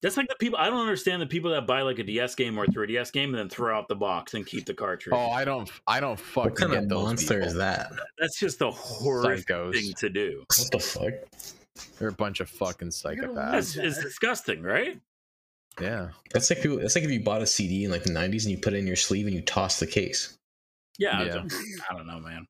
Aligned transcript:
That's 0.00 0.16
like 0.16 0.28
the 0.28 0.36
people. 0.38 0.58
I 0.60 0.70
don't 0.70 0.78
understand 0.80 1.20
the 1.20 1.26
people 1.26 1.50
that 1.50 1.66
buy 1.66 1.82
like 1.82 1.98
a 1.98 2.04
DS 2.04 2.36
game 2.36 2.56
or 2.56 2.64
a 2.64 2.68
3DS 2.68 3.10
game 3.12 3.30
and 3.30 3.38
then 3.38 3.48
throw 3.48 3.76
out 3.76 3.88
the 3.88 3.96
box 3.96 4.34
and 4.34 4.46
keep 4.46 4.64
the 4.64 4.72
cartridge. 4.72 5.12
Oh, 5.12 5.30
I 5.30 5.44
don't. 5.44 5.68
I 5.88 5.98
don't 5.98 6.18
fucking 6.18 6.50
What 6.52 6.56
kind 6.58 6.72
get 6.72 6.82
of 6.84 6.88
those 6.88 7.04
monster 7.04 7.34
people. 7.34 7.48
is 7.48 7.54
that? 7.54 7.90
That's 8.16 8.38
just 8.38 8.60
a 8.62 8.70
horrific 8.70 9.48
Psychos. 9.48 9.72
thing 9.74 9.92
to 9.98 10.08
do. 10.08 10.44
What 10.56 10.70
the 10.70 10.78
fuck? 10.78 11.14
They're 11.98 12.08
a 12.08 12.12
bunch 12.12 12.38
of 12.38 12.48
fucking 12.48 12.90
psychopaths. 12.90 13.76
it's 13.76 14.00
disgusting, 14.00 14.62
right? 14.62 15.00
Yeah. 15.80 16.10
That's 16.32 16.48
like 16.48 16.62
people, 16.62 16.78
that's 16.78 16.94
like 16.94 17.04
if 17.04 17.10
you 17.10 17.20
bought 17.20 17.42
a 17.42 17.46
CD 17.46 17.84
in 17.84 17.90
like 17.90 18.04
the 18.04 18.10
'90s 18.10 18.42
and 18.44 18.52
you 18.52 18.58
put 18.58 18.74
it 18.74 18.78
in 18.78 18.86
your 18.86 18.96
sleeve 18.96 19.26
and 19.26 19.34
you 19.34 19.42
toss 19.42 19.80
the 19.80 19.86
case. 19.86 20.36
Yeah, 20.96 21.22
Yeah. 21.24 21.44
I 21.90 21.94
don't 21.94 22.06
know, 22.06 22.20
man. 22.20 22.46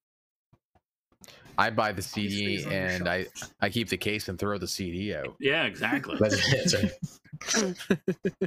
I 1.59 1.71
buy 1.71 1.93
the 1.93 2.03
CD 2.03 2.59
stays 2.61 2.67
and 2.73 3.09
I 3.09 3.27
I 3.61 3.69
keep 3.69 3.89
the 3.89 3.97
case 3.97 4.29
and 4.29 4.39
throw 4.39 4.57
the 4.59 4.69
CD 4.69 5.15
out. 5.15 5.35
Yeah, 5.41 5.65
exactly. 5.65 6.17
That's, 6.19 6.73
that's. 6.73 7.21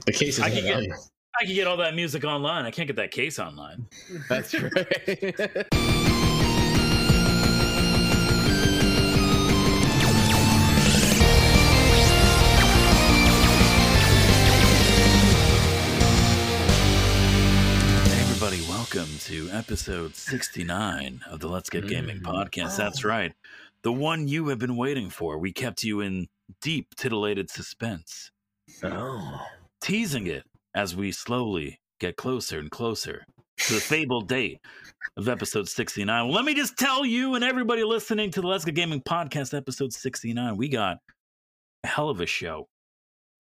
The 0.06 0.12
case 0.12 0.38
is 0.38 0.40
I 0.40 0.50
can 0.50 0.64
get- 0.64 0.98
I 1.40 1.46
can 1.46 1.56
get 1.56 1.66
all 1.66 1.78
that 1.78 1.96
music 1.96 2.26
online. 2.26 2.66
I 2.66 2.72
can't 2.72 2.88
get 2.88 2.98
that 2.98 3.12
case 3.12 3.40
online. 3.40 3.88
That's 4.28 4.54
right. 4.54 5.68
welcome 19.12 19.20
to 19.28 19.50
episode 19.52 20.16
69 20.16 21.20
of 21.30 21.42
the 21.42 21.48
Let's 21.50 21.70
Get 21.70 21.86
Gaming 21.86 22.22
Mhm. 22.22 22.24
podcast. 22.24 22.78
That's 22.78 23.04
right. 23.04 23.34
The 23.82 23.92
one 23.92 24.30
you 24.30 24.48
have 24.48 24.60
been 24.60 24.78
waiting 24.78 25.10
for. 25.10 25.38
We 25.38 25.52
kept 25.52 25.84
you 25.84 26.00
in 26.00 26.30
deep, 26.62 26.96
titillated 26.96 27.50
suspense, 27.50 28.32
oh. 28.84 29.46
teasing 29.82 30.28
it 30.28 30.46
as 30.74 30.96
we 30.96 31.12
slowly 31.12 31.82
get 32.00 32.16
closer 32.16 32.58
and 32.58 32.72
closer 32.72 33.26
to 33.58 33.74
the 33.74 33.82
fabled 33.82 34.30
date 34.30 34.60
of 35.18 35.28
episode 35.28 35.68
69. 35.68 36.28
Well, 36.28 36.36
let 36.36 36.46
me 36.46 36.54
just 36.54 36.78
tell 36.78 37.04
you 37.06 37.36
and 37.36 37.44
everybody 37.44 37.84
listening 37.84 38.32
to 38.32 38.40
the 38.42 38.48
Let's 38.48 38.64
Get 38.64 38.76
Gaming 38.76 39.02
podcast, 39.02 39.54
episode 39.54 39.92
69, 39.92 40.56
we 40.56 40.70
got 40.70 41.00
a 41.84 41.88
hell 41.88 42.10
of 42.10 42.22
a 42.22 42.26
show. 42.26 42.70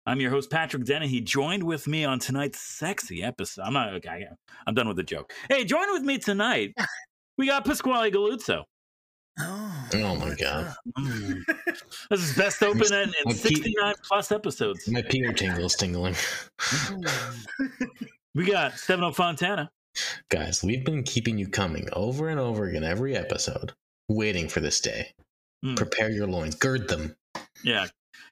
I'm 0.08 0.22
your 0.22 0.32
host, 0.32 0.50
Patrick 0.50 0.86
Dennehy. 0.86 1.20
Joined 1.22 1.64
with 1.64 1.86
me 1.86 2.06
on 2.06 2.20
tonight's 2.20 2.60
sexy 2.62 3.22
episode. 3.22 3.64
I'm 3.64 3.74
not, 3.74 3.94
okay, 3.96 4.26
I'm 4.66 4.74
done 4.74 4.88
with 4.88 4.96
the 4.98 5.04
joke. 5.04 5.34
Hey, 5.50 5.66
join 5.66 5.92
with 5.92 6.02
me 6.04 6.18
tonight. 6.18 6.74
We 7.38 7.46
got 7.46 7.66
Pasquale 7.66 8.10
Galuzzo. 8.10 8.64
Oh, 9.40 9.88
Oh 9.94 10.16
my 10.16 10.34
god, 10.36 10.74
Mm. 10.98 11.44
This 12.10 12.22
is 12.22 12.36
best 12.36 12.64
open 12.64 12.82
in, 12.92 13.04
in 13.04 13.10
My 13.26 13.34
Pete- 13.34 13.58
69 13.58 13.94
plus 14.08 14.32
episodes. 14.32 14.88
my 14.88 15.02
Peter 15.04 15.32
tingle's 15.34 15.76
tingling. 15.76 16.16
We 18.36 18.46
got 18.46 18.74
Stefano 18.78 19.12
Fontana. 19.12 19.72
Guys, 20.30 20.64
we've 20.64 20.86
been 20.86 21.02
keeping 21.04 21.40
you 21.40 21.48
coming 21.48 21.90
over 21.94 22.30
and 22.30 22.40
over 22.40 22.66
again 22.66 22.84
every 22.84 23.16
episode, 23.18 23.74
waiting 24.10 24.48
for 24.48 24.60
this 24.60 24.80
day. 24.80 25.12
Hmm. 25.64 25.74
Prepare 25.74 26.12
your 26.12 26.28
loins, 26.28 26.54
gird 26.54 26.88
them. 26.88 27.16
Yeah. 27.64 27.88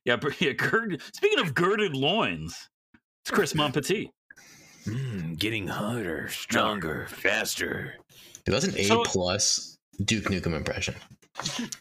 Yeah. 0.06 0.16
but- 0.17 0.39
yeah 0.39 0.53
gird, 0.53 1.02
speaking 1.14 1.39
of 1.39 1.53
girded 1.53 1.95
loins, 1.95 2.70
it's 3.23 3.31
Chris 3.31 3.53
Monpetit. 3.53 4.09
Mm, 4.86 5.38
getting 5.39 5.67
harder, 5.67 6.28
stronger, 6.30 7.08
faster. 7.09 7.95
Dude, 8.45 8.53
that's 8.53 8.66
an 8.66 8.78
A 8.78 8.83
So- 8.83 9.03
plus 9.03 9.78
Duke 10.06 10.26
Nukem 10.26 10.53
impression. 10.56 10.95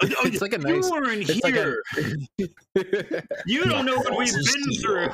It's 0.03 0.41
like 0.41 0.53
a 0.55 0.59
nice- 0.59 0.85
You 0.87 0.91
weren't 0.91 1.31
it's 1.31 1.43
like 1.45 1.55
a- 1.55 1.77
here. 1.95 2.43
you 3.47 3.65
don't 3.65 3.85
know 3.87 3.99
what 3.99 4.19
we've 4.19 4.33
been 4.33 4.81
through. 4.83 5.09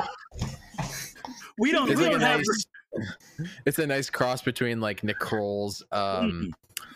We 1.58 1.72
don't. 1.72 1.90
It's 1.90 1.98
we 2.00 2.06
like 2.06 2.16
a 2.16 2.18
don't 2.18 2.28
have 2.28 2.40
nice. 2.40 3.48
It's 3.66 3.78
a 3.78 3.86
nice 3.86 4.08
cross 4.08 4.40
between 4.42 4.80
like 4.80 5.04
Nick 5.04 5.18
Kroll's 5.18 5.82
um, 5.92 6.52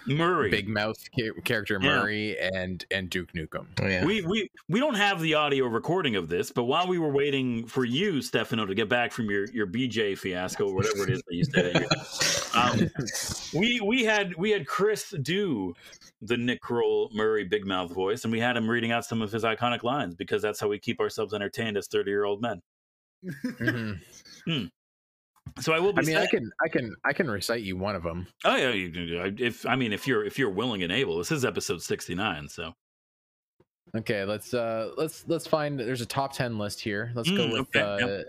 Murray. 0.06 0.50
big 0.50 0.69
mouth 0.69 0.97
ca- 1.16 1.41
character 1.44 1.78
Yeah. 1.81 1.88
Murray 2.00 2.38
and 2.38 2.84
and 2.91 3.09
Duke 3.09 3.32
Nukem. 3.32 3.66
Oh 3.81 3.87
yeah. 3.87 4.04
We 4.04 4.22
we 4.22 4.48
we 4.69 4.81
don't 4.81 4.94
have 4.97 5.20
the 5.20 5.34
audio 5.34 5.66
recording 5.66 6.16
of 6.16 6.28
this, 6.28 6.50
but 6.50 6.65
while 6.65 6.87
we 6.87 6.98
were 6.98 7.10
waiting 7.12 7.66
for 7.66 7.84
you, 7.84 8.20
Stefano, 8.22 8.66
to 8.66 8.75
get 8.75 8.88
back 8.88 9.12
from 9.12 9.31
your 9.31 9.47
your 9.47 9.66
BJ 9.66 10.16
fiasco, 10.19 10.69
or 10.69 10.75
whatever 10.75 11.04
it 11.04 11.10
is 11.10 11.22
that 11.26 11.34
you 11.34 11.44
said, 11.44 11.87
um, 12.54 12.91
we 13.59 13.81
we 13.81 14.04
had 14.04 14.34
we 14.37 14.50
had 14.50 14.66
Chris 14.66 15.14
do 15.22 15.75
the 16.22 16.37
Nick 16.37 16.60
Kroll 16.60 17.10
Murray 17.12 17.44
big 17.44 17.66
mouth 17.66 17.93
voice, 17.93 18.25
and 18.25 18.32
we 18.32 18.41
had 18.41 18.56
him 18.56 18.69
reading 18.69 18.93
out 18.93 19.04
some 19.04 19.22
of 19.22 19.31
his 19.32 19.43
iconic 19.44 19.82
lines 19.82 20.14
because 20.14 20.41
that's 20.43 20.60
how 20.60 20.69
we 20.69 20.78
keep 20.78 21.00
ourselves 21.00 21.34
entertained 21.34 21.76
as 21.76 21.87
thirty 21.87 22.10
year 22.10 22.25
old 22.25 22.41
men. 22.43 22.60
Mhm. 23.44 24.70
So 25.60 25.72
I 25.72 25.78
will 25.78 25.92
be. 25.92 26.03
I 26.03 26.04
mean, 26.04 26.16
I 26.16 26.26
can 26.26 26.50
I 26.65 26.69
can 26.69 26.94
I 27.04 27.12
can 27.12 27.31
recite 27.31 27.62
you 27.62 27.76
one 27.76 27.94
of 27.94 28.03
them. 28.03 28.26
oh 28.44 28.56
yeah, 28.56 28.70
you, 28.70 28.88
you- 28.88 29.34
if 29.38 29.65
I 29.66 29.76
mean 29.76 29.92
if 29.92 30.06
you're 30.06 30.25
if 30.25 30.38
you're 30.38 30.50
willing 30.50 30.82
and 30.82 30.92
able, 30.92 31.19
this 31.19 31.31
is 31.31 31.44
episode 31.44 31.81
sixty 31.82 32.15
nine. 32.15 32.48
So 32.48 32.72
Okay, 33.97 34.25
let's 34.25 34.53
uh 34.54 34.91
let's 34.97 35.25
let's 35.28 35.47
find 35.47 35.78
there's 35.78 36.00
a 36.00 36.06
top 36.06 36.32
10 36.32 36.59
list 36.59 36.81
here. 36.81 37.12
Let's 37.14 37.31
go 37.31 37.47
Mm, 37.47 37.53
with 37.53 37.60
okay, 37.76 37.81
uh 37.81 37.98
yep. 38.09 38.26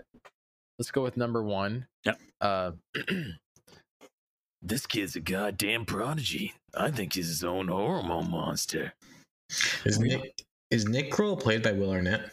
let's 0.78 0.90
go 0.92 1.02
with 1.02 1.16
number 1.16 1.42
1. 1.42 1.84
Yep. 2.04 2.20
Uh 2.40 2.70
This 4.62 4.86
kid's 4.86 5.16
a 5.16 5.20
goddamn 5.20 5.84
prodigy. 5.84 6.54
I 6.76 6.90
think 6.90 7.14
he's 7.14 7.28
his 7.28 7.44
own 7.44 7.68
hormone 7.68 8.30
monster. 8.30 8.92
Is 9.84 9.98
Nick 9.98 10.42
is 10.70 10.86
Nick 10.88 11.10
Kroll 11.10 11.36
played 11.36 11.62
by 11.62 11.72
Will 11.72 11.90
Arnett? 11.90 12.30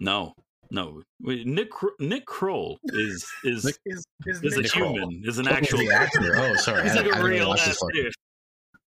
no, 0.00 0.34
no, 0.70 1.02
Wait, 1.20 1.46
Nick 1.46 1.70
Nick 2.00 2.26
Kroll 2.26 2.78
is 2.84 3.26
is 3.44 3.64
Nick- 3.64 3.76
is, 3.86 4.04
is 4.26 4.42
is 4.42 4.56
a 4.56 4.62
Nick 4.62 4.70
Kroll. 4.72 4.92
human, 4.94 5.22
is 5.24 5.38
an 5.38 5.48
actual. 5.48 5.78
the 5.78 5.90
actor. 5.92 6.34
Oh, 6.36 6.54
sorry. 6.56 6.82
He's 6.84 6.92
I, 6.92 7.02
like 7.02 7.06
I 7.06 7.08
a 7.08 7.12
never 7.14 7.28
real 7.28 7.48
watched 7.48 7.68
ass 7.68 7.80
dude. 7.92 8.12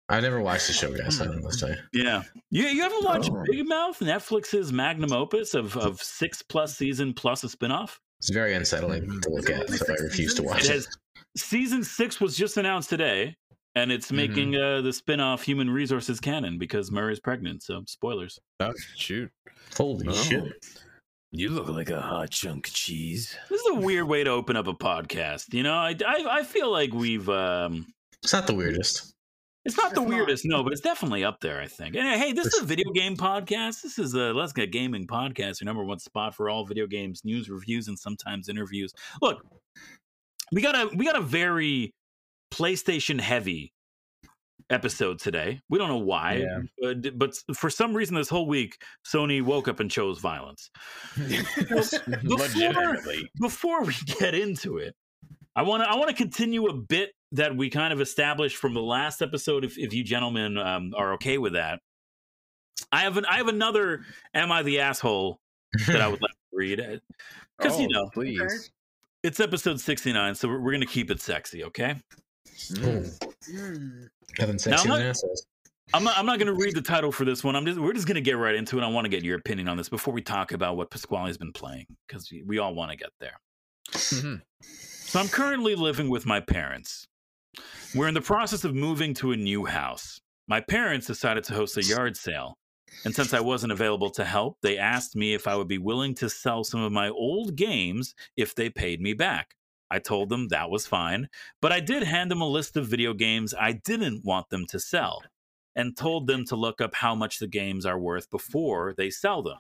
I 0.09 0.21
never 0.21 0.39
watched 0.41 0.67
the 0.67 0.73
show, 0.73 0.93
guys. 0.95 1.19
I 1.19 1.25
don't 1.25 1.37
know 1.37 1.41
what 1.43 1.53
to 1.59 1.65
mm-hmm. 1.65 1.73
tell 1.73 1.83
you. 1.93 2.03
Yeah, 2.05 2.23
you 2.49 2.63
you 2.67 2.83
ever 2.83 2.95
watched 3.01 3.29
Oh. 3.31 3.43
Big 3.51 3.67
Mouth, 3.67 3.99
Netflix's 3.99 4.71
magnum 4.71 5.11
opus 5.11 5.53
of 5.53 5.75
of 5.77 6.01
six 6.01 6.41
plus 6.41 6.77
season 6.77 7.13
plus 7.13 7.43
a 7.43 7.47
spinoff? 7.47 7.97
It's 8.19 8.29
very 8.29 8.53
unsettling 8.53 9.03
mm-hmm. 9.03 9.19
to 9.19 9.29
look 9.29 9.49
at, 9.49 9.69
so 9.69 9.85
I 9.93 10.01
refuse 10.03 10.33
to 10.35 10.43
watch 10.43 10.65
It 10.65 10.69
it. 10.69 10.73
has 10.73 10.87
season 11.35 11.83
six 11.83 12.19
was 12.21 12.35
just 12.37 12.57
announced 12.57 12.89
today, 12.89 13.35
and 13.75 13.91
it's 13.91 14.11
making 14.11 14.53
mm-hmm. 14.53 14.79
uh, 14.79 14.81
the 14.81 14.89
spinoff 14.89 15.43
Human 15.43 15.69
Resources 15.69 16.19
canon 16.21 16.57
because 16.57 16.89
Murray's 16.91 17.19
pregnant. 17.19 17.61
So 17.63 17.83
spoilers. 17.87 18.39
Oh 18.61 18.73
shoot. 18.95 19.29
Holy 19.75 20.07
Oh. 20.07 20.13
shit! 20.13 20.53
You 21.31 21.49
look 21.49 21.67
like 21.67 21.89
a 21.89 22.01
hot 22.01 22.29
chunk 22.29 22.67
of 22.67 22.73
cheese. 22.73 23.35
This 23.49 23.61
is 23.61 23.67
a 23.67 23.79
weird 23.79 24.07
way 24.07 24.23
to 24.23 24.29
open 24.29 24.55
up 24.55 24.67
a 24.67 24.73
podcast. 24.73 25.53
You 25.53 25.63
know, 25.63 25.73
I 25.73 25.93
I, 26.05 26.25
I 26.39 26.43
feel 26.43 26.71
like 26.71 26.93
we've. 26.93 27.27
um 27.29 27.85
It's 28.23 28.33
not 28.33 28.47
the 28.47 28.53
weirdest. 28.55 29.13
It's 29.65 29.75
not 29.75 29.93
the 29.93 30.01
It's 30.01 30.09
not. 30.09 30.17
weirdest, 30.17 30.45
no, 30.45 30.63
but 30.63 30.71
it's 30.71 30.81
definitely 30.81 31.25
up 31.25 31.41
there. 31.41 31.59
I 31.59 31.67
think. 31.67 31.97
And 31.97 32.07
hey, 32.21 32.31
this 32.31 32.47
is 32.47 32.61
a 32.61 32.65
video 32.65 32.89
game 32.91 33.17
podcast. 33.17 33.81
This 33.81 33.99
is 33.99 34.13
a 34.13 34.33
Let's 34.33 34.53
Get 34.53 34.71
Gaming 34.71 35.05
podcast, 35.05 35.59
your 35.59 35.65
number 35.65 35.83
one 35.83 35.99
spot 35.99 36.33
for 36.33 36.49
all 36.49 36.65
video 36.65 36.87
games 36.87 37.25
news, 37.25 37.49
reviews, 37.49 37.89
and 37.89 37.99
sometimes 37.99 38.47
interviews. 38.47 38.93
Look, 39.21 39.45
we 40.53 40.61
got 40.61 40.75
a 40.75 40.95
we 40.95 41.03
got 41.03 41.17
a 41.17 41.21
very 41.21 41.93
PlayStation 42.53 43.19
heavy 43.19 43.73
episode 44.69 45.19
today. 45.19 45.61
We 45.69 45.77
don't 45.77 45.87
know 45.89 45.97
why, 45.97 46.43
Yeah. 46.45 46.59
but, 46.81 47.17
but 47.17 47.35
for 47.55 47.69
some 47.69 47.93
reason, 47.95 48.15
this 48.15 48.29
whole 48.29 48.47
week, 48.47 48.81
Sony 49.05 49.41
woke 49.41 49.67
up 49.67 49.79
and 49.79 49.89
chose 49.89 50.19
violence. 50.19 50.69
Legitimately. 52.23 53.29
Before 53.39 53.83
we 53.83 53.93
get 54.19 54.33
into 54.33 54.77
it, 54.77 54.95
I 55.55 55.63
want 55.63 55.83
to 55.83 55.89
I 55.89 55.95
want 55.95 56.09
to 56.09 56.15
continue 56.15 56.67
a 56.67 56.73
bit 56.73 57.11
that 57.33 57.55
we 57.55 57.69
kind 57.69 57.91
of 57.93 57.99
established 58.01 58.57
from 58.57 58.73
the 58.73 58.81
last 58.81 59.21
episode. 59.21 59.65
If, 59.65 59.77
if 59.77 59.93
you 59.93 60.03
gentlemen 60.03 60.57
um, 60.57 60.93
are 60.95 61.13
okay 61.13 61.37
with 61.37 61.53
that, 61.53 61.79
I 62.91 63.01
have 63.01 63.17
an 63.17 63.25
I 63.25 63.37
have 63.37 63.47
another 63.47 64.01
"Am 64.33 64.51
I 64.51 64.63
the 64.63 64.79
asshole?" 64.81 65.39
that 65.87 66.01
I 66.01 66.07
would 66.07 66.21
like 66.21 66.31
to 66.31 66.37
read 66.53 67.01
because 67.57 67.79
you 67.79 67.87
Oh, 67.87 68.01
know 68.03 68.09
please. 68.13 68.71
it's 69.23 69.39
episode 69.39 69.79
sixty 69.79 70.13
nine, 70.13 70.35
so 70.35 70.47
we're, 70.47 70.59
we're 70.61 70.71
gonna 70.73 70.85
keep 70.85 71.09
it 71.11 71.21
sexy, 71.21 71.63
okay? 71.65 71.95
Mm. 72.71 73.26
Mm. 73.49 74.07
Nothing 74.39 74.59
sexy 74.59 74.87
Now, 74.87 74.93
I'm 74.95 74.99
not- 75.01 75.09
assholes. 75.09 75.45
I'm 75.93 76.03
not, 76.03 76.17
I'm 76.17 76.25
not 76.25 76.37
going 76.37 76.47
to 76.47 76.53
read 76.53 76.75
the 76.75 76.81
title 76.81 77.13
for 77.13 77.23
this 77.23 77.45
one. 77.45 77.55
I'm 77.55 77.65
just 77.65 77.79
we're 77.79 77.93
just 77.93 78.07
going 78.07 78.15
to 78.15 78.21
get 78.21 78.37
right 78.37 78.55
into 78.55 78.77
it. 78.77 78.83
I 78.83 78.87
want 78.87 79.05
to 79.05 79.09
get 79.09 79.23
your 79.23 79.37
opinion 79.37 79.69
on 79.69 79.77
this 79.77 79.87
before 79.87 80.13
we 80.13 80.21
talk 80.21 80.51
about 80.51 80.75
what 80.75 80.89
Pasquale's 80.91 81.37
been 81.37 81.53
playing 81.53 81.85
because 82.07 82.29
we, 82.29 82.43
we 82.43 82.57
all 82.57 82.75
want 82.75 82.91
to 82.91 82.97
get 82.97 83.09
there. 83.21 83.39
Mhm. 83.91 84.41
So 84.63 85.17
I'm 85.17 85.29
currently 85.29 85.75
living 85.75 86.09
with 86.09 86.25
my 86.25 86.41
parents. 86.41 87.07
We're 87.95 88.09
in 88.09 88.13
the 88.13 88.19
process 88.21 88.65
of 88.65 88.75
moving 88.75 89.13
to 89.15 89.31
a 89.31 89.37
new 89.37 89.63
house. 89.65 90.19
My 90.49 90.59
parents 90.59 91.07
decided 91.07 91.45
to 91.45 91.53
host 91.53 91.77
a 91.77 91.83
yard 91.83 92.17
sale. 92.17 92.57
And 93.05 93.15
since 93.15 93.33
I 93.33 93.39
wasn't 93.39 93.71
available 93.71 94.09
to 94.11 94.25
help, 94.25 94.57
they 94.61 94.77
asked 94.77 95.15
me 95.15 95.33
if 95.33 95.47
I 95.47 95.55
would 95.55 95.67
be 95.69 95.77
willing 95.77 96.13
to 96.15 96.29
sell 96.29 96.65
some 96.65 96.81
of 96.81 96.91
my 96.91 97.07
old 97.09 97.55
games 97.55 98.13
if 98.35 98.53
they 98.55 98.69
paid 98.69 98.99
me 99.01 99.13
back. 99.13 99.55
I 99.91 99.99
told 99.99 100.29
them 100.29 100.49
that 100.49 100.69
was 100.69 100.87
fine, 100.87 101.29
but 101.61 101.71
I 101.71 101.79
did 101.79 102.03
hand 102.03 102.31
them 102.31 102.41
a 102.41 102.47
list 102.49 102.75
of 102.77 102.87
video 102.87 103.13
games 103.13 103.53
I 103.53 103.73
didn't 103.73 104.25
want 104.25 104.49
them 104.49 104.65
to 104.67 104.79
sell. 104.79 105.27
and 105.75 105.95
told 105.95 106.25
them 106.25 106.43
to 106.43 106.55
look 106.55 106.81
up 106.81 106.95
how 106.95 107.13
much 107.13 107.37
the 107.37 107.45
games 107.47 107.85
are 107.85 107.99
worth 107.99 108.31
before 108.31 108.95
they 108.97 109.11
sell 109.11 109.43
them. 109.43 109.59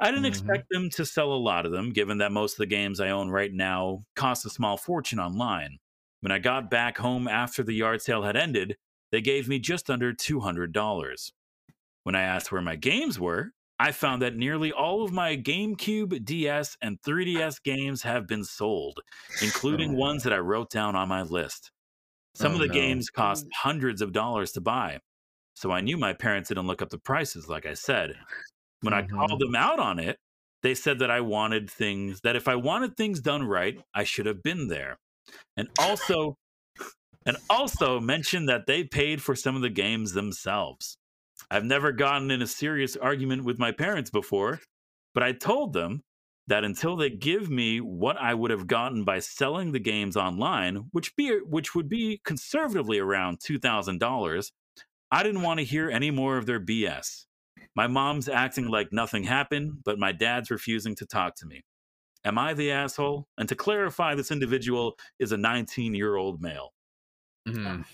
I 0.00 0.10
didn't 0.10 0.24
Mhm. 0.24 0.26
expect 0.26 0.66
them 0.70 0.90
to 0.90 1.06
sell 1.06 1.32
a 1.32 1.36
lot 1.36 1.66
of 1.66 1.72
them, 1.72 1.90
given 1.90 2.18
that 2.18 2.32
most 2.32 2.54
of 2.54 2.58
the 2.58 2.66
games 2.66 3.00
I 3.00 3.10
own 3.10 3.30
right 3.30 3.52
now 3.52 4.04
cost 4.16 4.46
a 4.46 4.50
small 4.50 4.76
fortune 4.76 5.18
online. 5.20 5.78
When 6.20 6.32
I 6.32 6.38
got 6.38 6.70
back 6.70 6.98
home 6.98 7.28
after 7.28 7.62
the 7.62 7.74
yard 7.74 8.02
sale 8.02 8.22
had 8.22 8.36
ended, 8.36 8.76
they 9.10 9.20
gave 9.20 9.48
me 9.48 9.58
just 9.58 9.90
under 9.90 10.12
$200. 10.12 11.32
When 12.04 12.14
I 12.14 12.22
asked 12.22 12.52
where 12.52 12.62
my 12.62 12.76
games 12.76 13.18
were, 13.20 13.52
I 13.82 13.92
found 13.92 14.22
that 14.22 14.36
nearly 14.36 14.72
all 14.72 15.04
of 15.04 15.12
my 15.12 15.36
GameCube, 15.36 16.24
DS, 16.24 16.76
and 16.82 17.02
3DS 17.02 17.58
games 17.62 18.02
have 18.02 18.26
been 18.28 18.44
sold, 18.44 19.00
including 19.40 19.94
Oh. 19.94 19.96
ones 19.96 20.22
that 20.24 20.32
I 20.32 20.38
wrote 20.38 20.70
down 20.70 20.96
on 20.96 21.08
my 21.08 21.22
list. 21.22 21.72
Some 22.34 22.54
Oh, 22.54 22.56
of 22.56 22.60
the 22.60 22.68
no. 22.68 22.70
games 22.70 23.10
cost 23.10 23.46
hundreds 23.54 24.02
of 24.02 24.12
dollars 24.12 24.52
to 24.52 24.62
buy, 24.62 25.00
so 25.56 25.72
I 25.72 25.82
knew 25.82 25.98
my 25.98 26.14
parents 26.14 26.48
didn't 26.50 26.66
look 26.68 26.82
up 26.82 26.90
the 26.90 26.98
prices, 26.98 27.48
like 27.48 27.66
I 27.66 27.74
said. 27.74 28.16
When 28.82 28.94
I 28.94 29.02
Mhm. 29.02 29.26
called 29.28 29.40
them 29.40 29.56
out 29.56 29.80
on 29.80 29.98
it, 29.98 30.18
they 30.62 30.74
said 30.74 30.98
that 31.00 31.10
I 31.10 31.20
wanted 31.22 31.70
things, 31.70 32.20
that 32.22 32.36
if 32.36 32.48
I 32.48 32.56
wanted 32.56 32.96
things 32.96 33.20
done 33.20 33.44
right, 33.44 33.78
I 33.94 34.04
should 34.04 34.26
have 34.26 34.42
been 34.42 34.68
there. 34.68 34.98
And 35.56 35.68
also, 35.78 36.36
and 37.26 37.38
also 37.50 38.00
mentioned 38.00 38.48
that 38.48 38.66
they 38.66 38.84
paid 38.84 39.22
for 39.22 39.34
some 39.36 39.56
of 39.56 39.62
the 39.62 39.70
games 39.70 40.12
themselves. 40.12 40.98
I've 41.52 41.64
never 41.66 41.92
gotten 41.92 42.30
in 42.30 42.40
a 42.40 42.46
serious 42.46 42.96
argument 42.96 43.44
with 43.44 43.58
my 43.58 43.72
parents 43.72 44.08
before, 44.08 44.60
but 45.12 45.22
I 45.22 45.32
told 45.32 45.74
them 45.74 46.02
that 46.46 46.64
until 46.64 46.96
they 46.96 47.10
give 47.10 47.50
me 47.50 47.78
what 47.78 48.16
I 48.16 48.32
would 48.32 48.50
have 48.50 48.66
gotten 48.66 49.04
by 49.04 49.18
selling 49.18 49.72
the 49.72 49.78
games 49.78 50.16
online, 50.16 50.76
which 50.92 51.14
be 51.14 51.40
which 51.44 51.74
would 51.74 51.90
be 51.90 52.22
conservatively 52.24 52.98
around 52.98 53.40
two 53.40 53.58
thousand 53.58 54.00
dollars, 54.00 54.50
I 55.10 55.22
didn't 55.22 55.42
want 55.42 55.60
to 55.60 55.66
hear 55.66 55.90
any 55.90 56.10
more 56.10 56.38
of 56.38 56.46
their 56.46 56.58
BS. 56.58 57.26
My 57.76 57.86
mom's 57.86 58.30
acting 58.30 58.68
like 58.68 58.90
nothing 58.90 59.24
happened, 59.24 59.82
but 59.84 59.98
my 59.98 60.12
dad's 60.12 60.50
refusing 60.50 60.94
to 60.96 61.06
talk 61.06 61.34
to 61.36 61.46
me. 61.46 61.60
Am 62.24 62.38
I 62.38 62.54
the 62.54 62.70
asshole? 62.70 63.26
And 63.36 63.46
to 63.50 63.54
clarify, 63.54 64.14
this 64.14 64.30
individual 64.30 64.94
is 65.18 65.32
a 65.32 65.36
19 65.36 65.94
year 65.94 66.16
old 66.16 66.40
male. 66.40 66.72
Mhm. 67.46 67.84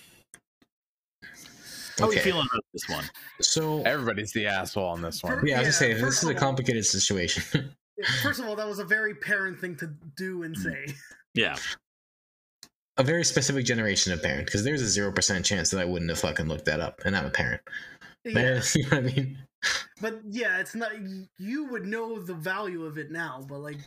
How 1.99 2.09
are 2.09 2.15
you 2.15 2.21
feeling 2.21 2.47
about 2.51 2.65
this 2.73 2.89
one? 2.89 3.05
So 3.41 3.83
Everybody's 3.83 4.33
the 4.33 4.47
asshole 4.47 4.87
on 4.87 5.03
this 5.03 5.23
one. 5.23 5.33
yeah, 5.47 5.57
I 5.57 5.59
was 5.59 5.63
Yeah, 5.63 5.63
just 5.65 5.79
saying 5.79 6.03
this 6.03 6.19
is 6.19 6.25
a 6.25 6.31
of 6.31 6.37
all- 6.37 6.41
complicated 6.41 6.85
situation. 6.85 7.75
First 8.23 8.41
of 8.41 8.47
all, 8.47 8.57
that 8.57 8.67
was 8.69 8.79
a 8.79 8.85
very 8.85 9.15
parent 9.15 9.59
thing 9.61 9.77
to 9.77 9.89
do 10.17 10.39
Mm. 10.41 10.45
and 10.47 10.59
say. 10.59 10.95
Yeah. 11.35 11.57
a 12.97 13.03
very 13.05 13.25
specific 13.25 13.65
generation 13.65 14.13
of 14.13 14.21
parent, 14.23 14.47
because 14.47 14.65
there's 14.65 14.83
a 14.83 14.89
zero 14.89 15.13
percent 15.13 15.45
chance 15.45 15.71
that 15.71 15.81
I 15.81 15.85
wouldn't 15.85 16.11
have 16.11 16.19
fucking 16.19 16.47
looked 16.49 16.65
that 16.65 16.81
up, 16.81 17.01
and 17.05 17.17
I'm 17.17 17.27
a 17.27 17.31
parent. 17.31 17.61
Yeah, 18.25 18.61
you 18.75 18.83
know 18.85 18.89
what 18.89 18.99
I 18.99 19.01
mean? 19.01 19.39
but 20.01 20.21
yeah, 20.29 20.59
it's 20.59 20.75
not. 20.75 20.93
You 21.39 21.65
would 21.67 21.87
know 21.87 22.19
the 22.21 22.35
value 22.35 22.85
of 22.87 22.99
it 22.99 23.11
now, 23.13 23.45
but 23.49 23.59
like, 23.61 23.79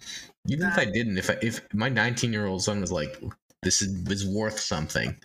Even 0.47 0.67
if 0.69 0.77
I 0.77 0.85
didn't, 0.85 1.17
if 1.17 1.29
I, 1.29 1.37
if 1.41 1.61
my 1.73 1.89
19 1.89 2.31
year 2.31 2.45
old 2.45 2.63
son 2.63 2.79
was 2.79 2.91
like, 2.91 3.21
"This 3.63 3.81
is 3.81 3.91
is 4.09 4.25
worth 4.25 4.59
something," 4.59 5.17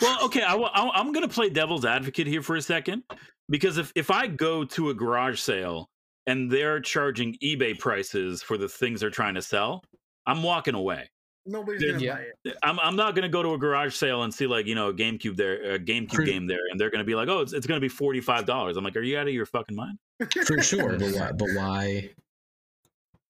Well, 0.00 0.24
okay, 0.24 0.42
I, 0.42 0.54
am 0.54 1.12
going 1.12 1.26
to 1.26 1.32
play 1.32 1.48
devil's 1.48 1.84
advocate 1.84 2.26
here 2.26 2.42
for 2.42 2.56
a 2.56 2.62
second 2.62 3.04
because 3.48 3.78
if, 3.78 3.92
if 3.94 4.10
I 4.10 4.26
go 4.26 4.64
to 4.64 4.90
a 4.90 4.94
garage 4.94 5.40
sale 5.40 5.88
and 6.26 6.50
they're 6.50 6.80
charging 6.80 7.36
eBay 7.42 7.78
prices 7.78 8.42
for 8.42 8.56
the 8.58 8.68
things 8.68 9.00
they're 9.00 9.10
trying 9.10 9.34
to 9.34 9.42
sell, 9.42 9.82
I'm 10.26 10.42
walking 10.42 10.74
away. 10.74 11.08
nobody's 11.46 11.82
gonna 11.82 11.98
Yeah. 11.98 12.14
buy 12.14 12.24
it. 12.44 12.56
I'm, 12.62 12.78
I'm 12.80 12.96
not 12.96 13.14
going 13.14 13.22
to 13.24 13.28
go 13.28 13.42
to 13.42 13.54
a 13.54 13.58
garage 13.58 13.94
sale 13.94 14.22
and 14.22 14.32
see 14.32 14.46
like 14.46 14.66
you 14.66 14.74
know 14.74 14.88
a 14.88 14.94
GameCube 14.94 15.36
there, 15.36 15.74
a 15.74 15.78
GameCube 15.78 16.12
Pretty- 16.12 16.32
game 16.32 16.46
there, 16.46 16.60
and 16.70 16.78
they're 16.80 16.90
going 16.90 17.00
to 17.00 17.04
be 17.04 17.14
like, 17.14 17.28
oh, 17.28 17.40
it's, 17.40 17.52
it's 17.52 17.66
going 17.66 17.76
to 17.80 17.84
be 17.84 17.88
forty 17.88 18.20
five 18.20 18.44
dollars. 18.46 18.76
I'm 18.76 18.84
like, 18.84 18.96
are 18.96 19.02
you 19.02 19.18
out 19.18 19.26
of 19.28 19.34
your 19.34 19.46
fucking 19.46 19.76
mind? 19.76 19.98
for 20.46 20.62
sure. 20.62 20.96
but 20.98 21.10
why? 21.14 21.32
But 21.32 21.48
why? 21.56 22.10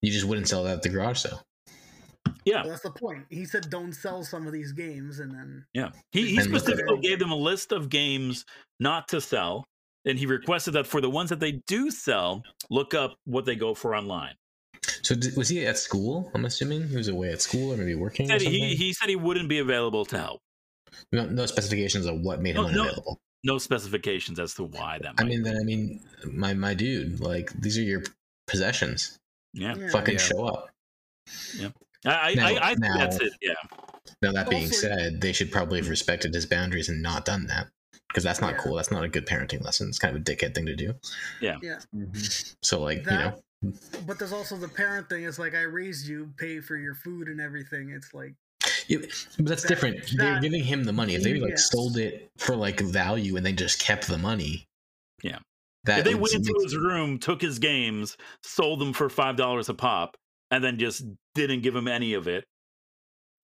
You 0.02 0.10
just 0.12 0.24
wouldn't 0.26 0.48
sell 0.48 0.64
that 0.64 0.74
at 0.76 0.82
the 0.82 0.88
garage 0.88 1.18
sale. 1.20 1.42
Yeah, 2.44 2.62
That's 2.66 2.82
the 2.82 2.90
point. 2.90 3.24
He 3.30 3.44
said, 3.44 3.70
"Don't 3.70 3.92
sell 3.92 4.24
some 4.24 4.46
of 4.48 4.52
these 4.52 4.72
games," 4.72 5.20
and 5.20 5.32
then 5.32 5.64
yeah. 5.74 5.90
He, 6.10 6.22
he 6.28 6.38
And 6.38 6.46
look 6.48 6.56
at 6.56 6.60
specifically 6.62 6.98
gave 7.00 7.18
them 7.20 7.30
a 7.30 7.36
list 7.36 7.70
of 7.70 7.88
games 7.88 8.44
not 8.80 9.06
to 9.08 9.20
sell, 9.20 9.64
and 10.04 10.18
he 10.18 10.26
requested 10.26 10.74
that 10.74 10.86
for 10.88 11.00
the 11.00 11.08
ones 11.10 11.30
that 11.30 11.38
they 11.38 11.60
do 11.68 11.90
sell, 11.90 12.42
look 12.68 12.94
up 12.94 13.14
what 13.26 13.44
they 13.44 13.54
go 13.54 13.74
for 13.74 13.94
online. 13.94 14.34
So 15.02 15.14
did, 15.14 15.36
was 15.36 15.48
he 15.48 15.64
at 15.66 15.78
school? 15.78 16.30
I'm 16.34 16.44
assuming 16.44 16.88
he 16.88 16.96
was 16.96 17.06
away 17.06 17.30
at 17.32 17.40
school 17.42 17.72
or 17.72 17.76
maybe 17.76 17.94
working. 17.94 18.26
Or 18.26 18.34
Said 18.38 18.42
something? 18.42 18.60
he, 18.60 18.74
he 18.74 18.92
said 18.92 19.08
he 19.08 19.14
wouldn't 19.16 19.48
be 19.48 19.60
available 19.60 20.04
to 20.06 20.18
help. 20.18 20.40
no, 21.12 21.26
no 21.26 21.46
specifications 21.46 22.06
of 22.06 22.20
what 22.22 22.40
made 22.42 22.56
him 22.56 22.62
No, 22.64 22.68
no. 22.70 22.80
unavailable. 22.82 23.18
No 23.44 23.58
specifications 23.58 24.40
as 24.40 24.54
to 24.54 24.64
why 24.64 24.98
that. 25.02 25.14
I 25.18 25.22
Might 25.22 25.28
mean, 25.30 25.42
then 25.44 25.56
I 25.56 25.62
mean, 25.64 26.00
my 26.32 26.54
my 26.54 26.74
dude, 26.74 27.20
like 27.20 27.52
these 27.60 27.78
are 27.78 27.82
your 27.82 28.02
possessions. 28.48 29.16
yeah. 29.52 29.74
yeah. 29.76 29.88
Fucking 29.90 30.14
Yeah. 30.14 30.20
show 30.20 30.44
up. 30.46 30.68
I 31.60 31.72
I, 32.04 32.34
Now- 32.34 32.46
I, 32.46 32.58
I 32.62 32.68
think 32.70 32.80
now- 32.80 32.96
that's 32.98 33.20
it. 33.20 33.32
Yeah. 33.40 33.54
Now 34.22 34.32
that 34.32 34.50
being 34.50 34.64
Also- 34.64 34.88
said, 34.88 35.20
they 35.20 35.32
should 35.32 35.50
probably 35.52 35.78
have 35.80 35.88
respected 35.88 36.34
his 36.34 36.46
boundaries 36.46 36.88
and 36.88 37.02
not 37.02 37.24
done 37.24 37.46
that 37.46 37.68
because 38.08 38.24
that's 38.24 38.40
not 38.40 38.52
Yeah. 38.54 38.58
cool. 38.62 38.76
That's 38.76 38.90
not 38.90 39.04
a 39.04 39.08
good 39.08 39.26
parenting 39.26 39.64
lesson. 39.64 39.88
It's 39.88 39.98
kind 39.98 40.14
of 40.16 40.20
a 40.22 40.24
dickhead 40.24 40.54
thing 40.54 40.66
to 40.66 40.76
do. 40.76 40.94
yeah. 41.40 41.56
Yeah. 41.62 41.78
Mm-hmm. 41.94 42.12
So 42.62 42.80
like 42.80 43.04
That- 43.04 43.36
you 43.62 43.70
know, 43.70 43.74
But 44.06 44.18
there's 44.18 44.32
also 44.32 44.56
the 44.56 44.68
parent 44.68 45.08
thing. 45.08 45.22
It's 45.24 45.38
like 45.38 45.54
I 45.54 45.62
raised 45.62 46.06
you, 46.08 46.32
pay 46.36 46.58
for 46.60 46.76
your 46.76 46.94
food 46.94 47.28
and 47.28 47.40
everything. 47.40 47.90
It's 47.90 48.12
like 48.12 48.34
you- 48.88 49.00
but 49.38 49.46
that's 49.46 49.62
That- 49.62 49.68
different. 49.68 50.00
They're 50.16 50.40
giving 50.40 50.64
him 50.64 50.82
the 50.84 50.92
money. 50.92 51.14
If 51.14 51.22
they 51.22 51.34
like 51.38 51.50
Yes. 51.50 51.70
sold 51.70 51.96
it 51.96 52.30
for 52.38 52.56
like 52.56 52.80
value 52.80 53.36
and 53.36 53.46
they 53.46 53.52
just 53.52 53.78
kept 53.80 54.08
the 54.08 54.18
money, 54.18 54.66
Yeah. 55.22 55.38
that 55.84 56.00
if 56.00 56.04
they 56.04 56.14
went 56.16 56.34
into 56.34 56.54
his 56.62 56.76
room, 56.76 57.18
took 57.20 57.40
his 57.40 57.58
games, 57.60 58.16
sold 58.42 58.80
them 58.80 58.92
for 58.92 59.08
five 59.08 59.36
dollars 59.36 59.68
a 59.68 59.74
pop, 59.74 60.16
and 60.52 60.62
then 60.62 60.78
just 60.78 61.02
didn't 61.34 61.62
give 61.62 61.74
him 61.74 61.88
any 61.88 62.12
of 62.14 62.28
it, 62.28 62.44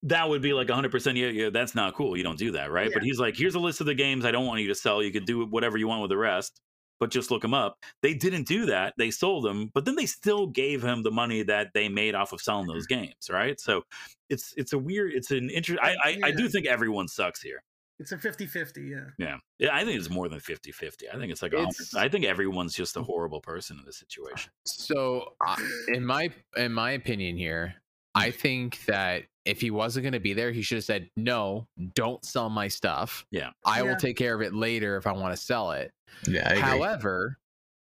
that 0.04 0.28
would 0.28 0.42
be 0.42 0.52
like 0.52 0.68
100. 0.68 0.92
percent 0.92 1.16
Yeah, 1.16 1.28
yeah, 1.28 1.50
that's 1.50 1.74
not 1.74 1.94
cool. 1.94 2.16
You 2.16 2.22
don't 2.22 2.38
do 2.38 2.52
that, 2.52 2.70
right? 2.70 2.90
But 2.92 3.02
he's 3.02 3.18
like, 3.18 3.34
here's 3.34 3.56
a 3.56 3.58
list 3.58 3.80
of 3.80 3.86
the 3.86 3.94
games 3.94 4.24
I 4.24 4.30
don't 4.30 4.46
want 4.46 4.60
you 4.60 4.68
to 4.68 4.74
sell. 4.74 5.02
You 5.02 5.10
could 5.10 5.24
do 5.24 5.46
whatever 5.46 5.76
you 5.78 5.88
want 5.88 6.02
with 6.02 6.10
the 6.10 6.18
rest, 6.18 6.60
but 7.00 7.10
just 7.10 7.30
look 7.30 7.42
them 7.42 7.54
up. 7.54 7.78
They 8.02 8.12
didn't 8.14 8.46
do 8.46 8.66
that. 8.66 8.92
They 8.98 9.10
sold 9.10 9.44
them, 9.44 9.70
but 9.74 9.86
then 9.86 9.96
they 9.96 10.06
still 10.06 10.46
gave 10.46 10.84
him 10.84 11.02
the 11.02 11.10
money 11.10 11.42
that 11.44 11.68
they 11.72 11.88
made 11.88 12.14
off 12.14 12.32
of 12.32 12.42
selling 12.42 12.68
those 12.68 12.86
mm-hmm. 12.86 13.02
games, 13.04 13.30
right? 13.30 13.58
So 13.58 13.82
it's 14.28 14.52
it's 14.56 14.74
a 14.74 14.78
weird, 14.78 15.12
it's 15.14 15.30
an 15.30 15.48
interest. 15.50 15.80
I, 15.82 15.96
I 16.04 16.20
I 16.24 16.30
do 16.30 16.48
think 16.48 16.66
everyone 16.66 17.08
sucks 17.08 17.40
here. 17.40 17.62
It's 17.98 18.12
a 18.12 18.16
50-50, 18.16 18.88
Yeah. 18.90 19.04
Yeah. 19.18 19.38
Yeah, 19.58 19.74
I 19.74 19.84
think 19.84 19.98
it's 19.98 20.08
more 20.10 20.28
than 20.28 20.38
50-50. 20.40 21.12
I 21.12 21.18
think 21.18 21.32
it's 21.32 21.42
like 21.42 21.52
It's- 21.52 21.94
I 21.94 22.08
think 22.08 22.24
everyone's 22.24 22.74
just 22.74 22.96
a 22.96 23.02
horrible 23.02 23.40
person 23.40 23.78
in 23.78 23.84
this 23.84 23.98
situation. 23.98 24.50
So, 24.66 25.34
uh, 25.46 25.56
in 25.88 26.04
my 26.06 26.30
in 26.56 26.72
my 26.72 26.92
opinion 26.92 27.36
here, 27.36 27.74
I 28.14 28.30
think 28.30 28.84
that 28.86 29.24
if 29.44 29.60
he 29.60 29.70
wasn't 29.70 30.02
going 30.04 30.12
to 30.12 30.20
be 30.20 30.32
there, 30.34 30.52
he 30.52 30.62
should 30.62 30.76
have 30.76 30.84
said, 30.84 31.10
"No, 31.16 31.66
don't 31.94 32.24
sell 32.24 32.50
my 32.50 32.68
stuff. 32.68 33.24
Yeah. 33.30 33.50
I 33.64 33.78
Yeah. 33.78 33.82
will 33.84 33.96
take 33.96 34.16
care 34.16 34.34
of 34.34 34.42
it 34.42 34.54
later 34.54 34.96
if 34.96 35.06
I 35.06 35.12
want 35.12 35.34
to 35.34 35.42
sell 35.42 35.72
it." 35.72 35.92
yeah, 36.26 36.46
I 36.48 36.52
agree. 36.52 36.60
However, 36.60 37.38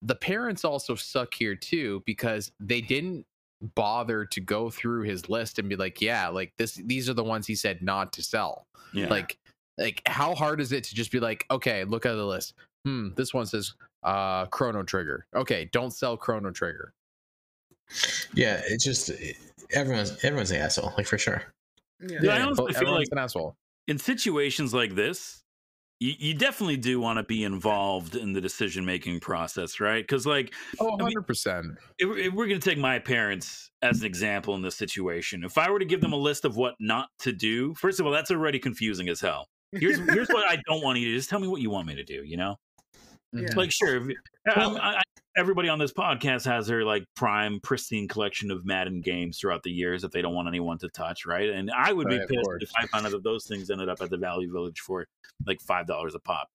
the 0.02 0.14
parents 0.16 0.64
also 0.64 0.94
suck 0.94 1.32
here 1.34 1.54
too 1.54 2.02
because 2.06 2.50
they 2.60 2.80
didn't 2.80 3.24
bother 3.76 4.24
to 4.26 4.40
go 4.40 4.68
through 4.70 5.02
his 5.02 5.28
list 5.28 5.58
and 5.58 5.68
be 5.68 5.76
like, 5.76 6.00
"Yeah, 6.00 6.28
like 6.28 6.52
this 6.58 6.74
these 6.74 7.08
are 7.08 7.14
the 7.14 7.24
ones 7.24 7.46
he 7.46 7.54
said 7.54 7.80
not 7.82 8.12
to 8.14 8.22
sell." 8.22 8.66
Yeah. 8.92 9.06
Like 9.08 9.38
like 9.78 10.02
how 10.06 10.34
hard 10.34 10.60
is 10.60 10.72
it 10.72 10.84
to 10.84 10.94
just 10.94 11.10
be 11.12 11.20
like, 11.20 11.44
"Okay, 11.50 11.84
look 11.84 12.04
at 12.06 12.14
the 12.14 12.24
list. 12.26 12.54
Hmm, 12.84 13.08
this 13.16 13.32
one 13.34 13.46
says 13.46 13.74
uh 14.02 14.46
Chrono 14.46 14.82
Trigger. 14.82 15.26
Okay, 15.34 15.68
don't 15.72 15.92
sell 15.92 16.16
Chrono 16.16 16.50
Trigger." 16.50 16.92
yeah, 18.34 18.60
it's 18.68 18.84
just 18.84 19.10
everyone's 19.70 20.16
everyone's 20.24 20.50
an 20.50 20.58
asshole, 20.60 20.92
like 20.96 21.06
for 21.06 21.18
sure. 21.18 21.42
Yeah. 22.00 22.18
Yeah, 22.22 22.34
I 22.34 22.40
honestly 22.42 22.64
but 22.66 22.74
feel 22.74 22.82
everyone's 22.82 23.08
like- 23.10 23.12
an 23.12 23.18
asshole. 23.18 23.56
in 23.86 23.98
situations 23.98 24.72
like 24.74 24.94
this, 24.94 25.42
you, 26.00 26.14
you 26.18 26.34
definitely 26.34 26.76
do 26.78 26.98
want 27.00 27.18
to 27.18 27.22
be 27.22 27.44
involved 27.44 28.16
in 28.16 28.32
the 28.32 28.40
decision 28.40 28.84
making 28.84 29.20
process, 29.20 29.78
right? 29.78 30.02
Because 30.02 30.26
like 30.26 30.52
Oh, 30.80 30.94
I 30.98 31.04
mean- 31.04 31.16
100%. 31.16 31.76
if, 31.98 32.16
if 32.26 32.32
we're 32.34 32.48
going 32.48 32.60
to 32.60 32.70
take 32.70 32.78
my 32.78 32.98
parents 32.98 33.70
as 33.82 34.00
an 34.00 34.06
example 34.06 34.54
in 34.54 34.62
this 34.62 34.74
situation, 34.76 35.44
if 35.44 35.58
I 35.58 35.70
were 35.70 35.78
to 35.78 35.84
give 35.84 36.00
them 36.00 36.12
a 36.12 36.16
list 36.16 36.44
of 36.44 36.56
what 36.56 36.74
not 36.80 37.08
to 37.20 37.32
do, 37.32 37.74
first 37.74 38.00
of 38.00 38.06
all, 38.06 38.12
that's 38.12 38.30
already 38.30 38.58
confusing 38.58 39.08
as 39.08 39.20
hell. 39.20 39.46
Here's 39.80 39.98
here's 40.10 40.28
what 40.30 40.48
I 40.48 40.56
don't 40.68 40.82
want 40.82 40.98
you 40.98 41.06
to 41.06 41.10
do. 41.12 41.16
Just 41.18 41.30
tell 41.30 41.40
me 41.40 41.48
what 41.48 41.60
you 41.60 41.70
want 41.70 41.86
me 41.86 41.94
to 41.96 42.04
do. 42.04 42.22
You 42.24 42.36
know, 42.36 42.56
Yeah. 43.32 43.54
like 43.56 43.70
sure. 43.72 43.96
um, 43.98 44.12
I, 44.76 44.96
I, 44.98 45.02
everybody 45.36 45.68
on 45.68 45.78
this 45.78 45.92
podcast 45.92 46.44
has 46.44 46.66
their 46.66 46.84
like 46.84 47.04
prime 47.16 47.60
pristine 47.62 48.08
collection 48.08 48.50
of 48.50 48.64
Madden 48.64 49.00
games 49.00 49.38
throughout 49.38 49.62
the 49.62 49.70
years 49.70 50.02
that 50.02 50.12
they 50.12 50.22
don't 50.22 50.34
want 50.34 50.48
anyone 50.48 50.78
to 50.78 50.88
touch, 50.90 51.24
right? 51.26 51.48
And 51.50 51.70
I 51.70 51.92
would 51.92 52.06
Right, 52.06 52.18
be 52.18 52.22
of 52.22 52.28
pissed 52.28 52.50
if 52.60 52.70
I 52.76 52.86
found 52.86 53.06
out 53.06 53.12
that 53.12 53.24
those 53.24 53.46
things 53.46 53.70
ended 53.70 53.88
up 53.88 54.02
at 54.02 54.10
the 54.10 54.18
Value 54.18 54.52
Village 54.52 54.80
for 54.80 55.06
like 55.46 55.60
five 55.60 55.86
dollars 55.86 56.14
a 56.14 56.20
pop. 56.20 56.48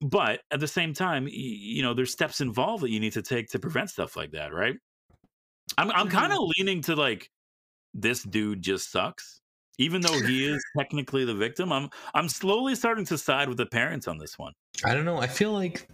But 0.00 0.40
at 0.50 0.60
the 0.60 0.68
same 0.68 0.94
time, 0.94 1.24
y- 1.24 1.30
you 1.34 1.82
know, 1.82 1.92
there's 1.94 2.12
steps 2.12 2.40
involved 2.40 2.82
that 2.84 2.90
you 2.90 3.00
need 3.00 3.12
to 3.12 3.22
take 3.22 3.48
to 3.50 3.58
prevent 3.58 3.90
stuff 3.90 4.16
like 4.16 4.32
that, 4.32 4.52
right? 4.52 4.76
I'm 5.78 5.90
I'm 5.90 6.08
kind 6.08 6.32
of 6.32 6.38
leaning 6.58 6.82
to 6.82 6.96
like 6.96 7.30
this 7.94 8.22
dude 8.22 8.62
just 8.62 8.90
sucks 8.90 9.39
even 9.78 10.00
though 10.00 10.18
he 10.20 10.46
is 10.46 10.62
technically 10.76 11.24
the 11.24 11.34
victim. 11.34 11.72
I'm 11.72 11.88
I'm 12.14 12.28
slowly 12.28 12.74
starting 12.74 13.04
to 13.06 13.18
side 13.18 13.48
with 13.48 13.56
the 13.58 13.66
parents 13.66 14.06
on 14.08 14.18
this 14.18 14.38
one. 14.38 14.52
I 14.84 14.94
don't 14.94 15.04
know. 15.04 15.18
I 15.18 15.26
feel 15.26 15.52
like 15.52 15.88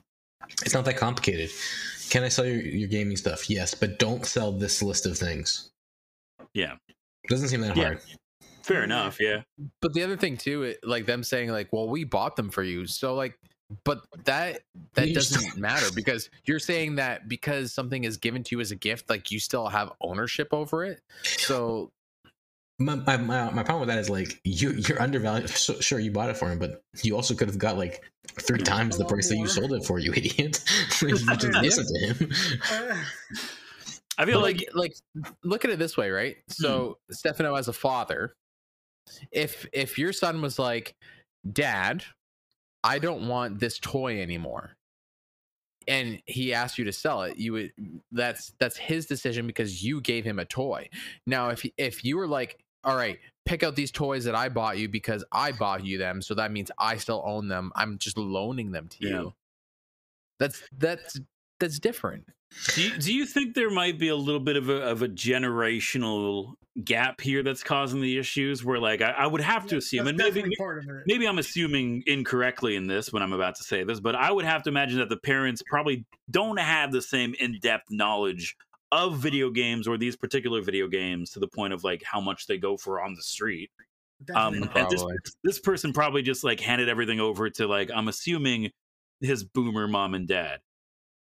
it's 0.63 0.75
not 0.75 0.85
that 0.85 0.97
complicated. 0.97 1.51
Can 2.11 2.23
I 2.23 2.29
sell 2.29 2.45
your, 2.45 2.61
your 2.61 2.89
gaming 2.89 3.17
stuff? 3.17 3.51
Yes, 3.51 3.75
but 3.75 3.99
don't 3.99 4.25
sell 4.25 4.53
this 4.53 4.83
list 4.83 5.07
of 5.07 5.19
things. 5.19 5.71
Yeah. 6.55 6.75
Doesn't 7.29 7.49
seem 7.49 7.61
that 7.63 7.77
Yeah. 7.77 7.85
hard. 7.85 8.01
Fair 8.63 8.83
enough. 8.85 9.19
Yeah. 9.21 9.43
But 9.81 9.93
the 9.93 10.03
other 10.03 10.17
thing 10.17 10.37
too, 10.37 10.63
it, 10.65 10.79
like 10.83 11.07
them 11.07 11.23
saying 11.23 11.51
like, 11.51 11.73
"Well, 11.73 11.89
we 11.89 12.05
bought 12.05 12.35
them 12.37 12.51
for 12.51 12.63
you," 12.65 12.87
so 12.87 13.15
like, 13.15 13.39
but 13.85 14.05
that 14.25 14.63
that 14.95 15.09
You 15.09 15.15
doesn't 15.15 15.41
still- 15.41 15.61
matter 15.61 15.87
because 15.95 16.31
you're 16.47 16.59
saying 16.59 16.97
that 16.97 17.29
because 17.29 17.73
something 17.73 18.05
is 18.05 18.17
given 18.17 18.43
to 18.45 18.57
you 18.57 18.61
as 18.61 18.71
a 18.73 18.77
gift, 18.77 19.09
like 19.11 19.31
you 19.31 19.39
still 19.41 19.69
have 19.69 19.93
ownership 20.01 20.49
over 20.53 20.85
it. 20.85 21.01
So 21.23 21.91
My, 22.79 22.97
my, 22.97 23.17
my, 23.17 23.51
my 23.51 23.63
problem 23.63 23.81
with 23.81 23.89
that 23.89 23.99
is 23.99 24.11
like 24.11 24.39
you 24.45 24.73
you're 24.73 25.01
undervalued. 25.01 25.49
So, 25.49 25.81
sure, 25.81 25.99
you 25.99 26.11
bought 26.11 26.29
it 26.29 26.37
for 26.37 26.51
him, 26.51 26.59
but 26.59 26.83
you 27.03 27.17
also 27.17 27.35
could 27.35 27.49
have 27.49 27.59
got 27.59 27.79
like 27.79 28.03
three 28.41 28.59
times 28.59 28.97
the 28.97 29.05
lot 29.05 29.11
price 29.11 29.31
that 29.31 29.37
you 29.37 29.47
sold 29.47 29.73
it 29.73 29.85
for. 29.85 29.99
You 29.99 30.13
idiot! 30.17 30.63
you 31.03 31.17
just 31.17 31.27
listen 31.27 31.87
to 31.87 32.15
him. 32.15 32.33
I 34.19 34.25
feel 34.25 34.41
but 34.41 34.47
like, 34.47 34.69
like 34.75 34.95
like 35.15 35.33
look 35.43 35.65
at 35.65 35.71
it 35.71 35.79
this 35.79 35.97
way, 35.97 36.11
right? 36.11 36.37
So 36.49 36.99
hmm. 37.09 37.13
Stefano 37.15 37.55
as 37.55 37.69
a 37.69 37.73
father, 37.73 38.35
if 39.33 39.67
if 39.73 39.99
your 39.99 40.13
son 40.13 40.43
was 40.43 40.59
like, 40.59 40.95
"Dad, 41.51 42.05
I 42.85 42.99
don't 42.99 43.29
want 43.29 43.59
this 43.59 43.79
toy 43.79 44.21
anymore." 44.21 44.77
And 45.89 46.21
he 46.27 46.53
asked 46.53 46.79
you 46.79 46.85
to 46.87 46.93
sell 46.93 47.23
it, 47.23 47.37
you 47.39 47.53
would 47.53 47.73
that's 48.11 48.53
that's 48.59 48.77
his 48.77 49.07
decision 49.07 49.47
because 49.47 49.85
you 49.85 50.01
gave 50.01 50.25
him 50.25 50.39
a 50.39 50.45
toy. 50.45 50.89
Now 51.27 51.51
if 51.51 51.65
if 51.79 52.05
you 52.05 52.17
were 52.17 52.27
like, 52.27 52.59
"All 52.87 52.97
right, 52.97 53.19
pick 53.45 53.63
out 53.63 53.77
these 53.77 53.91
toys 53.91 54.25
that 54.25 54.35
I 54.35 54.49
bought 54.49 54.79
you 54.79 54.89
because 54.89 55.23
I 55.33 55.53
bought 55.53 55.85
you 55.85 55.99
them, 55.99 56.23
so 56.23 56.35
that 56.35 56.51
means 56.53 56.71
I 56.79 56.97
still 56.97 57.23
own 57.27 57.49
them. 57.49 57.71
I'm 57.77 57.99
just 57.99 58.17
loaning 58.17 58.73
them 58.73 58.89
to 58.89 58.97
Yeah. 59.01 59.11
you." 59.21 59.35
That's 60.39 60.63
that's 60.79 61.21
that's 61.61 61.79
different. 61.79 62.25
do 62.75 62.83
you, 62.83 62.99
do 62.99 63.13
you 63.15 63.27
think 63.27 63.55
there 63.55 63.71
might 63.71 63.99
be 63.99 64.09
a 64.09 64.17
little 64.17 64.41
bit 64.41 64.57
of 64.57 64.69
a 64.71 64.83
of 64.83 65.03
a 65.03 65.09
generational 65.09 66.55
gap 66.85 67.21
here 67.23 67.43
that's 67.43 67.63
causing 67.63 68.01
the 68.03 68.19
issues? 68.19 68.63
Where 68.65 68.79
like 68.79 69.01
I, 69.01 69.11
I 69.13 69.27
would 69.27 69.41
have 69.41 69.67
to 69.69 69.77
assume, 69.79 70.05
that's 70.05 70.11
and 70.11 70.19
maybe 70.19 70.31
definitely 70.41 70.57
part 70.57 70.79
of 70.85 70.85
it. 70.91 71.03
maybe 71.07 71.27
I'm 71.27 71.39
assuming 71.39 72.03
incorrectly 72.07 72.77
in 72.77 72.87
this 72.87 73.13
when 73.13 73.23
I'm 73.23 73.33
about 73.33 73.55
to 73.57 73.65
say 73.65 73.83
this, 73.85 73.99
but 74.01 74.15
I 74.15 74.31
would 74.31 74.45
have 74.45 74.63
to 74.65 74.71
imagine 74.71 74.99
that 74.99 75.09
the 75.09 75.17
parents 75.17 75.63
probably 75.69 76.05
don't 76.31 76.59
have 76.59 76.93
the 76.93 77.03
same 77.03 77.35
in 77.41 77.59
depth 77.61 77.87
knowledge 77.91 78.57
of 78.93 79.19
video 79.19 79.51
games 79.51 79.89
or 79.89 79.97
these 79.99 80.17
particular 80.17 80.63
video 80.63 80.87
games 80.89 81.31
to 81.31 81.41
the 81.41 81.49
point 81.49 81.73
of 81.73 81.83
like 81.85 82.03
how 82.05 82.21
much 82.21 82.47
they 82.47 82.57
go 82.59 82.77
for 82.77 83.01
on 83.03 83.15
the 83.15 83.23
street. 83.23 83.71
Um, 84.35 84.55
and 84.75 84.91
this, 84.91 85.05
this 85.45 85.59
person 85.59 85.93
probably 85.93 86.23
just 86.23 86.45
like 86.45 86.61
handed 86.61 86.89
everything 86.89 87.21
over 87.21 87.51
to 87.51 87.67
like 87.67 87.91
I'm 87.95 88.09
assuming 88.09 88.71
his 89.21 89.45
boomer 89.45 89.89
mom 89.89 90.15
and 90.15 90.27
dad, 90.29 90.61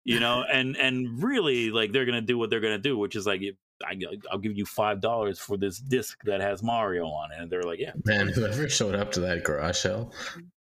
you 0.05 0.21
know, 0.21 0.45
and 0.53 0.77
and 0.77 1.23
really 1.23 1.71
like 1.71 1.93
they're 1.93 2.05
gonna 2.07 2.21
do 2.21 2.37
what 2.39 2.51
they're 2.51 2.61
gonna 2.61 2.79
do, 2.79 2.99
which 2.99 3.17
is 3.17 3.27
like 3.27 3.41
I, 3.85 3.97
I'll 4.31 4.39
give 4.39 4.57
you 4.57 4.65
five 4.67 5.01
dollars 5.01 5.39
for 5.39 5.57
this 5.57 5.79
disc 5.79 6.19
that 6.25 6.41
has 6.41 6.63
Mario 6.63 7.07
on 7.07 7.33
it, 7.33 7.39
and 7.41 7.51
they're 7.51 7.63
like, 7.65 7.79
yeah, 7.81 7.93
Man, 8.05 8.29
whoever 8.29 8.69
showed 8.69 8.95
up 8.95 9.11
to 9.13 9.21
that 9.21 9.45
garage 9.45 9.79
sale 9.79 10.13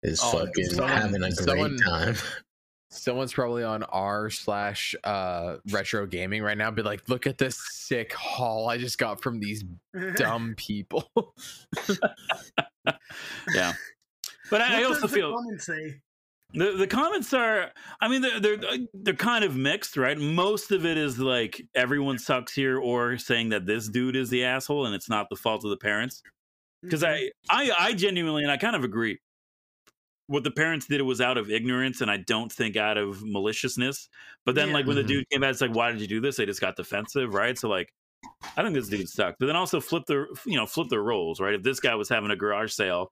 is 0.02 0.20
Oh, 0.22 0.38
fucking 0.38 0.64
someone- 0.66 0.90
having 0.92 1.16
a 1.16 1.30
great 1.30 1.34
someone- 1.36 1.76
time. 1.78 2.14
Someone's 2.92 3.32
probably 3.32 3.62
on 3.62 3.84
r 3.84 4.30
slash 4.30 4.94
uh 5.04 5.56
retro 5.70 6.06
gaming 6.06 6.42
right 6.42 6.58
now. 6.58 6.70
Be 6.72 6.82
like, 6.82 7.08
look 7.08 7.26
at 7.26 7.38
this 7.38 7.56
sick 7.72 8.12
haul 8.12 8.68
I 8.68 8.78
just 8.78 8.98
got 8.98 9.22
from 9.22 9.38
these 9.38 9.64
dumb 10.16 10.54
people. 10.58 11.08
yeah. 13.54 13.72
But 14.50 14.60
I, 14.62 14.78
I 14.78 14.80
What 14.80 14.86
also 14.88 15.00
does 15.02 15.12
feel 15.12 15.34
comment? 15.36 15.62
The 16.52 16.72
the 16.72 16.86
comments 16.88 17.32
are 17.32 17.70
I 18.00 18.08
mean 18.08 18.22
they're 18.22 18.40
they're 18.40 18.58
they're 18.92 19.14
kind 19.14 19.44
of 19.44 19.54
mixed, 19.54 19.96
right? 19.96 20.18
Most 20.18 20.72
of 20.72 20.84
it 20.84 20.98
is 20.98 21.16
like 21.18 21.62
everyone 21.76 22.18
sucks 22.18 22.52
here 22.52 22.76
or 22.78 23.18
saying 23.18 23.50
that 23.50 23.66
this 23.66 23.88
dude 23.88 24.16
is 24.16 24.30
the 24.30 24.44
asshole 24.44 24.86
and 24.86 24.94
it's 24.94 25.08
not 25.08 25.28
the 25.30 25.36
fault 25.36 25.62
of 25.64 25.70
the 25.70 25.76
parents. 25.76 26.22
Because 26.82 27.02
Mhm. 27.02 27.30
I, 27.50 27.68
I 27.68 27.70
I 27.78 27.92
genuinely 27.92 28.42
and 28.42 28.50
I 28.50 28.56
kind 28.56 28.74
of 28.74 28.82
agree. 28.82 29.20
What 30.30 30.44
the 30.44 30.50
parents 30.52 30.86
did 30.86 31.00
it 31.00 31.02
was 31.02 31.20
out 31.20 31.36
of 31.38 31.50
ignorance 31.50 32.00
and 32.02 32.08
I 32.10 32.18
don't 32.18 32.52
think 32.52 32.76
out 32.76 32.96
of 32.96 33.20
maliciousness. 33.24 34.08
But 34.46 34.54
then 34.54 34.68
Yeah. 34.68 34.74
like 34.74 34.86
when 34.86 34.94
the 34.94 35.02
Mhm. 35.02 35.08
dude 35.08 35.28
came 35.30 35.42
out, 35.42 35.50
it's 35.50 35.60
like, 35.60 35.74
why 35.74 35.90
did 35.90 36.00
you 36.00 36.06
do 36.06 36.20
this? 36.20 36.36
They 36.36 36.46
just 36.46 36.60
got 36.60 36.76
defensive, 36.76 37.34
right? 37.34 37.58
So 37.58 37.68
like 37.68 37.92
I 38.56 38.62
think 38.62 38.74
this 38.74 38.88
dude 38.88 39.08
sucked. 39.08 39.38
But 39.40 39.46
then 39.46 39.56
also 39.56 39.80
flip 39.80 40.04
the 40.06 40.26
you 40.46 40.56
know, 40.56 40.66
flip 40.66 40.88
the 40.88 41.00
roles, 41.00 41.40
right? 41.40 41.54
If 41.54 41.62
this 41.64 41.80
guy 41.80 41.96
was 41.96 42.08
having 42.08 42.30
a 42.30 42.36
garage 42.36 42.70
sale 42.72 43.10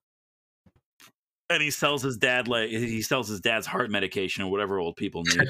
and 1.50 1.60
he 1.62 1.70
sells 1.72 2.02
his 2.02 2.16
dad 2.18 2.46
like 2.46 2.68
he 2.70 3.02
sells 3.02 3.26
his 3.28 3.40
dad's 3.40 3.66
heart 3.66 3.90
medication 3.90 4.44
or 4.44 4.50
whatever 4.50 4.78
old 4.78 4.94
people 4.96 5.24
need. 5.24 5.42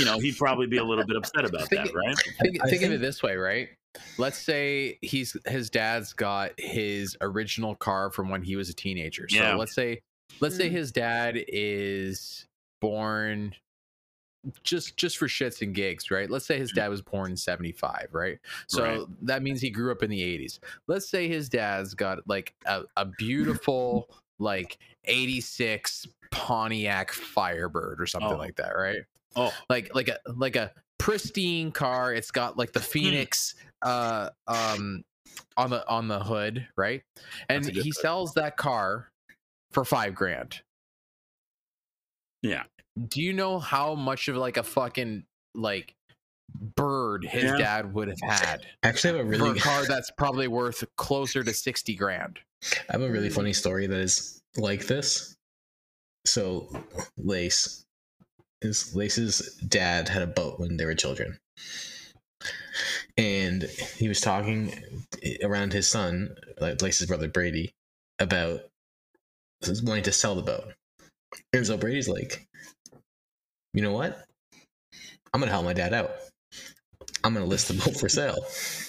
you 0.00 0.04
know, 0.04 0.18
he'd 0.18 0.36
probably 0.36 0.66
be 0.66 0.78
a 0.78 0.84
little 0.84 1.04
bit 1.06 1.16
upset 1.16 1.44
about 1.44 1.70
that, 1.70 1.92
right? 1.94 2.16
think, 2.42 2.64
I 2.64 2.70
think 2.70 2.82
of 2.82 2.90
it 2.92 3.00
this 3.00 3.22
way, 3.22 3.36
right? 3.36 3.68
Let's 4.16 4.38
say 4.38 4.98
he's 5.02 5.36
his 5.46 5.70
dad's 5.70 6.12
got 6.12 6.52
his 6.58 7.16
original 7.20 7.74
car 7.76 8.10
from 8.10 8.28
when 8.30 8.42
he 8.42 8.56
was 8.56 8.68
a 8.68 8.74
teenager. 8.74 9.28
So 9.28 9.36
Yeah. 9.38 9.54
let's 9.54 9.74
say 9.74 10.00
let's 10.40 10.56
say 10.56 10.68
Mm. 10.68 10.72
his 10.72 10.92
dad 10.92 11.44
is 11.48 12.46
born 12.80 13.54
just 14.62 14.96
just 14.96 15.18
for 15.18 15.26
shits 15.26 15.62
and 15.62 15.74
gigs, 15.74 16.10
right? 16.10 16.30
Let's 16.30 16.46
say 16.46 16.58
his 16.58 16.70
dad 16.70 16.88
was 16.88 17.02
born 17.02 17.32
in 17.32 17.36
75, 17.36 18.08
right? 18.12 18.38
So 18.68 18.82
Right. 18.84 19.06
that 19.22 19.42
means 19.42 19.60
he 19.60 19.68
grew 19.70 19.90
up 19.90 20.02
in 20.02 20.10
the 20.10 20.22
80s. 20.22 20.60
Let's 20.86 21.08
say 21.08 21.28
his 21.28 21.48
dad's 21.48 21.94
got 21.94 22.18
like 22.28 22.54
a, 22.66 22.82
a 22.96 23.04
beautiful 23.18 24.08
like 24.38 24.78
86 25.04 26.06
Pontiac 26.30 27.10
Firebird 27.10 28.00
or 28.00 28.06
something 28.06 28.30
Oh. 28.32 28.36
like 28.36 28.56
that, 28.56 28.76
right? 28.76 29.02
Oh, 29.36 29.52
like 29.68 29.94
like 29.94 30.08
a 30.08 30.18
like 30.36 30.56
a 30.56 30.72
pristine 30.98 31.70
car 31.70 32.12
it's 32.12 32.30
got 32.32 32.56
like 32.58 32.72
the 32.72 32.80
phoenix 32.80 33.54
uh 33.82 34.30
um 34.48 35.04
on 35.56 35.70
the 35.70 35.86
on 35.88 36.08
the 36.08 36.18
hood 36.18 36.66
right 36.76 37.02
and 37.48 37.62
That's 37.64 37.68
a 37.68 37.72
good 37.72 37.82
he 37.84 37.88
hood. 37.90 37.96
sells 37.96 38.34
that 38.34 38.56
car 38.56 39.10
for 39.72 39.84
five 39.84 40.14
grand 40.14 40.60
Yeah. 42.42 42.64
do 43.08 43.20
you 43.22 43.32
know 43.32 43.58
how 43.58 43.94
much 43.94 44.28
of 44.28 44.36
like 44.36 44.56
a 44.56 44.62
fucking 44.62 45.24
like 45.54 45.94
bird 46.76 47.24
his 47.24 47.44
Yeah. 47.44 47.56
dad 47.58 47.92
would 47.94 48.08
have 48.08 48.20
had 48.22 48.66
Actually, 48.82 49.14
I 49.14 49.16
have 49.18 49.26
a 49.26 49.36
for 49.36 49.44
really 49.44 49.58
a 49.58 49.62
car 49.62 49.84
that's 49.84 50.10
probably 50.16 50.48
worth 50.48 50.84
closer 50.96 51.44
to 51.44 51.52
60 51.52 51.94
grand 51.94 52.38
I 52.88 52.92
have 52.92 53.02
a 53.02 53.10
really 53.10 53.30
funny 53.30 53.52
story 53.52 53.86
that 53.86 54.00
is 54.00 54.40
like 54.56 54.86
this. 54.88 55.36
So, 56.26 56.68
Lace, 57.16 57.84
his 58.60 58.96
Lace's 58.96 59.54
dad 59.68 60.08
had 60.08 60.22
a 60.22 60.26
boat 60.26 60.58
when 60.58 60.76
they 60.76 60.84
were 60.84 60.96
children, 60.96 61.38
and 63.16 63.62
he 63.96 64.08
was 64.08 64.20
talking 64.20 64.74
eh, 65.22 65.36
around 65.44 65.72
his 65.72 65.88
son, 65.88 66.34
like 66.60 66.82
Lace's 66.82 67.06
brother 67.06 67.28
Brady, 67.28 67.72
about 68.18 68.60
wanting 69.82 70.04
to 70.04 70.12
sell 70.12 70.34
the 70.34 70.42
boat. 70.42 70.72
And 71.52 71.66
so 71.66 71.76
Brady's 71.76 72.08
like, 72.08 72.46
"You 73.74 73.82
know 73.82 73.92
what? 73.92 74.24
I'm 75.32 75.40
gonna 75.40 75.50
help 75.52 75.64
my 75.64 75.72
dad 75.72 75.92
out. 75.92 76.12
I'm 77.24 77.34
gonna 77.34 77.46
list 77.46 77.68
the 77.68 77.74
boat 77.74 77.98
for 77.98 78.08
sale." 78.08 78.44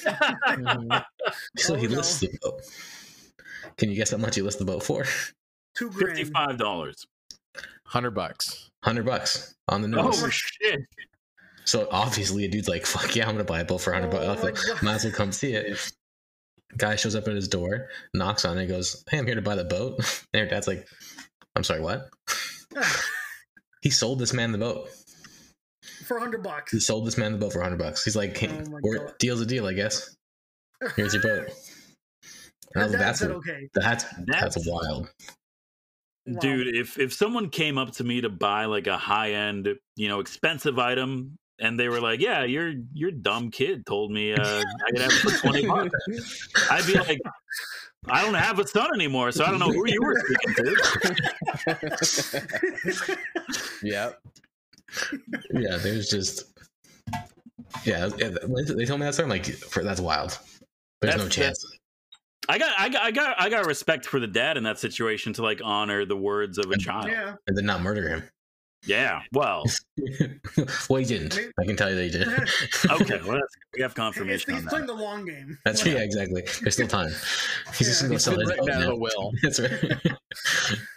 So 1.58 1.76
Oh, 1.76 1.78
he 1.78 1.88
no. 1.88 1.98
lists 1.98 2.20
the 2.20 2.30
boat. 2.42 2.62
Can 3.78 3.90
you 3.90 3.96
guess 3.96 4.12
how 4.12 4.18
much 4.18 4.36
he 4.36 4.42
lists 4.42 4.60
the 4.60 4.66
boat 4.66 4.84
for? 4.84 5.06
Two 5.76 5.90
grand. 5.92 6.18
fifty-five 6.18 6.58
dollars. 6.58 7.06
100 7.92 8.12
bucks 8.12 8.70
Hundred 8.84 9.06
bucks 9.06 9.56
on 9.68 9.82
the 9.82 9.88
nose. 9.88 10.24
Oh 10.24 10.30
shit! 10.30 10.82
So 11.66 11.88
obviously, 11.92 12.46
a 12.46 12.48
dude's 12.48 12.70
like, 12.70 12.86
"Fuck 12.86 13.16
yeah, 13.16 13.26
I'm 13.28 13.34
gonna 13.34 13.44
buy 13.44 13.60
a 13.60 13.66
boat 13.66 13.82
for 13.82 13.92
hundred 13.94 14.14
Oh 14.14 14.28
my 14.28 14.36
bucks. 14.36 14.66
God. 14.70 14.84
Might 14.84 14.94
as 14.96 15.04
well 15.04 15.14
come 15.14 15.32
see 15.32 15.54
it." 15.54 15.92
Guy 16.78 16.96
shows 16.96 17.16
up 17.16 17.28
at 17.28 17.36
his 17.36 17.48
door, 17.48 17.90
knocks 18.14 18.46
on 18.46 18.58
it, 18.58 18.68
goes, 18.68 19.04
"Hey, 19.10 19.18
I'm 19.18 19.26
here 19.26 19.36
to 19.36 19.42
buy 19.42 19.56
the 19.56 19.64
boat." 19.66 19.98
And 20.34 20.42
her 20.44 20.48
dad's 20.48 20.68
like, 20.68 20.88
"I'm 21.56 21.64
sorry, 21.64 21.82
what?" 21.82 22.10
He 23.82 23.90
sold 23.90 24.20
this 24.20 24.34
man 24.34 24.52
the 24.52 24.58
boat. 24.58 24.90
For 26.06 26.18
a 26.18 26.20
hundred 26.20 26.44
bucks. 26.44 26.72
He 26.74 26.80
sold 26.82 27.08
this 27.08 27.18
man 27.18 27.32
the 27.32 27.38
boat 27.38 27.54
for 27.54 27.62
hundred 27.62 27.80
bucks. 27.80 28.04
He's 28.04 28.16
like, 28.16 28.36
hey, 28.38 28.50
Oh 28.52 28.80
or, 28.84 29.16
"Deal's 29.20 29.40
a 29.42 29.46
deal, 29.46 29.66
I 29.68 29.74
guess." 29.74 30.16
Here's 30.96 31.14
your 31.14 31.24
boat. 31.24 31.50
And 32.76 32.84
I 32.84 32.86
Her 32.86 32.92
like, 32.92 33.00
that's 33.00 33.20
said 33.20 33.32
okay. 33.32 33.68
that's 33.74 34.04
that's 34.04 34.56
That's- 34.56 34.68
wild. 34.68 35.10
Wow. 36.28 36.40
Dude, 36.40 36.76
if 36.76 37.00
if 37.00 37.12
someone 37.14 37.50
came 37.50 37.80
up 37.80 37.94
to 37.94 38.04
me 38.04 38.22
to 38.22 38.30
buy 38.30 38.66
like 38.66 38.86
a 38.86 38.96
high 38.98 39.32
end, 39.32 39.68
you 39.96 40.08
know, 40.08 40.20
expensive 40.20 40.78
item, 40.78 41.36
and 41.60 41.80
they 41.80 41.90
were 41.90 42.02
like, 42.02 42.20
"Yeah, 42.20 42.44
your 42.44 42.74
your 42.94 43.12
dumb 43.12 43.52
kid 43.52 43.86
told 43.86 44.12
me 44.12 44.34
uh, 44.34 44.64
I 44.88 44.92
could 44.92 45.02
have 45.02 45.12
it 45.12 45.32
for 45.32 45.38
twenty 45.38 45.66
bucks," 45.66 46.48
I'd 46.72 46.86
be 46.88 46.94
like, 46.94 47.20
"I 48.08 48.24
don't 48.24 48.34
have 48.34 48.60
a 48.60 48.68
son 48.68 48.94
anymore, 48.94 49.32
so 49.32 49.46
I 49.46 49.52
don't 49.52 49.60
know 49.60 49.72
who 49.72 49.88
you 49.88 50.02
were 50.02 50.16
speaking 50.26 50.54
to." 52.96 53.18
yeah, 53.84 54.12
Yeah, 55.52 55.78
there's 55.78 56.10
just 56.10 56.46
yeah. 57.84 58.10
yeah, 58.18 58.30
They 58.30 58.86
told 58.86 59.00
me 59.00 59.06
that 59.06 59.14
story. 59.14 59.26
I'm 59.26 59.30
like, 59.30 59.46
for, 59.46 59.84
that's 59.84 60.02
wild. 60.02 60.38
There's 61.02 61.18
no 61.18 61.30
chance. 61.30 61.66
I 62.48 62.58
got, 62.58 62.74
I 62.80 62.90
got, 62.90 63.04
I 63.04 63.12
got, 63.12 63.42
I 63.42 63.50
got 63.50 63.66
respect 63.68 64.06
for 64.06 64.20
the 64.20 64.28
dad 64.28 64.58
in 64.58 64.64
that 64.64 64.80
situation 64.80 65.34
to 65.34 65.44
like 65.44 65.62
honor 65.64 66.06
the 66.06 66.18
words 66.18 66.58
of 66.58 66.72
a 66.72 66.78
child. 66.78 67.08
Yeah. 67.08 67.26
Yeah. 67.26 67.36
and 67.48 67.58
then 67.58 67.66
not 67.66 67.82
murder 67.82 68.10
him. 68.10 68.24
Well, 68.88 69.64
well, 70.90 71.00
he 71.00 71.06
didn't. 71.06 71.38
I 71.60 71.66
can 71.66 71.76
tell 71.76 71.90
you 71.90 71.96
they 71.96 72.10
did. 72.10 72.28
okay. 72.90 73.20
Well, 73.24 73.34
that's, 73.34 73.56
we 73.76 73.82
have 73.82 73.94
confirmation 73.96 74.54
he's 74.56 74.64
on 74.64 74.70
playing 74.70 74.86
the 74.88 74.94
long 74.94 75.26
game. 75.26 75.58
That's 75.66 75.86
yeah, 75.86 76.00
exactly. 76.00 76.44
There's 76.62 76.74
still 76.76 76.88
time. 76.88 77.12
He's 77.78 77.88
just 77.88 78.02
gonna 78.02 78.20
sell 78.20 78.36
been 78.38 78.48
his 78.50 78.66
down 78.66 78.82
now. 78.82 78.88
the 78.90 78.96
will. 78.96 79.32
That's 79.44 79.60
right. 79.60 80.12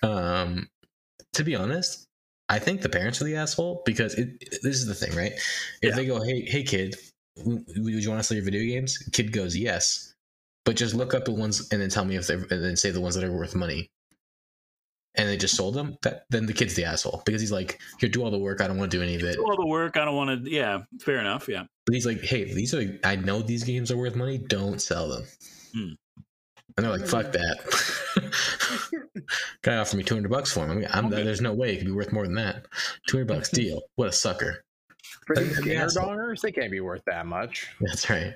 um, 0.02 0.68
to 1.34 1.44
be 1.44 1.54
honest, 1.54 2.06
I 2.48 2.58
think 2.58 2.82
the 2.82 2.88
parents 2.88 3.20
are 3.20 3.24
the 3.24 3.36
asshole 3.36 3.82
because 3.84 4.14
it, 4.14 4.28
this 4.62 4.76
is 4.76 4.86
the 4.86 4.94
thing, 4.94 5.14
right? 5.16 5.32
If 5.32 5.42
Yeah. 5.82 5.94
they 5.96 6.06
go, 6.06 6.22
"Hey, 6.22 6.42
hey, 6.42 6.62
kid, 6.62 6.96
w- 7.36 7.64
w- 7.64 7.94
would 7.94 8.04
you 8.04 8.10
want 8.10 8.20
to 8.20 8.24
sell 8.24 8.36
your 8.36 8.44
video 8.44 8.62
games?" 8.62 8.98
Kid 9.12 9.32
goes, 9.32 9.56
"Yes," 9.56 10.14
but 10.64 10.76
just 10.76 10.94
look 10.94 11.14
up 11.14 11.24
the 11.24 11.32
ones 11.32 11.68
and 11.72 11.80
then 11.82 11.88
tell 11.90 12.04
me 12.04 12.16
if 12.16 12.26
they 12.26 12.34
and 12.34 12.48
then 12.48 12.76
say 12.76 12.90
the 12.90 13.00
ones 13.00 13.14
that 13.16 13.24
are 13.24 13.32
worth 13.32 13.54
money. 13.54 13.88
And 15.14 15.28
they 15.28 15.37
just 15.37 15.57
sold 15.57 15.75
them. 15.75 15.99
That 16.02 16.25
then 16.31 16.47
the 16.47 16.54
kid's 16.54 16.75
the 16.75 16.85
asshole 16.87 17.23
because 17.26 17.40
he's 17.40 17.52
like, 17.52 17.78
"Here, 18.00 18.09
do 18.09 18.23
all 18.23 18.31
the 18.31 18.38
work. 18.38 18.62
I 18.62 18.66
don't 18.66 18.78
want 18.78 18.90
to 18.90 18.97
do 18.97 19.02
any 19.02 19.14
of 19.14 19.23
it." 19.23 19.35
Do 19.37 19.45
all 19.45 19.57
the 19.57 19.66
work. 19.66 19.99
I 19.99 20.07
don't 20.07 20.16
want 20.16 20.45
to. 20.45 20.50
Yeah, 20.50 20.85
fair 21.00 21.19
enough. 21.19 21.49
Yeah. 21.49 21.64
But 21.85 21.95
he's 21.95 22.07
like, 22.07 22.23
"Hey, 22.23 22.45
these 22.45 22.73
are. 22.75 22.99
I 23.04 23.16
know 23.16 23.42
these 23.42 23.62
games 23.64 23.90
are 23.90 23.97
worth 23.99 24.16
money. 24.16 24.38
Don't 24.38 24.81
sell 24.81 25.09
them." 25.11 25.25
Hmm. 25.75 25.88
And 26.76 26.87
they're 26.87 26.90
like, 26.90 27.07
"Fuck 27.07 27.33
that." 27.33 28.23
Guy 29.62 29.76
offered 29.76 29.97
me 29.99 30.02
two 30.02 30.14
hundred 30.14 30.31
bucks 30.31 30.50
for 30.52 30.66
them. 30.66 30.85
I'm, 30.90 31.07
Okay. 31.12 31.23
There's 31.23 31.42
no 31.42 31.52
way 31.52 31.75
it 31.75 31.78
could 31.78 31.87
be 31.87 31.92
worth 31.92 32.12
more 32.12 32.25
than 32.25 32.35
that. 32.37 32.66
Two 33.07 33.19
hundred 33.19 33.28
bucks 33.28 33.50
deal. 33.52 33.83
What 33.97 34.09
a 34.09 34.12
sucker. 34.12 34.64
For 35.26 35.37
Like, 35.37 35.45
these 35.47 35.57
the 35.57 35.62
gamer 35.62 35.87
dongers, 35.88 36.40
they 36.40 36.52
can't 36.52 36.71
be 36.71 36.81
worth 36.81 37.02
that 37.07 37.26
much. 37.26 37.69
That's 37.81 38.09
right. 38.09 38.35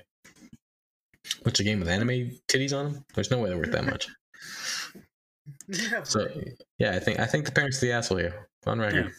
What's 1.42 1.59
a 1.61 1.64
game 1.64 1.80
with 1.80 1.88
anime 1.88 2.33
titties 2.49 2.76
on 2.76 2.92
them? 2.92 3.04
There's 3.14 3.30
no 3.30 3.38
way 3.38 3.49
they're 3.49 3.59
worth 3.59 3.73
that 3.73 3.85
much. 3.87 4.09
Yeah, 5.68 6.02
So 6.04 6.28
yeah, 6.78 6.92
I 6.94 6.98
think 6.98 7.18
I 7.20 7.26
think 7.26 7.44
the 7.46 7.52
parents 7.52 7.82
are 7.82 7.86
the 7.86 7.92
asshole 7.92 8.18
here 8.18 8.48
on 8.66 8.78
record. 8.78 9.12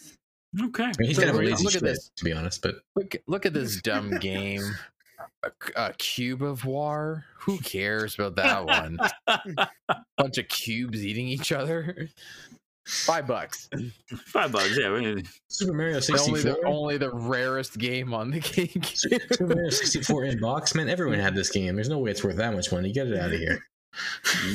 Okay. 0.62 0.84
I 0.84 0.94
mean, 0.98 1.08
he's 1.08 1.18
So 1.18 1.24
kind 1.24 1.30
of 1.32 1.36
a 1.36 1.40
look- 1.44 1.52
lazy 1.52 1.64
look 1.66 1.76
at 1.76 1.84
this. 1.84 2.10
to 2.16 2.24
be 2.26 2.34
honest. 2.34 2.62
But 2.62 2.76
Look, 2.96 3.16
look 3.28 3.46
at 3.46 3.54
this 3.54 3.82
dumb 3.82 4.12
game. 4.20 4.64
A, 5.44 5.52
a 5.76 5.94
cube 5.94 6.42
of 6.42 6.66
war. 6.66 7.26
Who 7.40 7.58
cares 7.60 8.16
about 8.18 8.36
that 8.38 8.66
one? 8.66 8.98
Bunch 10.18 10.38
of 10.38 10.48
cubes 10.48 11.06
eating 11.06 11.28
each 11.28 11.52
other. 11.52 12.10
Five 12.88 13.28
bucks. 13.28 13.70
Five 14.28 14.52
bucks. 14.54 14.78
Yeah. 14.78 15.16
Super 15.50 15.74
Mario 15.74 16.00
64. 16.00 16.38
the 16.40 16.66
only 16.66 16.98
the 16.98 17.12
rarest 17.14 17.78
game 17.78 18.14
on 18.14 18.32
the 18.32 18.40
game. 18.40 18.82
Super 18.84 19.46
Mario 19.48 19.70
64 19.70 20.24
in 20.26 20.40
box, 20.40 20.74
man. 20.74 20.88
Everyone 20.90 21.20
had 21.20 21.36
this 21.36 21.50
game. 21.50 21.76
There's 21.76 21.90
no 21.90 22.00
way 22.00 22.12
it's 22.12 22.24
worth 22.24 22.38
that 22.38 22.54
much 22.54 22.72
money. 22.72 22.92
Get 22.94 23.08
it 23.08 23.20
out 23.20 23.34
of 23.34 23.40
here. 23.40 23.60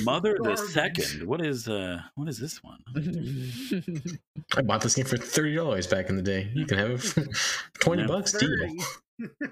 Mother 0.05 0.37
the 0.41 0.57
Second. 0.57 1.27
What 1.27 1.45
is 1.45 1.69
uh? 1.69 2.01
What 2.15 2.29
is 2.29 2.39
this 2.39 2.63
one? 2.63 2.79
I 4.57 4.63
bought 4.63 4.81
this 4.83 4.95
game 4.95 5.05
for 5.05 5.17
thirty 5.17 5.55
dollars 5.55 5.87
back 5.87 6.09
in 6.09 6.17
the 6.17 6.23
day. 6.23 6.51
You 6.55 6.67
can 6.67 6.79
have 6.79 6.91
it 6.93 6.99
for 7.03 7.25
twenty 7.81 8.03
Yeah. 8.03 8.09
bucks 8.09 8.33
deal. 8.33 8.51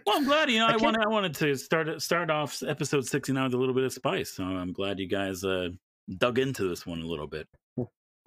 Well, 0.04 0.16
I'm 0.16 0.25
glad. 0.25 0.50
You 0.50 0.58
know, 0.58 0.66
I 0.66 0.72
I, 0.72 0.76
wanted. 0.78 1.02
I 1.04 1.08
wanted 1.08 1.34
to 1.37 1.54
start 1.54 2.02
start 2.02 2.28
off 2.28 2.60
episode 2.66 3.06
69 3.06 3.44
with 3.44 3.54
a 3.54 3.56
little 3.56 3.75
bit 3.75 3.84
of 3.84 3.92
spice. 3.92 4.30
So 4.32 4.42
I'm 4.42 4.72
glad 4.72 4.99
you 4.99 5.06
guys 5.06 5.44
uh 5.44 5.68
dug 6.16 6.40
into 6.40 6.68
this 6.68 6.84
one 6.84 7.00
a 7.02 7.06
little 7.06 7.28
bit. 7.28 7.46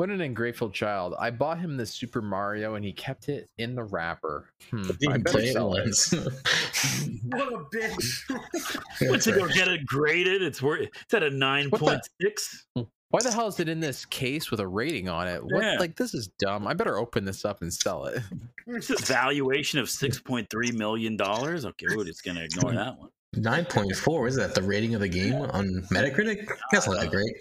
What 0.04 0.10
an 0.10 0.20
ungrateful 0.20 0.70
child! 0.70 1.16
I 1.18 1.32
bought 1.32 1.60
him 1.62 1.78
the 1.78 1.86
Super 1.86 2.22
Mario, 2.22 2.76
and 2.76 2.84
he 2.84 2.92
kept 2.92 3.30
it 3.30 3.50
in 3.58 3.74
the 3.74 3.86
wrapper. 3.86 4.50
Hmm, 4.70 4.82
Didn't 4.82 4.98
I 5.08 5.12
even 5.12 5.24
better 5.24 5.38
play 5.38 5.48
it 5.48 5.54
sell 5.54 5.76
it. 5.76 5.84
once. 5.84 6.14
What 7.28 7.54
a 7.54 7.58
bitch. 7.74 8.80
What's 9.10 9.28
it 9.28 9.36
go 9.36 9.48
get 9.48 9.70
it 9.70 9.86
graded? 9.86 10.42
It's 10.42 10.62
worth. 10.62 10.90
It's 11.04 11.14
at 11.14 11.24
a 11.24 11.30
nine 11.30 11.70
point 11.70 12.02
six. 12.22 12.66
Why 12.76 13.20
the 13.22 13.32
hell 13.32 13.48
is 13.48 13.62
it 13.62 13.70
in 13.70 13.80
this 13.80 14.04
case 14.04 14.52
with 14.52 14.60
a 14.60 14.68
rating 14.68 15.08
on 15.08 15.30
it? 15.30 15.42
What? 15.42 15.64
Yeah. 15.64 15.78
Like 15.80 15.96
this 15.96 16.14
is 16.14 16.28
dumb. 16.38 16.68
I 16.68 16.74
better 16.74 16.98
open 16.98 17.24
this 17.24 17.46
up 17.46 17.62
and 17.62 17.74
sell 17.74 18.04
it. 18.08 18.22
It's 18.68 18.90
a 18.90 18.96
valuation 19.06 19.80
of 19.80 19.90
six 19.90 20.20
point 20.20 20.50
three 20.50 20.74
million 20.74 21.16
dollars. 21.16 21.64
Okay, 21.66 21.86
we're 21.96 22.04
just 22.04 22.26
gonna 22.26 22.42
ignore 22.44 22.74
that 22.74 23.00
one. 23.00 23.10
Nine 23.36 23.66
point 23.66 23.96
four. 23.96 24.28
Is 24.28 24.36
that 24.36 24.54
the 24.54 24.62
rating 24.62 24.94
of 24.94 25.02
the 25.02 25.08
game 25.08 25.34
on 25.34 25.82
Metacritic? 25.92 26.48
That's 26.72 26.88
not 26.88 27.00
that 27.00 27.10
great. 27.10 27.36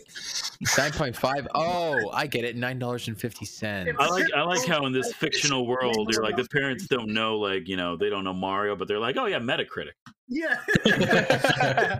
Nine 0.79 0.93
point 0.93 1.15
five. 1.15 1.47
Oh, 1.55 2.11
I 2.13 2.27
get 2.27 2.45
it. 2.45 2.57
Nine 2.57 2.79
dollars 2.79 3.09
and 3.09 3.19
fifty 3.19 3.45
cents. 3.45 3.91
I 3.99 4.07
like 4.07 4.33
I 4.35 4.43
like 4.43 4.67
how 4.67 4.87
in 4.87 4.93
this 4.93 5.13
fictional 5.13 5.67
world 5.67 6.09
you're 6.11 6.23
like 6.23 6.37
the 6.37 6.49
parents 6.49 6.87
don't 6.87 7.13
know 7.13 7.37
like 7.37 7.69
you 7.69 7.77
know 7.77 7.97
they 7.97 8.09
don't 8.09 8.25
know 8.25 8.33
Mario 8.33 8.75
but 8.75 8.89
they're 8.89 8.99
like 8.99 9.17
oh 9.19 9.27
yeah 9.27 9.39
Metacritic 9.39 9.93
Yeah. 10.29 10.57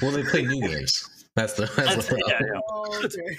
well, 0.00 0.12
they 0.12 0.22
play 0.22 0.44
new 0.44 0.66
games. 0.66 1.26
That's 1.36 1.52
the. 1.54 1.66
That's, 1.76 1.94
That's, 1.94 2.08
the 2.08 2.22
yeah, 2.26 2.40
yeah. 2.40 2.60
Oh, 2.70 3.02
okay. 3.04 3.38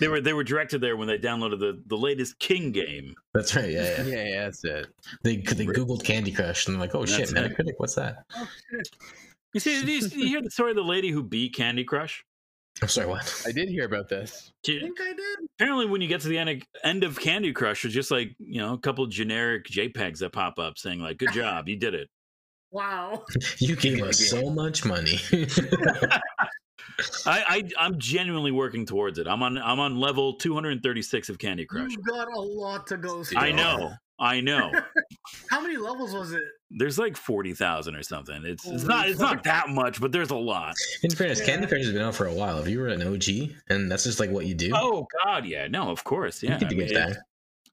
They 0.00 0.08
were 0.08 0.20
they 0.20 0.32
were 0.32 0.42
directed 0.44 0.80
there 0.80 0.96
when 0.96 1.06
they 1.06 1.18
downloaded 1.18 1.60
the 1.60 1.80
the 1.86 1.96
latest 1.96 2.38
King 2.38 2.72
game 2.72 3.14
That's 3.34 3.54
right. 3.54 3.70
Yeah, 3.70 3.82
yeah. 3.82 4.02
yeah, 4.02 4.24
yeah, 4.24 4.44
that's 4.44 4.64
it. 4.64 4.88
They 5.22 5.36
they 5.36 5.66
googled 5.66 6.02
Candy 6.04 6.32
Crush 6.32 6.66
and 6.66 6.74
they're 6.74 6.80
like, 6.80 6.94
oh 6.94 7.06
shit, 7.06 7.28
That's 7.28 7.32
it. 7.32 7.56
Metacritic. 7.56 7.74
What's 7.76 7.94
that? 7.94 8.24
Oh, 8.36 8.48
shit. 8.70 8.88
you 9.54 9.60
see 9.60 9.84
do 9.84 9.92
you, 9.92 10.08
you 10.08 10.28
hear 10.28 10.42
the 10.42 10.50
story 10.50 10.70
of 10.70 10.76
the 10.76 10.82
lady 10.82 11.10
who 11.10 11.22
beat 11.22 11.54
Candy 11.54 11.84
Crush 11.84 12.24
I'm 12.82 12.88
sorry. 12.88 13.08
What? 13.08 13.42
I 13.46 13.52
did 13.52 13.68
hear 13.68 13.84
about 13.84 14.08
this. 14.08 14.52
She- 14.64 14.78
I 14.78 14.80
think 14.80 15.00
I 15.00 15.12
did. 15.12 15.38
apparently 15.58 15.86
when 15.86 16.00
you 16.00 16.08
get 16.08 16.22
to 16.22 16.28
the 16.28 16.38
end 16.38 16.48
of, 16.50 16.62
end 16.82 17.04
of 17.04 17.18
Candy 17.20 17.52
Crush 17.52 17.82
there's 17.82 17.94
just 17.94 18.10
like 18.10 18.34
you 18.38 18.60
know 18.60 18.74
a 18.74 18.78
couple 18.78 19.06
generic 19.06 19.66
JPEGs 19.66 20.18
that 20.20 20.32
pop 20.32 20.58
up 20.58 20.78
saying 20.78 21.00
like 21.00 21.18
good 21.18 21.32
job 21.34 21.68
you 21.68 21.76
did 21.76 21.94
it 21.94 22.08
Wow. 22.72 23.24
You 23.58 23.74
gave 23.74 24.00
us 24.02 24.18
so 24.30 24.48
much 24.50 24.84
money. 24.84 25.18
I, 27.26 27.44
I 27.78 27.84
I'm 27.86 27.98
genuinely 27.98 28.50
working 28.52 28.84
towards 28.86 29.18
it 29.18 29.26
I'm 29.26 29.42
on 29.42 29.56
I'm 29.58 29.80
on 29.80 29.96
level 29.98 30.34
236 30.34 31.28
of 31.28 31.38
Candy 31.38 31.64
Crush 31.66 31.90
You've 31.92 32.04
got 32.04 32.28
a 32.28 32.40
lot 32.40 32.86
to 32.88 32.96
go 32.96 33.24
through. 33.24 33.38
I 33.38 33.52
know 33.52 33.92
I 34.18 34.40
know 34.40 34.70
How 35.50 35.60
many 35.62 35.76
levels 35.78 36.12
was 36.12 36.32
it? 36.32 36.42
there's 36.70 36.98
like 36.98 37.16
40,000 37.16 37.94
or 37.96 38.02
something 38.02 38.42
it's 38.44 38.66
it's 38.66 38.84
not 38.84 39.08
it's 39.08 39.18
not 39.20 39.42
that 39.44 39.68
much 39.70 40.00
but 40.00 40.12
there's 40.12 40.30
a 40.30 40.36
lot 40.36 40.74
In 41.02 41.10
fairness, 41.10 41.40
Yeah. 41.40 41.46
Candy 41.46 41.66
Crush 41.66 41.82
has 41.84 41.92
been 41.92 42.02
out 42.02 42.14
for 42.14 42.26
a 42.26 42.34
while. 42.34 42.58
If 42.58 42.68
you 42.68 42.80
were 42.80 42.88
an 42.88 43.02
OG 43.02 43.50
and 43.70 43.90
that's 43.90 44.04
just 44.04 44.20
like 44.20 44.30
what 44.30 44.46
you 44.46 44.54
do, 44.54 44.70
Oh 44.74 45.06
God, 45.24 45.46
yeah, 45.46 45.66
no, 45.68 45.90
of 45.90 46.04
course, 46.04 46.42
yeah. 46.42 46.54
you 46.54 46.58
get 46.58 46.66
I, 46.66 46.68
to 46.70 46.76
mean, 46.76 46.86
get 46.88 46.94
that. 46.94 47.16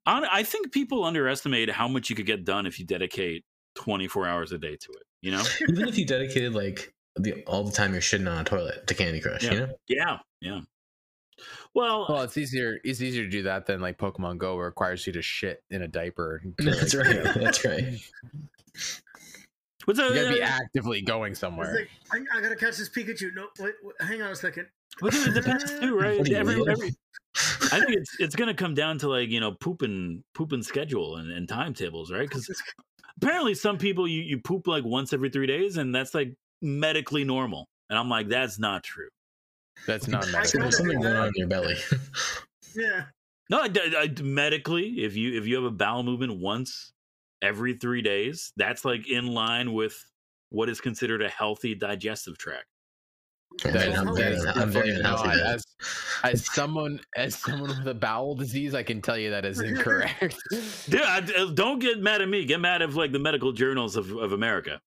hon- 0.06 0.26
I 0.32 0.44
think 0.44 0.72
people 0.72 1.04
underestimate 1.04 1.70
how 1.70 1.88
much 1.88 2.10
you 2.10 2.16
could 2.16 2.26
get 2.26 2.46
done 2.46 2.66
if 2.66 2.80
you 2.80 2.86
dedicate 2.86 3.44
24 3.76 4.26
hours 4.28 4.52
a 4.54 4.58
day 4.58 4.76
to 4.78 4.92
it. 4.94 5.04
You 5.22 5.32
know? 5.32 5.44
Even 5.70 5.88
if 5.88 5.98
you 5.98 6.06
dedicated 6.06 6.54
like 6.54 6.94
the 7.20 7.44
all 7.46 7.64
the 7.64 7.72
time 7.72 7.92
you're 7.94 8.02
shitting 8.02 8.30
on 8.32 8.40
a 8.40 8.44
toilet 8.44 8.88
to 8.88 8.94
Candy 8.94 9.20
Crush, 9.20 9.44
Yeah. 9.44 9.54
you 9.54 9.60
know? 9.60 9.74
yeah, 9.88 10.18
yeah. 10.42 10.60
Well, 11.74 12.06
Well, 12.10 12.24
it's 12.24 12.38
easier. 12.38 12.80
It's 12.84 13.02
easier 13.02 13.24
to 13.24 13.30
do 13.30 13.44
that 13.44 13.66
than 13.68 13.80
like 13.80 13.98
Pokemon 13.98 14.40
Go, 14.40 14.56
where 14.56 14.66
it 14.66 14.70
requires 14.70 15.06
you 15.06 15.14
to 15.14 15.22
shit 15.22 15.62
in 15.70 15.84
a 15.84 15.88
diaper. 15.88 16.42
That's 16.58 16.96
right. 16.96 17.24
That's 17.36 17.64
right. 17.64 18.00
what's 19.86 20.00
up? 20.00 20.10
You 20.14 20.16
gotta 20.24 20.36
be 20.36 20.42
uh, 20.42 20.48
actively 20.48 21.02
going 21.02 21.32
It's 21.32 21.40
somewhere. 21.42 21.76
like, 21.76 21.90
I, 22.34 22.38
I 22.38 22.42
gotta 22.42 22.56
catch 22.56 22.78
this 22.78 22.90
Pikachu. 22.90 23.34
No, 23.36 23.48
wait, 23.60 23.74
wait, 23.84 23.96
hang 24.00 24.22
on 24.22 24.32
a 24.32 24.36
second. 24.36 24.68
it 25.04 25.34
depends 25.34 25.80
too, 25.80 25.96
right? 25.98 26.18
What 26.18 26.28
are 26.28 26.32
you, 26.32 26.38
Every, 26.38 26.56
every, 26.70 26.96
I 27.72 27.80
think 27.80 27.92
it's 27.98 28.16
it's 28.20 28.36
gonna 28.36 28.54
come 28.56 28.74
down 28.74 28.98
to 29.00 29.08
like 29.10 29.30
you 29.30 29.40
know 29.40 29.52
pooping 29.52 30.24
pooping 30.34 30.64
schedule 30.64 31.18
and, 31.18 31.32
and 31.32 31.48
timetables, 31.48 32.12
right? 32.12 32.28
Because 32.28 32.50
apparently 33.22 33.54
some 33.54 33.78
people 33.78 34.08
you 34.08 34.22
you 34.24 34.40
poop 34.40 34.66
like 34.68 34.84
once 34.84 35.14
every 35.14 35.30
three 35.30 35.46
days, 35.48 35.78
and 35.78 35.94
that's 35.94 36.16
like 36.16 36.34
medically 36.62 37.24
normal. 37.24 37.68
And 37.90 37.98
I'm 37.98 38.10
like, 38.10 38.28
that's 38.28 38.60
not 38.60 38.84
true. 38.84 39.08
That's 39.86 40.08
not 40.08 40.28
I 40.28 40.32
medical. 40.32 40.62
There's 40.62 40.78
something 40.78 41.00
going 41.02 41.16
on 41.16 41.28
in 41.28 41.34
your 41.36 41.48
belly. 41.48 41.76
Yeah. 42.76 43.04
No, 43.50 43.60
I, 43.60 43.66
I- 43.76 44.02
I- 44.18 44.22
medically, 44.22 45.04
if 45.04 45.16
you 45.16 45.38
if 45.38 45.48
you 45.48 45.56
have 45.56 45.64
a 45.64 45.72
bowel 45.72 46.04
movement 46.04 46.40
once 46.40 46.92
every 47.42 47.76
three 47.76 48.02
days, 48.02 48.52
that's 48.58 48.84
like 48.84 49.08
in 49.10 49.28
line 49.28 49.74
with 49.74 49.96
what 50.50 50.68
is 50.70 50.82
considered 50.82 51.22
a 51.22 51.30
healthy 51.30 51.76
digestive 51.76 52.38
tract. 52.38 52.66
I'm 53.64 53.72
very, 53.72 53.94
I'm 53.94 54.16
very, 54.16 54.38
I'm 54.50 54.70
very 54.70 54.90
unhealthy. 54.92 55.28
not. 55.30 55.38
As, 55.40 55.66
as 56.24 56.46
someone 56.54 57.00
as 57.16 57.36
someone 57.36 57.70
with 57.70 57.88
a 57.88 57.94
bowel 57.94 58.36
disease, 58.36 58.76
I 58.76 58.84
can 58.84 59.02
tell 59.02 59.18
you 59.18 59.30
that 59.30 59.46
is 59.46 59.60
incorrect. 59.62 60.38
Dude, 60.90 61.02
I- 61.02 61.20
uh, 61.38 61.46
don't 61.54 61.80
get 61.80 62.00
mad 62.00 62.22
at 62.22 62.28
me. 62.30 62.46
Get 62.46 62.60
mad 62.60 62.82
at 62.82 62.94
like 62.94 63.14
the 63.14 63.20
medical 63.20 63.54
journals 63.54 63.96
of, 63.96 64.12
of 64.12 64.34
America. 64.34 64.82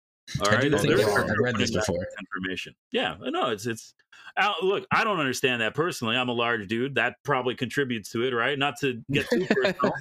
All 0.41 0.49
I 0.49 0.51
right, 0.55 0.61
do 0.63 0.69
They're- 0.71 0.79
think 0.79 0.99
I've 0.99 1.29
read 1.39 1.55
this 1.55 1.71
before. 1.71 2.05
Information. 2.19 2.75
Yeah, 2.91 3.15
no, 3.21 3.49
it's 3.51 3.65
it's. 3.65 3.93
Uh, 4.35 4.51
look, 4.61 4.85
I 4.91 5.03
don't 5.03 5.19
understand 5.19 5.61
that 5.61 5.73
personally. 5.73 6.15
I'm 6.17 6.29
a 6.29 6.33
large 6.33 6.67
dude. 6.67 6.95
That 6.95 7.15
probably 7.23 7.55
contributes 7.55 8.09
to 8.11 8.23
it, 8.23 8.33
right? 8.33 8.59
Not 8.59 8.75
to 8.81 9.01
get 9.11 9.27
too 9.29 9.45
personal, 9.47 9.93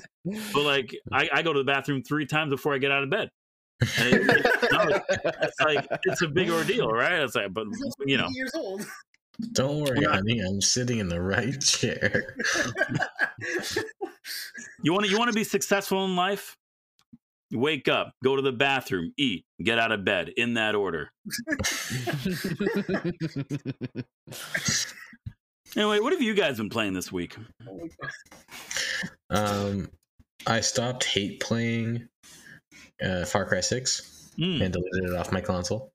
but 0.53 0.63
like 0.63 0.95
I, 1.13 1.29
I 1.33 1.43
go 1.43 1.53
to 1.53 1.61
the 1.61 1.65
bathroom 1.65 2.03
three 2.03 2.27
times 2.27 2.51
before 2.51 2.75
I 2.75 2.79
get 2.79 2.91
out 2.91 3.03
of 3.05 3.11
bed. 3.11 3.31
And 3.99 4.15
it- 4.15 4.31
it- 4.31 4.73
no, 4.73 5.01
it's 5.43 5.61
like 5.61 5.87
it's 6.05 6.23
a 6.23 6.29
big 6.29 6.51
ordeal, 6.51 6.89
right? 6.91 7.21
It's 7.21 7.35
like, 7.37 7.53
but 7.55 7.67
you 8.05 8.17
know, 8.19 8.29
years 8.31 8.53
old. 8.55 8.85
Don't 9.53 9.81
worry, 9.83 10.01
Yeah. 10.01 10.13
honey. 10.13 10.41
I'm 10.41 10.61
sitting 10.61 10.99
in 10.99 11.09
the 11.09 11.21
right 11.21 11.59
chair. 11.61 12.35
you 14.83 14.93
want 14.93 15.05
to 15.05 15.11
you 15.11 15.19
want 15.19 15.29
to 15.31 15.35
be 15.35 15.45
successful 15.45 16.05
in 16.05 16.17
life. 16.17 16.57
Wake 17.53 17.89
up, 17.89 18.13
go 18.25 18.37
to 18.37 18.43
the 18.43 18.53
bathroom, 18.53 19.13
eat, 19.17 19.45
get 19.63 19.79
out 19.79 19.93
of 19.93 20.05
bed 20.05 20.31
in 20.37 20.55
that 20.55 20.75
order. 20.75 21.11
Anyway, 25.77 25.99
what 26.01 26.13
have 26.13 26.23
you 26.23 26.35
guys 26.35 26.57
been 26.57 26.71
playing 26.71 26.95
this 26.95 27.13
week? 27.13 27.37
Um, 29.31 29.89
I 30.47 30.61
stopped 30.61 31.05
hate 31.05 31.41
playing 31.41 32.09
uh, 33.03 33.25
Far 33.27 33.45
Cry 33.45 33.61
Six 33.61 34.13
Hmm, 34.37 34.61
and 34.61 34.71
deleted 34.73 35.11
it 35.11 35.17
off 35.17 35.33
my 35.33 35.41
console. 35.41 35.93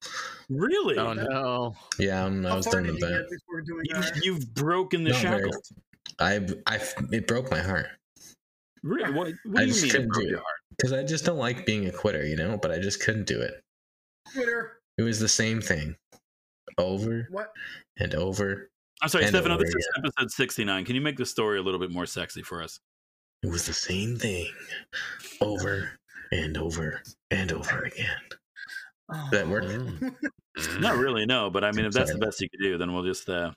really? 0.49 0.97
oh 0.97 1.13
no. 1.13 1.75
Yeah, 1.99 2.25
I'm, 2.25 2.43
I 2.45 2.55
was 2.55 2.65
done 2.65 2.87
with 2.87 2.99
that. 2.99 3.27
doing 3.65 3.81
You, 3.85 3.93
that? 4.01 4.19
you've 4.23 4.53
broken 4.55 5.03
the 5.03 5.11
Not 5.11 5.21
very- 5.21 5.43
shackle. 5.43 5.61
I, 6.19 6.47
I, 6.67 6.79
it 7.11 7.27
broke 7.27 7.49
my 7.51 7.59
heart 7.61 7.87
Really? 8.83 9.11
What, 9.13 9.33
what 9.45 9.61
I 9.61 9.65
do 9.65 9.67
you 9.67 9.73
just 9.73 9.81
mean? 9.83 9.89
it 9.89 9.93
couldn't 9.93 10.13
do 10.29 10.35
it. 10.35 10.43
because 10.77 10.93
I 10.93 11.03
just 11.03 11.25
don't 11.25 11.37
like 11.37 11.65
being 11.65 11.85
a 11.87 11.91
quitter, 11.91 12.25
you 12.25 12.35
know. 12.35 12.57
But 12.61 12.71
I 12.71 12.79
just 12.79 13.01
couldn't 13.03 13.27
do 13.27 13.39
it. 13.39 13.61
Twitter. 14.33 14.79
It 14.97 15.03
was 15.03 15.19
the 15.19 15.27
same 15.27 15.61
thing, 15.61 15.95
over 16.77 17.27
What? 17.31 17.51
and 17.97 18.13
over. 18.15 18.69
I'm 19.01 19.09
sorry, 19.09 19.23
And 19.25 19.33
Stefano. 19.35 19.57
This 19.57 19.69
is 19.73 19.87
episode 19.97 20.31
69. 20.31 20.85
Can 20.85 20.95
you 20.95 21.01
make 21.01 21.17
the 21.17 21.25
story 21.25 21.57
a 21.57 21.61
little 21.61 21.79
bit 21.79 21.91
more 21.91 22.05
sexy 22.05 22.43
for 22.43 22.61
us? 22.61 22.79
It 23.43 23.49
was 23.49 23.65
the 23.65 23.73
same 23.73 24.17
thing, 24.17 24.47
over 25.41 25.89
and 26.31 26.55
over 26.57 27.01
and 27.31 27.51
over 27.51 27.81
again. 27.83 28.21
Oh. 29.11 29.27
Did 29.31 29.39
that 29.39 29.47
work? 29.47 29.65
Not 30.79 30.97
really, 30.97 31.25
no. 31.25 31.49
But 31.49 31.63
I 31.63 31.71
mean, 31.71 31.85
if 31.85 31.93
that's 31.93 32.09
Sorry. 32.11 32.19
the 32.19 32.25
best 32.25 32.39
you 32.41 32.49
could 32.49 32.59
do, 32.61 32.77
then 32.77 32.93
we'll 32.93 33.03
just. 33.03 33.27
uh 33.29 33.51
Okay, 33.51 33.55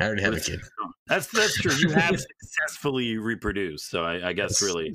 I 0.00 0.04
already 0.04 0.22
have 0.22 0.34
a 0.34 0.40
kid. 0.40 0.60
That's 1.06 1.26
that's 1.28 1.54
true. 1.60 1.72
You 1.74 1.90
have 1.90 2.18
successfully 2.20 3.16
reproduced, 3.16 3.90
so 3.90 4.04
I, 4.04 4.28
I 4.28 4.32
guess 4.32 4.62
really 4.62 4.92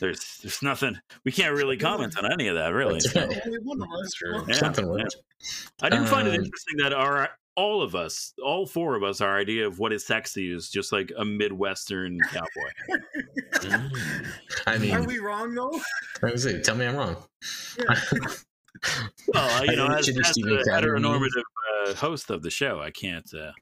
there's 0.00 0.38
there's 0.42 0.62
nothing 0.62 0.96
we 1.24 1.32
can't 1.32 1.54
really 1.54 1.76
comment 1.76 2.16
on 2.18 2.30
any 2.32 2.48
of 2.48 2.56
that 2.56 2.68
really. 2.68 3.00
That's 3.00 3.12
So, 3.12 3.26
right. 3.26 3.40
Only 3.46 3.58
one 3.62 3.82
of 3.82 3.88
us. 3.90 4.12
true. 4.12 4.44
Yeah, 4.48 4.54
Something 4.54 4.86
yeah. 4.86 4.90
worked. 4.92 5.16
I 5.82 5.88
do 5.90 6.04
find 6.06 6.26
it 6.28 6.34
Um, 6.34 6.44
interesting 6.44 6.76
that 6.78 6.92
our 6.92 7.28
all 7.56 7.82
of 7.82 7.94
us, 7.94 8.32
all 8.42 8.64
four 8.64 8.94
of 8.94 9.02
us, 9.02 9.20
our 9.20 9.36
idea 9.36 9.66
of 9.66 9.78
what 9.78 9.92
is 9.92 10.06
sexy 10.06 10.50
is 10.54 10.70
just 10.70 10.92
like 10.92 11.12
a 11.18 11.24
midwestern 11.24 12.18
cowboy. 12.30 12.70
Mm. 13.52 14.26
I 14.66 14.90
Are 14.92 15.02
we 15.04 15.18
wrong 15.18 15.54
though? 15.54 15.78
I 16.22 16.30
was 16.30 16.44
say, 16.44 16.62
tell 16.62 16.76
me 16.76 16.86
I'm 16.86 16.96
wrong. 16.96 17.16
Well, 19.28 19.66
you 19.66 19.76
know, 19.76 19.86
I 19.86 19.98
as, 19.98 20.08
introduced 20.08 20.30
as 20.30 20.34
the 20.36 20.62
Crowder 20.64 20.96
to 20.96 21.00
you. 21.02 21.08
heteronormative 21.08 21.90
uh, 21.90 21.94
host 21.94 22.30
of 22.30 22.42
the 22.42 22.50
show, 22.50 22.80
I 22.80 22.90
can't. 22.90 23.28
Uh, 23.34 23.52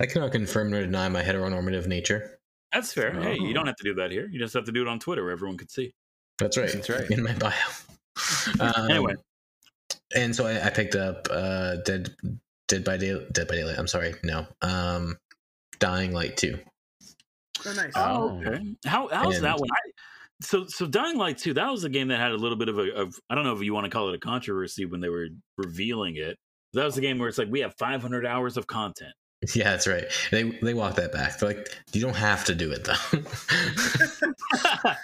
I 0.00 0.06
cannot 0.06 0.32
confirm 0.32 0.70
nor 0.70 0.80
deny 0.82 1.08
my 1.08 1.22
heteronormative 1.22 1.86
nature. 1.86 2.38
that's 2.72 2.92
fair. 2.92 3.12
Hey, 3.12 3.34
you 3.34 3.50
Oh. 3.50 3.52
don't 3.52 3.66
have 3.66 3.76
to 3.76 3.84
do 3.84 3.94
that 3.94 4.10
here. 4.10 4.28
You 4.30 4.38
just 4.38 4.54
have 4.54 4.64
to 4.64 4.72
do 4.72 4.82
it 4.82 4.88
on 4.88 4.98
Twitter 4.98 5.22
where 5.22 5.32
everyone 5.32 5.56
can 5.58 5.68
see. 5.68 5.92
That's 6.38 6.56
right. 6.56 6.70
That's 6.72 6.88
right. 6.88 7.10
In 7.10 7.22
my 7.22 7.34
bio. 7.34 7.52
Um, 8.60 8.90
Anyway. 8.90 9.14
and 10.14 10.34
so 10.36 10.46
I, 10.46 10.66
I 10.66 10.70
picked 10.70 10.94
up 10.94 11.26
uh, 11.30 11.76
Dead 11.86 12.14
Dead 12.68 12.84
by 12.84 12.96
Day 12.96 13.26
Dead 13.32 13.48
by 13.48 13.54
Daylight. 13.54 13.78
I'm 13.78 13.86
sorry, 13.86 14.14
no. 14.22 14.46
Um, 14.62 15.16
Dying 15.78 16.12
Light 16.12 16.36
Two. 16.36 16.58
Oh, 17.66 17.72
nice. 17.72 17.92
Oh. 17.94 18.40
okay. 18.44 18.74
How 18.84 19.08
how's 19.08 19.36
And- 19.36 19.44
that 19.44 19.58
one? 19.58 19.68
I, 19.72 19.90
so 20.40 20.66
so 20.66 20.86
Dying 20.86 21.16
Light 21.16 21.38
2, 21.38 21.54
that 21.54 21.70
was 21.70 21.84
a 21.84 21.88
game 21.88 22.08
that 22.08 22.18
had 22.18 22.32
a 22.32 22.36
little 22.36 22.56
bit 22.56 22.68
of 22.68 22.78
a 22.78 22.92
of 22.94 23.14
I 23.28 23.34
don't 23.34 23.44
know 23.44 23.54
if 23.54 23.62
you 23.62 23.72
want 23.74 23.84
to 23.84 23.90
call 23.90 24.08
it 24.08 24.14
a 24.14 24.18
controversy 24.18 24.84
when 24.86 25.00
they 25.00 25.08
were 25.08 25.28
revealing 25.58 26.16
it. 26.16 26.36
That 26.72 26.84
was 26.84 26.94
the 26.94 27.00
game 27.00 27.18
where 27.18 27.28
it's 27.28 27.38
like 27.38 27.48
we 27.50 27.60
have 27.60 27.74
500 27.78 28.24
hours 28.26 28.56
of 28.56 28.66
content. 28.66 29.12
Yeah, 29.54 29.70
that's 29.70 29.86
right. 29.86 30.04
They 30.30 30.42
they 30.60 30.74
walk 30.74 30.96
that 30.96 31.12
back. 31.12 31.38
They're 31.38 31.48
like, 31.54 31.68
you 31.94 32.00
don't 32.02 32.14
have 32.16 32.44
to 32.44 32.54
do 32.54 32.72
it 32.72 32.84
though. 32.84 32.92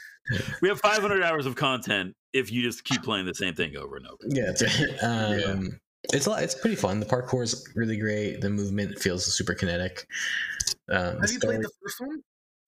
we 0.63 0.69
have 0.69 0.81
500 0.81 1.23
hours 1.23 1.47
of 1.47 1.55
content 1.57 2.15
if 2.33 2.53
you 2.53 2.63
just 2.63 2.85
keep 2.85 3.03
playing 3.03 3.25
the 3.27 3.35
same 3.35 3.55
thing 3.55 3.77
over 3.77 3.97
and 3.97 4.07
over. 4.07 4.19
yeah, 4.29 4.47
that's 4.47 4.63
right. 4.63 4.97
Um, 5.03 5.39
Yeah. 5.39 5.69
It's 6.13 6.27
a 6.27 6.31
lot, 6.31 6.43
it's 6.45 6.55
pretty 6.55 6.77
fun. 6.77 7.01
The 7.01 7.07
parkour 7.07 7.43
is 7.43 7.69
really 7.75 7.97
great. 7.97 8.41
The 8.41 8.49
movement 8.49 8.97
feels 9.01 9.25
super 9.35 9.55
kinetic. 9.55 10.07
Um, 10.89 11.19
Have 11.19 11.23
you 11.23 11.27
story- 11.39 11.57
played 11.57 11.65
the 11.65 11.71
first 11.83 12.01
one? 12.01 12.23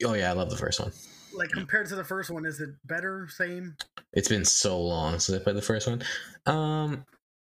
oh 0.07 0.15
yeah, 0.15 0.31
I 0.31 0.33
love 0.33 0.51
the 0.51 0.57
first 0.57 0.81
one. 0.81 0.91
Like 1.35 1.51
compared 1.51 1.89
to 1.89 1.95
the 1.97 2.05
first 2.05 2.31
one, 2.31 2.45
is 2.47 2.61
it 2.61 2.71
better? 2.85 3.29
Same? 3.31 3.77
It's 4.13 4.29
been 4.29 4.45
so 4.45 4.81
long 4.81 5.19
since 5.19 5.39
I 5.39 5.43
played 5.43 5.57
the 5.57 5.63
first 5.63 5.87
one. 5.87 6.03
Um, 6.47 7.05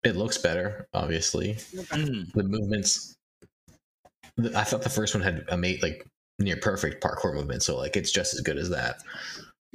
it 0.05 0.17
looks 0.17 0.39
better, 0.39 0.87
obviously. 0.95 1.53
Okay. 1.77 1.97
Mm. 2.03 2.33
The 2.33 2.43
movements. 2.45 3.17
the- 4.37 4.57
I 4.59 4.65
thought 4.65 4.83
the 4.83 4.91
first 4.91 5.15
one 5.15 5.23
had 5.23 5.45
a 5.49 5.57
mate 5.57 5.83
like 5.83 6.07
near 6.39 6.57
perfect 6.57 7.03
parkour 7.03 7.35
movement, 7.35 7.63
so 7.63 7.77
like 7.77 7.97
it's 7.97 8.13
just 8.13 8.35
as 8.35 8.41
good 8.41 8.59
as 8.59 8.71
that. 8.71 8.99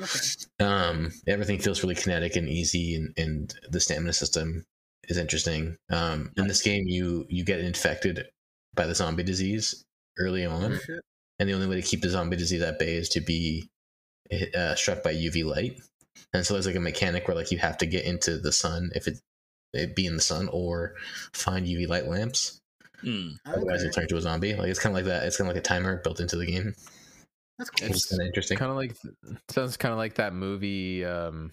Okay. 0.01 0.19
Um, 0.59 1.11
everything 1.27 1.59
feels 1.59 1.83
really 1.83 1.95
kinetic 1.95 2.35
and 2.35 2.49
easy, 2.49 2.95
and, 2.95 3.13
and 3.17 3.53
the 3.69 3.79
stamina 3.79 4.13
system 4.13 4.63
is 5.09 5.17
interesting. 5.17 5.75
Um, 5.91 6.31
in 6.37 6.47
this 6.47 6.61
game, 6.61 6.87
you 6.87 7.25
you 7.29 7.43
get 7.43 7.59
infected 7.59 8.25
by 8.73 8.85
the 8.87 8.95
zombie 8.95 9.23
disease 9.23 9.83
early 10.17 10.45
on, 10.45 10.73
Oh, 10.89 10.99
and 11.39 11.49
the 11.49 11.53
only 11.53 11.67
way 11.67 11.75
to 11.75 11.81
keep 11.87 12.01
the 12.01 12.09
zombie 12.09 12.37
disease 12.37 12.61
at 12.61 12.79
bay 12.79 12.95
is 12.95 13.09
to 13.09 13.21
be 13.21 13.67
uh, 14.55 14.75
struck 14.75 15.03
by 15.03 15.13
UV 15.13 15.43
light. 15.45 15.81
And 16.33 16.45
so 16.45 16.53
there's 16.53 16.67
like 16.67 16.75
a 16.75 16.79
mechanic 16.79 17.27
where 17.27 17.35
like 17.35 17.51
you 17.51 17.57
have 17.59 17.77
to 17.79 17.85
get 17.85 18.05
into 18.05 18.37
the 18.37 18.51
sun 18.51 18.91
if 18.95 19.07
it, 19.07 19.19
it 19.73 19.95
be 19.95 20.05
in 20.05 20.15
the 20.15 20.21
sun 20.21 20.47
or 20.51 20.95
find 21.33 21.65
UV 21.65 21.87
light 21.87 22.07
lamps. 22.07 22.59
Mm. 23.03 23.35
Otherwise, 23.45 23.75
Okay. 23.75 23.83
you'll 23.83 23.91
turn 23.93 24.03
into 24.03 24.17
a 24.17 24.21
zombie. 24.21 24.53
Like 24.55 24.69
it's 24.69 24.79
kind 24.79 24.95
of 24.95 25.03
like 25.03 25.05
that. 25.05 25.25
It's 25.27 25.37
kind 25.37 25.49
of 25.49 25.55
like 25.55 25.63
a 25.63 25.67
timer 25.67 25.97
built 26.03 26.19
into 26.19 26.37
the 26.37 26.45
game. 26.45 26.73
That's 27.57 27.69
cool. 27.69 27.89
It's 27.89 28.05
kind 28.05 28.21
of 28.21 28.27
interesting. 28.27 28.57
Kind 28.57 28.71
of 28.71 28.77
like 28.77 28.95
sounds 29.49 29.77
kind 29.77 29.91
of 29.91 29.97
like 29.97 30.15
that 30.15 30.33
movie 30.33 31.03
um, 31.05 31.51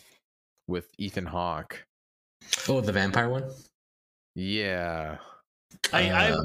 with 0.68 0.88
Ethan 0.98 1.26
Hawke. 1.26 1.82
Oh, 2.68 2.80
the 2.80 2.92
vampire 2.92 3.28
one. 3.28 3.50
Yeah. 4.34 5.18
I, 5.92 6.10
I, 6.10 6.30
Uh, 6.30 6.44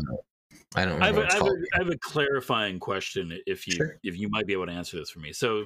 I 0.76 0.86
don't 0.86 1.02
I 1.02 1.08
have, 1.08 1.16
remember 1.16 1.22
a, 1.22 1.24
what 1.24 1.26
it's 1.26 1.36
I, 1.36 1.38
have 1.38 1.48
a, 1.48 1.78
have 1.78 1.90
a 1.90 1.98
clarifying 2.00 2.80
question 2.80 3.38
if 3.46 3.68
you 3.68 3.74
Sure. 3.76 3.98
if 4.04 4.18
you 4.18 4.28
might 4.30 4.48
be 4.48 4.54
able 4.54 4.66
to 4.66 4.72
answer 4.72 4.98
this 4.98 5.10
for 5.12 5.20
me. 5.20 5.32
So 5.34 5.66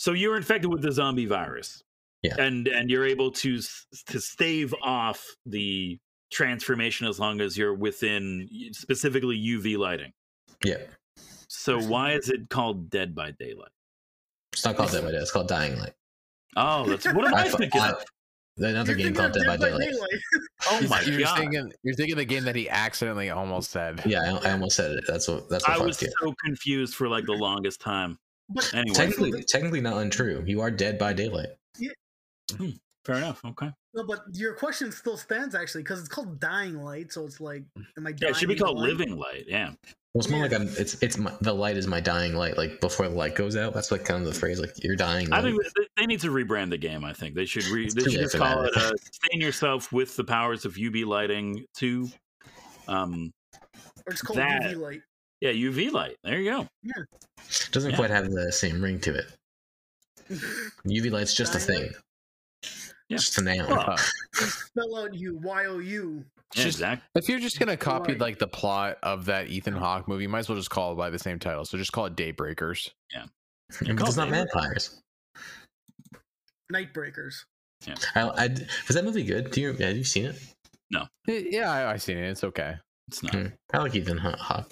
so 0.00 0.12
you're 0.12 0.34
infected 0.38 0.70
with 0.72 0.80
the 0.80 0.90
zombie 0.92 1.26
virus. 1.26 1.82
Yeah. 2.22 2.36
And 2.38 2.66
and 2.68 2.88
you're 2.90 3.04
able 3.06 3.30
to 3.32 3.60
to 4.06 4.18
stave 4.20 4.74
off 4.82 5.22
the 5.44 5.98
transformation 6.32 7.06
as 7.06 7.18
long 7.20 7.40
as 7.42 7.56
you're 7.58 7.74
within 7.74 8.48
specifically 8.72 9.36
UV 9.38 9.76
lighting. 9.76 10.12
Yeah, 10.64 10.78
So 11.48 11.78
why 11.80 12.12
is 12.12 12.28
it 12.30 12.48
called 12.48 12.88
Dead 12.88 13.14
by 13.14 13.32
Daylight? 13.38 13.72
it's 14.54 14.64
not 14.64 14.76
called 14.76 14.90
Dead 14.90 15.02
by 15.02 15.08
Daylight. 15.08 15.22
It's 15.22 15.30
called 15.32 15.48
Dying 15.48 15.78
Light. 15.78 15.92
Oh, 16.56 16.86
that's 16.86 17.06
what 17.12 17.26
am 17.26 17.34
I, 17.42 17.42
I 17.44 17.48
thinking 17.48 17.80
I- 17.80 17.90
of? 17.90 18.04
Another 18.58 18.92
You're 18.92 19.04
game 19.10 19.14
called 19.14 19.34
of 19.36 19.42
Dead 19.42 19.46
by 19.46 19.56
Daylight. 19.56 19.94
Oh 20.70 20.86
my 20.88 21.00
you're 21.06 21.20
god. 21.20 21.38
thinking 21.38 21.72
you're 21.82 21.94
thinking 21.94 22.16
the 22.16 22.24
game 22.26 22.44
that 22.44 22.54
he 22.56 22.68
accidentally 22.68 23.30
almost 23.30 23.70
said. 23.70 24.02
Yeah, 24.04 24.20
I, 24.42 24.48
I 24.48 24.52
almost 24.52 24.76
said 24.76 24.90
it. 24.92 25.04
That's 25.08 25.26
what. 25.28 25.48
That's 25.48 25.66
what 25.66 25.80
I 25.80 25.82
was 25.82 26.00
you. 26.02 26.12
so 26.20 26.34
confused 26.44 26.94
for 26.94 27.08
like 27.08 27.24
the 27.24 27.32
longest 27.32 27.80
time. 27.80 28.18
But 28.52 28.72
Anyway, 28.74 28.94
Technically, 28.94 29.42
technically 29.44 29.80
not 29.80 29.98
untrue. 29.98 30.42
You 30.46 30.60
are 30.60 30.70
dead 30.70 30.98
by 30.98 31.12
daylight. 31.12 31.50
Yeah. 31.78 31.90
fair 33.04 33.16
enough. 33.16 33.40
Okay. 33.44 33.70
no, 33.94 34.04
but 34.04 34.24
your 34.32 34.54
question 34.54 34.90
still 34.92 35.16
stands 35.16 35.54
actually 35.54 35.82
because 35.82 36.00
it's 36.00 36.08
called 36.08 36.40
Dying 36.40 36.74
Light, 36.82 37.12
so 37.12 37.24
it's 37.24 37.40
like, 37.40 37.62
am 37.96 38.06
I? 38.06 38.14
Yeah, 38.20 38.30
it 38.30 38.36
should 38.36 38.48
be 38.48 38.56
called 38.56 38.78
light? 38.78 38.88
Living 38.90 39.16
Light. 39.16 39.44
Yeah. 39.46 39.70
Well, 40.12 40.22
it's 40.22 40.28
more 40.28 40.38
Yeah. 40.44 40.46
like 40.58 40.60
I'm. 40.60 40.68
It's 40.76 41.00
it's 41.02 41.16
my, 41.16 41.32
the 41.40 41.52
light 41.52 41.76
is 41.76 41.86
my 41.86 42.00
dying 42.00 42.34
light. 42.34 42.58
Like 42.58 42.80
before 42.80 43.08
the 43.08 43.14
light 43.14 43.36
goes 43.36 43.56
out. 43.56 43.72
That's 43.72 43.92
like 43.92 44.04
kind 44.04 44.20
of 44.26 44.32
the 44.32 44.38
phrase. 44.38 44.58
Like 44.60 44.72
you're 44.82 44.96
dying. 44.96 45.32
I 45.32 45.40
think 45.40 45.56
they- 45.76 45.86
they 45.96 46.06
need 46.06 46.20
to 46.20 46.30
rebrand 46.32 46.70
the 46.70 46.78
game. 46.78 47.04
I 47.04 47.12
think 47.12 47.36
they 47.36 47.44
should 47.44 47.64
re- 47.66 47.84
It's 47.84 47.94
they 47.94 48.02
should 48.10 48.20
just 48.20 48.36
call 48.36 48.62
it 48.64 48.76
uh, 48.76 48.90
"Sustain 48.96 49.40
Yourself 49.40 49.92
with 49.92 50.16
the 50.16 50.24
Powers 50.24 50.64
of 50.64 50.74
UV 50.74 51.06
Lighting 51.06 51.64
2. 51.76 52.08
Um, 52.88 53.32
Or 54.06 54.12
it's 54.12 54.22
called 54.22 54.38
that- 54.40 54.62
UV 54.62 54.76
light. 54.76 55.00
Yeah, 55.40 55.50
UV 55.52 55.90
light. 55.92 56.16
There 56.22 56.38
you 56.38 56.50
go. 56.50 56.68
Yeah. 56.82 56.92
doesn't 57.72 57.90
yeah. 57.92 57.96
quite 57.96 58.10
have 58.10 58.30
the 58.30 58.52
same 58.52 58.82
ring 58.82 59.00
to 59.00 59.14
it. 59.14 59.26
UV 60.86 61.10
light's 61.10 61.34
just 61.34 61.54
a 61.54 61.58
thing. 61.58 61.90
Yeah. 63.08 63.16
Just 63.16 63.38
a 63.38 63.42
noun. 63.42 63.68
Well, 63.68 63.90
Uh, 63.90 63.96
Spell 64.34 64.96
out 64.96 65.14
you 65.14 65.36
Y 65.42 65.64
O 65.66 65.78
U. 65.78 66.24
Just- 66.52 66.66
exactly. 66.66 67.08
if 67.14 67.28
you're 67.28 67.40
just 67.40 67.58
gonna 67.58 67.76
copy 67.76 68.14
like 68.14 68.38
the 68.38 68.46
plot 68.46 68.98
of 69.02 69.24
that 69.26 69.48
Ethan 69.48 69.74
Hawke 69.74 70.06
movie, 70.08 70.22
you 70.24 70.28
might 70.28 70.40
as 70.40 70.48
well 70.48 70.58
just 70.58 70.70
call 70.70 70.92
it 70.92 70.96
by 70.96 71.10
the 71.10 71.18
same 71.18 71.38
title. 71.38 71.64
So 71.64 71.78
just 71.78 71.92
call 71.92 72.06
it 72.06 72.16
Daybreakers. 72.16 72.90
Yeah. 73.12 73.24
it's 73.80 74.16
not 74.16 74.28
vampires. 74.28 75.00
Nightbreakers. 76.72 77.44
I, 78.14 78.20
I, 78.22 78.48
was 78.86 78.94
that 78.94 79.04
movie 79.04 79.24
good? 79.24 79.50
Do 79.50 79.60
you 79.60 79.72
have 79.72 79.96
you 79.96 80.04
seen 80.04 80.26
it? 80.26 80.36
Eh, 81.28 81.42
Yeah, 81.50 81.70
I, 81.70 81.92
I've 81.92 82.02
seen 82.02 82.18
it. 82.18 82.28
It's 82.30 82.44
okay. 82.44 82.76
It's 83.08 83.22
not. 83.22 83.34
Hmm. 83.34 83.46
I 83.72 83.78
like 83.78 83.94
Ethan 83.94 84.18
Hawke. 84.18 84.70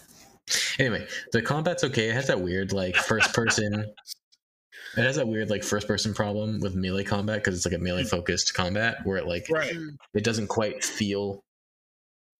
Anyway, 0.78 1.06
the 1.32 1.42
combat's 1.42 1.84
okay. 1.84 2.08
It 2.10 2.14
has 2.14 2.26
that 2.28 2.40
weird 2.40 2.72
like 2.72 2.96
first 2.96 3.32
person. 3.34 3.74
it 4.96 5.02
has 5.02 5.16
that 5.16 5.28
weird 5.28 5.50
like 5.50 5.62
first 5.64 5.86
person 5.86 6.14
problem 6.14 6.60
with 6.60 6.74
melee 6.74 7.04
combat 7.04 7.38
because 7.38 7.56
it's 7.56 7.66
like 7.66 7.74
a 7.78 7.82
melee 7.82 8.04
focused 8.04 8.54
combat 8.54 8.98
where 9.04 9.16
it 9.18 9.26
like 9.26 9.46
Right. 9.50 9.74
It 10.14 10.24
doesn't 10.24 10.48
quite 10.48 10.84
feel. 10.84 11.40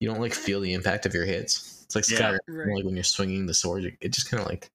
You 0.01 0.09
don't 0.09 0.21
like 0.21 0.35
feel 0.35 0.61
the 0.61 0.75
impact 0.75 1.07
of 1.07 1.14
your 1.14 1.25
hits. 1.25 1.83
It's 1.85 1.94
like 1.97 2.09
Yeah. 2.11 2.37
Right. 2.49 2.75
like 2.77 2.85
when 2.85 2.94
you're 2.94 3.05
swinging 3.05 3.47
the 3.47 3.55
sword, 3.55 3.85
it- 3.85 3.97
it 4.01 4.12
just 4.12 4.31
kind 4.31 4.40
of 4.42 4.49
like 4.49 4.71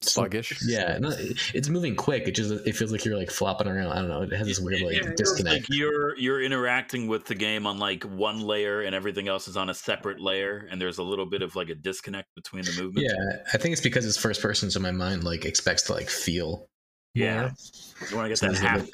sluggish. 0.00 0.58
Yeah, 0.66 0.98
no, 0.98 1.12
it's 1.54 1.68
moving 1.68 1.96
quick. 1.96 2.28
It 2.28 2.32
just 2.34 2.52
it 2.66 2.76
feels 2.76 2.92
like 2.92 3.04
you're 3.04 3.16
like 3.16 3.30
flopping 3.30 3.66
around. 3.68 3.92
I 3.92 3.96
don't 3.96 4.08
know. 4.08 4.22
It 4.22 4.32
has 4.32 4.46
this 4.46 4.60
weird 4.60 4.82
like 4.82 5.02
Yeah, 5.02 5.10
disconnect. 5.16 5.68
Like 5.70 5.78
you're 5.78 6.16
you're 6.16 6.42
interacting 6.42 7.06
with 7.08 7.24
the 7.26 7.34
game 7.34 7.66
on 7.66 7.78
like 7.78 8.04
one 8.04 8.40
layer 8.40 8.80
and 8.82 8.94
everything 8.94 9.28
else 9.28 9.48
is 9.48 9.56
on 9.56 9.70
a 9.70 9.74
separate 9.74 10.20
layer 10.20 10.68
and 10.70 10.80
there's 10.80 10.98
a 10.98 11.02
little 11.02 11.26
bit 11.26 11.42
of 11.42 11.56
like 11.56 11.68
a 11.68 11.74
disconnect 11.74 12.28
between 12.34 12.64
the 12.64 12.72
movements. 12.80 13.12
yeah, 13.12 13.36
I 13.52 13.58
think 13.58 13.72
it's 13.72 13.82
because 13.82 14.06
it's 14.06 14.16
first 14.16 14.40
person, 14.42 14.70
so 14.70 14.80
my 14.80 14.92
mind 14.92 15.24
like 15.24 15.44
expects 15.44 15.82
to 15.84 15.92
like 15.94 16.08
feel. 16.08 16.68
Yeah. 17.14 17.40
more. 17.42 18.08
You 18.10 18.16
want 18.16 18.24
to 18.26 18.28
get 18.28 18.38
So 18.38 18.46
that 18.46 18.52
there's 18.52 18.62
a 18.64 18.68
half 18.68 18.80
bit- 18.82 18.90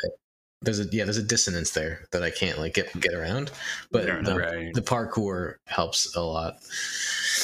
there's 0.63 0.81
a 0.81 0.85
yeah, 0.93 1.05
there's 1.05 1.19
a 1.19 1.23
dissonance 1.23 1.73
there 1.73 2.07
that 2.13 2.23
I 2.23 2.31
can't 2.31 2.59
like 2.59 2.73
get 2.73 2.99
get 2.99 3.13
around. 3.13 3.51
But 3.91 4.07
the. 4.25 4.35
Right. 4.35 4.73
the 4.73 4.81
parkour 4.81 5.57
helps 5.67 6.17
a 6.17 6.23
lot, 6.23 6.55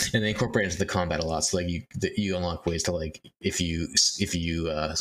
and 0.15 0.23
they 0.25 0.31
incorporate 0.31 0.67
into 0.67 0.79
the 0.79 0.87
combat 0.87 1.21
a 1.21 1.27
lot. 1.27 1.45
So 1.45 1.57
like 1.59 1.69
you 1.69 1.83
the, 1.95 2.11
you 2.17 2.37
unlock 2.37 2.67
ways 2.67 2.83
to 2.85 2.93
like 2.93 3.21
if 3.41 3.61
you 3.61 3.89
if 4.19 4.35
you 4.35 4.69
uh 4.69 4.95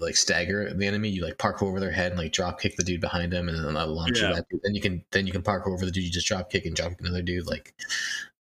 like 0.00 0.16
stagger 0.16 0.72
the 0.72 0.86
enemy, 0.86 1.08
you 1.08 1.24
like 1.24 1.38
park 1.38 1.62
over 1.62 1.80
their 1.80 1.90
head 1.90 2.12
and 2.12 2.20
like 2.20 2.32
drop 2.32 2.60
kick 2.60 2.76
the 2.76 2.84
dude 2.84 3.00
behind 3.00 3.32
them, 3.32 3.48
and 3.48 3.64
then 3.64 3.76
uh, 3.76 3.86
launch 3.86 4.20
Yeah. 4.20 4.28
you. 4.28 4.34
That, 4.36 4.46
then 4.62 4.74
you 4.74 4.80
can 4.80 5.04
then 5.10 5.26
you 5.26 5.32
can 5.32 5.42
park 5.42 5.66
over 5.66 5.84
the 5.84 5.90
dude. 5.90 6.04
You 6.04 6.10
just 6.10 6.26
drop 6.26 6.50
kick 6.50 6.66
and 6.66 6.76
drop 6.76 6.90
kick 6.90 7.00
another 7.00 7.22
dude. 7.22 7.46
Like 7.46 7.74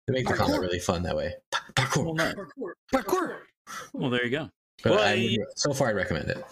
they 0.07 0.13
make 0.13 0.27
the 0.27 0.33
combat 0.33 0.59
really 0.59 0.79
fun 0.79 1.03
that 1.03 1.15
way. 1.15 1.33
Parkour. 1.75 2.05
Well, 2.05 2.15
Parkour. 2.15 2.73
Parkour. 2.93 3.37
well, 3.93 4.09
there 4.09 4.25
you 4.25 4.31
go. 4.31 4.49
But 4.83 4.91
Well, 4.93 4.99
I, 5.01 5.13
I- 5.13 5.37
so 5.55 5.73
far, 5.73 5.89
I 5.89 5.93
recommend 5.93 6.29
it. 6.29 6.43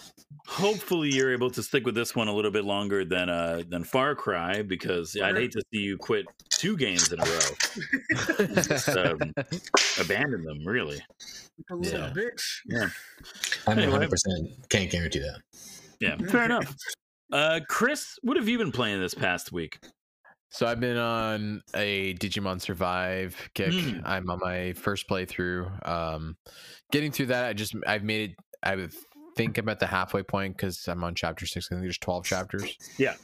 Hopefully, 0.48 1.10
you're 1.10 1.32
able 1.32 1.50
to 1.52 1.64
stick 1.64 1.86
with 1.86 1.96
this 1.96 2.16
one 2.16 2.28
a 2.28 2.34
little 2.36 2.52
bit 2.52 2.66
longer 2.66 3.06
than 3.06 3.30
uh 3.30 3.64
than 3.70 3.84
Far 3.86 4.14
Cry 4.14 4.62
because 4.62 5.16
I'd 5.22 5.38
hate 5.38 5.52
to 5.54 5.62
see 5.74 5.80
you 5.80 5.98
quit 5.98 6.26
two 6.50 6.76
games 6.76 7.12
in 7.14 7.20
a 7.20 7.24
row, 7.24 8.46
Just, 8.62 8.90
um, 8.90 9.20
abandon 10.02 10.44
them. 10.44 10.66
Really, 10.66 11.00
A 11.72 11.76
little 11.76 12.00
Yeah. 12.02 12.14
bitch. 12.14 12.90
I'm 13.68 13.78
100 13.78 14.10
percent 14.10 14.50
can't 14.70 14.92
guarantee 14.92 15.20
that. 15.20 15.40
yeah, 16.02 16.18
fair 16.30 16.44
enough. 16.44 16.76
Uh, 17.32 17.62
Chris, 17.70 18.20
what 18.22 18.36
have 18.36 18.48
you 18.50 18.58
been 18.58 18.72
playing 18.74 19.00
this 19.00 19.14
past 19.14 19.52
week? 19.54 19.80
So 20.54 20.68
I've 20.68 20.80
been 20.80 20.98
on 20.98 21.64
a 21.74 22.14
Digimon 22.14 22.62
Survive 22.62 23.36
kick. 23.56 23.72
Mm. 23.72 24.04
I'm 24.06 24.30
on 24.30 24.40
my 24.40 24.74
first 24.74 25.10
playthrough. 25.10 25.90
Um, 25.90 26.38
getting 26.92 27.12
through 27.12 27.26
that, 27.28 27.46
I 27.46 27.54
just 27.54 27.74
I've 27.88 28.04
made 28.04 28.32
it. 28.32 28.36
I 28.62 28.88
think 29.36 29.58
I'm 29.58 29.68
at 29.68 29.80
the 29.80 29.88
halfway 29.88 30.22
point 30.22 30.56
because 30.56 30.88
I'm 30.88 31.04
on 31.04 31.16
chapter 31.16 31.48
six. 31.48 31.70
I 31.72 31.76
think 31.76 31.82
there's 31.82 31.98
12 31.98 32.26
chapters. 32.26 32.78
Yeah. 33.00 33.16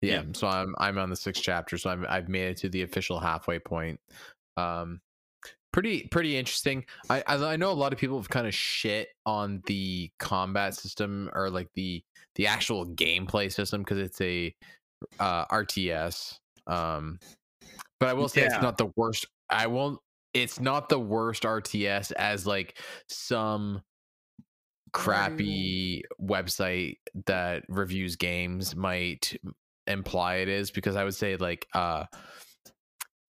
yeah. 0.00 0.22
So 0.32 0.48
I'm 0.48 0.74
I'm 0.78 0.96
on 0.96 1.10
the 1.10 1.16
sixth 1.16 1.42
chapter. 1.42 1.76
So 1.76 1.90
I'm 1.90 2.06
I've 2.08 2.30
made 2.30 2.48
it 2.48 2.56
to 2.58 2.70
the 2.70 2.82
official 2.82 3.20
halfway 3.20 3.58
point. 3.58 4.00
Um, 4.56 5.02
pretty 5.74 6.08
pretty 6.10 6.38
interesting. 6.38 6.86
I 7.10 7.22
I, 7.26 7.34
I 7.36 7.56
know 7.56 7.70
a 7.70 7.72
lot 7.72 7.92
of 7.92 7.98
people 7.98 8.16
have 8.16 8.30
kind 8.30 8.46
of 8.46 8.54
shit 8.54 9.08
on 9.26 9.62
the 9.66 10.10
combat 10.18 10.74
system 10.74 11.28
or 11.34 11.50
like 11.50 11.68
the 11.74 12.02
the 12.36 12.46
actual 12.46 12.86
gameplay 12.86 13.52
system 13.52 13.82
because 13.82 13.98
it's 13.98 14.22
a 14.22 14.54
uh 15.18 15.46
RTS. 15.46 16.38
Um 16.66 17.18
but 17.98 18.08
I 18.08 18.12
will 18.14 18.28
say 18.28 18.42
Yeah. 18.42 18.46
it's 18.46 18.62
not 18.62 18.78
the 18.78 18.90
worst. 18.96 19.26
I 19.48 19.66
won't 19.66 19.98
it's 20.32 20.60
not 20.60 20.88
the 20.88 20.98
worst 20.98 21.42
RTS 21.42 22.12
as 22.12 22.46
like 22.46 22.78
some 23.08 23.82
crappy 24.92 26.02
website 26.20 26.96
that 27.26 27.62
reviews 27.68 28.16
games 28.16 28.74
might 28.74 29.38
imply 29.86 30.36
it 30.36 30.48
is 30.48 30.70
because 30.70 30.96
I 30.96 31.04
would 31.04 31.14
say 31.14 31.36
like 31.36 31.66
uh 31.74 32.04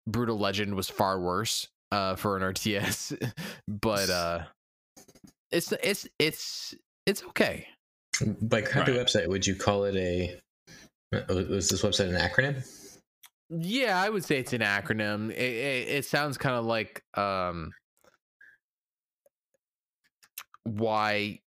Brutal 0.08 0.38
Legend 0.38 0.76
was 0.76 0.90
far 0.90 1.20
worse 1.20 1.68
uh 1.92 2.16
for 2.16 2.38
an 2.38 2.44
RTS 2.44 3.32
but 3.68 4.10
uh 4.10 4.44
it's 5.52 5.72
it's 5.84 6.08
it's 6.20 6.76
it's 7.06 7.24
okay. 7.24 7.68
By 8.42 8.62
crappy 8.62 8.92
Right. 8.92 9.06
website, 9.06 9.28
would 9.28 9.48
you 9.48 9.56
call 9.56 9.86
it 9.86 9.96
a? 9.96 10.40
Was 11.12 11.70
this 11.70 11.82
website 11.82 12.10
an 12.10 12.16
acronym? 12.16 12.66
Yeah, 13.50 14.00
I 14.00 14.10
would 14.10 14.24
say 14.24 14.38
it's 14.38 14.54
an 14.54 14.62
acronym. 14.62 15.32
It, 15.32 15.38
it, 15.40 15.88
it 15.90 16.06
sounds 16.06 16.38
kind 16.38 16.56
of 16.56 16.66
like 16.66 17.04
um 17.16 17.72
YBN. 20.68 21.40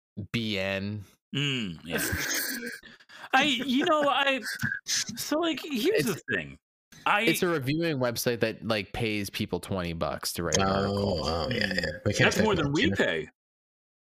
Mm, 1.35 1.79
yeah. 1.85 2.01
I, 3.33 3.43
you 3.43 3.85
know, 3.85 4.09
I. 4.09 4.41
So, 4.85 5.39
like, 5.39 5.61
here's 5.63 6.05
the 6.05 6.19
thing. 6.33 6.57
I. 7.05 7.21
It's 7.21 7.43
a 7.43 7.47
reviewing 7.47 7.97
website 7.99 8.39
that 8.41 8.65
like 8.65 8.91
pays 8.93 9.29
people 9.29 9.59
20 9.59 9.93
bucks 9.93 10.33
to 10.33 10.43
write 10.43 10.57
an 10.57 10.63
Oh, 10.67 10.71
article. 10.73 11.21
oh, 11.25 11.47
yeah, 11.51 11.73
yeah. 11.73 12.13
That's 12.19 12.41
more 12.41 12.55
than 12.55 12.71
we 12.73 12.91
pay. 12.91 13.29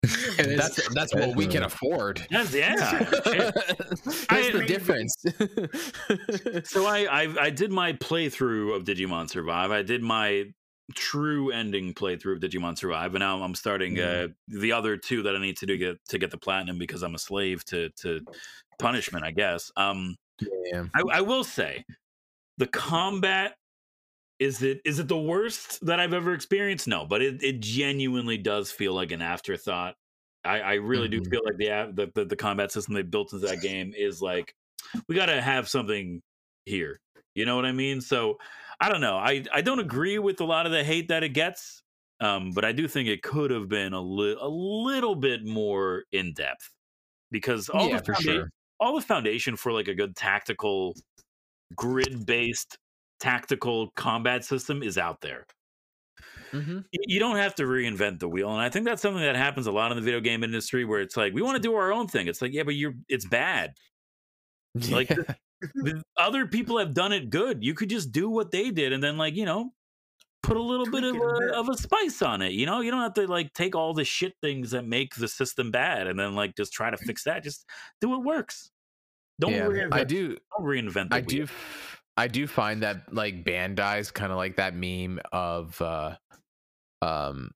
you 0.38 0.46
know? 0.46 0.56
That's 0.56 0.88
that's 0.94 1.12
that 1.12 1.20
what 1.20 1.28
is 1.30 1.36
we 1.36 1.46
can 1.46 1.62
afford. 1.62 2.26
That's 2.30 2.54
yeah. 2.54 2.74
That's 3.14 4.26
I- 4.28 4.50
the 4.50 4.64
difference. 4.66 5.14
So 6.64 6.86
I, 6.86 7.06
I 7.24 7.34
I 7.40 7.50
did 7.50 7.70
my 7.70 7.92
playthrough 7.94 8.76
of 8.76 8.84
Digimon 8.84 9.28
Survive. 9.28 9.70
I 9.70 9.82
did 9.82 10.02
my 10.02 10.44
true 10.94 11.50
ending 11.50 11.94
playthrough 11.94 12.34
of 12.34 12.40
Digimon 12.40 12.76
Survive, 12.78 13.14
and 13.14 13.20
now 13.20 13.42
I'm 13.42 13.54
starting 13.54 13.98
uh, 13.98 14.28
the 14.48 14.72
other 14.72 14.96
two 14.96 15.22
that 15.22 15.34
I 15.34 15.40
need 15.40 15.56
to 15.58 15.66
do 15.66 15.76
get 15.76 15.98
to 16.08 16.18
get 16.18 16.30
the 16.30 16.38
platinum 16.38 16.78
because 16.78 17.02
I'm 17.02 17.14
a 17.14 17.18
slave 17.18 17.64
to 17.66 17.90
to 18.02 18.20
punishment, 18.78 19.24
I 19.24 19.30
guess. 19.30 19.70
Um, 19.76 20.16
yeah. 20.40 20.84
I, 20.94 21.02
I 21.12 21.20
will 21.20 21.44
say, 21.44 21.84
the 22.58 22.66
combat 22.66 23.56
is 24.38 24.62
it 24.62 24.80
is 24.84 24.98
it 24.98 25.08
the 25.08 25.18
worst 25.18 25.84
that 25.86 26.00
I've 26.00 26.12
ever 26.14 26.34
experienced? 26.34 26.88
No, 26.88 27.06
but 27.06 27.22
it, 27.22 27.42
it 27.42 27.60
genuinely 27.60 28.38
does 28.38 28.70
feel 28.72 28.94
like 28.94 29.12
an 29.12 29.22
afterthought. 29.22 29.94
I, 30.44 30.60
I 30.60 30.74
really 30.74 31.08
do 31.08 31.20
Mhm. 31.20 31.30
feel 31.30 31.40
like 31.44 31.56
the, 31.56 31.92
the 31.94 32.12
the 32.14 32.24
the 32.26 32.36
combat 32.36 32.70
system 32.72 32.94
they 32.94 33.02
built 33.02 33.32
into 33.32 33.46
that 33.46 33.60
game 33.62 33.92
is 33.96 34.20
like 34.22 34.54
we 35.08 35.14
got 35.14 35.26
to 35.26 35.40
have 35.40 35.68
something 35.68 36.20
here. 36.66 36.98
You 37.34 37.46
know 37.46 37.56
what 37.56 37.66
I 37.66 37.72
mean? 37.72 38.00
So 38.00 38.38
I 38.80 38.88
don't 38.90 39.00
know. 39.00 39.16
I 39.16 39.44
I 39.52 39.60
don't 39.62 39.78
agree 39.80 40.18
with 40.18 40.40
a 40.40 40.44
lot 40.44 40.66
of 40.66 40.72
the 40.72 40.84
hate 40.84 41.08
that 41.08 41.22
it 41.24 41.30
gets, 41.30 41.82
um, 42.20 42.50
but 42.52 42.64
I 42.64 42.72
do 42.72 42.88
think 42.88 43.08
it 43.08 43.22
could 43.22 43.50
have 43.50 43.68
been 43.68 43.92
a 43.92 44.00
li- 44.00 44.36
a 44.40 44.48
little 44.48 45.14
bit 45.16 45.44
more 45.44 46.04
in 46.12 46.34
depth 46.34 46.70
because 47.30 47.68
all 47.68 47.88
yeah, 47.90 47.98
the 47.98 48.02
founda- 48.02 48.22
sure. 48.22 48.50
all 48.80 48.94
the 48.96 49.00
foundation 49.06 49.56
for 49.56 49.72
like 49.72 49.88
a 49.88 49.94
good 49.94 50.16
tactical 50.16 50.94
grid 51.76 52.26
based 52.26 52.78
tactical 53.20 53.90
combat 53.96 54.44
system 54.44 54.82
is 54.82 54.98
out 54.98 55.20
there. 55.20 55.46
Hmm 56.50 56.80
you 56.92 57.18
don't 57.18 57.36
have 57.36 57.54
to 57.56 57.64
reinvent 57.64 58.20
the 58.20 58.28
wheel 58.28 58.50
and 58.50 58.60
i 58.60 58.68
think 58.68 58.84
that's 58.84 59.02
something 59.02 59.22
that 59.22 59.34
happens 59.36 59.66
a 59.66 59.72
lot 59.72 59.90
in 59.90 59.96
the 59.96 60.02
video 60.02 60.20
game 60.20 60.44
industry 60.44 60.84
where 60.84 61.00
it's 61.00 61.16
like 61.16 61.34
we 61.34 61.42
want 61.42 61.56
to 61.56 61.62
do 61.62 61.74
our 61.74 61.92
own 61.92 62.06
thing. 62.06 62.28
It's 62.28 62.40
like 62.40 62.52
yeah 62.52 62.62
but 62.62 62.74
you're 62.74 62.94
it's 63.08 63.26
bad. 63.26 63.74
Like, 64.90 65.08
The 65.08 66.02
other 66.16 66.46
people 66.46 66.78
have 66.78 66.94
done 66.94 67.12
it 67.12 67.30
good. 67.30 67.64
You 67.64 67.74
could 67.74 67.88
just 67.88 68.12
do 68.12 68.28
what 68.28 68.50
they 68.50 68.70
did 68.70 68.92
and 68.92 69.02
then 69.02 69.16
like 69.16 69.34
you 69.34 69.44
know 69.44 69.72
put 70.42 70.56
a 70.56 70.62
little 70.62 70.90
bit 70.90 71.04
of 71.04 71.16
a 71.16 71.54
of 71.54 71.68
a 71.68 71.76
spice 71.76 72.20
on 72.20 72.42
it 72.42 72.52
you 72.52 72.66
know? 72.66 72.80
You 72.80 72.90
don't 72.90 73.00
have 73.00 73.14
to 73.14 73.26
like 73.26 73.52
take 73.54 73.74
all 73.74 73.94
the 73.94 74.04
shit 74.04 74.34
things 74.42 74.72
that 74.72 74.84
make 74.86 75.14
the 75.14 75.28
system 75.28 75.70
bad 75.70 76.06
and 76.06 76.18
then 76.18 76.34
like 76.34 76.54
just 76.56 76.72
try 76.72 76.90
to 76.90 76.96
fix 76.96 77.24
that. 77.24 77.42
Just 77.42 77.64
do 78.00 78.10
what 78.10 78.24
works. 78.24 78.70
Don't 79.40 79.52
yeah, 79.52 79.66
reinvent, 79.66 79.94
I 79.94 80.04
do. 80.04 80.36
don't 80.56 80.66
reinvent 80.66 81.10
the 81.10 81.16
I 81.16 81.20
wheel. 81.20 81.46
do. 81.46 81.48
I 82.16 82.28
do 82.28 82.46
find 82.46 82.82
that 82.82 83.12
like 83.12 83.44
Bandai's 83.44 84.10
kind 84.10 84.30
of 84.30 84.38
like 84.38 84.56
that 84.56 84.74
meme 84.74 85.20
of 85.32 85.80
uh, 85.80 86.16
um, 87.02 87.50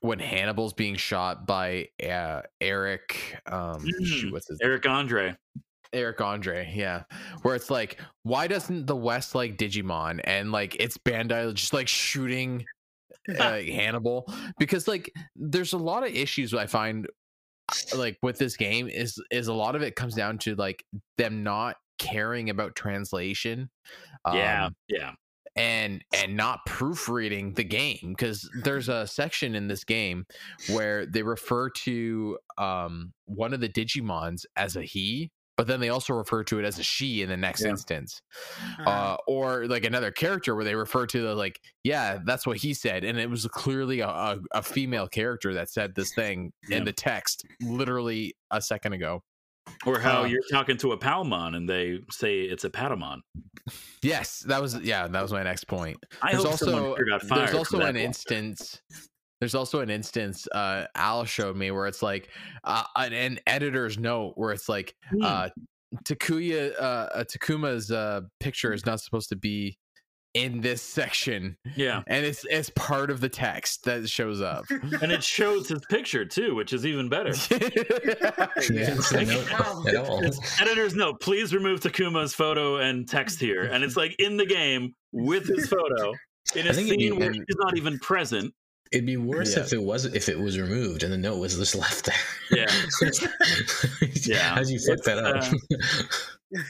when 0.00 0.18
Hannibal's 0.18 0.74
being 0.74 0.96
shot 0.96 1.46
by 1.46 1.88
uh, 2.02 2.42
Eric. 2.60 3.38
Um, 3.46 3.84
Mm, 3.84 4.04
shoot, 4.04 4.32
what's 4.32 4.48
his 4.48 4.58
Eric 4.62 4.86
Andre. 4.86 5.36
Eric 5.94 6.20
Andre, 6.20 6.70
yeah. 6.74 7.04
Where 7.42 7.54
it's 7.54 7.70
like, 7.70 7.98
why 8.24 8.46
doesn't 8.46 8.86
the 8.86 8.96
West 8.96 9.34
like 9.34 9.56
Digimon 9.56 10.20
and 10.24 10.52
like 10.52 10.76
it's 10.78 10.98
Bandai 10.98 11.54
just 11.54 11.72
like 11.72 11.88
shooting 11.88 12.64
uh, 13.38 13.58
Hannibal? 13.58 14.30
Because 14.58 14.86
like 14.86 15.10
there's 15.36 15.72
a 15.72 15.78
lot 15.78 16.02
of 16.02 16.14
issues 16.14 16.52
I 16.52 16.66
find 16.66 17.06
like 17.96 18.18
with 18.22 18.38
this 18.38 18.56
game 18.56 18.88
is 18.88 19.18
is 19.30 19.48
a 19.48 19.54
lot 19.54 19.74
of 19.74 19.82
it 19.82 19.96
comes 19.96 20.14
down 20.14 20.36
to 20.38 20.54
like 20.56 20.84
them 21.16 21.42
not 21.42 21.76
caring 21.98 22.50
about 22.50 22.74
translation. 22.76 23.70
yeah, 24.32 24.66
um, 24.66 24.76
yeah. 24.88 25.12
and 25.56 26.02
and 26.14 26.36
not 26.36 26.60
proofreading 26.66 27.54
the 27.54 27.64
game 27.64 28.14
because 28.16 28.48
there's 28.64 28.88
a 28.88 29.06
section 29.06 29.54
in 29.54 29.68
this 29.68 29.84
game 29.84 30.24
where 30.70 31.06
they 31.06 31.22
refer 31.22 31.70
to 31.70 32.38
um 32.58 33.12
one 33.26 33.52
of 33.54 33.60
the 33.60 33.68
digimons 33.68 34.44
as 34.56 34.76
a 34.76 34.82
he 34.82 35.30
but 35.56 35.68
then 35.68 35.78
they 35.78 35.88
also 35.88 36.12
refer 36.14 36.42
to 36.42 36.58
it 36.58 36.64
as 36.64 36.80
a 36.80 36.82
she 36.82 37.22
in 37.22 37.28
the 37.28 37.36
next 37.36 37.62
Yeah. 37.62 37.70
instance 37.70 38.20
Uh, 38.80 38.88
uh 38.90 39.16
or 39.28 39.66
like 39.68 39.84
another 39.84 40.10
character 40.10 40.56
where 40.56 40.64
they 40.64 40.74
refer 40.74 41.06
to 41.06 41.22
the 41.22 41.34
like 41.36 41.60
yeah 41.84 42.18
that's 42.24 42.46
what 42.46 42.56
he 42.56 42.74
said 42.74 43.04
and 43.04 43.18
it 43.18 43.30
was 43.30 43.46
clearly 43.46 44.00
a, 44.00 44.08
a, 44.08 44.38
a 44.54 44.62
female 44.62 45.06
character 45.06 45.54
that 45.54 45.70
said 45.70 45.94
this 45.94 46.12
thing 46.14 46.52
Yeah. 46.68 46.78
in 46.78 46.84
the 46.84 46.92
text 46.92 47.44
literally 47.62 48.34
a 48.50 48.60
second 48.60 48.94
ago 48.94 49.22
Or 49.86 49.98
how 49.98 50.22
Uh, 50.22 50.24
you're 50.26 50.40
talking 50.50 50.76
to 50.78 50.92
a 50.92 50.98
Palmon 50.98 51.56
and 51.56 51.68
they 51.68 52.00
say 52.10 52.40
it's 52.42 52.64
a 52.64 52.70
Patamon. 52.70 53.20
yes 54.02 54.40
that 54.40 54.60
was 54.60 54.78
yeah 54.80 55.06
that 55.08 55.22
was 55.22 55.32
my 55.32 55.42
next 55.42 55.64
point 55.64 55.96
I 56.20 56.32
there's 56.32 56.44
also 56.44 56.94
here 56.96 57.06
got 57.06 57.22
fired. 57.22 57.48
there's 57.48 57.54
also 57.54 57.80
an 57.80 57.96
instance 57.96 58.82
There's 59.40 59.54
also 59.54 59.80
an 59.80 59.88
instance 59.90 60.46
uh 60.52 60.86
Al 60.94 61.24
showed 61.24 61.56
me 61.56 61.70
where 61.70 61.86
it's 61.86 62.02
like 62.02 62.28
uh, 62.64 62.84
an, 62.96 63.12
an 63.14 63.38
editor's 63.46 63.98
note 63.98 64.34
where 64.36 64.52
it's 64.52 64.68
like 64.68 64.94
Hmm. 65.10 65.22
uh 65.22 65.48
Takuya 66.04 66.74
uh, 66.78 66.82
uh 67.14 67.24
Takuma's 67.24 67.90
uh 67.90 68.22
picture 68.40 68.72
is 68.72 68.84
not 68.84 69.00
supposed 69.00 69.28
to 69.30 69.36
be 69.36 69.78
in 70.34 70.60
this 70.60 70.82
section 70.82 71.56
Yeah. 71.76 72.02
and 72.08 72.26
it's 72.26 72.44
it's 72.50 72.68
part 72.70 73.10
of 73.10 73.20
the 73.20 73.28
text 73.28 73.84
that 73.84 74.08
shows 74.08 74.40
up. 74.40 74.64
And 75.02 75.12
it 75.12 75.22
shows 75.24 75.68
his 75.68 75.80
picture 75.88 76.24
too, 76.24 76.54
which 76.56 76.72
is 76.72 76.84
even 76.84 77.08
better. 77.08 77.30
Yeah, 77.50 78.94
it's 78.96 79.12
Like, 79.12 79.28
not 79.28 79.50
wow. 79.60 79.84
at 79.88 79.96
all. 79.96 80.22
Editor's 80.60 80.94
note, 80.94 81.20
please 81.20 81.54
remove 81.54 81.80
Takuma's 81.80 82.34
photo 82.34 82.76
and 82.78 83.08
text 83.08 83.38
here. 83.40 83.62
And 83.64 83.84
it's 83.84 83.96
like 83.96 84.14
in 84.18 84.36
the 84.36 84.46
game 84.46 84.94
with 85.12 85.46
his 85.46 85.68
photo 85.68 86.12
in 86.54 86.66
I 86.66 86.70
a 86.70 86.72
think 86.72 86.88
it'd 86.88 86.98
be- 86.98 87.08
scene 87.10 87.18
where 87.18 87.32
he's 87.32 87.44
not 87.56 87.76
even 87.76 87.98
present. 88.00 88.52
It'd 88.92 89.06
be 89.06 89.16
worse 89.16 89.56
Yeah. 89.56 89.62
if 89.64 89.72
it 89.72 89.82
was 89.82 90.04
if 90.04 90.28
it 90.28 90.38
was 90.38 90.58
removed 90.58 91.02
and 91.04 91.12
the 91.12 91.16
note 91.18 91.38
was 91.38 91.56
just 91.56 91.74
left 91.74 92.04
there. 92.06 92.14
Yeah. 92.50 92.66
Yeah. 94.26 94.54
How'd 94.54 94.68
you 94.68 94.78
fuck 94.78 94.98
It's, 94.98 95.06
that 95.06 95.18
up? 95.18 95.44
uh, 95.44 96.62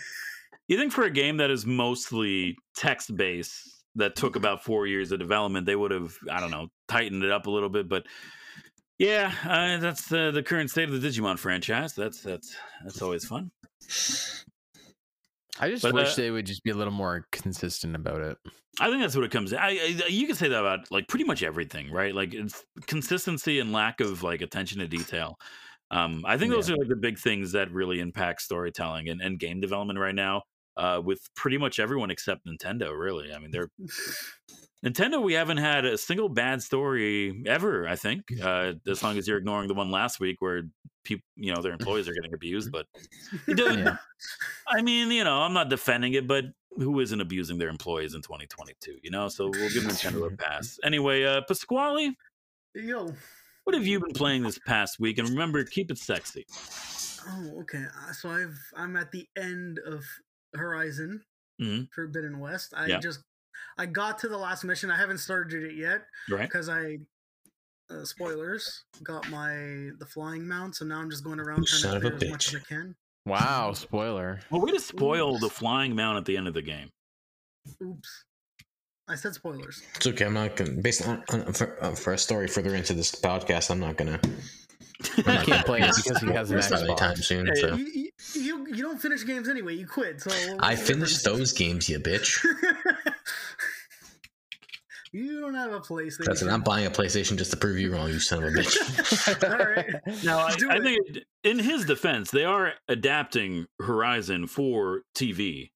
You 0.68 0.78
think 0.78 0.92
for 0.92 1.04
a 1.04 1.10
game 1.10 1.36
that 1.38 1.50
is 1.50 1.66
mostly 1.66 2.56
text 2.76 3.14
based, 3.16 3.70
that 3.96 4.16
took 4.16 4.36
about 4.36 4.64
four 4.64 4.86
years 4.86 5.12
of 5.12 5.18
development, 5.18 5.66
they 5.66 5.76
would 5.76 5.90
have, 5.90 6.16
I 6.30 6.40
don't 6.40 6.50
know, 6.50 6.68
tightened 6.88 7.22
it 7.22 7.30
up 7.30 7.46
a 7.46 7.50
little 7.50 7.68
bit. 7.68 7.88
But 7.88 8.06
yeah, 8.98 9.32
uh, 9.44 9.78
that's 9.78 10.08
the 10.08 10.30
the 10.32 10.42
current 10.42 10.70
state 10.70 10.88
of 10.88 11.00
the 11.00 11.08
Digimon 11.08 11.38
franchise. 11.38 11.94
That's 11.94 12.20
that's 12.20 12.56
that's 12.82 13.02
always 13.02 13.24
fun. 13.24 13.50
I 15.60 15.70
just 15.70 15.82
But, 15.82 15.94
wish 15.94 16.12
uh, 16.12 16.16
they 16.16 16.30
would 16.30 16.46
just 16.46 16.64
be 16.64 16.70
a 16.70 16.74
little 16.74 16.92
more 16.92 17.26
consistent 17.30 17.94
about 17.94 18.20
it. 18.20 18.38
I 18.80 18.88
think 18.88 19.02
that's 19.02 19.14
what 19.14 19.24
it 19.24 19.30
comes. 19.30 19.52
I, 19.52 19.68
I 19.68 20.06
you 20.08 20.26
can 20.26 20.34
say 20.34 20.48
that 20.48 20.58
about 20.58 20.90
like 20.90 21.06
pretty 21.06 21.24
much 21.24 21.44
everything, 21.44 21.92
right? 21.92 22.14
Like 22.14 22.34
it's 22.34 22.64
consistency 22.86 23.60
and 23.60 23.72
lack 23.72 24.00
of 24.00 24.22
like 24.24 24.42
attention 24.42 24.80
to 24.80 24.88
detail. 24.88 25.38
Um, 25.92 26.24
I 26.26 26.36
think 26.36 26.50
those 26.50 26.70
are 26.70 26.76
like 26.76 26.88
the 26.88 26.96
big 26.96 27.18
things 27.18 27.52
that 27.52 27.70
really 27.70 28.00
impact 28.00 28.42
storytelling 28.42 29.08
and, 29.08 29.20
and 29.20 29.38
game 29.38 29.60
development 29.60 30.00
right 30.00 30.14
now. 30.14 30.42
Uh, 30.76 31.00
with 31.04 31.20
pretty 31.36 31.56
much 31.56 31.78
everyone 31.78 32.10
except 32.10 32.46
Nintendo, 32.46 32.98
really. 32.98 33.32
I 33.32 33.38
mean, 33.38 33.50
they're 33.52 33.70
Nintendo. 34.84 35.22
We 35.22 35.34
haven't 35.34 35.58
had 35.58 35.84
a 35.84 35.96
single 35.96 36.28
bad 36.28 36.62
story 36.62 37.42
ever. 37.46 37.88
I 37.88 37.96
think, 37.96 38.24
uh, 38.42 38.74
as 38.86 39.02
long 39.02 39.16
as 39.18 39.26
you're 39.28 39.38
ignoring 39.38 39.68
the 39.68 39.74
one 39.74 39.90
last 39.90 40.20
week 40.20 40.36
where 40.40 40.62
people, 41.04 41.24
you 41.36 41.54
know, 41.54 41.62
their 41.62 41.72
employees 41.72 42.08
are 42.08 42.12
getting 42.14 42.34
abused. 42.34 42.72
But 42.72 42.86
Yeah. 43.48 43.96
I 44.68 44.82
mean, 44.82 45.10
you 45.10 45.24
know, 45.24 45.42
I'm 45.42 45.52
not 45.52 45.68
defending 45.68 46.14
it, 46.14 46.26
but 46.26 46.44
who 46.76 46.98
isn't 47.00 47.20
abusing 47.20 47.58
their 47.58 47.68
employees 47.68 48.14
in 48.14 48.22
2022? 48.22 48.98
You 49.02 49.10
know, 49.10 49.28
so 49.28 49.44
we'll 49.48 49.70
give 49.70 49.84
Nintendo 49.84 50.26
a 50.32 50.36
pass. 50.36 50.78
Anyway, 50.82 51.22
uh, 51.24 51.42
Pasquale, 51.46 52.16
Yo. 52.74 53.12
what 53.62 53.74
have 53.76 53.86
you 53.86 54.00
been 54.00 54.12
playing 54.12 54.42
this 54.42 54.58
past 54.58 54.98
week? 54.98 55.18
And 55.18 55.28
remember, 55.28 55.62
keep 55.64 55.90
it 55.92 55.98
sexy. 55.98 56.44
Oh, 57.26 57.60
okay. 57.60 57.84
Uh, 57.84 58.12
So 58.12 58.28
I've 58.30 58.58
I'm 58.76 58.96
at 58.96 59.12
the 59.12 59.26
end 59.36 59.78
of 59.86 60.04
Horizon 60.56 61.22
Mhm. 61.60 61.88
Forbidden 61.92 62.38
West. 62.40 62.72
I 62.76 62.86
Yeah. 62.86 63.00
just 63.00 63.20
I 63.78 63.86
got 63.86 64.18
to 64.20 64.28
the 64.28 64.38
last 64.38 64.64
mission. 64.64 64.90
I 64.90 64.96
haven't 64.96 65.18
started 65.18 65.62
it 65.64 65.74
yet 65.76 66.06
Right? 66.28 66.42
because 66.48 66.68
I 66.68 66.98
uh, 67.90 68.04
spoilers 68.04 68.84
got 69.02 69.28
my 69.30 69.90
the 69.98 70.06
flying 70.08 70.46
mount. 70.48 70.74
So 70.76 70.84
now 70.84 71.00
I'm 71.00 71.10
just 71.10 71.22
going 71.24 71.38
around 71.38 71.66
trying 71.66 71.80
Son 71.82 72.00
to 72.00 72.06
of 72.08 72.18
clear 72.18 72.28
as 72.28 72.32
much 72.32 72.48
as 72.54 72.60
I 72.60 72.64
can. 72.64 72.96
Wow, 73.26 73.72
spoiler. 73.72 74.40
Well, 74.50 74.60
way 74.62 74.72
to 74.72 74.80
spoil 74.80 75.38
the 75.38 75.48
flying 75.50 75.94
mount 75.94 76.16
at 76.18 76.24
the 76.24 76.36
end 76.36 76.48
of 76.48 76.54
the 76.54 76.62
game. 76.62 76.90
Oops. 77.82 78.24
I 79.06 79.14
said 79.16 79.34
spoilers. 79.34 79.82
It's 79.96 80.06
okay. 80.06 80.24
I'm 80.24 80.32
not 80.34 80.56
gonna. 80.56 80.72
Based 80.80 81.06
on, 81.06 81.22
on 81.28 81.52
for, 81.52 81.82
uh, 81.82 81.94
for 81.94 82.14
a 82.14 82.18
story 82.18 82.48
further 82.48 82.74
into 82.74 82.94
this 82.94 83.12
podcast, 83.14 83.70
I'm 83.70 83.80
not 83.80 83.96
gonna. 83.96 84.18
He 85.02 85.22
can't 85.22 85.66
play 85.66 85.80
it 85.80 85.92
because 85.96 86.20
he 86.20 86.28
has 86.28 86.50
an 86.50 86.58
It's 86.58 86.70
not 86.70 86.82
anytime 86.82 87.16
soon. 87.16 87.46
Hey, 87.46 87.60
So 87.60 87.74
You, 87.74 87.84
you, 87.84 88.10
you, 88.34 88.66
you 88.68 88.82
don't 88.82 89.00
finish 89.00 89.26
games 89.26 89.48
anyway. 89.48 89.74
You 89.74 89.86
quit. 89.86 90.20
So 90.20 90.30
I 90.60 90.74
what's 90.74 90.88
finished 90.88 91.24
those 91.24 91.52
games, 91.52 91.88
you 91.88 91.98
bitch. 91.98 92.44
you 95.12 95.40
don't 95.40 95.54
have 95.54 95.72
a 95.72 95.80
PlayStation. 95.80 96.26
That's 96.26 96.42
it. 96.42 96.48
I'm 96.48 96.62
buying 96.62 96.86
a 96.86 96.90
PlayStation 96.90 97.36
just 97.36 97.50
to 97.50 97.56
prove 97.56 97.78
you 97.78 97.92
wrong, 97.92 98.08
you 98.08 98.20
son 98.20 98.44
of 98.44 98.52
a 98.52 98.56
bitch. 98.56 99.44
All 99.50 99.66
right. 99.66 100.24
Now, 100.24 100.38
I, 100.38 100.54
I 100.70 100.80
think 100.80 101.00
in 101.42 101.58
his 101.58 101.84
defense, 101.84 102.30
they 102.30 102.44
are 102.44 102.74
adapting 102.88 103.66
Horizon 103.80 104.46
for 104.46 105.02
TV. 105.16 105.70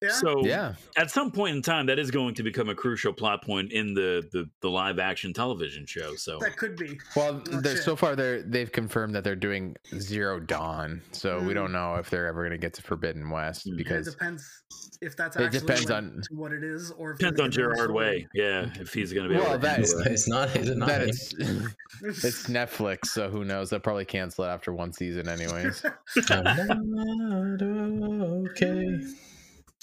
Yeah. 0.00 0.10
So 0.12 0.44
Yeah. 0.46 0.74
at 0.96 1.10
some 1.10 1.32
point 1.32 1.56
in 1.56 1.62
time, 1.62 1.86
that 1.86 1.98
is 1.98 2.10
going 2.12 2.34
to 2.34 2.44
become 2.44 2.68
a 2.68 2.74
crucial 2.74 3.12
plot 3.12 3.42
point 3.44 3.72
in 3.72 3.94
the 3.94 4.22
the, 4.30 4.48
the 4.60 4.70
live 4.70 4.98
action 5.00 5.32
television 5.32 5.86
show. 5.86 6.14
So 6.14 6.38
that 6.38 6.56
could 6.56 6.76
be. 6.76 6.98
Well, 7.16 7.42
so 7.82 7.96
far 7.96 8.14
they're 8.14 8.42
they've 8.42 8.70
confirmed 8.70 9.14
that 9.16 9.24
they're 9.24 9.34
doing 9.34 9.76
Zero 9.98 10.38
Dawn, 10.38 11.02
so 11.12 11.40
we 11.40 11.52
Mm. 11.52 11.54
don't 11.54 11.72
know 11.72 11.94
if 11.96 12.10
they're 12.10 12.26
ever 12.28 12.42
going 12.42 12.52
to 12.52 12.58
get 12.58 12.74
to 12.74 12.82
Forbidden 12.82 13.28
West 13.30 13.66
Mm. 13.66 13.74
it 13.80 14.04
depends 14.04 14.16
if 15.00 15.16
that's 15.16 15.36
It 15.36 15.42
actually 15.44 15.60
depends 15.60 15.84
like, 15.90 15.96
on- 15.96 16.22
what 16.30 16.52
it 16.52 16.62
is, 16.64 16.90
or 16.92 17.12
if 17.12 17.18
depends 17.18 17.40
on 17.40 17.50
Gerard 17.50 17.90
Way. 17.92 18.26
Yeah, 18.34 18.70
if 18.80 18.92
he's 18.92 19.12
going 19.12 19.28
to 19.28 19.34
be 19.34 19.40
Well, 19.40 19.50
able 19.52 19.58
that 19.60 19.76
handle 19.78 20.00
it's, 20.00 20.06
it's 20.06 20.28
not. 20.28 20.54
Is 20.56 20.68
it 20.68 20.76
not? 20.76 20.88
that 20.88 21.02
it's 21.02 21.34
Netflix, 22.48 23.06
so 23.06 23.28
who 23.30 23.44
knows? 23.44 23.70
They'll 23.70 23.78
probably 23.80 24.04
cancel 24.04 24.44
it 24.44 24.48
after 24.48 24.72
one 24.72 24.92
season, 24.92 25.28
anyways. 25.28 25.84
Okay. 27.60 29.00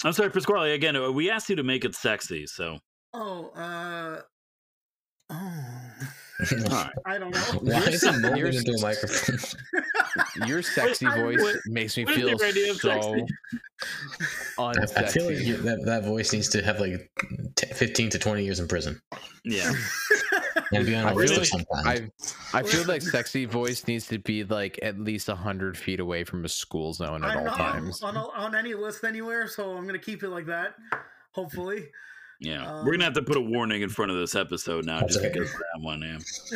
I'm 0.04 0.12
sorry, 0.12 0.30
Pasquale. 0.30 0.72
Again, 0.74 0.96
uh, 0.96 1.10
we 1.10 1.30
asked 1.30 1.48
you 1.48 1.56
to 1.56 1.62
make 1.62 1.84
it 1.84 1.94
sexy, 1.94 2.46
so 2.46 2.78
oh, 3.14 3.50
uh, 3.56 4.20
oh, 5.30 5.52
right. 6.70 6.90
I 7.06 7.18
don't 7.18 7.32
know. 7.34 7.40
Why 7.62 7.80
is 7.80 8.02
it 8.02 8.20
molded 8.20 8.38
Yours- 8.38 8.56
into 8.58 8.72
a 8.72 8.80
microphone? 8.82 9.38
Your 10.46 10.62
sexy 10.76 11.06
voice 11.06 11.40
what- 11.40 11.56
makes 11.66 11.96
me 11.96 12.04
feel 12.04 12.28
your 12.28 12.38
so 12.38 12.90
sexy? 12.90 13.24
I, 14.58 14.62
I 14.62 15.06
feel 15.06 15.26
like 15.26 15.36
unsexy. 15.36 15.62
that, 15.62 15.84
that 15.84 16.04
voice 16.04 16.32
needs 16.32 16.48
to 16.50 16.62
have 16.62 16.80
like 16.80 17.10
t- 17.56 17.66
15 17.66 18.10
to 18.10 18.18
20 18.18 18.44
years 18.44 18.60
in 18.60 18.68
prison 18.68 19.00
yeah. 19.44 19.72
And 20.72 20.86
be 20.86 20.94
on 20.94 21.04
I 21.06 21.10
a 21.10 21.14
feel 21.14 21.38
list 21.38 21.54
of 21.54 21.66
like. 21.84 21.86
I 22.52 22.58
I 22.58 22.62
feel 22.62 22.84
like 22.86 23.02
sexy 23.02 23.44
voice 23.44 23.86
needs 23.86 24.06
to 24.08 24.18
be 24.18 24.44
like 24.44 24.78
at 24.82 24.98
least 24.98 25.28
hundred 25.28 25.76
feet 25.76 26.00
away 26.00 26.24
from 26.24 26.44
a 26.44 26.48
school 26.48 26.92
zone 26.92 27.24
at 27.24 27.30
I'm 27.30 27.38
all 27.38 27.44
not 27.44 27.56
times. 27.56 28.02
on, 28.02 28.16
on, 28.16 28.30
on 28.34 28.54
any 28.54 28.74
list 28.74 29.04
anywhere, 29.04 29.46
so 29.48 29.76
I'm 29.76 29.86
gonna 29.86 29.98
keep 29.98 30.22
it 30.22 30.28
like 30.30 30.46
that. 30.46 30.74
Hopefully. 31.34 31.86
Yeah, 32.40 32.66
Um, 32.70 32.84
we're 32.84 32.92
gonna 32.92 33.04
have 33.04 33.14
to 33.14 33.22
put 33.22 33.36
a 33.38 33.40
warning 33.40 33.80
in 33.82 33.88
front 33.88 34.10
of 34.10 34.18
this 34.18 34.34
episode 34.34 34.84
now, 34.84 35.00
just 35.00 35.18
okay. 35.20 35.30
because 35.32 35.48
of 35.50 35.56
that 35.58 35.80
one. 35.80 36.02
Yeah, 36.02 36.18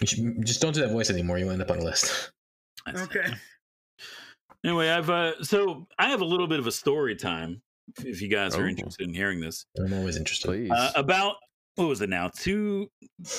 You 0.00 0.06
should- 0.06 0.46
just 0.46 0.62
don't 0.62 0.74
do 0.74 0.80
that 0.80 0.90
voice 0.92 1.10
anymore. 1.10 1.38
You 1.38 1.50
end 1.50 1.60
up 1.60 1.70
on 1.70 1.78
a 1.78 1.84
list. 1.84 2.30
That's- 2.86 3.04
okay. 3.04 3.34
Anyway, 4.64 4.88
I've 4.88 5.10
uh, 5.10 5.42
so 5.42 5.86
I 5.98 6.08
have 6.08 6.22
a 6.22 6.24
little 6.24 6.46
bit 6.46 6.58
of 6.58 6.66
a 6.66 6.72
story 6.72 7.14
time. 7.16 7.60
If 7.98 8.22
you 8.22 8.28
guys 8.28 8.54
are 8.56 8.64
Oh. 8.64 8.68
interested 8.68 9.06
in 9.06 9.12
hearing 9.14 9.40
this, 9.40 9.66
I'm 9.78 9.92
always 9.92 10.16
interested. 10.16 10.70
Uh, 10.70 10.92
about 10.96 11.36
what 11.76 11.88
was 11.88 12.00
it 12.00 12.08
now? 12.08 12.30
Two 12.36 12.88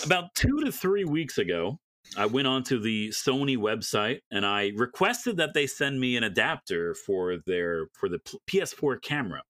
about 0.06 0.34
two 0.36 0.62
to 0.64 0.72
three 0.72 1.06
weeks 1.06 1.38
ago, 1.38 1.80
I 2.18 2.26
went 2.26 2.48
onto 2.48 2.80
the 2.80 3.10
Sony 3.10 3.58
website 3.58 4.20
and 4.32 4.46
I 4.46 4.72
requested 4.76 5.38
that 5.38 5.54
they 5.54 5.68
send 5.68 6.00
me 6.00 6.18
an 6.18 6.24
adapter 6.24 6.94
for 6.94 7.38
their 7.46 7.88
for 7.94 8.10
the 8.10 8.20
PS4 8.50 9.02
camera 9.02 9.42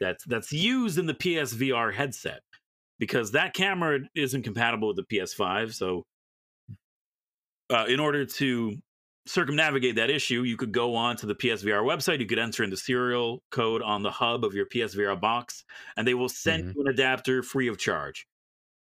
that's 0.00 0.24
that's 0.24 0.52
used 0.52 0.98
in 0.98 1.06
the 1.06 1.14
PSVR 1.14 1.94
headset 1.94 2.40
because 2.98 3.32
that 3.32 3.54
camera 3.54 4.00
isn't 4.14 4.42
compatible 4.42 4.88
with 4.88 4.96
the 4.96 5.16
PS5. 5.16 5.74
So, 5.74 6.04
uh, 7.70 7.86
in 7.88 7.98
order 7.98 8.26
to 8.26 8.76
circumnavigate 9.26 9.96
that 9.96 10.10
issue, 10.10 10.42
you 10.42 10.56
could 10.56 10.72
go 10.72 10.94
on 10.94 11.16
to 11.18 11.26
the 11.26 11.34
PSVR 11.34 11.82
website. 11.82 12.20
You 12.20 12.26
could 12.26 12.38
enter 12.38 12.64
in 12.64 12.70
the 12.70 12.76
serial 12.76 13.42
code 13.50 13.82
on 13.82 14.02
the 14.02 14.10
hub 14.10 14.44
of 14.44 14.54
your 14.54 14.66
PSVR 14.66 15.20
box, 15.20 15.64
and 15.96 16.06
they 16.06 16.14
will 16.14 16.28
send 16.28 16.74
you 16.74 16.82
an 16.82 16.88
adapter 16.88 17.42
free 17.42 17.68
of 17.68 17.78
charge, 17.78 18.26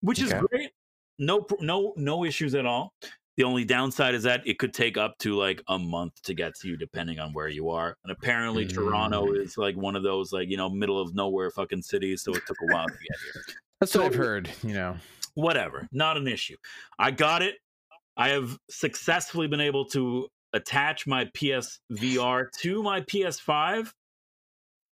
which 0.01 0.21
is 0.21 0.33
great. 0.33 0.71
No, 1.19 1.47
no, 1.61 1.93
no 1.97 2.25
issues 2.25 2.55
at 2.55 2.67
all. 2.67 2.95
The 3.37 3.45
only 3.45 3.65
downside 3.65 4.15
is 4.15 4.25
that 4.25 4.47
it 4.47 4.59
could 4.59 4.75
take 4.75 4.97
up 4.99 5.17
to 5.21 5.37
like 5.37 5.63
a 5.69 5.79
month 5.79 6.21
to 6.25 6.35
get 6.35 6.55
to 6.57 6.69
you, 6.69 6.77
depending 6.77 7.19
on 7.19 7.33
where 7.33 7.49
you 7.49 7.71
are. 7.71 7.97
And 8.05 8.13
apparently, 8.13 8.67
Toronto 8.67 9.27
Mm. 9.29 9.43
is 9.43 9.57
like 9.57 9.75
one 9.77 9.97
of 9.97 10.03
those 10.03 10.33
like 10.33 10.49
you 10.51 10.57
know 10.57 10.69
middle 10.69 11.01
of 11.01 11.15
nowhere 11.15 11.51
fucking 11.51 11.83
cities, 11.83 12.23
so 12.23 12.33
it 12.35 12.43
took 12.47 12.57
a 12.63 12.73
while 12.73 12.87
to 12.87 12.93
get 12.93 13.19
here 13.33 13.43
That's 13.81 13.95
what 13.95 14.05
I've 14.05 14.15
heard. 14.15 14.51
You 14.63 14.75
know. 14.75 14.97
whatever, 15.35 15.89
not 15.93 16.17
an 16.19 16.29
issue. 16.29 16.57
I 16.99 17.11
got 17.11 17.41
it. 17.43 17.55
I 18.17 18.31
have 18.31 18.59
successfully 18.71 19.49
been 19.49 19.61
able 19.61 19.87
to 19.87 20.29
attach 20.53 21.07
my 21.07 21.25
PSVR 21.37 22.47
to 22.61 22.83
my 22.83 23.01
PS5, 23.03 23.93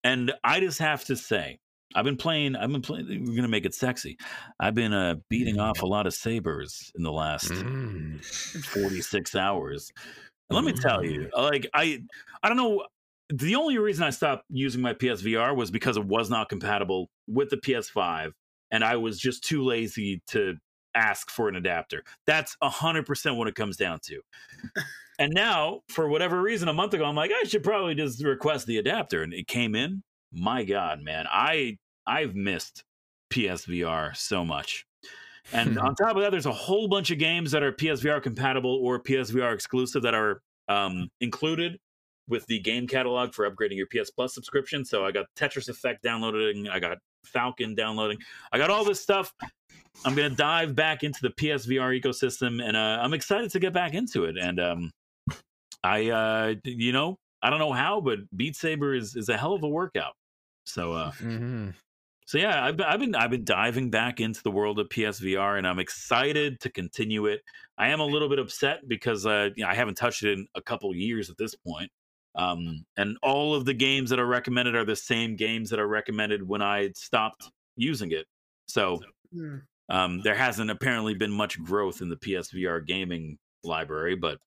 and 0.04 0.32
I 0.42 0.60
just 0.60 0.78
have 0.78 1.04
to 1.06 1.16
say, 1.16 1.58
I've 1.94 2.04
been 2.04 2.16
playing. 2.16 2.56
I've 2.56 2.70
been 2.70 2.82
playing. 2.82 3.24
We're 3.26 3.34
gonna 3.34 3.48
make 3.48 3.66
it 3.66 3.74
sexy. 3.74 4.16
I've 4.60 4.74
been 4.74 4.92
uh, 4.92 5.16
beating 5.28 5.58
off 5.58 5.82
a 5.82 5.86
lot 5.86 6.06
of 6.06 6.14
sabers 6.14 6.92
in 6.94 7.02
the 7.02 7.12
last 7.12 7.50
Mm. 7.50 8.24
46 8.64 9.34
hours. 9.34 9.92
And 10.48 10.56
let 10.56 10.64
me 10.64 10.72
tell 10.72 11.04
you, 11.04 11.28
like 11.36 11.66
I 11.74 12.02
I 12.42 12.48
don't 12.48 12.56
know 12.56 12.84
the 13.28 13.56
only 13.56 13.78
reason 13.78 14.04
I 14.04 14.10
stopped 14.10 14.44
using 14.50 14.80
my 14.80 14.94
PSVR 14.94 15.54
was 15.54 15.70
because 15.70 15.96
it 15.96 16.04
was 16.04 16.30
not 16.30 16.48
compatible 16.48 17.08
with 17.28 17.50
the 17.50 17.56
PS5 17.56 18.32
and 18.72 18.82
I 18.84 18.96
was 18.96 19.20
just 19.20 19.44
too 19.44 19.62
lazy 19.62 20.20
to 20.28 20.56
ask 20.94 21.30
for 21.30 21.48
an 21.48 21.56
adapter. 21.56 22.04
That's 22.26 22.56
hundred 22.62 23.06
percent 23.06 23.36
what 23.36 23.48
it 23.48 23.54
comes 23.54 23.76
down 23.76 24.00
to. 24.04 24.20
and 25.18 25.32
now, 25.32 25.80
for 25.88 26.08
whatever 26.08 26.40
reason, 26.40 26.68
a 26.68 26.72
month 26.72 26.94
ago, 26.94 27.04
I'm 27.04 27.16
like, 27.16 27.30
I 27.32 27.44
should 27.44 27.62
probably 27.62 27.94
just 27.94 28.22
request 28.24 28.66
the 28.66 28.78
adapter, 28.78 29.22
and 29.22 29.32
it 29.32 29.46
came 29.46 29.74
in. 29.74 30.02
My 30.32 30.64
God, 30.64 31.02
man, 31.02 31.26
I 31.30 31.78
I've 32.06 32.34
missed 32.34 32.84
PSVR 33.30 34.16
so 34.16 34.44
much. 34.44 34.84
And 35.52 35.78
on 35.78 35.94
top 36.02 36.16
of 36.16 36.22
that, 36.22 36.30
there's 36.30 36.46
a 36.46 36.52
whole 36.52 36.88
bunch 36.88 37.10
of 37.10 37.18
games 37.18 37.52
that 37.52 37.62
are 37.62 37.72
PSVR 37.72 38.22
compatible 38.22 38.80
or 38.82 39.02
PSVR 39.02 39.54
exclusive 39.54 40.02
that 40.02 40.14
are 40.14 40.42
um, 40.68 41.08
included 41.20 41.78
with 42.28 42.46
the 42.46 42.60
game 42.60 42.86
catalog 42.86 43.34
for 43.34 43.50
upgrading 43.50 43.76
your 43.76 43.86
PS 43.86 44.10
Plus 44.10 44.34
subscription. 44.34 44.84
So 44.84 45.04
I 45.04 45.10
got 45.10 45.26
Tetris 45.36 45.68
Effect 45.68 46.02
downloading, 46.02 46.68
I 46.68 46.78
got 46.78 46.98
Falcon 47.24 47.74
downloading, 47.74 48.18
I 48.52 48.58
got 48.58 48.70
all 48.70 48.84
this 48.84 49.00
stuff. 49.00 49.34
I'm 50.04 50.14
gonna 50.14 50.30
dive 50.30 50.74
back 50.74 51.02
into 51.02 51.20
the 51.22 51.30
PSVR 51.30 52.00
ecosystem, 52.00 52.62
and 52.62 52.76
uh, 52.76 52.98
I'm 53.02 53.12
excited 53.12 53.50
to 53.50 53.58
get 53.60 53.72
back 53.72 53.94
into 53.94 54.24
it. 54.24 54.36
And 54.38 54.58
um, 54.58 54.90
I, 55.84 56.08
uh, 56.10 56.54
you 56.64 56.92
know, 56.92 57.18
I 57.42 57.50
don't 57.50 57.58
know 57.58 57.72
how, 57.72 58.00
but 58.00 58.18
Beat 58.36 58.56
Saber 58.56 58.94
is 58.94 59.14
is 59.16 59.28
a 59.28 59.36
hell 59.36 59.52
of 59.54 59.62
a 59.62 59.68
workout. 59.68 60.14
So 60.64 60.92
uh, 60.92 61.10
Mhm. 61.12 61.74
so 62.26 62.38
yeah, 62.38 62.64
I've 62.64 62.76
been, 62.76 62.86
I've 62.86 63.00
been 63.00 63.14
I've 63.14 63.30
been 63.30 63.44
diving 63.44 63.90
back 63.90 64.20
into 64.20 64.42
the 64.42 64.50
world 64.50 64.78
of 64.78 64.88
PSVR, 64.88 65.58
and 65.58 65.66
I'm 65.66 65.78
excited 65.78 66.60
to 66.60 66.70
continue 66.70 67.26
it. 67.26 67.42
I 67.76 67.88
am 67.88 68.00
a 68.00 68.06
little 68.06 68.28
bit 68.28 68.38
upset 68.38 68.88
because 68.88 69.26
uh, 69.26 69.50
you 69.56 69.64
know, 69.64 69.70
I 69.70 69.74
haven't 69.74 69.96
touched 69.96 70.22
it 70.22 70.38
in 70.38 70.46
a 70.54 70.62
couple 70.62 70.94
years 70.94 71.28
at 71.30 71.36
this 71.38 71.54
point. 71.54 71.90
Um, 72.36 72.84
and 72.96 73.18
all 73.22 73.54
of 73.54 73.64
the 73.64 73.74
games 73.74 74.08
that 74.10 74.20
are 74.20 74.26
recommended 74.26 74.76
are 74.76 74.84
the 74.84 74.94
same 74.96 75.34
games 75.34 75.68
that 75.70 75.80
are 75.80 75.88
recommended 75.88 76.46
when 76.46 76.62
I 76.62 76.90
stopped 76.94 77.50
using 77.76 78.12
it. 78.12 78.26
So 78.68 79.00
Hmm. 79.32 79.58
Um, 79.90 80.20
there 80.22 80.34
hasn't 80.34 80.70
apparently 80.70 81.14
been 81.14 81.30
much 81.32 81.62
growth 81.62 82.00
in 82.00 82.08
the 82.08 82.16
PSVR 82.16 82.86
gaming 82.86 83.38
library, 83.64 84.14
but 84.16 84.38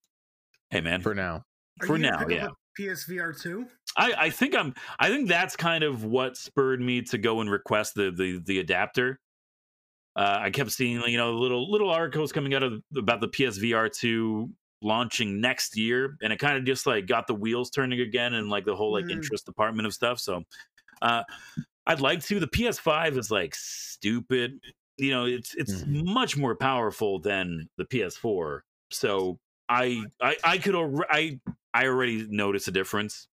hey, 0.71 0.81
man, 0.81 1.01
For 1.01 1.13
now. 1.13 1.43
Are 1.81 1.87
For 1.87 1.95
you 1.97 2.03
now, 2.03 2.17
pick 2.19 2.29
yeah. 2.31 2.47
a 2.47 2.81
PSVR 2.81 3.39
two. 3.39 3.67
I, 3.97 4.13
I 4.17 4.29
think 4.29 4.55
I'm 4.55 4.73
I 4.99 5.09
think 5.09 5.27
that's 5.27 5.55
kind 5.55 5.83
of 5.83 6.03
what 6.05 6.37
spurred 6.37 6.81
me 6.81 7.01
to 7.03 7.17
go 7.17 7.41
and 7.41 7.49
request 7.51 7.93
the 7.95 8.11
the 8.11 8.41
the 8.45 8.59
adapter. 8.59 9.19
Uh, 10.15 10.37
I 10.41 10.49
kept 10.51 10.71
seeing 10.71 11.01
you 11.07 11.17
know 11.17 11.33
little 11.33 11.69
little 11.71 11.89
articles 11.89 12.31
coming 12.31 12.53
out 12.53 12.61
of 12.63 12.81
about 12.95 13.21
the 13.21 13.27
PSVR 13.27 13.91
two 13.91 14.51
launching 14.83 15.41
next 15.41 15.75
year, 15.77 16.17
and 16.21 16.31
it 16.33 16.37
kind 16.39 16.57
of 16.57 16.65
just 16.65 16.85
like 16.85 17.07
got 17.07 17.25
the 17.27 17.33
wheels 17.33 17.69
turning 17.71 17.99
again 18.01 18.33
and 18.35 18.49
like 18.49 18.65
the 18.65 18.75
whole 18.75 18.91
like 18.91 19.05
Mhm. 19.05 19.11
interest 19.13 19.45
department 19.45 19.85
of 19.87 19.93
stuff. 19.93 20.19
So 20.19 20.43
uh, 21.01 21.23
I'd 21.87 22.01
like 22.01 22.23
to. 22.25 22.39
The 22.39 22.47
PS5 22.47 23.17
is 23.17 23.31
like 23.31 23.55
stupid. 23.55 24.59
You 24.97 25.11
know, 25.11 25.25
it's 25.25 25.55
it's 25.55 25.83
Mhm. 25.83 26.05
much 26.05 26.37
more 26.37 26.55
powerful 26.55 27.19
than 27.19 27.69
the 27.77 27.85
PS4. 27.85 28.63
So 28.91 29.39
I 29.69 30.05
I 30.21 30.37
I 30.43 30.57
could 30.59 30.75
alre- 30.75 31.05
I 31.09 31.39
I 31.73 31.87
already 31.87 32.27
noticed 32.29 32.67
a 32.67 32.71
difference 32.71 33.27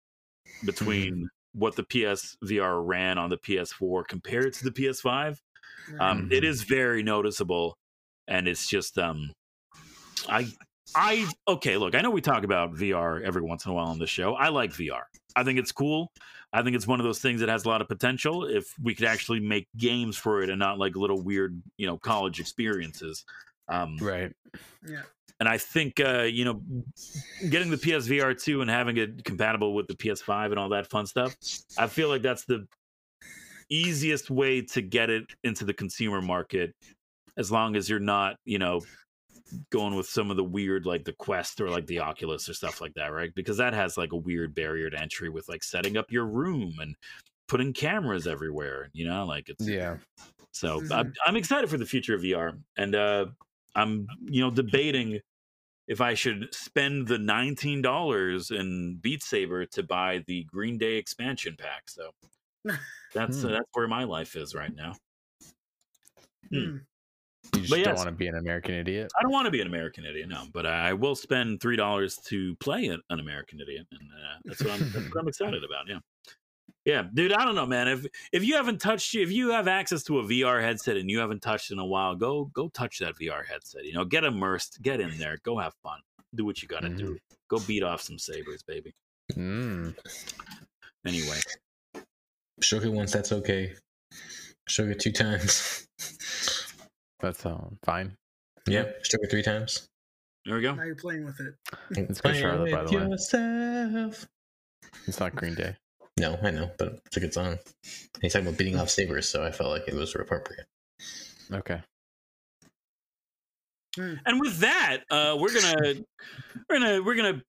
between 0.64 1.28
what 1.52 1.76
the 1.76 1.84
PSVR 1.84 2.82
ran 2.82 3.18
on 3.18 3.30
the 3.30 3.38
PS4 3.38 4.04
compared 4.04 4.54
to 4.54 4.64
the 4.64 4.72
PS5. 4.72 5.42
Um, 6.00 6.28
Mhm. 6.28 6.32
It 6.32 6.44
is 6.44 6.62
very 6.64 7.02
noticeable, 7.02 7.78
and 8.28 8.48
it's 8.48 8.68
just 8.68 8.98
um, 8.98 9.32
I 10.28 10.52
I 10.94 11.28
okay. 11.48 11.76
Look, 11.76 11.94
I 11.94 12.00
know 12.00 12.10
we 12.10 12.20
talk 12.20 12.44
about 12.44 12.72
VR 12.74 13.22
every 13.22 13.42
once 13.42 13.64
in 13.64 13.72
a 13.72 13.74
while 13.74 13.86
on 13.88 13.98
the 13.98 14.06
show. 14.06 14.34
I 14.34 14.48
like 14.48 14.72
VR. 14.72 15.04
I 15.36 15.44
think 15.44 15.58
it's 15.58 15.72
cool. 15.72 16.12
I 16.52 16.62
think 16.62 16.74
it's 16.74 16.86
one 16.86 16.98
of 17.00 17.04
those 17.04 17.20
things 17.20 17.40
that 17.40 17.48
has 17.48 17.64
a 17.64 17.68
lot 17.68 17.80
of 17.80 17.88
potential 17.88 18.44
if 18.44 18.74
we 18.82 18.94
could 18.94 19.06
actually 19.06 19.40
make 19.40 19.68
games 19.76 20.16
for 20.16 20.42
it 20.42 20.50
and 20.50 20.58
not 20.58 20.78
like 20.78 20.96
little 20.96 21.22
weird, 21.22 21.60
you 21.76 21.86
know, 21.86 21.96
college 21.98 22.40
experiences. 22.40 23.24
Um, 23.68 23.96
Right. 23.98 24.32
yeah. 24.84 25.02
and 25.38 25.48
I 25.48 25.58
think 25.58 26.00
uh, 26.00 26.22
you 26.22 26.44
know, 26.44 26.60
getting 27.50 27.70
the 27.70 27.76
PSVR 27.76 28.34
two 28.40 28.62
and 28.62 28.70
having 28.70 28.96
it 28.96 29.22
compatible 29.24 29.74
with 29.74 29.86
the 29.86 29.94
PS5 29.94 30.46
and 30.46 30.58
all 30.58 30.68
that 30.70 30.88
fun 30.90 31.06
stuff. 31.06 31.36
I 31.78 31.86
feel 31.86 32.08
like 32.08 32.22
that's 32.22 32.44
the 32.44 32.66
easiest 33.70 34.30
way 34.30 34.60
to 34.60 34.82
get 34.82 35.10
it 35.10 35.24
into 35.44 35.64
the 35.64 35.72
consumer 35.72 36.20
market, 36.20 36.74
as 37.36 37.52
long 37.52 37.76
as 37.76 37.88
you're 37.88 38.00
not, 38.00 38.36
you 38.44 38.58
know, 38.58 38.80
going 39.70 39.94
with 39.96 40.06
some 40.06 40.30
of 40.30 40.36
the 40.36 40.44
weird 40.44 40.86
like 40.86 41.04
the 41.04 41.12
Quest 41.12 41.60
or 41.60 41.68
like 41.70 41.86
the 41.86 41.98
Oculus 42.00 42.48
or 42.48 42.54
stuff 42.54 42.80
like 42.80 42.94
that, 42.94 43.12
right? 43.12 43.34
Because 43.34 43.56
that 43.58 43.74
has 43.74 43.96
like 43.96 44.12
a 44.12 44.16
weird 44.16 44.54
barrier 44.54 44.90
to 44.90 45.00
entry 45.00 45.28
with 45.28 45.48
like 45.48 45.62
setting 45.62 45.96
up 45.96 46.10
your 46.10 46.26
room 46.26 46.74
and 46.80 46.94
putting 47.48 47.72
cameras 47.72 48.26
everywhere. 48.26 48.90
You 48.92 49.06
know, 49.08 49.24
like 49.26 49.48
it's 49.48 49.66
Yeah. 49.66 49.96
so. 50.52 50.82
I'm, 50.92 51.12
I'm 51.26 51.36
excited 51.36 51.68
for 51.70 51.78
the 51.78 51.86
future 51.86 52.14
of 52.14 52.22
VR, 52.22 52.58
and 52.76 52.94
uh, 52.94 53.26
I'm 53.74 54.06
you 54.24 54.40
know 54.42 54.50
debating 54.50 55.20
if 55.88 56.00
I 56.00 56.14
should 56.14 56.54
spend 56.54 57.08
the 57.08 57.18
nineteen 57.18 57.82
dollars 57.82 58.50
in 58.50 58.98
Beat 59.00 59.22
Saber 59.22 59.66
to 59.66 59.82
buy 59.82 60.22
the 60.26 60.44
Green 60.44 60.78
Day 60.78 60.96
expansion 60.96 61.56
pack. 61.58 61.88
So 61.90 62.10
that's 63.14 63.44
uh, 63.44 63.48
Hmm. 63.48 63.52
that's 63.54 63.68
where 63.72 63.88
my 63.88 64.04
life 64.04 64.36
is 64.36 64.54
right 64.54 64.74
now. 64.74 64.94
Hmm. 66.52 66.78
You 67.54 67.60
just 67.60 67.70
But 67.70 67.76
don't 67.76 67.86
yes. 67.86 67.96
want 67.96 68.08
to 68.08 68.14
be 68.14 68.28
an 68.28 68.36
American 68.36 68.74
idiot. 68.74 69.10
I 69.18 69.22
don't 69.22 69.32
want 69.32 69.46
to 69.46 69.50
be 69.50 69.60
an 69.60 69.66
American 69.66 70.04
idiot, 70.04 70.28
no, 70.28 70.44
but 70.52 70.66
I 70.66 70.92
will 70.92 71.14
spend 71.14 71.60
three 71.60 71.76
dollars 71.76 72.16
to 72.26 72.54
play 72.56 72.86
an 72.86 73.00
an 73.10 73.18
American 73.20 73.60
idiot, 73.60 73.86
and 73.90 74.00
uh, 74.00 74.38
that's 74.44 74.62
what 74.62 74.72
I'm 74.72 74.92
that's 74.92 75.14
what 75.14 75.20
I'm 75.22 75.28
excited 75.34 75.64
about. 75.64 75.88
Yeah, 75.88 75.98
yeah, 76.84 77.04
dude. 77.12 77.32
I 77.32 77.44
don't 77.44 77.54
know, 77.54 77.66
man. 77.66 77.88
If 77.88 78.06
if 78.32 78.44
you 78.44 78.54
haven't 78.56 78.80
touched, 78.80 79.14
if 79.14 79.32
you 79.32 79.50
have 79.50 79.68
access 79.68 80.02
to 80.04 80.18
a 80.20 80.22
VR 80.22 80.62
headset 80.62 80.96
and 80.96 81.10
you 81.10 81.18
haven't 81.18 81.40
touched 81.42 81.70
in 81.70 81.78
a 81.78 81.84
while, 81.84 82.14
go 82.14 82.44
go 82.54 82.68
touch 82.68 82.98
that 83.00 83.14
VR 83.20 83.46
headset. 83.46 83.84
You 83.84 83.94
know, 83.94 84.04
get 84.04 84.24
immersed, 84.24 84.80
get 84.82 85.00
in 85.00 85.16
there, 85.18 85.38
go 85.42 85.58
have 85.58 85.74
fun, 85.82 86.00
do 86.34 86.44
what 86.44 86.62
you 86.62 86.68
got 86.68 86.82
to 86.82 86.88
do, 86.90 87.18
go 87.48 87.58
beat 87.66 87.82
off 87.82 88.00
some 88.00 88.18
sabers, 88.18 88.62
baby. 88.62 88.94
Mm. 89.32 89.96
Anyway, 91.06 91.38
Sugar 92.62 92.90
once 92.90 93.12
that's 93.12 93.32
okay. 93.32 93.74
Sugar 94.68 94.94
two 94.94 95.12
times. 95.12 95.86
That's 97.20 97.44
uh, 97.46 97.58
fine. 97.84 98.16
Yep. 98.66 99.04
Sugar 99.04 99.26
three 99.30 99.42
times. 99.42 99.88
there 100.44 100.56
we 100.56 100.62
go. 100.62 100.74
Now 100.74 100.84
you're 100.84 100.94
playing 100.94 101.24
with 101.24 101.40
it. 101.40 101.54
It's 102.10 102.20
Good 102.20 102.36
Charlotte, 102.36 102.72
by 102.72 102.84
the 102.84 102.96
way. 102.96 103.08
yourself. 103.08 104.26
It's 105.06 105.20
not 105.20 105.34
Green 105.34 105.54
Day. 105.54 105.76
No, 106.18 106.38
I 106.42 106.50
know, 106.50 106.70
but 106.78 107.00
it's 107.06 107.16
a 107.16 107.20
good 107.20 107.32
song. 107.32 107.58
He's 108.20 108.32
talking 108.32 108.46
about 108.46 108.58
beating 108.58 108.78
off 108.78 108.90
sabers, 108.90 109.28
so 109.28 109.42
I 109.44 109.50
felt 109.52 109.70
like 109.70 109.88
it 109.88 109.94
was 109.94 110.14
appropriate. 110.14 110.66
Okay. 111.52 111.80
And 113.98 114.40
with 114.40 114.58
that, 114.58 114.98
uh, 115.10 115.36
we're 115.38 115.52
gonna 115.52 115.94
we're 116.68 116.78
gonna 116.78 117.02
we're 117.02 117.14
gonna 117.16 117.42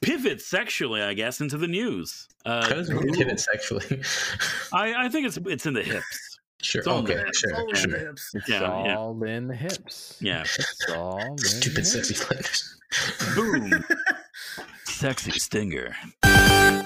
pivot 0.00 0.40
sexually, 0.40 1.02
I 1.02 1.14
guess, 1.14 1.40
into 1.40 1.58
the 1.58 1.66
news. 1.68 2.28
How 2.44 2.52
Uh, 2.52 2.68
does 2.68 2.88
it 2.90 3.14
pivot 3.14 3.40
sexually? 3.40 4.02
I, 4.72 5.06
I 5.06 5.08
think 5.08 5.26
it's 5.26 5.36
it's 5.46 5.66
in 5.66 5.74
the 5.74 5.82
hips. 5.82 6.06
Sure. 6.62 6.80
It's 6.80 6.88
all 6.88 6.98
okay. 7.02 7.14
there. 7.14 7.28
Sure. 7.34 7.54
all 7.56 7.66
the 7.70 7.76
Sure. 7.76 7.98
hips. 7.98 8.30
It's 8.34 8.48
Yeah, 8.48 8.60
yeah. 8.84 8.96
all 8.96 9.22
in 9.24 9.48
the 9.48 9.56
hips. 9.56 10.18
Yeah. 10.20 10.42
It's 10.42 10.86
all 10.94 11.36
Stupid 11.38 11.78
hips. 11.78 11.92
sexy 11.92 12.14
flanders. 12.14 12.78
Boom. 13.34 13.84
Sexy 14.84 15.32
stinger. 15.32 15.94
Ooh. 16.24 16.82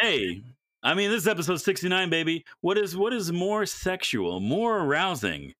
Hey, 0.00 0.42
I 0.82 0.94
mean, 0.94 1.10
this 1.10 1.22
is 1.22 1.28
episode 1.28 1.60
69, 1.60 2.10
baby. 2.10 2.44
What 2.62 2.78
is 2.78 2.96
what 2.96 3.12
is 3.12 3.30
more 3.32 3.66
sexual, 3.66 4.40
more 4.40 4.78
arousing 4.80 5.54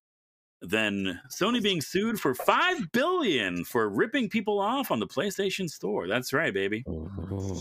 than 0.62 1.20
Sony 1.30 1.62
being 1.62 1.80
sued 1.80 2.18
for 2.20 2.34
five 2.34 2.90
billion 2.92 3.64
for 3.64 3.88
ripping 3.88 4.28
people 4.28 4.58
off 4.58 4.90
on 4.90 4.98
the 4.98 5.06
PlayStation 5.06 5.70
Store? 5.70 6.08
That's 6.08 6.32
right, 6.32 6.52
baby. 6.52 6.82
Ooh, 6.88 7.08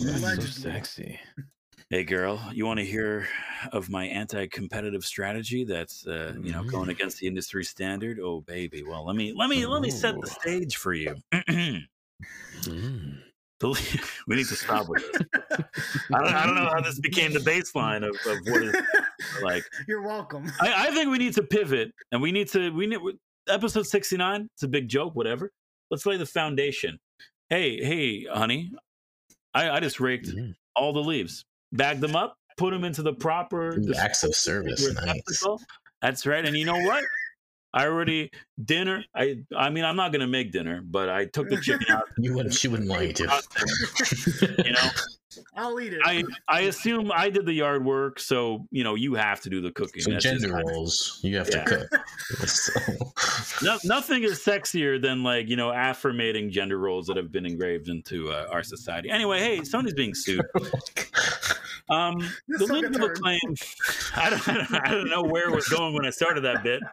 that's 0.01 0.45
so 0.55 0.69
sexy. 0.69 1.19
Hey, 1.91 2.03
girl, 2.03 2.39
you 2.53 2.67
want 2.67 2.77
to 2.79 2.85
hear 2.85 3.27
of 3.71 3.89
my 3.89 4.05
anti-competitive 4.05 5.03
strategy 5.03 5.63
that's 5.63 6.05
uh, 6.05 6.35
you 6.39 6.51
know 6.51 6.63
going 6.63 6.89
against 6.89 7.17
the 7.19 7.25
industry 7.25 7.63
standard? 7.63 8.19
Oh, 8.19 8.41
baby. 8.41 8.83
Well, 8.83 9.03
let 9.07 9.15
me 9.15 9.33
let 9.35 9.49
me 9.49 9.65
let 9.65 9.81
me 9.81 9.89
set 9.89 10.13
the 10.21 10.27
stage 10.27 10.77
for 10.77 10.93
you. 10.93 11.15
Mm. 12.63 13.17
We 14.27 14.35
need 14.35 14.47
to 14.47 14.55
stop 14.55 14.87
with 14.87 15.03
this. 15.11 15.21
I 16.13 16.17
don't, 16.19 16.33
I 16.33 16.45
don't 16.45 16.55
know 16.55 16.69
how 16.73 16.81
this 16.81 16.99
became 16.99 17.33
the 17.33 17.39
baseline 17.39 18.07
of, 18.07 18.15
of 18.25 18.37
what 18.47 18.63
is 18.63 18.75
like. 19.43 19.63
You're 19.87 20.01
welcome. 20.01 20.51
I, 20.61 20.87
I 20.87 20.91
think 20.91 21.09
we 21.09 21.17
need 21.17 21.33
to 21.35 21.43
pivot, 21.43 21.91
and 22.11 22.21
we 22.21 22.31
need 22.31 22.47
to 22.49 22.69
we 22.71 22.87
need 22.87 22.99
episode 23.47 23.85
sixty 23.87 24.15
nine. 24.17 24.49
It's 24.53 24.63
a 24.63 24.67
big 24.67 24.87
joke, 24.87 25.15
whatever. 25.15 25.51
Let's 25.91 26.05
lay 26.05 26.17
the 26.17 26.25
foundation. 26.25 26.99
Hey, 27.49 27.83
hey, 27.83 28.25
honey, 28.31 28.71
I, 29.53 29.69
I 29.71 29.79
just 29.79 29.99
raked 29.99 30.27
Mm. 30.27 30.53
all 30.75 30.93
the 30.93 31.03
leaves, 31.03 31.43
bagged 31.71 32.01
them 32.01 32.15
up, 32.15 32.37
put 32.57 32.71
them 32.71 32.83
into 32.83 33.01
the 33.01 33.13
proper 33.13 33.79
Ooh, 33.79 33.93
acts 33.97 34.23
of 34.23 34.35
service. 34.35 34.93
Nice. 34.93 35.43
That's 36.01 36.25
right. 36.25 36.45
And 36.45 36.55
you 36.55 36.65
know 36.65 36.79
what? 36.79 37.03
I 37.73 37.85
already 37.85 38.31
dinner. 38.63 39.03
I 39.15 39.43
I 39.55 39.69
mean, 39.69 39.85
I'm 39.85 39.95
not 39.95 40.11
gonna 40.11 40.27
make 40.27 40.51
dinner, 40.51 40.81
but 40.83 41.09
I 41.09 41.25
took 41.25 41.49
the 41.49 41.57
chicken 41.57 41.87
out. 41.91 42.03
You 42.17 42.33
wouldn't. 42.33 42.55
She 42.55 42.67
wouldn't 42.67 42.89
want 42.89 43.05
you 43.05 43.13
to. 43.13 44.63
you 44.65 44.71
know, 44.71 44.89
I'll 45.55 45.79
eat 45.79 45.93
it. 45.93 45.99
I 46.03 46.23
I 46.47 46.61
assume 46.61 47.11
I 47.13 47.29
did 47.29 47.45
the 47.45 47.53
yard 47.53 47.85
work, 47.85 48.19
so 48.19 48.65
you 48.71 48.83
know 48.83 48.95
you 48.95 49.13
have 49.13 49.41
to 49.41 49.49
do 49.49 49.61
the 49.61 49.71
cooking. 49.71 50.01
So 50.01 50.11
That's 50.11 50.23
gender 50.23 50.51
roles, 50.65 51.19
you 51.23 51.37
have 51.37 51.49
Yeah. 51.49 51.63
to 51.65 51.87
cook. 51.87 52.01
So- 52.47 53.11
no, 53.63 53.77
nothing 53.83 54.23
is 54.23 54.39
sexier 54.39 55.01
than 55.01 55.21
like 55.23 55.47
you 55.49 55.55
know 55.55 55.71
affirmating 55.71 56.49
gender 56.51 56.77
roles 56.79 57.05
that 57.07 57.17
have 57.17 57.31
been 57.31 57.45
engraved 57.45 57.89
into 57.89 58.31
uh, 58.31 58.47
our 58.51 58.63
society. 58.63 59.09
Anyway, 59.09 59.39
hey, 59.39 59.59
Sony's 59.59 59.93
being 59.93 60.13
sued. 60.15 60.41
Um, 61.91 62.19
This 62.47 62.59
the 62.59 62.67
took 62.67 62.69
a 62.69 62.73
legal 62.89 63.07
turn. 63.07 63.15
claim. 63.15 63.39
I 64.15 64.29
don't, 64.29 64.47
I 64.87 64.91
don't 64.91 65.09
know 65.09 65.23
where 65.23 65.49
it 65.49 65.55
was 65.55 65.67
going 65.69 65.95
when 65.95 66.05
I 66.05 66.11
started 66.11 66.41
that 66.41 66.61
bit. 66.61 66.83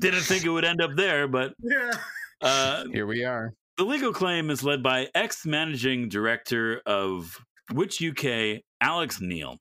Didn't 0.00 0.22
think 0.22 0.44
it 0.44 0.48
would 0.48 0.64
end 0.64 0.80
up 0.80 0.96
there, 0.96 1.28
but 1.28 1.54
yeah. 1.62 1.92
uh, 2.40 2.84
Here 2.92 3.06
we 3.06 3.24
are. 3.24 3.54
The 3.78 3.84
legal 3.84 4.12
claim 4.12 4.50
is 4.50 4.62
led 4.62 4.82
by 4.82 5.08
ex 5.14 5.46
managing 5.46 6.10
director 6.10 6.82
of 6.84 7.38
Which 7.72 8.02
UK, 8.02 8.60
Alex 8.82 9.20
Neill, 9.20 9.56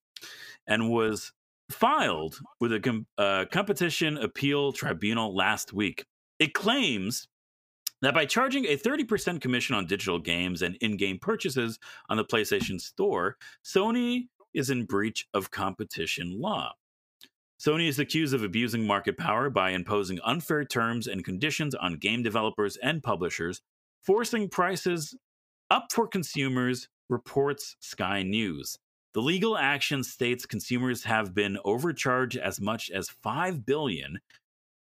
and 0.67 0.89
was 0.89 1.31
filed 1.71 2.37
with 2.59 2.73
a 2.73 2.81
com- 2.81 3.07
uh, 3.17 3.45
competition 3.49 4.17
appeal 4.17 4.73
tribunal 4.73 5.33
last 5.33 5.71
week. 5.71 6.05
It 6.39 6.53
claims 6.53 7.29
that 8.01 8.13
by 8.13 8.25
charging 8.25 8.65
a 8.65 8.75
30% 8.75 9.39
commission 9.39 9.75
on 9.75 9.85
digital 9.85 10.19
games 10.19 10.61
and 10.61 10.75
in 10.81 10.97
game 10.97 11.17
purchases 11.17 11.79
on 12.09 12.17
the 12.17 12.25
PlayStation 12.25 12.81
Store, 12.81 13.37
Sony 13.63 14.27
is 14.53 14.69
in 14.69 14.83
breach 14.83 15.25
of 15.33 15.51
competition 15.51 16.41
law. 16.41 16.73
Sony 17.61 17.87
is 17.87 17.99
accused 17.99 18.33
of 18.33 18.43
abusing 18.43 18.85
market 18.85 19.17
power 19.17 19.49
by 19.49 19.69
imposing 19.69 20.19
unfair 20.25 20.65
terms 20.65 21.07
and 21.07 21.23
conditions 21.23 21.75
on 21.75 21.93
game 21.93 22.23
developers 22.23 22.75
and 22.77 23.03
publishers, 23.03 23.61
forcing 24.03 24.49
prices 24.49 25.15
up 25.69 25.87
for 25.91 26.07
consumers, 26.07 26.87
reports 27.09 27.75
Sky 27.79 28.23
News. 28.23 28.77
The 29.13 29.21
legal 29.21 29.57
action 29.57 30.03
states 30.03 30.45
consumers 30.45 31.03
have 31.03 31.33
been 31.33 31.57
overcharged 31.65 32.37
as 32.37 32.61
much 32.61 32.89
as 32.89 33.09
5 33.09 33.65
billion. 33.65 34.19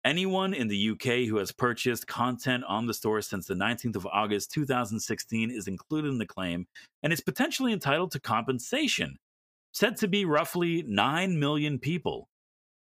Anyone 0.05 0.55
in 0.55 0.69
the 0.69 0.91
UK 0.91 1.29
who 1.29 1.39
has 1.39 1.51
purchased 1.51 2.07
content 2.07 2.65
on 2.69 2.87
the 2.87 2.95
store 2.95 3.21
since 3.23 3.47
the 3.47 3.55
19th 3.55 3.97
of 3.97 4.07
August 4.07 4.53
2016 4.53 5.51
is 5.51 5.67
included 5.67 6.09
in 6.09 6.19
the 6.19 6.27
claim 6.27 6.67
and 7.03 7.13
is 7.13 7.21
potentially 7.21 7.73
entitled 7.73 8.13
to 8.13 8.21
compensation, 8.21 9.17
said 9.73 9.97
to 9.97 10.09
be 10.09 10.25
roughly 10.25 10.85
9 10.87 11.39
million 11.39 11.79
people. 11.79 12.29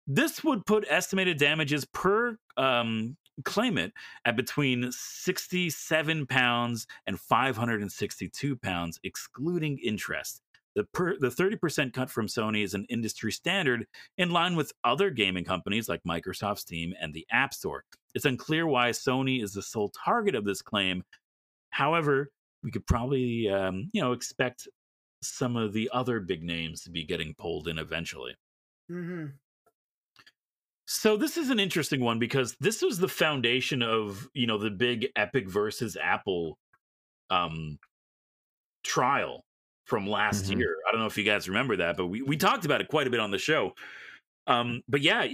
This 0.07 0.43
would 0.43 0.67
put 0.67 0.87
estimated 0.89 1.39
damages 1.39 1.85
per 1.85 2.37
um, 2.57 3.17
claimant 3.45 3.93
at 4.25 4.37
between 4.37 4.91
67 4.91 6.27
pounds 6.27 6.87
and 7.07 7.19
562 7.19 8.57
pounds, 8.57 9.01
excluding 9.05 9.79
interest. 9.79 10.43
The, 10.75 10.85
per, 10.85 11.17
the 11.19 11.29
30% 11.29 11.93
cut 11.93 12.09
from 12.09 12.27
Sony 12.27 12.63
is 12.63 12.75
an 12.75 12.87
industry 12.89 13.33
standard 13.33 13.87
in 14.17 14.31
line 14.31 14.55
with 14.55 14.73
other 14.85 15.11
gaming 15.11 15.45
companies 15.45 15.89
like 15.89 16.03
Microsoft, 16.09 16.59
Steam, 16.59 16.95
and 17.01 17.13
the 17.13 17.27
App 17.33 17.53
Store. 17.53 17.85
It's 18.15 18.25
unclear 18.25 18.67
why 18.67 18.91
Sony 18.91 19.43
is 19.43 19.53
the 19.53 19.63
sole 19.63 19.91
target 20.05 20.35
of 20.35 20.45
this 20.45 20.63
claim. 20.63 21.03
However, 21.71 22.31
we 22.63 22.71
could 22.71 22.87
probably, 22.87 23.49
um, 23.49 23.91
you 23.93 24.01
know, 24.01 24.13
expect 24.13 24.69
some 25.23 25.57
of 25.57 25.73
the 25.73 25.91
other 25.93 26.21
big 26.21 26.43
names 26.45 26.83
to 26.83 26.91
be 26.91 27.05
getting 27.05 27.35
pulled 27.35 27.67
in 27.67 27.79
eventually. 27.79 28.35
hmm 28.89 29.27
So 30.91 31.19
this 31.19 31.37
is 31.37 31.51
an 31.51 31.61
interesting 31.61 32.01
one 32.01 32.19
because 32.19 32.57
this 32.61 32.81
was 32.81 32.97
the 32.99 33.09
foundation 33.09 33.83
of 33.83 34.27
you 34.33 34.47
know 34.47 34.57
the 34.57 34.71
big 34.71 35.09
Epic 35.17 35.47
versus 35.47 35.99
Apple 36.01 36.59
um 37.29 37.79
trial 38.85 39.45
from 39.85 40.07
last 40.07 40.47
Mhm. 40.47 40.59
year. 40.59 40.77
I 40.89 40.93
don't 40.93 41.01
know 41.01 41.07
if 41.07 41.19
you 41.19 41.25
guys 41.25 41.49
remember 41.49 41.77
that, 41.77 41.97
but 41.99 42.07
we 42.07 42.23
we 42.23 42.37
talked 42.39 42.65
about 42.65 42.81
it 42.81 42.89
quite 42.89 43.07
a 43.07 43.11
bit 43.11 43.21
on 43.21 43.31
the 43.31 43.39
show. 43.39 43.75
Um, 44.47 44.83
but 44.89 45.03
yeah, 45.03 45.27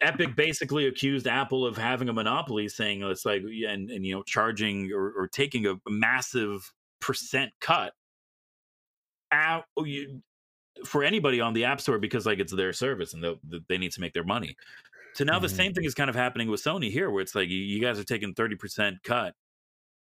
Epic 0.00 0.34
basically 0.36 0.86
accused 0.86 1.26
Apple 1.26 1.66
of 1.66 1.76
having 1.76 2.08
a 2.08 2.12
monopoly, 2.14 2.68
saying 2.68 3.02
it's 3.02 3.26
like 3.26 3.42
and 3.42 3.90
and 3.90 4.06
you 4.06 4.14
know 4.14 4.22
charging 4.22 4.92
or, 4.92 5.12
or 5.12 5.28
taking 5.28 5.66
a 5.66 5.76
massive 5.88 6.72
percent 7.00 7.52
cut 7.60 7.94
out 9.30 9.64
oh, 9.76 9.84
for 10.84 11.04
anybody 11.04 11.40
on 11.40 11.52
the 11.52 11.64
App 11.64 11.80
Store 11.80 11.98
because 11.98 12.26
like 12.26 12.38
it's 12.38 12.52
their 12.54 12.72
service 12.72 13.14
and 13.14 13.22
they 13.22 13.36
they 13.68 13.78
need 13.78 13.92
to 13.92 14.00
make 14.00 14.12
their 14.14 14.24
money. 14.24 14.56
So 15.14 15.24
now 15.24 15.38
the 15.38 15.46
Mhm. 15.48 15.56
same 15.56 15.74
thing 15.74 15.84
is 15.84 15.94
kind 15.94 16.08
of 16.10 16.16
happening 16.16 16.48
with 16.48 16.62
Sony 16.62 16.90
here, 16.90 17.10
where 17.10 17.22
it's 17.22 17.34
like 17.34 17.48
you, 17.48 17.58
you 17.58 17.80
guys 17.80 17.98
are 17.98 18.04
taking 18.04 18.34
thirty 18.34 18.56
percent 18.56 19.02
cut, 19.02 19.34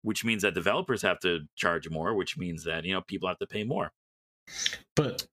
which 0.02 0.24
means 0.24 0.44
that 0.44 0.54
developers 0.54 1.02
have 1.02 1.20
to 1.22 1.41
charge 1.56 1.89
more, 1.89 2.14
which 2.14 2.38
means 2.38 2.64
that 2.66 2.86
you 2.86 2.94
know 2.94 3.02
people 3.02 3.28
have 3.28 3.39
to 3.39 3.48
pay 3.48 3.64
more. 3.64 3.91
but 4.96 5.26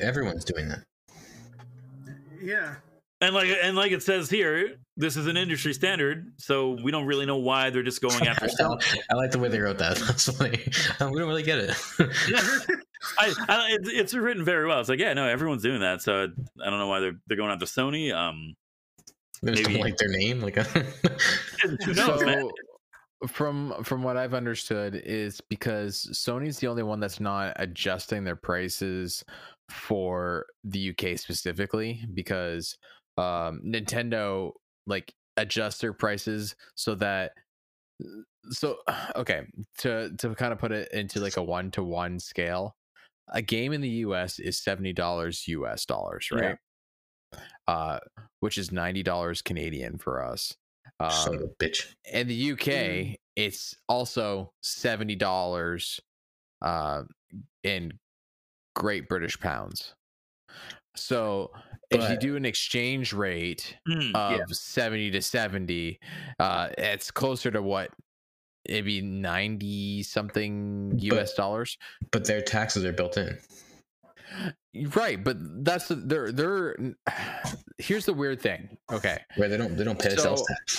everyone's 0.00 0.44
doing 0.44 0.68
that. 0.68 0.84
Yeah. 2.40 2.76
And 3.22 3.34
like 3.34 3.48
and 3.62 3.76
like 3.76 3.92
it 3.92 4.02
says 4.02 4.28
here, 4.28 4.76
this 4.98 5.16
is 5.16 5.26
an 5.26 5.38
industry 5.38 5.72
standard, 5.72 6.32
so 6.36 6.76
we 6.82 6.90
don't 6.92 7.06
really 7.06 7.24
know 7.24 7.38
why 7.38 7.70
they're 7.70 7.82
just 7.82 8.02
going 8.02 8.26
after 8.28 8.46
Sony. 8.46 8.98
I 9.10 9.14
like 9.14 9.30
the 9.30 9.38
way 9.38 9.48
they 9.48 9.58
wrote 9.58 9.78
that. 9.78 9.96
That's 10.06 10.30
funny. 10.36 10.62
We 11.00 11.18
don't 11.18 11.28
really 11.28 11.42
get 11.42 11.58
it. 11.58 11.70
I, 13.18 13.32
I, 13.48 13.68
it's, 13.70 13.88
it's 13.90 14.14
written 14.14 14.44
very 14.44 14.66
well. 14.66 14.80
It's 14.80 14.88
like, 14.88 14.98
yeah, 14.98 15.14
no, 15.14 15.26
everyone's 15.26 15.62
doing 15.62 15.80
that. 15.80 16.02
So 16.02 16.24
I 16.62 16.68
don't 16.70 16.78
know 16.78 16.88
why 16.88 17.00
they're 17.00 17.16
they're 17.26 17.36
going 17.38 17.50
after 17.52 17.64
Sony. 17.64 18.12
Um, 18.12 18.54
They 19.42 19.52
just 19.52 19.62
Maybe- 19.64 19.74
don't 19.78 19.82
like 19.82 19.96
their 19.96 20.08
name. 20.10 20.40
Like, 20.40 20.56
who 20.56 21.94
knows, 21.94 22.22
man? 22.24 22.50
from 23.28 23.82
from 23.82 24.02
what 24.02 24.18
I've 24.18 24.34
understood 24.34 25.00
is 25.06 25.40
because 25.48 26.06
Sony's 26.12 26.58
the 26.58 26.66
only 26.66 26.82
one 26.82 27.00
that's 27.00 27.18
not 27.18 27.54
adjusting 27.56 28.24
their 28.24 28.36
prices 28.36 29.24
for 29.70 30.44
the 30.64 30.90
UK 30.90 31.18
specifically 31.18 32.04
because 32.12 32.76
um 33.18 33.60
Nintendo 33.64 34.52
like 34.86 35.12
adjust 35.36 35.80
their 35.80 35.92
prices 35.92 36.54
so 36.74 36.94
that 36.94 37.32
so 38.50 38.76
okay 39.16 39.46
to 39.78 40.14
to 40.18 40.34
kind 40.34 40.52
of 40.52 40.58
put 40.58 40.72
it 40.72 40.90
into 40.92 41.20
like 41.20 41.36
a 41.36 41.42
one 41.42 41.70
to 41.72 41.82
one 41.82 42.18
scale 42.18 42.76
a 43.32 43.42
game 43.42 43.72
in 43.72 43.80
the 43.80 43.88
US 44.06 44.38
is 44.38 44.60
$70 44.60 45.48
US 45.48 45.84
dollars 45.84 46.28
Yeah. 46.32 46.38
right 46.40 46.58
uh 47.66 47.98
which 48.40 48.56
is 48.58 48.70
$90 48.70 49.42
Canadian 49.44 49.98
for 49.98 50.22
us 50.22 50.54
son 51.10 51.34
um, 51.34 51.42
of 51.42 51.42
a 51.42 51.64
bitch. 51.64 51.92
in 52.12 52.28
the 52.28 52.52
UK, 52.52 52.58
Mm. 52.58 53.16
it's 53.34 53.74
also 53.88 54.52
seventy 54.62 55.16
dollars 55.16 56.00
uh, 56.62 57.02
in 57.64 57.98
Great 58.76 59.08
British 59.08 59.38
pounds. 59.40 59.94
So 60.96 61.52
if 61.90 62.08
you 62.10 62.16
do 62.16 62.36
an 62.36 62.44
exchange 62.44 63.12
rate 63.12 63.76
Hmm, 63.86 64.14
of 64.14 64.32
yeah. 64.38 64.44
seventy 64.50 65.10
to 65.12 65.22
seventy, 65.22 66.00
uh, 66.38 66.70
it's 66.76 67.10
closer 67.10 67.50
to 67.50 67.62
what 67.62 67.90
maybe 68.68 69.00
ninety 69.00 70.02
something 70.02 70.94
US 70.98 71.34
dollars. 71.34 71.78
But 72.10 72.24
their 72.24 72.42
taxes 72.42 72.84
are 72.84 72.92
built 72.92 73.16
in. 73.16 73.38
Right, 74.94 75.22
but 75.22 75.36
that's 75.64 75.88
the, 75.88 75.94
they're 75.94 76.32
they're. 76.32 76.76
Here's 77.78 78.06
the 78.06 78.14
weird 78.14 78.40
thing. 78.40 78.76
Okay, 78.90 79.18
Where 79.36 79.48
they 79.48 79.56
don't 79.56 79.76
they 79.76 79.84
don't 79.84 79.98
pay 79.98 80.08
a 80.14 80.18
sales 80.18 80.44
tax. 80.46 80.72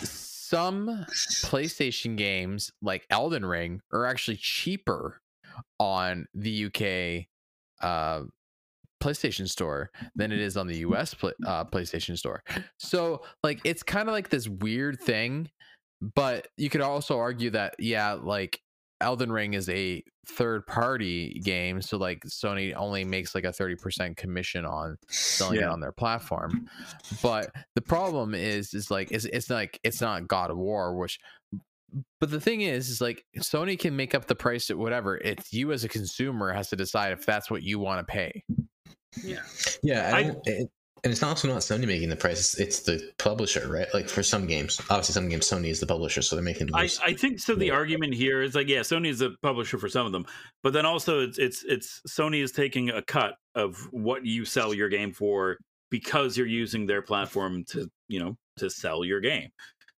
some 0.00 1.04
PlayStation 1.44 2.16
games 2.16 2.72
like 2.82 3.06
Elden 3.10 3.44
Ring 3.44 3.80
are 3.92 4.06
actually 4.06 4.38
cheaper 4.38 5.20
on 5.78 6.26
the 6.34 6.64
UK 6.66 7.26
uh, 7.86 8.24
PlayStation 9.00 9.48
Store 9.48 9.90
than 10.14 10.32
it 10.32 10.40
is 10.40 10.56
on 10.56 10.66
the 10.66 10.78
US 10.78 11.14
pla 11.14 11.30
uh, 11.46 11.64
PlayStation 11.64 12.16
Store. 12.16 12.42
So, 12.78 13.22
like, 13.42 13.60
it's 13.64 13.82
kind 13.82 14.08
of 14.08 14.12
like 14.12 14.30
this 14.30 14.48
weird 14.48 15.00
thing, 15.00 15.50
but 16.00 16.48
you 16.56 16.70
could 16.70 16.80
also 16.80 17.18
argue 17.18 17.50
that, 17.50 17.74
yeah, 17.78 18.12
like 18.12 18.60
Elden 19.00 19.30
Ring 19.30 19.54
is 19.54 19.68
a 19.68 20.02
third 20.26 20.66
party 20.66 21.40
game. 21.44 21.82
So, 21.82 21.96
like, 21.96 22.22
Sony 22.24 22.74
only 22.74 23.04
makes 23.04 23.34
like 23.34 23.44
a 23.44 23.48
30% 23.48 24.16
commission 24.16 24.64
on 24.64 24.96
selling 25.08 25.60
it 25.60 25.64
on 25.64 25.80
their 25.80 25.92
platform. 25.92 26.68
But 27.22 27.50
the 27.74 27.82
problem 27.82 28.34
is, 28.34 28.74
is 28.74 28.90
like, 28.90 29.10
it's, 29.10 29.24
it's 29.24 29.50
like, 29.50 29.78
it's 29.82 30.00
not 30.00 30.28
God 30.28 30.50
of 30.50 30.58
War, 30.58 30.96
which 30.96 31.18
but 32.20 32.30
the 32.30 32.40
thing 32.40 32.60
is 32.60 32.88
is 32.88 33.00
like 33.00 33.24
sony 33.38 33.78
can 33.78 33.96
make 33.96 34.14
up 34.14 34.26
the 34.26 34.34
price 34.34 34.70
at 34.70 34.76
whatever 34.76 35.16
it's 35.18 35.52
you 35.52 35.72
as 35.72 35.84
a 35.84 35.88
consumer 35.88 36.52
has 36.52 36.68
to 36.68 36.76
decide 36.76 37.12
if 37.12 37.24
that's 37.24 37.50
what 37.50 37.62
you 37.62 37.78
want 37.78 38.06
to 38.06 38.12
pay 38.12 38.44
Yeah. 39.22 39.42
Yeah, 39.82 40.10
I 40.14 40.18
I- 40.18 40.22
don't. 40.24 40.46
It, 40.46 40.70
and 41.04 41.12
it's 41.12 41.22
also 41.22 41.46
not 41.46 41.58
Sony 41.58 41.86
making 41.86 42.08
the 42.08 42.16
price; 42.16 42.58
it's, 42.58 42.80
the 42.80 43.12
publisher, 43.18 43.70
right? 43.70 43.86
Like 43.94 44.08
for 44.08 44.24
some 44.24 44.48
games, 44.48 44.80
obviously, 44.90 45.12
some 45.12 45.28
games 45.28 45.48
Sony 45.48 45.68
is 45.68 45.78
the 45.78 45.86
publisher, 45.86 46.22
so 46.22 46.34
they're 46.34 46.42
making. 46.44 46.74
I, 46.74 46.82
Most, 46.82 47.00
I 47.00 47.14
think 47.14 47.38
so. 47.38 47.54
The 47.54 47.66
Yeah. 47.66 47.74
argument 47.74 48.14
here 48.14 48.42
is 48.42 48.56
like, 48.56 48.66
yeah, 48.66 48.80
Sony 48.80 49.06
is 49.08 49.20
a 49.20 49.30
publisher 49.40 49.78
for 49.78 49.88
some 49.88 50.06
of 50.06 50.12
them, 50.12 50.26
but 50.64 50.72
then 50.72 50.84
also 50.84 51.20
it's 51.20 51.38
it's 51.38 51.62
it's 51.68 52.00
Sony 52.08 52.42
is 52.42 52.50
taking 52.50 52.90
a 52.90 53.00
cut 53.00 53.36
of 53.54 53.76
what 53.92 54.26
you 54.26 54.44
sell 54.44 54.74
your 54.74 54.88
game 54.88 55.12
for 55.12 55.56
because 55.90 56.36
you're 56.36 56.48
using 56.48 56.84
their 56.84 57.00
platform 57.00 57.64
to 57.68 57.88
you 58.08 58.18
know 58.18 58.36
to 58.56 58.68
sell 58.68 59.04
your 59.04 59.20
game. 59.20 59.50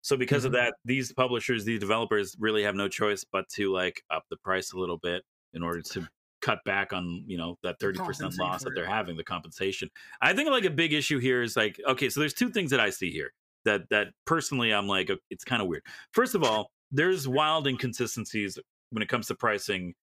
So 0.03 0.17
because 0.17 0.45
of 0.45 0.51
Mhm. 0.51 0.57
that, 0.57 0.75
these 0.85 1.13
publishers, 1.13 1.65
these 1.65 1.79
developers 1.79 2.35
really 2.41 2.65
have 2.65 2.75
no 2.75 2.89
choice 2.89 3.25
but 3.31 3.49
to 3.51 3.73
like 3.73 4.03
up 4.11 4.25
the 4.31 4.37
price 4.39 4.73
a 4.73 4.77
little 4.79 4.99
bit 4.99 5.23
in 5.55 5.63
order 5.63 5.81
to 5.81 6.09
cut 6.41 6.59
back 6.65 6.93
on 6.93 7.25
you 7.27 7.37
know 7.37 7.57
that 7.63 7.79
30% 7.81 8.39
loss 8.39 8.63
that 8.65 8.73
they're 8.75 8.87
having 8.87 9.17
the 9.17 9.25
compensation 9.25 9.89
i 10.23 10.33
think 10.33 10.49
like 10.49 10.65
a 10.65 10.71
big 10.71 10.93
issue 10.93 11.19
here 11.19 11.43
is 11.43 11.57
like 11.57 11.81
okay 11.89 12.09
so 12.09 12.21
there's 12.21 12.35
two 12.35 12.51
things 12.51 12.71
that 12.71 12.81
i 12.81 12.91
see 12.91 13.11
here 13.11 13.33
that 13.65 13.83
that 13.91 14.09
personally 14.25 14.73
i'm 14.73 14.87
like 14.87 15.11
it's 15.31 15.45
kind 15.45 15.61
of 15.61 15.69
weird 15.69 15.83
first 16.13 16.35
of 16.35 16.43
all 16.45 16.71
there's 16.93 17.27
wild 17.27 17.67
inconsistencies 17.67 18.59
when 18.91 19.03
it 19.03 19.09
comes 19.09 19.27
to 19.27 19.35
pricing 19.35 19.95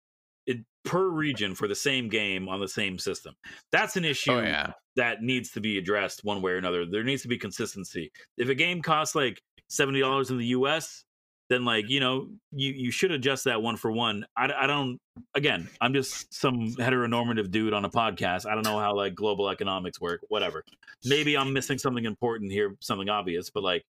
it, 0.45 0.57
per 0.83 1.07
region 1.07 1.55
for 1.55 1.67
the 1.67 1.75
same 1.75 2.07
game 2.09 2.47
on 2.47 2.59
the 2.59 2.67
same 2.67 2.99
system 2.99 3.33
that's 3.71 3.95
an 3.95 4.05
issue 4.05 4.31
Oh 4.33 4.41
yeah. 4.41 4.71
that 4.95 5.23
needs 5.23 5.51
to 5.51 5.61
be 5.61 5.77
addressed 5.77 6.23
one 6.23 6.41
way 6.41 6.51
or 6.51 6.57
another. 6.57 6.85
There 6.85 7.03
needs 7.03 7.21
to 7.23 7.27
be 7.27 7.37
consistency. 7.37 8.11
If 8.37 8.49
a 8.49 8.55
game 8.55 8.81
costs 8.81 9.15
like 9.15 9.41
seventy 9.67 9.99
dollars 9.99 10.29
in 10.29 10.37
the 10.37 10.45
U.S., 10.47 11.03
then 11.49 11.63
like 11.65 11.89
you 11.89 11.99
know 11.99 12.29
you 12.51 12.71
you 12.71 12.91
should 12.91 13.11
adjust 13.11 13.43
that 13.45 13.61
one 13.61 13.77
for 13.77 13.91
one. 13.91 14.25
I, 14.35 14.51
I 14.51 14.67
don't. 14.67 14.99
Again, 15.35 15.69
I'm 15.79 15.93
just 15.93 16.33
some 16.33 16.75
heteronormative 16.77 17.51
dude 17.51 17.73
on 17.73 17.85
a 17.85 17.89
podcast. 17.89 18.45
I 18.45 18.55
don't 18.55 18.63
know 18.63 18.79
how 18.79 18.95
like 18.95 19.15
global 19.15 19.49
economics 19.49 20.01
work. 20.01 20.21
Whatever. 20.29 20.63
Maybe 21.05 21.37
I'm 21.37 21.53
missing 21.53 21.77
something 21.77 22.05
important 22.05 22.51
here, 22.51 22.75
something 22.81 23.09
obvious, 23.09 23.49
but 23.49 23.63
like 23.63 23.83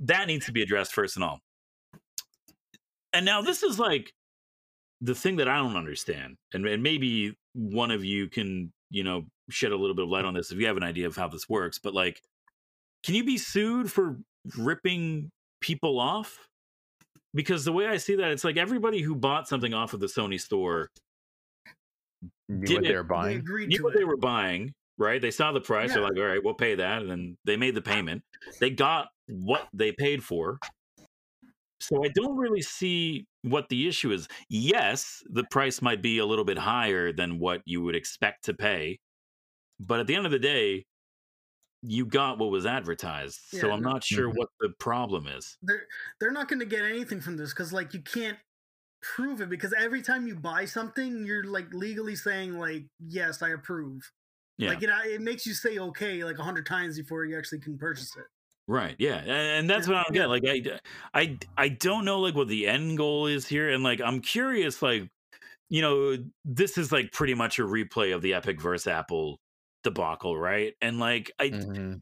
that 0.00 0.26
needs 0.26 0.46
to 0.46 0.52
be 0.52 0.62
addressed 0.62 0.92
first 0.92 1.16
and 1.16 1.24
all. 1.24 1.40
And 3.12 3.24
now 3.24 3.40
this 3.40 3.62
is 3.62 3.78
like 3.78 4.12
the 5.00 5.14
thing 5.14 5.36
that 5.36 5.48
I 5.48 5.56
don't 5.56 5.76
understand, 5.76 6.36
and, 6.52 6.66
and 6.66 6.82
maybe 6.82 7.34
one 7.54 7.90
of 7.90 8.04
you 8.04 8.28
can, 8.28 8.72
you 8.90 9.04
know, 9.04 9.24
shed 9.48 9.72
a 9.72 9.76
little 9.76 9.96
bit 9.96 10.04
of 10.04 10.10
light 10.10 10.24
on 10.24 10.34
this 10.34 10.50
if 10.50 10.58
you 10.58 10.66
have 10.66 10.76
an 10.76 10.82
idea 10.82 11.06
of 11.06 11.16
how 11.16 11.28
this 11.28 11.48
works. 11.48 11.78
But 11.78 11.94
like, 11.94 12.20
can 13.02 13.14
you 13.14 13.24
be 13.24 13.38
sued 13.38 13.90
for 13.90 14.18
ripping 14.58 15.30
people 15.60 15.98
off? 15.98 16.46
Because 17.36 17.64
the 17.64 17.72
way 17.72 17.86
I 17.86 17.98
see 17.98 18.16
that, 18.16 18.30
it's 18.32 18.42
like 18.44 18.56
everybody 18.56 19.00
who 19.02 19.14
bought 19.14 19.46
something 19.46 19.74
off 19.74 19.92
of 19.92 20.00
the 20.00 20.06
Sony 20.06 20.40
store 20.40 20.88
Knew 22.48 22.64
Did 22.66 22.74
what 22.76 22.84
it- 22.84 22.88
they 22.88 22.94
were 22.96 23.02
buying. 23.04 23.36
agreed 23.38 23.68
knew 23.68 23.82
what 23.84 23.94
it. 23.94 23.98
they 23.98 24.04
were 24.04 24.16
buying, 24.16 24.72
right? 24.98 25.20
They 25.20 25.30
saw 25.30 25.52
the 25.52 25.60
price. 25.60 25.92
They're 25.92 26.02
like, 26.02 26.16
all 26.16 26.22
right, 26.24 26.42
we'll 26.42 26.54
pay 26.54 26.76
that. 26.76 27.02
And 27.02 27.10
then 27.10 27.36
they 27.44 27.56
made 27.56 27.74
the 27.74 27.82
payment. 27.82 28.22
They 28.60 28.70
got 28.70 29.08
what 29.28 29.68
they 29.74 29.92
paid 29.92 30.24
for. 30.24 30.58
So 31.80 32.04
I 32.04 32.08
don't 32.08 32.36
really 32.38 32.62
see 32.62 33.26
what 33.42 33.68
the 33.68 33.86
issue 33.86 34.12
is. 34.12 34.28
Yes, 34.48 35.22
the 35.28 35.44
price 35.50 35.82
might 35.82 36.00
be 36.02 36.18
a 36.18 36.24
little 36.26 36.44
bit 36.44 36.56
higher 36.56 37.12
than 37.12 37.38
what 37.38 37.60
you 37.66 37.82
would 37.82 37.94
expect 37.96 38.44
to 38.46 38.54
pay. 38.54 38.98
But 39.78 40.00
at 40.00 40.06
the 40.06 40.14
end 40.14 40.24
of 40.24 40.32
the 40.32 40.38
day, 40.38 40.86
you 41.86 42.04
got 42.06 42.38
what 42.38 42.50
was 42.50 42.66
advertised. 42.66 43.40
so 43.50 43.70
I'm 43.70 43.80
no- 43.82 43.90
not 43.92 44.04
sure 44.04 44.30
Mhm. 44.30 44.36
what 44.36 44.48
the 44.60 44.70
problem 44.78 45.26
is. 45.26 45.56
they're 45.62 45.86
they're 46.20 46.32
not 46.32 46.48
going 46.48 46.60
to 46.60 46.66
get 46.66 46.82
anything 46.84 47.20
from 47.20 47.36
this 47.36 47.50
because 47.52 47.72
like 47.72 47.94
you 47.94 48.00
can't 48.02 48.38
prove 49.02 49.40
it 49.40 49.48
because 49.48 49.72
every 49.78 50.02
time 50.02 50.26
you 50.26 50.34
buy 50.34 50.64
something 50.64 51.24
you're 51.24 51.44
like 51.44 51.72
legally 51.72 52.16
saying 52.16 52.58
like 52.58 52.84
yes 52.98 53.40
i 53.42 53.50
approve 53.50 54.02
Yeah. 54.58 54.70
like 54.70 54.82
it, 54.82 54.90
it 55.06 55.20
makes 55.20 55.46
you 55.46 55.52
say 55.54 55.78
okay 55.78 56.24
like 56.24 56.38
a 56.38 56.42
hundred 56.42 56.66
times 56.66 56.96
before 56.98 57.24
you 57.24 57.36
actually 57.38 57.60
can 57.60 57.78
purchase 57.78 58.16
it 58.16 58.24
Right. 58.68 58.96
Yeah. 58.98 59.18
And, 59.18 59.70
that's 59.70 59.86
Yeah, 59.86 59.92
what 59.94 60.00
I 60.00 60.02
don't 60.02 60.12
get. 60.12 60.28
Like 60.28 60.42
I, 60.44 60.80
I, 61.14 61.38
I 61.56 61.68
don't 61.68 62.04
know 62.04 62.18
like 62.18 62.34
what 62.34 62.48
the 62.48 62.66
end 62.66 62.96
goal 62.96 63.28
is 63.28 63.46
here, 63.46 63.70
and 63.70 63.84
like 63.84 64.00
I'm 64.00 64.18
curious. 64.20 64.82
Like, 64.82 65.08
you 65.68 65.82
know, 65.82 66.16
this 66.44 66.76
is 66.76 66.90
like 66.90 67.12
pretty 67.12 67.34
much 67.34 67.60
a 67.60 67.62
replay 67.62 68.12
of 68.12 68.22
the 68.22 68.34
Epic 68.34 68.60
versus 68.60 68.88
Apple 68.88 69.38
debacle, 69.86 70.38
right? 70.38 70.74
And 70.82 70.98
like 71.00 71.32
I, 71.40 71.52
Mhm. 71.52 72.00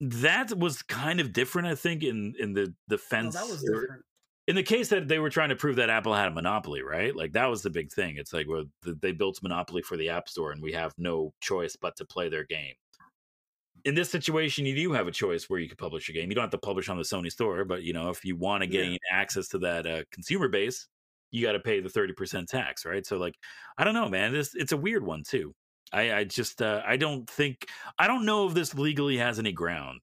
that 0.00 0.56
was 0.58 0.82
kind 0.82 1.20
of 1.20 1.32
different. 1.32 1.68
I 1.68 1.74
think 1.74 2.02
in 2.02 2.34
in 2.38 2.52
the 2.54 2.74
no, 3.20 3.30
defense 3.30 3.32
that 3.32 3.48
was 3.48 3.62
different 3.64 4.04
in 4.46 4.56
the 4.56 4.62
case 4.62 4.88
that 4.88 5.08
they 5.08 5.18
were 5.18 5.30
trying 5.30 5.50
to 5.50 5.56
prove 5.56 5.76
that 5.76 5.90
Apple 5.90 6.14
had 6.14 6.28
a 6.28 6.34
monopoly, 6.34 6.82
right? 6.82 7.14
Like 7.14 7.32
that 7.32 7.46
was 7.46 7.62
the 7.62 7.70
big 7.70 7.92
thing. 7.92 8.16
It's 8.16 8.32
like 8.32 8.48
well, 8.48 8.64
they 8.84 9.12
built 9.12 9.42
monopoly 9.42 9.82
for 9.82 9.96
the 9.96 10.08
App 10.10 10.28
Store, 10.28 10.52
and 10.52 10.62
we 10.62 10.72
have 10.72 10.94
no 10.98 11.34
choice 11.40 11.76
but 11.76 11.96
to 11.96 12.06
play 12.06 12.28
their 12.28 12.44
game. 12.44 12.74
In 13.84 13.94
this 13.94 14.10
situation, 14.10 14.66
you 14.66 14.74
do 14.74 14.92
have 14.92 15.06
a 15.06 15.12
choice 15.12 15.48
where 15.48 15.60
you 15.60 15.68
could 15.68 15.78
publish 15.78 16.08
a 16.08 16.12
game. 16.12 16.28
You 16.30 16.34
don't 16.34 16.42
have 16.42 16.50
to 16.50 16.58
publish 16.58 16.88
on 16.88 16.96
the 16.96 17.04
Sony 17.04 17.30
Store, 17.30 17.64
but 17.64 17.82
you 17.84 17.92
know 17.92 18.10
if 18.10 18.24
you 18.24 18.36
want 18.36 18.62
to 18.62 18.66
Yeah. 18.66 18.90
gain 18.90 18.98
access 19.10 19.48
to 19.48 19.58
that 19.60 19.86
uh, 19.86 20.02
consumer 20.10 20.48
base, 20.48 20.88
you 21.30 21.42
got 21.46 21.52
to 21.52 21.60
pay 21.60 21.80
the 21.80 21.88
thirty 21.88 22.12
percent 22.12 22.48
tax, 22.48 22.84
right? 22.84 23.06
So 23.06 23.16
like, 23.18 23.36
I 23.78 23.84
don't 23.84 23.94
know, 23.94 24.08
man. 24.08 24.32
This 24.32 24.54
it's 24.56 24.72
a 24.72 24.76
weird 24.76 25.04
one 25.04 25.22
too. 25.22 25.54
I, 25.92 26.12
I 26.12 26.24
just 26.24 26.60
uh, 26.62 26.82
I 26.86 26.96
don't 26.96 27.28
think 27.28 27.66
I 27.98 28.06
don't 28.06 28.24
know 28.24 28.46
if 28.48 28.54
this 28.54 28.74
legally 28.74 29.16
has 29.18 29.38
any 29.38 29.52
ground. 29.52 30.00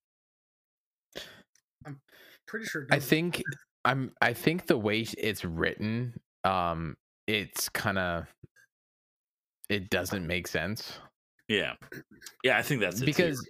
I'm 1.85 1.99
pretty 2.47 2.65
sure 2.65 2.87
I 2.91 2.99
think 2.99 3.43
I'm 3.83 4.11
I 4.21 4.33
think 4.33 4.67
the 4.67 4.77
way 4.77 5.05
it's 5.17 5.45
written, 5.45 6.19
um, 6.43 6.95
it's 7.27 7.69
kind 7.69 7.97
of 7.97 8.25
it 9.69 9.89
doesn't 9.89 10.25
make 10.25 10.47
sense 10.47 10.99
Yeah, 11.47 11.73
yeah, 12.43 12.57
I 12.57 12.63
think 12.63 12.81
that's 12.81 12.97
it 12.97 12.99
too. 13.01 13.05
because 13.05 13.47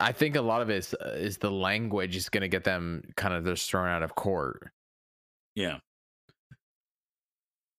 I 0.00 0.12
think 0.12 0.36
a 0.36 0.40
lot 0.40 0.62
of 0.62 0.70
it 0.70 0.76
is, 0.76 0.94
uh, 0.94 1.12
is 1.16 1.38
the 1.38 1.50
language 1.50 2.16
is 2.16 2.28
going 2.28 2.42
to 2.42 2.48
get 2.48 2.64
them 2.64 3.02
kind 3.16 3.34
of 3.34 3.44
just 3.44 3.70
thrown 3.70 3.88
out 3.88 4.02
of 4.02 4.14
court. 4.14 4.70
Yeah. 5.54 5.78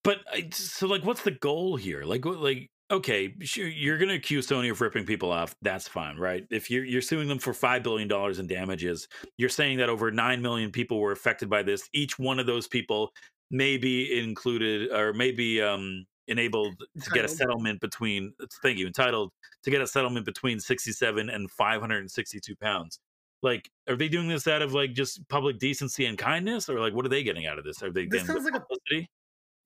But 0.04 0.20
I, 0.32 0.50
so, 0.52 0.88
like, 0.88 1.04
what's 1.04 1.24
the 1.24 1.32
goal 1.32 1.76
here? 1.76 2.04
Like, 2.04 2.26
like, 2.26 2.70
okay, 2.90 3.34
you're 3.56 3.98
going 3.98 4.10
to 4.10 4.16
accuse 4.16 4.48
Sony 4.48 4.72
of 4.72 4.82
ripping 4.82 5.06
people 5.06 5.32
off. 5.32 5.56
That's 5.62 5.88
fine, 5.88 6.18
right? 6.18 6.46
If 6.50 6.70
you're 6.72 6.86
you're 6.86 7.02
suing 7.02 7.28
them 7.28 7.40
for 7.40 7.54
five 7.54 7.84
billion 7.84 8.08
dollars 8.08 8.40
in 8.40 8.48
damages, 8.48 9.08
you're 9.38 9.50
saying 9.50 9.78
that 9.78 9.90
over 9.90 10.12
nine 10.12 10.42
million 10.42 10.72
people 10.72 11.00
were 11.00 11.12
affected 11.12 11.50
by 11.50 11.64
this. 11.64 11.90
Each 11.94 12.18
one 12.18 12.40
of 12.40 12.46
those 12.46 12.68
people 12.68 13.12
may 13.52 13.78
be 13.78 14.18
included 14.20 14.92
or 14.92 15.14
may 15.14 15.32
be 15.32 15.62
um, 15.62 16.06
enabled 16.28 16.76
to 17.04 17.10
get 17.12 17.26
a 17.26 17.30
settlement 17.30 17.80
between. 17.82 18.34
Thank 18.62 18.78
you, 18.78 18.88
entitled 18.88 19.32
to 19.64 19.72
get 19.72 19.82
a 19.82 19.88
settlement 19.88 20.26
between 20.26 20.60
sixty-seven 20.60 21.30
and 21.30 21.50
five 21.52 21.82
hundred 21.82 22.00
and 22.00 22.12
sixty-two 22.12 22.56
pounds 22.56 23.00
like 23.44 23.70
are 23.88 23.96
they 23.96 24.10
doing 24.10 24.28
this 24.28 24.48
out 24.48 24.64
of 24.64 24.74
like 24.74 24.94
just 24.94 25.28
public 25.30 25.60
decency 25.60 26.06
and 26.06 26.18
kindness 26.18 26.70
or 26.70 26.80
like 26.80 26.94
what 26.96 27.06
are 27.06 27.10
they 27.10 27.22
getting 27.22 27.46
out 27.46 27.60
of 27.60 27.64
this 27.64 27.84
are 27.84 27.92
they 27.92 28.06
This 28.06 28.24
getting 28.24 28.26
sounds 28.36 28.46
like 28.46 28.56
a- 28.56 28.60
publicity 28.60 29.08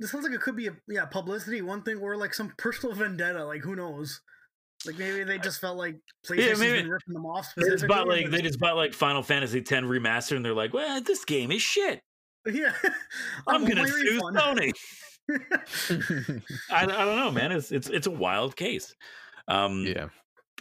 this 0.02 0.12
sounds 0.12 0.26
like 0.26 0.34
it 0.34 0.42
could 0.42 0.56
be 0.58 0.68
a 0.68 0.76
yeah 0.90 1.06
publicity 1.06 1.62
one 1.62 1.84
thing 1.84 1.98
or 2.00 2.18
like 2.18 2.34
some 2.34 2.52
personal 2.58 2.94
vendetta 3.02 3.46
like 3.46 3.62
who 3.62 3.76
knows? 3.78 4.20
Like 4.86 4.98
maybe 4.98 5.24
they 5.24 5.38
just 5.38 5.62
felt 5.62 5.78
like 5.78 5.96
PlayStation's 6.28 6.60
maybe- 6.60 6.82
been 6.82 6.90
ripping 6.90 7.14
them 7.14 7.26
off 7.26 7.54
they 7.56 7.70
just 7.70 7.88
bought 7.88 8.08
specifically, 8.08 8.24
like 8.24 8.32
they 8.32 8.42
just 8.42 8.60
bought 8.60 8.76
like 8.76 8.94
final 8.94 9.22
fantasy 9.24 9.60
x 9.60 9.72
remastered, 9.72 10.36
and 10.38 10.44
they're 10.46 10.54
like 10.54 10.74
well 10.74 11.00
this 11.02 11.24
game 11.24 11.52
is 11.52 11.62
shit. 11.62 12.02
Yeah. 12.52 12.74
I'm 12.84 12.92
I 13.48 13.54
want 13.64 13.68
gonna 13.70 13.84
my 13.84 13.88
sue 13.90 14.16
refund. 14.16 14.38
sony. 14.38 14.74
I, 16.72 16.84
I 16.84 16.86
don't 16.86 17.18
know 17.18 17.32
man. 17.32 17.52
It's 17.52 17.72
it's 17.72 17.88
it's 17.90 18.08
a 18.08 18.12
wild 18.12 18.56
case. 18.56 18.94
Um 19.48 19.86
yeah. 19.86 20.08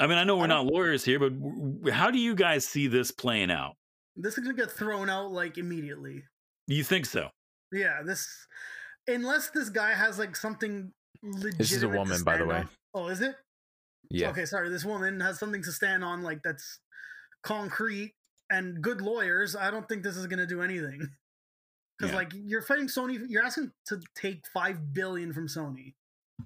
i 0.00 0.06
mean 0.06 0.16
i 0.18 0.24
know 0.24 0.36
we're 0.36 0.44
I 0.44 0.48
not 0.48 0.64
lawyers 0.66 1.04
here 1.04 1.18
but 1.18 1.32
w- 1.38 1.72
w- 1.78 1.92
how 1.92 2.10
do 2.10 2.18
you 2.18 2.34
guys 2.34 2.66
see 2.66 2.86
this 2.86 3.10
playing 3.10 3.50
out? 3.50 3.74
This 4.16 4.36
is 4.38 4.44
gonna 4.44 4.56
get 4.56 4.70
thrown 4.70 5.08
out 5.10 5.32
like 5.32 5.58
immediately. 5.58 6.24
You 6.66 6.84
think 6.84 7.06
so? 7.06 7.28
Yeah, 7.72 8.02
this 8.04 8.26
unless 9.08 9.50
this 9.50 9.68
guy 9.68 9.92
has 9.92 10.18
like 10.18 10.36
something 10.36 10.92
legitimate. 11.22 11.58
This 11.58 11.72
is 11.72 11.82
a 11.82 11.86
to 11.88 11.96
woman, 11.98 12.22
by 12.24 12.32
the 12.36 12.44
stand 12.44 12.48
way. 12.48 12.56
on- 12.56 12.68
Oh, 12.94 13.08
is 13.08 13.20
it? 13.20 13.36
Yeah. 14.10 14.30
Okay, 14.30 14.44
sorry. 14.44 14.68
This 14.68 14.84
woman 14.84 15.20
has 15.20 15.38
something 15.38 15.62
to 15.62 15.70
stand 15.72 16.02
on, 16.02 16.22
like 16.22 16.40
that's 16.42 16.80
concrete 17.44 18.14
and 18.50 18.82
good 18.82 19.00
lawyers. 19.00 19.54
I 19.54 19.70
don't 19.70 19.88
think 19.88 20.02
this 20.02 20.16
is 20.16 20.26
gonna 20.26 20.46
do 20.46 20.62
anything. 20.62 21.08
Because 21.98 22.10
Yeah. 22.12 22.16
like 22.16 22.32
you're 22.34 22.62
fighting 22.62 22.86
Sony, 22.88 23.20
you're 23.28 23.44
asking 23.44 23.70
to 23.86 24.00
take 24.16 24.44
five 24.52 24.92
billion 24.92 25.32
from 25.32 25.46
Sony. 25.46 25.94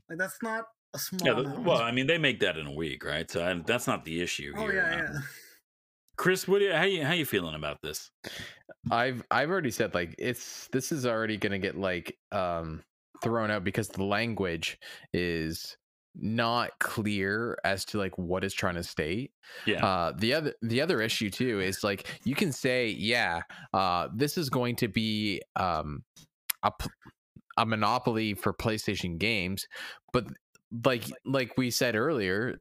Like 0.09 0.19
that's 0.19 0.43
not 0.43 0.67
a 0.93 0.99
small 0.99 1.21
yeah 1.27 1.33
amount. 1.41 1.65
well 1.65 1.79
i 1.79 1.91
mean 1.91 2.07
they 2.07 2.19
make 2.19 2.39
that 2.39 2.57
in 2.57 2.67
a 2.69 2.73
week 2.73 3.05
right 3.05 3.29
so 3.29 3.45
I, 3.45 3.53
that's 3.67 3.89
not 3.89 4.05
the 4.05 4.21
issue 4.23 4.53
oh 4.57 4.61
here 4.69 4.75
yeah, 4.75 4.93
Um, 4.93 4.99
yeah. 5.15 5.21
Chris 6.17 6.47
what 6.47 6.59
do 6.59 6.67
you, 6.67 6.73
how 6.73 6.85
you 6.85 7.05
how 7.05 7.13
you 7.13 7.25
feeling 7.25 7.55
about 7.55 7.79
this 7.83 8.11
I've 8.91 9.23
I've 9.31 9.51
already 9.51 9.71
said 9.71 9.95
like 9.95 10.15
it's 10.19 10.69
this 10.69 10.93
is 10.93 11.07
already 11.07 11.37
gonna 11.37 11.59
get 11.59 11.77
like 11.77 12.17
um 12.33 12.83
thrown 13.23 13.51
out 13.51 13.65
because 13.65 13.89
the 13.89 14.05
language 14.05 14.79
is 15.13 15.77
not 16.17 16.71
clear 16.79 17.59
as 17.65 17.85
to 17.87 17.99
like 17.99 18.17
what 18.19 18.45
it's 18.45 18.55
trying 18.55 18.77
to 18.77 18.83
state. 18.83 19.33
Yeah. 19.67 19.85
Uh 19.85 20.13
the 20.17 20.35
other 20.35 20.55
the 20.63 20.81
other 20.81 21.01
issue 21.01 21.31
too 21.31 21.61
is 21.61 21.83
like 21.83 22.07
you 22.25 22.35
can 22.35 22.53
say, 22.53 22.89
yeah, 22.89 23.41
uh 23.73 24.09
this 24.15 24.37
is 24.39 24.51
going 24.51 24.77
to 24.77 24.89
be 24.89 25.41
um 25.57 26.05
a 26.63 26.73
a 27.57 27.65
monopoly 27.65 28.35
for 28.35 28.53
PlayStation 28.53 29.19
games, 29.19 29.67
but 30.13 30.27
like 30.85 31.05
like 31.25 31.57
we 31.57 31.71
said 31.71 31.97
earlier, 31.97 32.59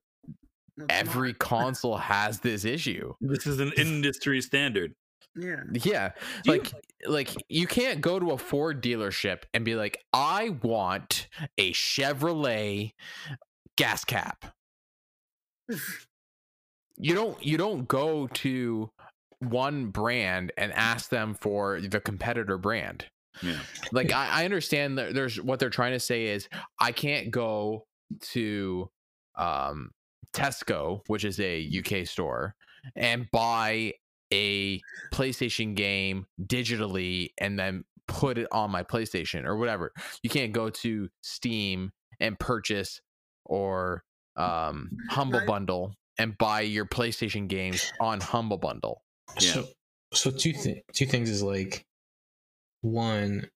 It's 0.77 0.85
every 0.89 1.29
not. 1.29 1.39
console 1.39 1.97
has 1.97 2.39
this 2.39 2.65
issue. 2.65 3.13
This 3.21 3.45
is 3.47 3.59
an 3.59 3.71
industry 3.77 4.41
standard. 4.41 4.93
yeah. 5.35 5.57
Yeah. 5.71 6.11
Do 6.43 6.51
you- 6.53 6.59
like 6.59 6.71
like 7.05 7.29
you 7.49 7.67
can't 7.67 7.99
go 8.01 8.17
to 8.19 8.31
a 8.31 8.37
Ford 8.37 8.81
dealership 8.81 9.43
and 9.53 9.65
be 9.65 9.75
like, 9.75 9.97
I 10.13 10.49
want 10.61 11.27
a 11.57 11.73
Chevrolet 11.73 12.93
gas 13.77 14.03
cap. 14.05 14.45
You 16.97 17.15
don't 17.15 17.43
you 17.43 17.57
don't 17.57 17.87
go 17.87 18.27
to 18.27 18.91
one 19.39 19.87
brand 19.87 20.51
and 20.57 20.71
ask 20.73 21.09
them 21.09 21.33
for 21.41 21.81
the 21.81 21.99
competitor 21.99 22.59
brand. 22.59 23.05
Yeah. 23.41 23.57
Like 23.91 24.11
I, 24.11 24.29
I 24.29 24.45
understand 24.45 24.99
that 24.99 25.15
there's 25.15 25.41
what 25.41 25.59
they're 25.59 25.71
trying 25.71 25.93
to 25.93 25.99
say 25.99 26.27
is 26.27 26.47
I 26.79 26.91
can't 26.91 27.31
go 27.31 27.85
to 28.31 28.89
um 29.35 29.89
Tesco, 30.33 31.01
which 31.07 31.23
is 31.23 31.39
a 31.39 31.69
UK 31.79 32.07
store, 32.07 32.55
and 32.95 33.27
buy 33.31 33.93
a 34.31 34.81
PlayStation 35.13 35.75
game 35.75 36.25
digitally 36.41 37.29
and 37.37 37.57
then 37.57 37.83
put 38.07 38.37
it 38.37 38.47
on 38.51 38.71
my 38.71 38.83
PlayStation 38.83 39.45
or 39.45 39.57
whatever. 39.57 39.91
You 40.23 40.29
can't 40.29 40.51
go 40.51 40.69
to 40.69 41.09
Steam 41.21 41.91
and 42.19 42.37
purchase 42.37 43.01
or 43.45 44.03
um 44.35 44.89
Humble 45.09 45.45
Bundle 45.45 45.93
and 46.17 46.37
buy 46.37 46.61
your 46.61 46.85
PlayStation 46.85 47.47
games 47.47 47.91
on 47.99 48.19
Humble 48.19 48.57
Bundle. 48.57 49.03
Yeah. 49.39 49.51
So, 49.51 49.67
so 50.13 50.31
two 50.31 50.53
th- 50.53 50.83
two 50.93 51.05
things 51.05 51.29
is 51.29 51.43
like 51.43 51.85
one, 52.81 53.49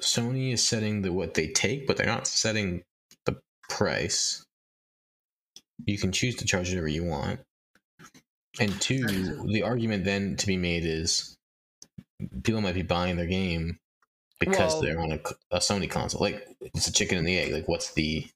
Sony 0.00 0.52
is 0.52 0.66
setting 0.66 1.02
the 1.02 1.12
what 1.12 1.34
they 1.34 1.48
take, 1.48 1.86
but 1.86 1.96
they're 1.96 2.06
not 2.06 2.26
setting 2.26 2.82
the 3.26 3.36
price. 3.68 4.44
You 5.86 5.98
can 5.98 6.12
choose 6.12 6.36
to 6.36 6.44
charge 6.44 6.68
whatever 6.68 6.88
you 6.88 7.04
want. 7.04 7.40
And 8.58 8.78
two, 8.80 9.04
the 9.52 9.62
argument 9.62 10.04
then 10.04 10.36
to 10.36 10.46
be 10.46 10.56
made 10.56 10.84
is 10.84 11.36
people 12.42 12.60
might 12.60 12.74
be 12.74 12.82
buying 12.82 13.16
their 13.16 13.26
game 13.26 13.78
because 14.38 14.74
Well- 14.74 14.82
they're 14.82 15.00
on 15.00 15.12
a 15.12 15.58
Sony 15.58 15.88
console. 15.90 16.20
Like 16.20 16.46
it's 16.60 16.88
a 16.88 16.92
chicken 16.92 17.18
and 17.18 17.26
the 17.26 17.38
egg. 17.38 17.52
Like 17.52 17.68
what's 17.68 17.92
the 17.94 18.26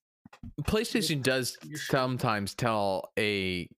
PlayStation 0.62 1.22
does 1.22 1.56
sometimes 1.74 2.54
tell 2.54 3.10
a 3.18 3.68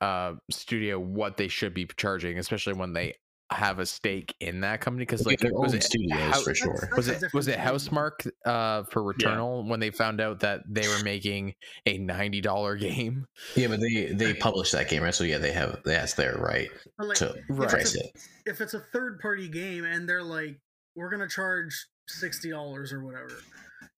uh 0.00 0.34
studio 0.50 0.98
what 0.98 1.36
they 1.36 1.48
should 1.48 1.74
be 1.74 1.86
charging, 1.96 2.38
especially 2.38 2.72
when 2.72 2.92
they 2.94 3.14
have 3.52 3.78
a 3.80 3.86
stake 3.86 4.34
in 4.40 4.60
that 4.60 4.80
company. 4.80 5.04
Because 5.04 5.26
like 5.26 5.40
their 5.40 5.52
was 5.52 5.72
own 5.72 5.78
it 5.78 5.82
studios 5.82 6.18
How- 6.20 6.40
for 6.42 6.54
sure. 6.54 6.74
That's- 6.74 6.96
was 6.96 7.08
it 7.08 7.34
was 7.34 7.48
it 7.48 7.52
different 7.56 7.80
thing. 7.82 7.90
Housemarque 7.92 8.30
uh 8.44 8.82
for 8.84 9.02
Returnal 9.02 9.66
when 9.68 9.80
they 9.80 9.90
found 9.90 10.20
out 10.20 10.40
that 10.40 10.60
they 10.68 10.86
were 10.88 11.02
making 11.02 11.54
a 11.86 11.98
ninety 11.98 12.40
dollar 12.40 12.76
game? 12.76 13.26
Yeah, 13.56 13.68
but 13.68 13.80
they 13.80 14.06
they 14.12 14.34
publish 14.34 14.70
that 14.72 14.88
game, 14.88 15.02
right? 15.02 15.14
So 15.14 15.24
yeah, 15.24 15.38
they 15.38 15.52
have 15.52 15.80
that's 15.84 16.14
their 16.14 16.36
right 16.38 16.70
like, 16.98 17.16
to 17.18 17.34
Right. 17.48 17.68
price 17.68 17.94
it. 17.94 18.06
if 18.46 18.60
it's 18.60 18.74
a 18.74 18.80
third 18.92 19.18
party 19.20 19.48
game 19.48 19.84
and 19.84 20.08
they're 20.08 20.22
like, 20.22 20.58
we're 20.94 21.10
gonna 21.10 21.28
charge 21.28 21.86
sixty 22.08 22.50
dollars 22.50 22.92
or 22.92 23.04
whatever, 23.04 23.32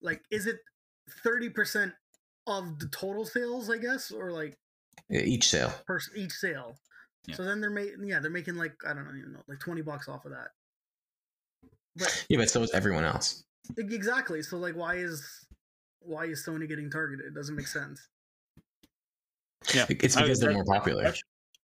like, 0.01 0.23
is 0.31 0.47
it 0.47 0.57
thirty 1.23 1.51
percent 1.51 1.93
of 2.47 2.79
the 2.79 2.89
total 2.89 3.25
sales? 3.27 3.69
I 3.71 3.79
guess, 3.79 4.11
or 4.11 4.33
like 4.33 4.57
Yeah, 5.11 5.21
Each 5.21 5.49
sale. 5.49 5.73
per 5.87 6.01
each 6.17 6.33
sale. 6.33 6.77
Yeah. 7.27 7.37
So 7.37 7.45
then 7.45 7.61
they're 7.61 7.71
making, 7.71 8.05
yeah, 8.05 8.19
they're 8.21 8.31
making 8.31 8.57
like 8.57 8.75
I 8.87 8.93
don't 8.95 9.17
even 9.19 9.33
know, 9.33 9.43
like 9.49 9.61
twenty 9.61 9.83
bucks 9.83 10.09
off 10.09 10.25
of 10.25 10.33
that. 10.33 10.49
But 11.97 12.25
Yeah, 12.29 12.39
but 12.39 12.51
so 12.51 12.63
is 12.63 12.71
everyone 12.73 13.05
else. 13.05 13.45
exactly. 13.79 14.43
So 14.43 14.57
like, 14.59 14.75
why 14.75 14.97
is 14.97 15.47
why 16.01 16.25
is 16.25 16.45
Sony 16.45 16.67
getting 16.69 16.91
targeted? 16.91 17.27
It 17.27 17.35
doesn't 17.35 17.55
make 17.55 17.69
sense. 17.69 18.09
Yeah. 19.73 19.87
It's 19.89 20.17
I- 20.17 20.23
because 20.23 20.41
they're 20.41 20.49
that- 20.51 20.55
more 20.55 20.65
popular. 20.65 21.15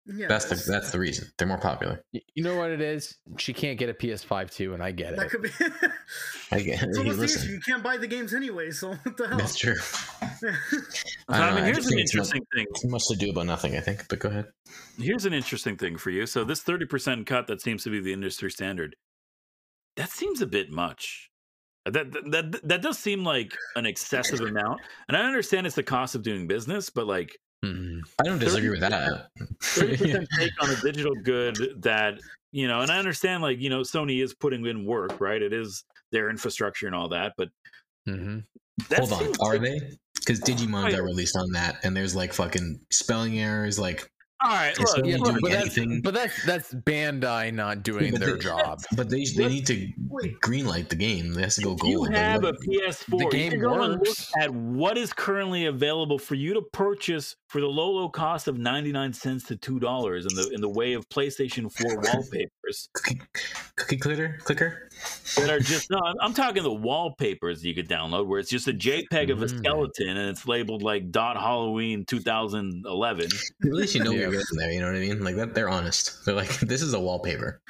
Yeah, 0.08 0.28
That's 0.28 0.45
the 0.45 0.72
that's 0.72 0.91
the 0.91 0.99
reason. 0.99 1.32
They're 1.38 1.47
more 1.47 1.58
popular. 1.58 2.03
You 2.12 2.43
know 2.43 2.56
what 2.58 2.70
it 2.70 2.80
is? 2.80 3.16
She 3.39 3.53
can't 3.53 3.80
get 3.80 3.89
a 3.89 3.93
PS5 3.95 4.51
too, 4.51 4.76
and 4.76 4.84
I 4.84 4.91
get 4.91 5.14
it. 5.14 5.16
that 5.18 5.26
it. 5.26 5.30
could 5.30 5.41
be. 5.41 5.49
I 6.51 6.60
get 6.62 6.80
so 6.80 7.01
hey, 7.01 7.08
what's 7.08 7.18
the 7.18 7.24
issue? 7.24 7.34
listen. 7.38 7.51
You 7.51 7.60
can't 7.62 7.82
buy 7.84 7.97
the 7.97 8.06
games 8.06 8.34
anyway. 8.36 8.70
So 8.70 8.89
what 9.03 9.18
the 9.18 9.28
hell? 9.28 9.38
That's 9.39 9.56
true. 9.58 9.74
I 10.22 10.28
I 11.30 11.39
don't 11.39 11.56
mean, 11.56 11.56
know, 11.56 11.62
I 11.62 11.64
here's 11.66 11.78
just 11.78 11.88
an 11.88 11.97
think 11.97 12.01
it's 12.01 12.16
not- 12.16 12.20
interesting 12.26 12.41
thing. 12.53 12.66
It's 12.70 12.86
much 12.86 13.08
to 13.08 13.16
do 13.16 13.30
about 13.32 13.47
nothing, 13.47 13.76
I 13.76 13.80
think. 13.80 14.08
But 14.08 14.20
go 14.20 14.30
ahead. 14.30 14.45
Here's 14.99 15.26
an 15.26 15.34
interesting 15.34 15.76
thing 15.76 15.97
for 15.97 16.12
you. 16.12 16.26
So 16.28 16.43
this 16.43 16.64
30% 16.64 17.26
cut 17.26 17.47
that 17.47 17.62
seems 17.62 17.84
to 17.86 17.89
be 17.89 17.99
the 17.99 18.14
industry 18.14 18.51
standard. 18.51 18.95
That 19.97 20.10
seems 20.10 20.41
a 20.41 20.45
bit 20.47 20.72
much. 20.72 21.32
That 21.86 22.12
that 22.12 22.32
that, 22.32 22.68
that 22.68 22.82
does 22.82 22.97
seem 22.99 23.24
like 23.24 23.56
an 23.76 23.86
excessive 23.86 24.41
amount. 24.41 24.82
And 25.08 25.16
I 25.16 25.22
understand 25.26 25.66
it's 25.68 25.76
the 25.76 25.84
cost 25.84 26.16
of 26.16 26.24
doing 26.24 26.47
business, 26.47 26.89
but 26.89 27.08
like 27.08 27.38
Mhm. 27.66 28.01
I 28.20 28.24
don't 28.24 28.39
disagree 28.39 28.70
with 28.70 28.80
that. 28.82 29.28
30% 29.61 30.28
take 30.39 30.51
on 30.61 30.70
a 30.70 30.76
digital 30.82 31.16
good 31.16 31.82
that, 31.84 32.20
you 32.51 32.68
know, 32.68 32.82
and 32.82 32.91
I 32.91 32.97
understand 32.99 33.41
like, 33.43 33.59
you 33.59 33.70
know, 33.70 33.82
Sony 33.82 34.24
is 34.24 34.34
putting 34.34 34.66
in 34.66 34.86
work, 34.86 35.20
right? 35.20 35.41
It 35.41 35.53
is 35.53 35.84
their 36.11 36.30
infrastructure 36.30 36.86
and 36.88 36.95
all 36.95 37.09
that, 37.09 37.34
but 37.38 37.49
Mhm. 38.07 38.43
that 38.89 38.99
Hold 38.99 39.13
on, 39.13 39.20
seems 39.20 39.39
are 39.39 39.53
like- 39.57 39.61
they? 39.61 39.80
Because 40.16 40.39
Digimon 40.41 40.84
Right. 40.84 40.91
got 40.95 41.03
released 41.03 41.36
on 41.38 41.51
that, 41.51 41.80
and 41.84 41.95
there's 41.95 42.16
like 42.16 42.34
fucking 42.34 42.80
spelling 42.91 43.39
errors. 43.39 43.78
Like, 43.80 44.09
All 44.43 44.51
right, 44.51 44.78
look, 44.78 45.05
Yeah, 45.05 45.16
look, 45.16 45.26
doing 45.30 45.38
but 45.41 45.51
that's, 45.51 45.78
anything- 45.78 46.01
but 46.01 46.13
that's 46.13 46.45
that's 46.45 46.74
Bandai 46.74 47.53
not 47.53 47.84
doing 47.84 48.11
but 48.11 48.20
their 48.20 48.34
they- 48.36 48.39
job. 48.43 48.80
but 48.95 49.09
they 49.09 49.24
they 49.36 49.47
need 49.47 49.66
to 49.68 49.88
Wait. 50.09 50.36
greenlight 50.41 50.89
the 50.89 50.97
game. 50.97 51.34
They 51.34 51.41
has 51.43 51.55
to 51.55 51.61
go 51.61 51.74
if 51.74 51.80
gold. 51.80 51.91
you 51.93 51.99
Like, 52.01 52.16
have 52.16 52.43
a 52.43 52.51
PS4, 52.53 53.18
The 53.20 53.24
you 53.26 53.32
game 53.32 53.51
can 53.51 53.59
go 53.61 53.82
and 53.82 53.93
look 53.93 54.05
works. 54.05 54.32
at 54.39 54.51
what 54.53 54.97
is 54.97 55.13
currently 55.13 55.66
available 55.66 56.20
for 56.20 56.36
you 56.36 56.53
to 56.53 56.61
purchase 56.61 57.38
for 57.56 57.62
the 57.62 57.68
low, 57.68 57.89
low 57.91 58.10
cost 58.10 58.49
of 58.49 58.58
99 58.58 59.14
cents 59.14 59.45
to 59.45 59.56
$2 59.56 60.28
in 60.28 60.36
the 60.36 60.49
in 60.53 60.60
the 60.60 60.68
way 60.68 60.91
of 60.91 61.08
PlayStation 61.08 61.72
4 61.72 62.01
wallpapers 62.03 62.89
cookie, 62.91 63.22
cookie 63.78 63.95
clicker 63.95 64.38
clicker. 64.43 64.89
that 65.38 65.49
are 65.49 65.62
just 65.62 65.89
no, 65.89 65.97
I'm, 66.03 66.16
I'm 66.20 66.34
talking 66.34 66.64
the 66.64 66.74
wallpapers 66.74 67.64
you 67.64 67.74
could 67.74 67.88
download 67.88 68.28
where 68.28 68.39
it's 68.39 68.49
just 68.49 68.68
a 68.68 68.74
JPEG 68.74 69.32
of 69.32 69.41
a 69.41 69.45
Mm. 69.45 69.58
skeleton 69.60 70.10
and 70.18 70.30
it's 70.30 70.45
labeled 70.45 70.82
like 70.84 71.12
dot 71.12 71.38
Halloween 71.38 72.03
2011. 72.03 73.26
At 73.64 73.72
least 73.72 73.95
you 73.95 74.03
know 74.03 74.12
Yeah. 74.12 74.18
you're 74.24 74.32
getting 74.32 74.58
there. 74.58 74.72
You 74.74 74.82
know 74.82 74.88
what 74.88 74.95
I 74.97 74.99
mean? 74.99 75.24
Like 75.24 75.36
that, 75.38 75.56
they're 75.56 75.70
honest. 75.70 76.26
They're 76.26 76.36
like, 76.36 76.49
this 76.60 76.82
is 76.82 76.93
a 76.93 76.99
wallpaper. 76.99 77.62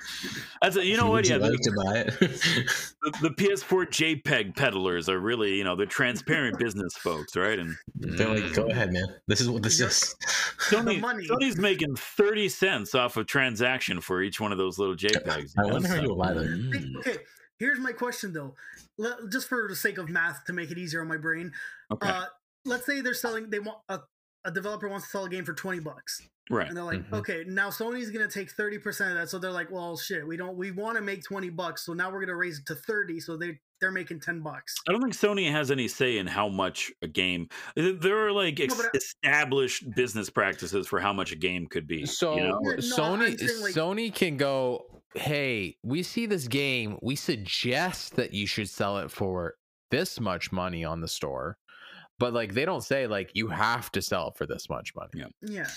That's 0.64 0.78
a, 0.78 0.84
you 0.86 0.98
know 0.98 1.12
what? 1.12 1.26
Would 1.26 1.28
Yeah, 1.28 1.36
you 1.36 1.42
the, 1.42 1.50
like 1.52 1.60
to 1.62 1.72
buy 1.86 1.98
it? 2.00 2.20
the, 3.04 3.14
the 3.22 3.30
PS4 3.30 3.86
JPEG 4.24 4.56
peddlers 4.56 5.10
are 5.10 5.20
really, 5.20 5.54
you 5.56 5.64
know, 5.64 5.76
they're 5.76 5.86
transparent 5.86 6.58
business 6.58 6.96
folks, 6.98 7.36
right? 7.36 7.60
And 7.60 7.76
they're 8.00 8.30
like, 8.30 8.54
go 8.54 8.68
ahead, 8.70 8.92
man. 8.94 9.06
This 9.28 9.42
is 9.42 9.50
what 9.50 9.62
this 9.64 9.75
Yep. 9.80 9.90
is. 9.90 10.16
Sony, 10.70 11.00
money. 11.00 11.28
Sony's 11.28 11.58
making 11.58 11.96
30 11.96 12.50
cents 12.50 12.96
off 12.96 13.18
a 13.18 13.24
transaction 13.24 14.02
for 14.02 14.22
each 14.22 14.40
one 14.40 14.52
of 14.52 14.58
those 14.58 14.80
little 14.80 14.96
JPEGs. 14.96 15.54
I 15.58 15.66
wonder 15.72 15.88
how 15.88 15.96
so- 15.96 16.02
you 16.02 16.10
will 16.10 16.16
buy 16.16 16.34
them. 16.34 16.72
Mm. 16.74 16.98
Okay, 17.00 17.18
here's 17.60 17.80
my 17.80 17.92
question 17.92 18.34
though. 18.34 18.56
Le- 18.98 19.28
just 19.30 19.48
for 19.50 19.68
the 19.70 19.76
sake 19.76 19.98
of 19.98 20.10
math 20.10 20.46
to 20.46 20.54
make 20.54 20.72
it 20.72 20.78
easier 20.78 21.02
on 21.02 21.08
my 21.08 21.18
brain, 21.18 21.52
Okay. 21.92 22.08
uh, 22.10 22.26
let's 22.66 22.86
say 22.86 23.02
they're 23.02 23.14
selling. 23.14 23.50
They 23.50 23.60
want 23.60 23.80
a, 23.90 24.00
a 24.46 24.52
developer 24.52 24.88
wants 24.88 25.08
to 25.08 25.12
sell 25.12 25.26
a 25.26 25.30
game 25.30 25.44
for 25.46 25.54
twenty 25.54 25.80
bucks, 25.82 26.22
right. 26.50 26.68
and 26.68 26.76
they're 26.78 26.84
like, 26.84 27.02
Mhm. 27.10 27.14
okay, 27.14 27.44
now 27.48 27.70
Sony's 27.70 28.10
gonna 28.12 28.28
take 28.30 28.52
thirty 28.52 28.78
percent 28.78 29.12
of 29.12 29.18
that. 29.18 29.30
So 29.30 29.40
they're 29.40 29.52
like, 29.52 29.72
well, 29.72 29.98
shit, 29.98 30.26
we 30.28 30.38
don't. 30.38 30.56
We 30.58 30.72
want 30.72 30.98
to 30.98 31.02
make 31.02 31.24
twenty 31.24 31.50
bucks, 31.50 31.86
so 31.86 31.94
now 31.94 32.12
we're 32.12 32.20
gonna 32.22 32.36
raise 32.36 32.60
it 32.60 32.66
to 32.68 32.76
thirty. 32.76 33.20
So 33.20 33.38
they 33.38 33.60
they're 33.82 33.92
making 33.92 34.22
ten 34.22 34.42
bucks. 34.42 34.74
I 34.88 34.92
don't 34.92 35.02
think 35.02 35.14
Sony 35.14 35.52
has 35.52 35.70
any 35.70 35.88
say 35.88 36.18
in 36.18 36.28
how 36.28 36.48
much 36.48 36.92
a 37.02 37.08
game. 37.08 37.50
There 37.76 38.26
are 38.26 38.32
like 38.32 38.60
ex- 38.60 38.78
No, 38.78 38.86
I- 38.86 38.90
established 38.96 39.84
business 39.96 40.30
practices 40.30 40.88
for 40.88 41.00
how 41.00 41.12
much 41.14 41.32
a 41.32 41.36
game 41.36 41.68
could 41.68 41.86
be. 41.88 42.06
So 42.06 42.36
you 42.38 42.44
know? 42.44 42.60
No, 42.60 42.76
Sony 42.78 43.20
like- 43.62 43.74
Sony 43.76 44.14
can 44.14 44.38
go, 44.38 45.02
hey, 45.16 45.78
we 45.84 46.04
see 46.04 46.26
this 46.26 46.48
game. 46.48 46.98
We 47.02 47.16
suggest 47.18 48.16
that 48.16 48.34
you 48.34 48.48
should 48.48 48.70
sell 48.70 48.98
it 49.00 49.12
for 49.12 49.56
this 49.92 50.20
much 50.20 50.52
money 50.52 50.84
on 50.86 51.02
the 51.02 51.08
store. 51.08 51.58
But 52.18 52.34
like 52.34 52.54
they 52.54 52.64
don't 52.64 52.82
say 52.84 53.08
like 53.08 53.32
you 53.34 53.50
have 53.50 53.92
to 53.92 54.02
sell 54.02 54.30
it 54.30 54.38
for 54.38 54.46
this 54.46 54.70
much 54.70 54.94
money. 54.96 55.10
Yeah. 55.16 55.26
Yeah, 55.42 55.68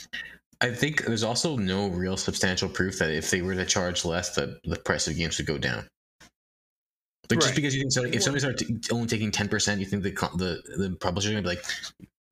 I 0.61 0.71
think 0.71 1.05
there's 1.05 1.23
also 1.23 1.57
no 1.57 1.89
real 1.89 2.17
substantial 2.17 2.69
proof 2.69 2.99
that 2.99 3.11
if 3.11 3.31
they 3.31 3.43
were 3.43 3.55
to 3.55 3.65
charge 3.65 4.05
less, 4.05 4.35
that 4.35 4.61
the 4.65 4.77
price 4.77 5.07
of 5.07 5.17
games 5.17 5.39
would 5.39 5.47
go 5.47 5.57
down. 5.59 5.87
Like 7.31 7.41
just 7.41 7.55
because 7.55 7.75
you 7.77 7.83
think 7.83 7.93
Sony, 7.93 8.15
if 8.15 8.27
Well- 8.27 8.35
Sony 8.35 8.39
starts 8.41 8.63
t- 8.65 8.77
only 8.91 9.07
taking 9.07 9.31
ten 9.31 9.49
percent, 9.49 9.81
you 9.81 9.87
think 9.87 10.03
the 10.03 10.13
co- 10.13 10.35
the 10.37 10.61
the 10.79 10.97
publisher 10.99 11.29
gonna 11.29 11.43
be 11.43 11.49
like, 11.49 11.63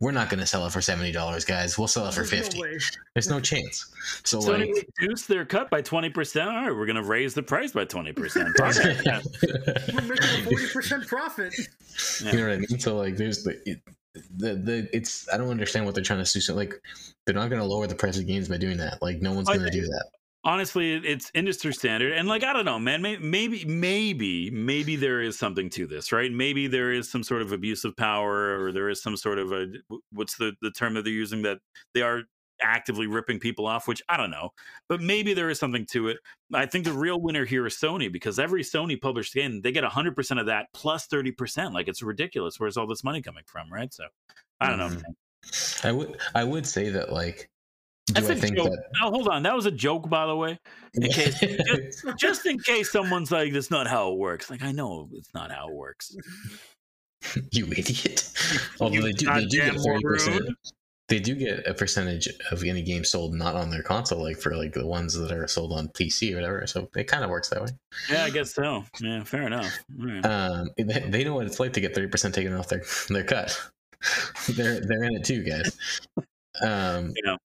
we're 0.00 0.10
not 0.12 0.28
gonna 0.30 0.46
sell 0.46 0.66
it 0.66 0.72
for 0.72 0.80
seventy 0.80 1.12
dollars, 1.12 1.44
guys. 1.44 1.76
We'll 1.78 1.86
sell 1.86 2.06
it 2.06 2.14
for 2.14 2.20
There's 2.24 2.32
no 2.32 2.38
fifty. 2.38 2.60
way. 2.62 2.78
There's 3.14 3.28
no 3.28 3.38
chance. 3.38 3.92
So 4.24 4.38
Sony 4.40 4.72
like. 4.74 4.88
reduced 4.98 5.28
their 5.28 5.44
cut 5.44 5.68
by 5.70 5.82
20%. 5.82 6.46
All 6.46 6.52
right, 6.52 6.70
we're 6.74 6.86
going 6.86 6.96
to 6.96 7.02
raise 7.02 7.34
the 7.34 7.42
price 7.42 7.72
by 7.72 7.84
20%. 7.84 8.14
We're 9.94 10.02
making 10.02 10.24
a 10.24 10.42
forty 10.44 10.66
percent 10.68 11.06
profit. 11.06 11.54
You 12.24 12.32
know 12.32 12.42
what 12.48 12.52
I 12.54 12.58
mean? 12.58 12.78
So 12.80 12.96
like, 12.96 13.16
there's 13.16 13.42
the, 13.44 13.60
it, 13.68 13.80
the 14.36 14.54
the 14.54 14.88
it's 14.92 15.28
I 15.32 15.36
don't 15.36 15.50
understand 15.50 15.86
what 15.86 15.94
they're 15.94 16.04
trying 16.04 16.24
to 16.24 16.32
do. 16.32 16.40
So 16.40 16.54
like, 16.54 16.74
they're 17.24 17.34
not 17.34 17.50
going 17.50 17.60
to 17.60 17.66
lower 17.66 17.86
the 17.86 17.94
price 17.94 18.18
of 18.18 18.26
games 18.26 18.48
by 18.48 18.56
doing 18.58 18.78
that. 18.78 19.00
Like, 19.02 19.20
no 19.20 19.32
one's 19.32 19.48
going 19.48 19.60
to 19.60 19.70
do 19.70 19.82
that. 19.82 20.06
honestly 20.44 20.94
it's 20.94 21.30
industry 21.34 21.74
standard 21.74 22.12
and 22.12 22.28
like 22.28 22.44
i 22.44 22.52
don't 22.52 22.64
know 22.64 22.78
man 22.78 23.02
maybe 23.02 23.64
maybe 23.64 24.48
maybe 24.50 24.94
there 24.94 25.20
is 25.20 25.36
something 25.36 25.68
to 25.68 25.86
this 25.86 26.12
right 26.12 26.32
maybe 26.32 26.68
there 26.68 26.92
is 26.92 27.10
some 27.10 27.24
sort 27.24 27.42
of 27.42 27.50
abuse 27.50 27.84
of 27.84 27.96
power 27.96 28.62
or 28.62 28.70
there 28.70 28.88
is 28.88 29.02
some 29.02 29.16
sort 29.16 29.38
of 29.38 29.50
a 29.50 29.66
what's 30.12 30.36
the 30.36 30.52
the 30.62 30.70
term 30.70 30.94
that 30.94 31.02
they're 31.02 31.12
using 31.12 31.42
that 31.42 31.58
they 31.94 32.00
are 32.00 32.22
actively 32.62 33.06
ripping 33.06 33.38
people 33.38 33.66
off 33.66 33.86
which 33.88 34.02
i 34.08 34.16
don't 34.16 34.30
know 34.30 34.50
but 34.88 35.00
maybe 35.00 35.34
there 35.34 35.50
is 35.50 35.58
something 35.58 35.84
to 35.86 36.08
it 36.08 36.16
i 36.54 36.64
think 36.66 36.84
the 36.84 36.92
real 36.92 37.20
winner 37.20 37.44
here 37.44 37.66
is 37.66 37.74
sony 37.76 38.10
because 38.10 38.38
every 38.38 38.62
sony 38.62 39.00
published 39.00 39.34
game 39.34 39.60
they 39.62 39.72
get 39.72 39.84
100% 39.84 40.40
of 40.40 40.46
that 40.46 40.66
plus 40.72 41.06
30% 41.08 41.72
like 41.72 41.88
it's 41.88 42.02
ridiculous 42.02 42.58
where's 42.58 42.76
all 42.76 42.86
this 42.86 43.04
money 43.04 43.20
coming 43.20 43.44
from 43.46 43.70
right 43.72 43.92
so 43.92 44.04
i 44.60 44.68
don't 44.68 44.78
know 44.78 44.88
Mhm. 44.88 45.02
man. 45.02 45.14
I 45.84 45.92
would 45.92 46.16
I 46.34 46.42
would 46.44 46.66
say 46.66 46.88
that 46.90 47.12
like 47.12 47.48
Do 48.08 48.14
That's 48.14 48.30
I 48.30 48.34
think 48.34 48.56
joke. 48.56 48.70
that? 48.70 48.84
Oh, 49.02 49.10
hold 49.10 49.28
on. 49.28 49.42
That 49.42 49.54
was 49.54 49.66
a 49.66 49.70
joke, 49.70 50.08
by 50.08 50.26
the 50.26 50.34
way. 50.34 50.58
In 50.94 51.02
case, 51.10 51.38
just, 51.40 52.18
just 52.18 52.46
in 52.46 52.58
case 52.60 52.90
someone's 52.90 53.30
like, 53.32 53.52
"That's 53.52 53.70
not 53.70 53.86
how 53.88 54.12
it 54.12 54.18
works." 54.18 54.48
Like, 54.48 54.62
I 54.62 54.70
know 54.72 55.08
it's 55.12 55.34
not 55.34 55.50
how 55.52 55.68
it 55.68 55.74
works. 55.74 56.16
you 57.52 57.66
idiot. 57.66 58.32
Although 58.80 59.02
they 59.02 59.12
do, 59.12 59.26
they 59.26 59.44
do 59.46 59.58
get 59.58 59.74
thirty 59.80 60.02
percent. 60.02 60.42
They 61.08 61.20
do 61.20 61.36
get 61.36 61.66
a 61.66 61.72
percentage 61.74 62.28
of 62.50 62.64
any 62.64 62.82
game 62.82 63.04
sold 63.04 63.32
not 63.32 63.54
on 63.54 63.70
their 63.70 63.82
console, 63.82 64.22
like 64.22 64.38
for 64.38 64.56
like 64.56 64.72
the 64.72 64.84
ones 64.86 65.14
that 65.14 65.30
are 65.30 65.46
sold 65.46 65.72
on 65.72 65.88
PC 65.88 66.32
or 66.32 66.36
whatever. 66.36 66.66
So 66.66 66.88
it 66.96 67.04
kind 67.04 67.22
of 67.22 67.30
works 67.30 67.48
that 67.50 67.62
way. 67.62 67.68
Yeah, 68.10 68.24
I 68.24 68.30
guess 68.30 68.52
so. 68.54 68.84
Yeah, 69.00 69.22
fair 69.22 69.42
enough. 69.42 69.72
Right. 69.96 70.24
Um, 70.26 70.70
they, 70.76 71.00
they 71.08 71.24
know 71.24 71.34
what 71.34 71.46
it's 71.46 71.60
like 71.60 71.72
to 71.74 71.80
get 71.80 71.94
thirty 71.94 72.08
percent 72.08 72.34
taken 72.34 72.52
off 72.54 72.68
their 72.68 72.82
their 73.08 73.22
cut. 73.22 73.56
they're 74.48 74.80
they're 74.80 75.04
in 75.04 75.14
it 75.14 75.24
too, 75.24 75.44
guys. 75.44 75.76
Um, 76.60 77.12
Yeah. 77.24 77.36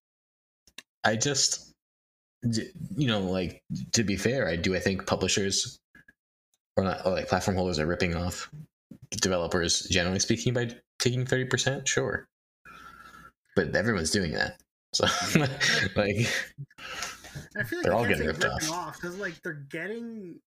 I 1.03 1.16
just, 1.16 1.72
you 2.43 3.07
know, 3.07 3.22
like 3.22 3.64
to 3.93 4.03
be 4.03 4.16
fair, 4.18 4.47
I 4.47 4.55
do. 4.55 4.76
I 4.76 4.80
think 4.80 5.05
publishers 5.05 5.80
or 6.78 6.84
not, 6.84 7.05
or 7.05 7.12
like 7.12 7.28
platform 7.28 7.57
holders 7.57 7.80
are 7.80 7.88
ripping 7.88 8.16
off 8.16 8.49
developers, 9.12 9.82
generally 9.89 10.20
speaking, 10.20 10.53
by 10.53 10.76
taking 10.99 11.26
thirty 11.26 11.45
percent. 11.45 11.88
Sure, 11.88 12.28
but 13.66 13.76
everyone's 13.76 14.12
doing 14.12 14.32
that. 14.34 14.57
So, 14.93 15.05
like, 15.95 16.28
I 17.57 17.64
feel 17.64 17.80
like 17.80 17.84
They're 17.84 17.93
all 17.93 18.05
getting 18.05 18.28
ripped 18.28 18.45
off. 18.45 18.70
off 18.72 18.95
because 19.01 19.18
like 19.18 19.41
they're 19.43 19.53
getting 19.70 20.39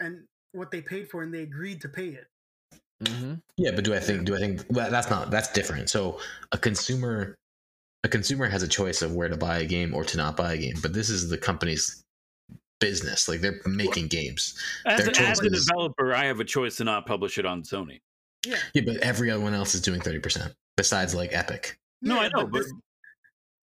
and 0.00 0.24
what 0.52 0.70
they 0.70 0.80
paid 0.80 1.08
for 1.10 1.22
and 1.22 1.32
they 1.32 1.42
agreed 1.42 1.80
to 1.82 1.88
pay 1.88 2.08
it. 2.08 2.26
Mm-hmm. 3.02 3.34
Yeah, 3.58 3.72
but 3.74 3.84
do 3.84 3.94
I 3.94 4.00
think? 4.00 4.24
Do 4.24 4.34
I 4.36 4.38
think? 4.38 4.64
Well, 4.70 4.90
that's 4.90 5.10
not. 5.10 5.30
That's 5.30 5.52
different. 5.52 5.90
So 5.90 6.18
a 6.52 6.58
consumer, 6.58 7.34
a 8.04 8.08
consumer 8.08 8.48
has 8.48 8.62
a 8.62 8.68
choice 8.68 9.02
of 9.02 9.14
where 9.14 9.28
to 9.28 9.36
buy 9.36 9.58
a 9.58 9.66
game 9.66 9.94
or 9.94 10.04
to 10.04 10.16
not 10.16 10.36
buy 10.36 10.54
a 10.54 10.58
game. 10.58 10.76
But 10.80 10.92
this 10.94 11.10
is 11.10 11.28
the 11.28 11.36
company's 11.38 12.02
business. 12.80 13.28
Like 13.28 13.40
they're 13.40 13.60
making 13.66 14.08
games. 14.08 14.58
As, 14.86 14.98
their 15.04 15.10
as 15.26 15.40
a 15.40 15.42
choices- 15.44 15.66
developer, 15.66 16.14
I 16.14 16.24
have 16.24 16.40
a 16.40 16.44
choice 16.44 16.76
to 16.76 16.84
not 16.84 17.04
publish 17.06 17.36
it 17.38 17.44
on 17.46 17.62
Sony. 17.62 18.00
Yeah. 18.46 18.56
Yeah, 18.74 18.82
but 18.86 18.96
everyone 18.98 19.52
else 19.54 19.74
is 19.74 19.80
doing 19.82 20.00
thirty 20.00 20.18
percent 20.18 20.54
besides 20.76 21.14
like 21.14 21.32
Epic. 21.34 21.76
No, 22.06 22.14
Yeah, 22.16 22.20
I 22.22 22.28
know, 22.28 22.46
but 22.46 22.58
this- 22.62 22.72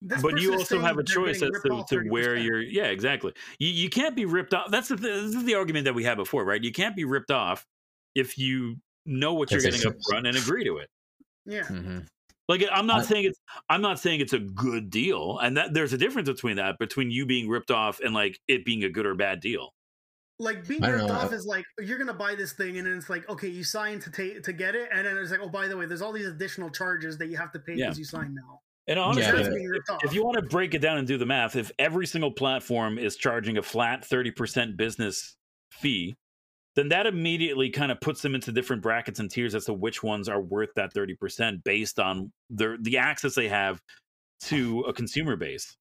this 0.04 0.22
but 0.22 0.42
you 0.42 0.54
also 0.54 0.80
have 0.82 0.98
a 0.98 1.04
choice 1.04 1.44
as 1.44 1.52
to, 1.64 1.84
to 1.89 2.00
where 2.10 2.36
you're. 2.36 2.60
Yeah, 2.62 2.86
exactly. 2.86 3.34
You 3.60 3.70
you 3.70 3.88
can't 3.89 4.16
be 4.16 4.26
ripped 4.26 4.54
off. 4.54 4.72
That's 4.72 4.88
the 4.88 4.96
this 4.96 5.36
is 5.36 5.44
the 5.44 5.54
argument 5.54 5.86
that 5.86 5.94
we 5.94 6.04
had 6.04 6.16
before, 6.18 6.44
right? 6.44 6.64
You 6.64 6.72
can't 6.72 6.96
be 6.96 7.06
ripped 7.06 7.30
off 7.30 7.68
if 8.16 8.36
you 8.38 8.78
know 9.06 9.36
what 9.36 9.52
you're 9.52 9.62
getting 9.62 9.86
up 9.88 9.94
front 10.10 10.26
and 10.26 10.36
agree 10.36 10.64
to 10.64 10.78
it. 10.78 10.89
Yeah. 11.46 11.62
Mm-hmm. 11.64 12.00
Like 12.50 12.66
I'm 12.72 12.88
not 12.88 13.02
I- 13.02 13.04
saying 13.04 13.26
it's 13.26 13.39
I'm 13.70 13.82
not 13.84 14.00
saying 14.00 14.22
it's 14.22 14.34
a 14.34 14.39
good 14.39 14.89
deal, 14.89 15.38
and 15.38 15.56
that 15.58 15.76
there's 15.76 15.94
a 15.94 16.00
difference 16.00 16.28
between 16.30 16.56
that 16.56 16.80
between 16.80 17.12
you 17.12 17.28
being 17.28 17.48
ripped 17.48 17.70
off 17.70 18.00
and 18.00 18.14
like 18.16 18.39
it 18.48 18.66
being 18.66 18.84
a 18.84 18.89
good 18.89 19.06
or 19.06 19.14
bad 19.14 19.39
deal. 19.39 19.72
Like 20.42 20.68
being 20.68 20.84
I 20.84 20.88
don't 20.88 20.96
ripped 20.98 21.10
know, 21.10 21.16
off 21.16 21.32
uh 21.32 21.36
is 21.36 21.46
like 21.46 21.64
you're 21.80 21.98
gonna 22.00 22.14
buy 22.14 22.36
this 22.36 22.54
thing 22.54 22.78
and 22.78 22.88
then 22.88 22.98
it's 22.98 23.10
like 23.10 23.30
okay 23.30 23.48
you 23.48 23.64
sign 23.64 24.00
to 24.00 24.12
take 24.12 24.42
to 24.44 24.52
get 24.54 24.76
it 24.76 24.89
and 24.92 25.06
then 25.06 25.16
it's 25.18 25.32
like 25.32 25.39
oh 25.42 25.50
by 25.50 25.68
the 25.68 25.78
way 25.78 25.86
there's 25.86 26.02
all 26.02 26.12
these 26.12 26.26
additional 26.28 26.70
charges 26.70 27.18
that 27.20 27.28
you 27.28 27.38
have 27.38 27.52
to 27.52 27.60
pay 27.60 27.76
Yeah. 27.76 27.94
you 27.96 28.04
signed 28.04 28.34
now. 28.36 28.60
And 28.88 28.98
honestly, 28.98 29.24
Yeah, 29.24 29.32
That's 29.34 29.48
but- 29.50 29.56
being 29.56 29.68
ripped 29.70 29.89
off. 29.92 30.04
if 30.04 30.14
you 30.14 30.24
want 30.26 30.36
to 30.36 30.42
break 30.42 30.74
it 30.74 30.80
down 30.80 30.98
and 30.98 31.08
do 31.08 31.18
the 31.18 31.26
math, 31.26 31.56
if 31.56 31.72
every 31.78 32.08
single 32.08 32.32
platform 32.32 32.98
is 32.98 33.16
charging 33.16 33.58
a 33.60 33.62
flat 33.62 34.02
30% 34.04 34.76
business 34.76 35.38
fee, 35.72 36.16
then 36.76 36.89
that 36.89 37.06
immediately 37.06 37.70
kind 37.70 37.92
of 37.92 38.02
puts 38.02 38.22
them 38.24 38.34
into 38.34 38.52
different 38.52 38.82
brackets 38.82 39.20
and 39.20 39.30
tiers 39.30 39.54
as 39.54 39.66
to 39.66 39.74
which 39.74 40.02
ones 40.02 40.28
are 40.28 40.42
worth 40.42 40.70
that 40.76 40.94
30% 40.96 41.64
based 41.64 42.00
on 42.00 42.32
their 42.50 42.78
the 42.82 42.98
access 42.98 43.36
they 43.36 43.48
have 43.50 43.80
to 44.46 44.80
a 44.82 44.94
consumer 44.94 45.36
base. 45.36 45.78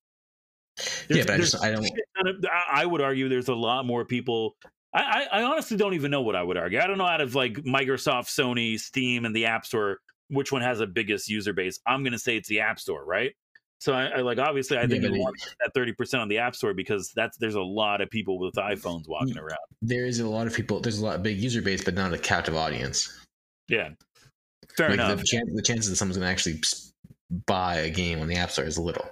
Yeah, 1.08 1.24
but 1.26 1.34
I 1.34 1.36
just 1.38 1.62
I 1.62 1.70
don't. 1.70 1.84
of- 1.84 2.44
I 2.72 2.84
would 2.86 3.00
argue 3.00 3.28
there's 3.28 3.48
a 3.48 3.54
lot 3.54 3.86
more 3.86 4.04
people. 4.04 4.56
I, 4.92 5.26
I, 5.32 5.40
I 5.40 5.42
honestly 5.44 5.76
don't 5.76 5.94
even 5.94 6.10
know 6.10 6.22
what 6.22 6.34
I 6.36 6.42
would 6.42 6.56
argue. 6.56 6.80
I 6.80 6.86
don't 6.86 6.98
know 6.98 7.06
out 7.06 7.20
of 7.20 7.34
like 7.34 7.54
Microsoft, 7.54 8.26
Sony, 8.26 8.78
Steam, 8.78 9.24
and 9.24 9.34
the 9.36 9.46
App 9.46 9.64
Store, 9.64 9.98
which 10.28 10.50
one 10.52 10.62
has 10.62 10.78
the 10.78 10.86
biggest 10.86 11.28
user 11.28 11.52
base. 11.52 11.78
I'm 11.86 12.02
going 12.02 12.12
to 12.12 12.18
say 12.18 12.36
it's 12.36 12.48
the 12.48 12.60
App 12.60 12.80
Store, 12.80 13.04
right? 13.04 13.32
So 13.78 13.94
I, 13.94 14.06
I 14.06 14.20
like 14.20 14.38
obviously 14.38 14.76
I 14.76 14.86
think 14.86 15.02
want 15.04 15.36
that 15.60 15.72
thirty 15.74 15.92
percent 15.92 16.20
on 16.20 16.28
the 16.28 16.36
App 16.38 16.54
Store 16.54 16.74
because 16.74 17.10
that's 17.16 17.38
there's 17.38 17.54
a 17.54 17.62
lot 17.62 18.00
of 18.02 18.10
people 18.10 18.38
with 18.38 18.54
iPhones 18.54 19.08
walking 19.08 19.34
Mm. 19.36 19.42
around. 19.42 19.58
There 19.80 20.04
is 20.04 20.20
a 20.20 20.28
lot 20.28 20.46
of 20.46 20.54
people. 20.54 20.80
There's 20.80 20.98
a 20.98 21.04
lot 21.04 21.22
big 21.22 21.38
user 21.38 21.62
base, 21.62 21.82
but 21.82 21.94
not 21.94 22.12
a 22.12 22.18
captive 22.18 22.54
audience. 22.56 23.08
Yeah, 23.68 23.90
fair 24.76 24.88
like 24.90 24.94
enough. 24.94 25.18
the, 25.20 25.42
the 25.54 25.62
chances 25.62 25.88
that 25.88 25.96
someone's 25.96 26.18
going 26.18 26.26
to 26.26 26.30
actually 26.32 26.60
buy 27.46 27.76
a 27.76 27.88
game 27.90 28.20
on 28.20 28.26
the 28.26 28.34
App 28.36 28.50
Store 28.50 28.66
is 28.66 28.76
little. 28.78 29.08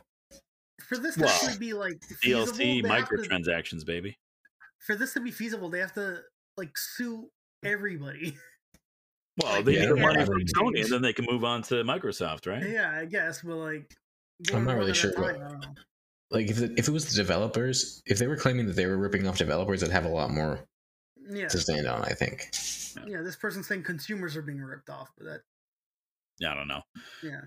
For 0.88 0.98
this 0.98 1.14
to 1.16 1.22
Well, 1.22 1.30
actually 1.34 1.58
be 1.58 1.72
like 1.72 2.02
feasible, 2.02 2.52
DLC 2.58 2.82
they 2.82 2.88
have 2.88 3.08
to- 3.08 3.14
microtransactions, 3.16 3.84
baby. 3.86 4.18
for 4.86 4.94
this 4.96 5.12
to 5.14 5.20
be 5.20 5.30
feasible, 5.30 5.68
they 5.70 5.80
have 5.80 5.94
to 5.94 6.22
like 6.56 6.76
sue 6.76 7.30
everybody. 7.64 8.36
Well, 9.40 9.52
Like, 9.52 9.66
they 9.66 9.74
yeah, 9.74 9.80
need 9.82 9.90
the 9.90 9.96
yeah, 9.98 10.02
money 10.02 10.24
from 10.24 10.40
Sony, 10.46 10.82
and 10.82 10.90
then 10.92 11.00
they 11.00 11.12
can 11.12 11.24
move 11.24 11.44
on 11.44 11.62
to 11.62 11.74
Microsoft, 11.84 12.48
right? 12.48 12.68
yeah, 12.68 12.90
I 12.90 13.04
guess, 13.04 13.42
but 13.42 13.54
like 13.54 13.94
I'm 14.52 14.64
not 14.64 14.72
really 14.78 14.86
one 14.86 14.90
at 14.90 14.96
a 14.96 14.98
sure 14.98 15.12
time, 15.12 15.62
I. 15.62 16.36
Like 16.36 16.50
if 16.50 16.56
the, 16.56 16.74
if 16.76 16.88
it 16.88 16.90
was 16.90 17.08
the 17.08 17.14
developers, 17.14 18.02
if 18.04 18.18
they 18.18 18.26
were 18.26 18.36
claiming 18.36 18.66
that 18.66 18.74
they 18.74 18.86
were 18.86 18.98
ripping 18.98 19.28
off 19.28 19.38
developers, 19.38 19.84
I'd 19.84 19.92
have 19.92 20.06
a 20.06 20.08
lot 20.08 20.30
more 20.32 20.58
Yeah, 21.30 21.46
to 21.46 21.58
stand 21.58 21.86
on. 21.86 22.02
I 22.02 22.14
think. 22.14 22.48
yeah. 23.06 23.22
This 23.22 23.36
person's 23.36 23.68
saying 23.68 23.84
consumers 23.84 24.36
are 24.36 24.42
being 24.42 24.60
ripped 24.60 24.90
off, 24.90 25.08
but 25.16 25.24
that 25.26 25.40
Yeah, 26.40 26.50
I 26.50 26.54
don't 26.56 26.66
know. 26.68 26.82
yeah. 27.22 27.42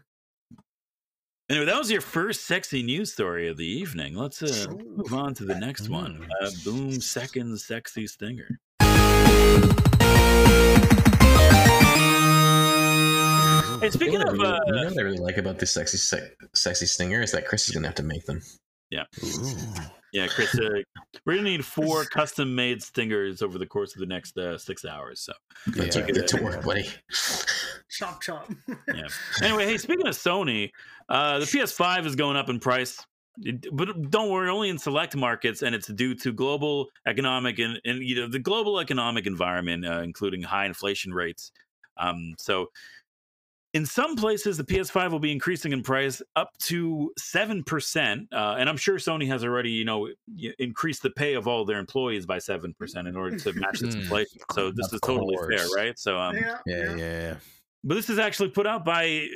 Anyway, 1.52 1.66
that 1.66 1.78
was 1.78 1.92
your 1.92 2.00
first 2.00 2.46
sexy 2.46 2.82
news 2.82 3.12
story 3.12 3.50
of 3.50 3.58
the 3.58 3.66
evening. 3.66 4.16
Let's 4.16 4.42
uh, 4.42 4.72
move 4.96 5.14
on 5.14 5.34
to 5.34 5.44
the 5.44 5.56
next 5.56 5.90
one. 5.90 6.26
Mm. 6.42 6.48
Uh, 6.48 6.52
boom, 6.64 7.02
second 7.02 7.60
sexy 7.60 8.08
stinger. 8.08 8.58
Hey, 13.82 13.90
speaking 13.90 14.14
You 14.14 14.20
know 14.20 14.32
of, 14.32 14.38
what 14.38 14.48
I 14.48 14.52
uh, 14.52 14.60
really, 14.60 14.68
you 14.68 14.74
know 14.76 14.90
what 14.92 14.98
I 14.98 15.02
really 15.02 15.18
like 15.18 15.38
about 15.38 15.60
this 15.60 15.72
sexy 15.72 15.98
sec- 15.98 16.38
sexy 16.54 16.86
stinger 16.86 17.22
is 17.22 17.34
that 17.34 17.46
Chris 17.46 17.68
is 17.68 17.74
gonna 17.76 17.88
have 17.88 17.96
to 17.96 18.04
make 18.04 18.26
them. 18.26 18.42
yeah, 18.90 19.04
Yeah, 20.14 20.28
Chris, 20.28 20.58
uh, 20.58 20.70
we're 21.26 21.36
gonna 21.36 21.50
need 21.50 21.66
four 21.66 22.06
custom-made 22.06 22.82
stingers 22.82 23.42
over 23.42 23.58
the 23.58 23.66
course 23.66 23.94
of 23.94 24.00
the 24.00 24.06
next 24.06 24.38
uh, 24.38 24.58
six 24.58 24.86
hours. 24.86 25.20
So, 25.20 25.34
Yeah, 25.76 25.84
Yeah. 25.96 26.02
get 26.12 26.28
to 26.30 26.42
work, 26.42 26.64
buddy. 26.64 26.88
Chop 27.92 28.22
chop. 28.22 28.50
yeah. 28.88 29.08
Anyway, 29.44 29.66
hey, 29.66 29.78
speaking 29.78 30.08
of 30.08 30.16
Sony, 30.16 30.72
uh, 31.10 31.40
the 31.40 31.46
PS5 31.46 32.06
is 32.06 32.16
going 32.16 32.38
up 32.38 32.50
in 32.50 32.60
price. 32.60 33.06
But 33.72 34.12
don't 34.12 34.30
worry, 34.30 34.50
only 34.50 34.70
in 34.70 34.78
select 34.78 35.16
markets, 35.16 35.62
and 35.62 35.74
it's 35.74 35.88
due 35.88 36.14
to 36.16 36.34
global 36.34 36.90
economic 37.08 37.60
and, 37.60 37.80
and 37.86 38.00
you 38.04 38.16
know 38.16 38.28
the 38.28 38.40
global 38.40 38.80
economic 38.80 39.26
environment, 39.26 39.86
uh, 39.86 40.02
including 40.02 40.42
high 40.44 40.66
inflation 40.66 41.14
rates. 41.14 41.52
Um, 41.98 42.36
so, 42.38 42.68
in 43.74 43.86
some 43.86 44.18
places, 44.18 44.58
the 44.58 44.66
PS5 44.66 45.12
will 45.12 45.20
be 45.20 45.32
increasing 45.32 45.72
in 45.72 45.82
price 45.82 46.22
up 46.36 46.50
to 46.64 47.12
seven 47.18 47.64
percent, 47.64 48.28
uh, 48.34 48.58
and 48.60 48.68
I'm 48.68 48.78
sure 48.78 48.98
Sony 48.98 49.28
has 49.28 49.46
already, 49.46 49.72
you 49.72 49.86
know, 49.86 50.10
increased 50.60 51.02
the 51.02 51.12
pay 51.12 51.34
of 51.34 51.48
all 51.48 51.64
their 51.64 51.80
employees 51.80 52.26
by 52.26 52.38
seven 52.38 52.74
percent 52.74 53.08
in 53.08 53.16
order 53.16 53.38
to 53.38 53.54
match 53.54 53.80
this 53.80 53.94
Hmm. 53.94 54.02
inflation. 54.02 54.40
So 54.52 54.72
this 54.72 54.88
Of 54.88 54.96
is 54.96 55.02
totally 55.02 55.38
fair, 55.50 55.66
right? 55.74 55.98
So, 55.98 56.20
um, 56.20 56.36
yeah, 56.36 56.58
Yeah, 56.66 56.96
yeah. 56.98 57.36
But 57.84 57.96
this 57.96 58.10
is 58.10 58.20
actually 58.20 58.50
put 58.50 58.68
out 58.68 58.86
by 58.86 59.28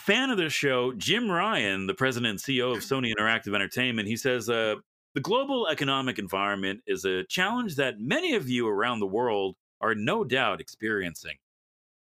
fan 0.00 0.30
of 0.30 0.38
the 0.38 0.48
show, 0.48 0.92
Jim 0.92 1.30
Ryan, 1.30 1.86
the 1.86 1.94
president 1.94 2.30
and 2.30 2.38
CEO 2.38 2.72
of 2.72 2.82
Sony 2.82 3.12
Interactive 3.12 3.54
Entertainment. 3.54 4.08
He 4.08 4.16
says 4.16 4.48
uh, 4.48 4.76
the 5.14 5.20
global 5.20 5.66
economic 5.66 6.18
environment 6.18 6.82
is 6.86 7.04
a 7.04 7.24
challenge 7.24 7.76
that 7.76 7.98
many 7.98 8.34
of 8.34 8.48
you 8.48 8.68
around 8.68 9.00
the 9.00 9.06
world 9.06 9.56
are 9.80 9.94
no 9.94 10.22
doubt 10.22 10.60
experiencing. 10.60 11.38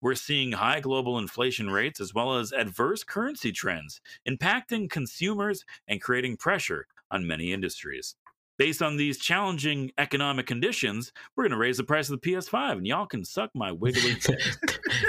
We're 0.03 0.15
seeing 0.15 0.53
high 0.53 0.81
global 0.81 1.19
inflation 1.19 1.71
rates 1.71 2.01
as 2.01 2.13
well 2.13 2.37
as 2.37 2.53
adverse 2.53 3.03
currency 3.03 3.51
trends 3.51 4.01
impacting 4.29 4.91
consumers 4.91 5.65
and 5.89 6.03
creating 6.03 6.37
pressure 6.37 6.87
on 7.11 7.27
many 7.27 7.53
industries. 7.53 8.17
Based 8.59 8.81
on 8.81 8.97
these 8.97 9.19
challenging 9.19 9.93
economic 9.99 10.47
conditions, 10.47 11.13
we're 11.35 11.45
going 11.45 11.53
to 11.53 11.59
raise 11.59 11.77
the 11.77 11.85
price 11.85 12.09
of 12.09 12.21
the 12.21 12.31
PS5, 12.31 12.73
and 12.73 12.87
y'all 12.87 13.07
can 13.07 13.25
suck 13.25 13.51
my 13.55 13.71
wiggly 13.71 14.15
dick. 14.21 14.41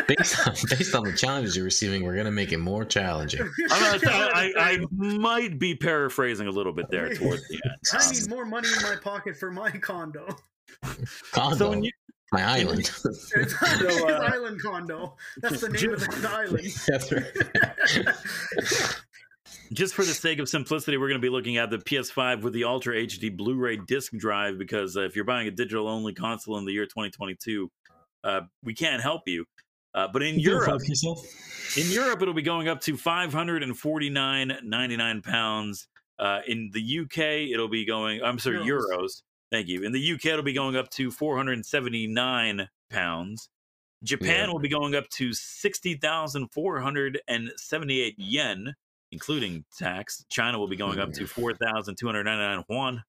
based 0.08 0.48
on 0.48 0.56
based 0.70 0.96
on 0.96 1.04
the 1.04 1.14
challenges 1.14 1.56
you're 1.56 1.66
receiving, 1.66 2.04
we're 2.04 2.16
gonna 2.16 2.32
make 2.32 2.52
it 2.52 2.58
more 2.58 2.84
challenging. 2.86 3.42
I'm 3.72 4.00
I, 4.06 4.52
I, 4.58 4.72
I 4.72 4.78
might 4.92 5.60
be 5.60 5.76
paraphrasing 5.76 6.48
a 6.48 6.52
little 6.52 6.74
bit 6.74 6.90
there 6.90 7.14
towards 7.14 7.48
the 7.48 7.56
end. 7.64 7.76
I 7.94 8.12
need 8.12 8.30
more 8.30 8.46
money 8.46 8.68
in 8.76 8.84
my 8.84 8.96
pocket 8.96 9.38
for 9.38 9.52
my 9.52 9.72
condo. 9.72 10.28
Condo, 11.32 11.56
So 11.56 11.70
when 11.70 11.84
you, 11.84 11.92
my 12.32 12.44
island. 12.44 12.80
It's 12.80 13.00
So, 13.00 14.10
uh, 14.10 14.30
island 14.34 14.62
condo. 14.62 15.16
That's 15.38 15.62
the 15.62 15.70
name 15.70 15.94
of 15.94 16.02
the 16.02 16.30
island. 16.30 16.74
That's 16.88 17.12
right. 17.12 18.96
Just 19.74 19.94
for 19.94 20.04
the 20.04 20.14
sake 20.14 20.40
of 20.40 20.50
simplicity, 20.50 20.98
we're 20.98 21.10
going 21.10 21.22
to 21.22 21.26
be 21.26 21.30
looking 21.30 21.58
at 21.58 21.70
the 21.70 21.78
PS5 21.78 22.42
with 22.42 22.54
the 22.54 22.64
Ultra 22.64 22.96
HD 22.96 23.36
Blu-ray 23.36 23.78
disc 23.88 24.12
drive 24.14 24.58
because 24.58 24.96
uh, 24.98 25.02
if 25.02 25.16
you're 25.16 25.26
buying 25.26 25.48
a 25.48 25.52
digital-only 25.52 26.14
console 26.14 26.58
in 26.58 26.66
the 26.66 26.72
year 26.72 26.86
2022, 26.86 27.70
uh, 28.24 28.42
we 28.64 28.74
can't 28.74 29.02
help 29.02 29.24
you. 29.28 29.46
Uh, 29.94 30.08
but 30.12 30.22
in 30.22 30.38
Europe, 30.40 30.82
yourself. 30.88 31.24
in 31.78 31.90
Europe, 31.92 32.22
it'll 32.22 32.34
be 32.34 32.42
going 32.42 32.68
up 32.68 32.82
to 32.82 32.96
549.99 32.96 35.24
pounds. 35.24 35.88
Uh, 36.20 36.42
in 36.48 36.70
the 36.74 37.00
UK, 37.02 37.18
it'll 37.52 37.68
be 37.70 37.86
going. 37.86 38.22
I'm 38.24 38.40
sorry, 38.40 38.58
Euros. 38.58 38.82
euros. 38.92 39.22
Thank 39.52 39.68
you. 39.68 39.84
In 39.84 39.92
the 39.92 40.14
UK, 40.14 40.26
it'll 40.28 40.42
be 40.44 40.54
going 40.54 40.76
up 40.76 40.90
to 40.92 41.12
479 41.12 42.70
pounds. 42.90 43.50
Japan 44.04 44.46
Yeah. 44.48 44.52
will 44.52 44.60
be 44.60 44.70
going 44.70 44.96
up 44.96 45.08
to 45.10 45.34
60,478 45.34 48.16
yen, 48.18 48.76
including 49.12 49.66
tax. 49.78 50.26
China 50.30 50.58
will 50.60 50.68
be 50.68 50.76
going 50.76 51.00
up 51.00 51.12
to 51.14 51.26
4,299 51.28 52.66
won. 52.70 53.04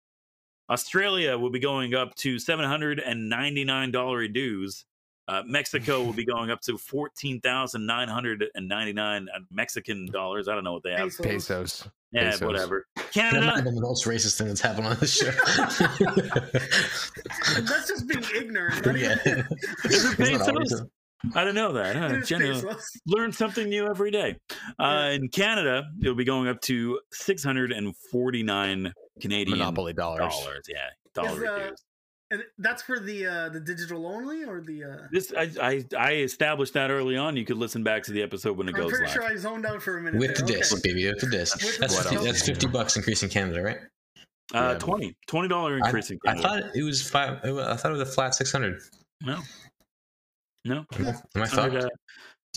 Australia 0.71 1.37
will 1.39 1.51
be 1.51 1.61
going 1.61 1.95
up 1.95 2.15
to 2.17 2.37
$799 2.37 4.33
dues. 4.33 4.85
Uh, 5.27 5.43
Mexico 5.47 6.03
will 6.03 6.13
be 6.15 6.25
going 6.25 6.51
up 6.51 6.61
to 6.63 6.79
14,999 6.79 9.29
Mexican 9.51 10.07
dollars. 10.07 10.49
I 10.49 10.55
don't 10.55 10.65
know 10.65 10.73
what 10.73 10.83
they 10.83 10.93
have. 10.93 11.01
Pesos. 11.01 11.27
Pesos. 11.27 11.87
Yeah, 12.13 12.31
pesos. 12.31 12.47
whatever. 12.47 12.87
That 12.97 13.05
might 13.05 13.13
Canada, 13.13 13.55
have 13.57 13.65
been 13.65 13.75
the 13.75 13.83
most 13.83 14.07
racist 14.07 14.39
thing 14.39 14.49
that's 14.49 14.63
happened 14.63 14.87
on 14.87 14.97
this 14.99 15.19
show. 15.19 15.31
That's 17.61 17.89
just 17.89 18.07
being 18.07 18.25
ignorant. 18.35 18.87
not 18.87 18.99
yeah. 18.99 19.17
Is 19.25 19.25
it 19.27 19.45
Isn't 20.19 20.39
that 20.39 20.55
pesos? 20.59 20.83
Always- 21.25 21.37
I 21.37 21.45
don't 21.45 21.55
know 21.55 21.73
that. 21.73 21.97
Huh? 21.97 22.07
It 22.13 22.23
is 22.23 22.29
Genu- 22.29 22.53
pesos. 22.55 22.91
learn 23.07 23.33
something 23.33 23.69
new 23.69 23.87
every 23.87 24.11
day. 24.11 24.37
Uh, 24.79 25.11
in 25.13 25.29
Canada, 25.29 25.85
it'll 26.01 26.15
be 26.15 26.25
going 26.25 26.49
up 26.49 26.61
to 26.63 27.01
649 27.13 28.93
Canadian 29.21 29.59
Monopoly 29.59 29.93
dollars. 29.93 30.21
dollars. 30.21 30.65
Yeah, 30.69 30.77
dollar 31.15 31.47
uh. 31.47 31.71
And 32.31 32.43
that's 32.59 32.83
for 32.83 33.01
the 33.01 33.25
uh 33.27 33.49
the 33.49 33.59
digital 33.61 34.07
only 34.07 34.45
or 34.45 34.61
the 34.61 34.85
uh 34.85 34.97
This 35.11 35.33
I, 35.35 35.51
I 35.63 35.85
I 35.99 36.13
established 36.17 36.75
that 36.75 36.91
early 36.91 37.17
on. 37.17 37.39
You 37.39 37.47
could 37.47 37.57
listen 37.57 37.83
back 37.83 38.03
to 38.03 38.13
the 38.13 38.23
episode 38.23 38.59
when 38.59 38.69
it 38.69 38.75
I'm 38.75 38.83
goes 38.83 38.91
pretty 38.91 39.07
live. 39.07 39.13
sure 39.15 39.23
I 39.25 39.35
zoned 39.37 39.65
out 39.65 39.81
for 39.83 39.97
a 39.97 40.03
minute. 40.03 40.21
With 40.21 40.37
the 40.37 40.43
there. 40.45 40.59
disc, 40.59 40.75
Okay. 40.77 40.91
baby, 40.93 41.07
with 41.09 41.21
the 41.21 41.31
disc. 41.31 41.57
With 41.65 41.79
That's 41.79 41.97
the 42.03 42.11
50, 42.11 42.25
that's 42.27 42.43
50 42.47 42.67
bucks 42.67 42.97
increase 42.99 43.23
in 43.23 43.31
Canada, 43.31 43.63
right? 43.63 43.79
Uh, 44.55 44.73
Yeah. 44.73 44.79
20 44.79 45.17
twenty 45.27 45.49
dollar 45.49 45.75
I, 45.83 45.87
increase 45.87 46.11
in 46.11 46.19
I 46.27 46.35
thought 46.39 46.63
it 46.77 46.83
was 46.83 47.01
five. 47.09 47.39
I 47.45 47.77
thought 47.77 47.87
it 47.93 47.99
was 47.99 48.03
a 48.03 48.13
flat 48.13 48.35
600. 48.35 48.79
no, 49.23 49.39
no, 50.65 50.85
Am 50.99 51.07
I 51.07 51.13
fucked? 51.47 51.73
600, 51.73 51.85
uh, 51.85 51.89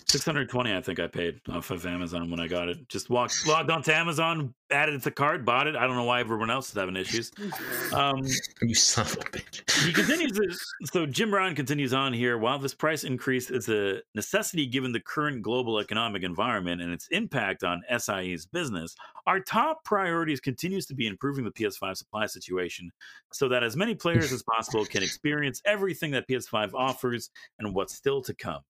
620 0.07 0.73
I 0.73 0.81
think 0.81 0.99
I 0.99 1.07
paid 1.07 1.41
off 1.49 1.71
of 1.71 1.85
Amazon 1.85 2.29
when 2.29 2.39
I 2.39 2.47
got 2.47 2.69
it. 2.69 2.87
Just 2.89 3.09
walked 3.09 3.47
logged 3.47 3.69
onto 3.69 3.91
Amazon, 3.91 4.53
added 4.71 4.95
it 4.95 5.03
to 5.03 5.11
cart, 5.11 5.45
bought 5.45 5.67
it. 5.67 5.75
I 5.75 5.87
don't 5.87 5.95
know 5.95 6.03
why 6.03 6.19
everyone 6.19 6.49
else 6.49 6.69
is 6.69 6.75
having 6.75 6.95
issues. 6.95 7.31
Um, 7.93 8.21
You 8.61 8.75
son 8.75 9.05
of 9.05 9.13
a 9.13 9.15
bitch. 9.17 9.85
he 9.85 9.91
continues 9.91 10.31
to, 10.33 10.41
so 10.85 11.05
Jim 11.05 11.33
Ryan 11.33 11.55
continues 11.55 11.93
on 11.93 12.13
here 12.13 12.37
while 12.37 12.59
this 12.59 12.73
price 12.73 13.03
increase 13.03 13.49
is 13.49 13.69
a 13.69 14.01
necessity 14.15 14.65
given 14.67 14.91
the 14.91 14.99
current 14.99 15.41
global 15.41 15.79
economic 15.79 16.23
environment 16.23 16.81
and 16.81 16.91
its 16.91 17.07
impact 17.09 17.63
on 17.63 17.81
sie's 17.97 18.45
business 18.45 18.95
our 19.27 19.39
top 19.39 19.83
priorities 19.83 20.39
continues 20.39 20.85
to 20.87 20.95
be 20.95 21.07
improving 21.07 21.43
the 21.43 21.51
ps5 21.51 21.95
supply 21.97 22.25
situation 22.25 22.91
so 23.31 23.47
that 23.49 23.63
as 23.63 23.75
many 23.75 23.95
players 23.95 24.31
as 24.31 24.43
possible 24.43 24.85
can 24.85 25.03
experience 25.03 25.61
everything 25.65 26.11
that 26.11 26.27
ps5 26.27 26.71
offers 26.73 27.29
and 27.59 27.73
what's 27.73 27.95
still 27.95 28.21
to 28.21 28.33
come 28.33 28.61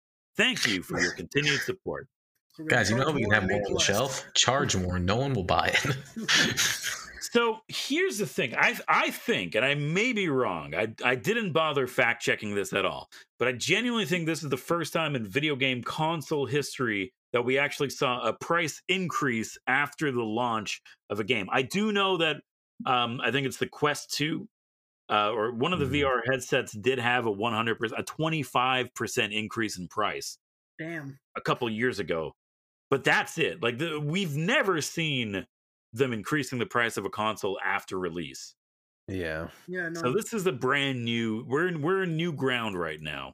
thank 0.41 0.67
you 0.67 0.81
for 0.83 0.99
your 0.99 1.11
continued 1.11 1.61
support 1.61 2.07
So 2.55 2.63
we're 2.63 2.69
gonna 2.69 2.79
Guys, 2.79 2.89
you 2.89 2.97
know 2.97 3.03
charge 3.03 3.15
we 3.15 3.23
can 3.23 3.31
have 3.31 3.43
and 3.43 3.51
more 3.51 3.67
on 3.67 3.73
the 3.73 3.79
shelf. 3.79 4.25
Charge 4.33 4.75
more. 4.75 4.99
No 4.99 5.15
one 5.15 5.33
will 5.33 5.43
buy 5.43 5.73
it. 5.73 5.97
So 7.31 7.59
here's 7.69 8.17
the 8.17 8.25
thing. 8.25 8.55
I 8.57 8.77
I 8.89 9.09
think, 9.09 9.55
and 9.55 9.63
I 9.63 9.73
may 9.73 10.11
be 10.11 10.27
wrong. 10.27 10.75
I 10.75 10.93
I 11.03 11.15
didn't 11.15 11.53
bother 11.53 11.87
fact 11.87 12.21
checking 12.21 12.55
this 12.55 12.73
at 12.73 12.83
all, 12.83 13.09
but 13.39 13.47
I 13.47 13.53
genuinely 13.53 14.05
think 14.05 14.25
this 14.25 14.43
is 14.43 14.49
the 14.49 14.57
first 14.57 14.91
time 14.91 15.15
in 15.15 15.25
video 15.25 15.55
game 15.55 15.81
console 15.81 16.45
history 16.45 17.13
that 17.31 17.45
we 17.45 17.57
actually 17.57 17.89
saw 17.89 18.19
a 18.27 18.33
price 18.33 18.81
increase 18.89 19.57
after 19.65 20.11
the 20.11 20.23
launch 20.23 20.81
of 21.09 21.21
a 21.21 21.23
game. 21.23 21.47
I 21.53 21.61
do 21.61 21.93
know 21.93 22.17
that 22.17 22.41
um, 22.85 23.21
I 23.23 23.31
think 23.31 23.47
it's 23.47 23.57
the 23.57 23.67
Quest 23.69 24.11
Two. 24.11 24.49
Uh, 25.11 25.31
or 25.31 25.51
one 25.53 25.73
of 25.73 25.79
the 25.79 25.85
Mhm. 25.85 26.03
VR 26.03 26.21
headsets 26.31 26.71
did 26.71 26.97
have 26.99 27.25
a 27.25 27.31
100%, 27.31 27.99
a 27.99 28.03
25% 28.03 29.33
increase 29.33 29.77
in 29.77 29.87
price 29.89 30.37
Damn. 30.79 31.19
a 31.35 31.41
couple 31.41 31.69
years 31.69 31.99
ago. 31.99 32.33
But 32.89 33.03
that's 33.03 33.37
it. 33.37 33.61
Like 33.61 33.77
the, 33.77 33.99
we've 33.99 34.35
never 34.37 34.81
seen 34.81 35.45
them 35.93 36.13
increasing 36.13 36.59
the 36.59 36.65
price 36.65 36.97
of 36.97 37.05
a 37.05 37.09
console 37.09 37.59
after 37.63 37.99
release. 37.99 38.55
Yeah. 39.07 39.49
Yeah, 39.67 39.89
no. 39.89 40.01
So 40.01 40.13
this 40.13 40.33
is 40.33 40.45
a 40.47 40.51
brand 40.53 41.03
new. 41.03 41.43
We're 41.45 41.67
in 41.67 41.81
we're 41.81 42.03
in 42.03 42.15
new 42.15 42.31
ground 42.33 42.79
right 42.79 43.01
now. 43.01 43.33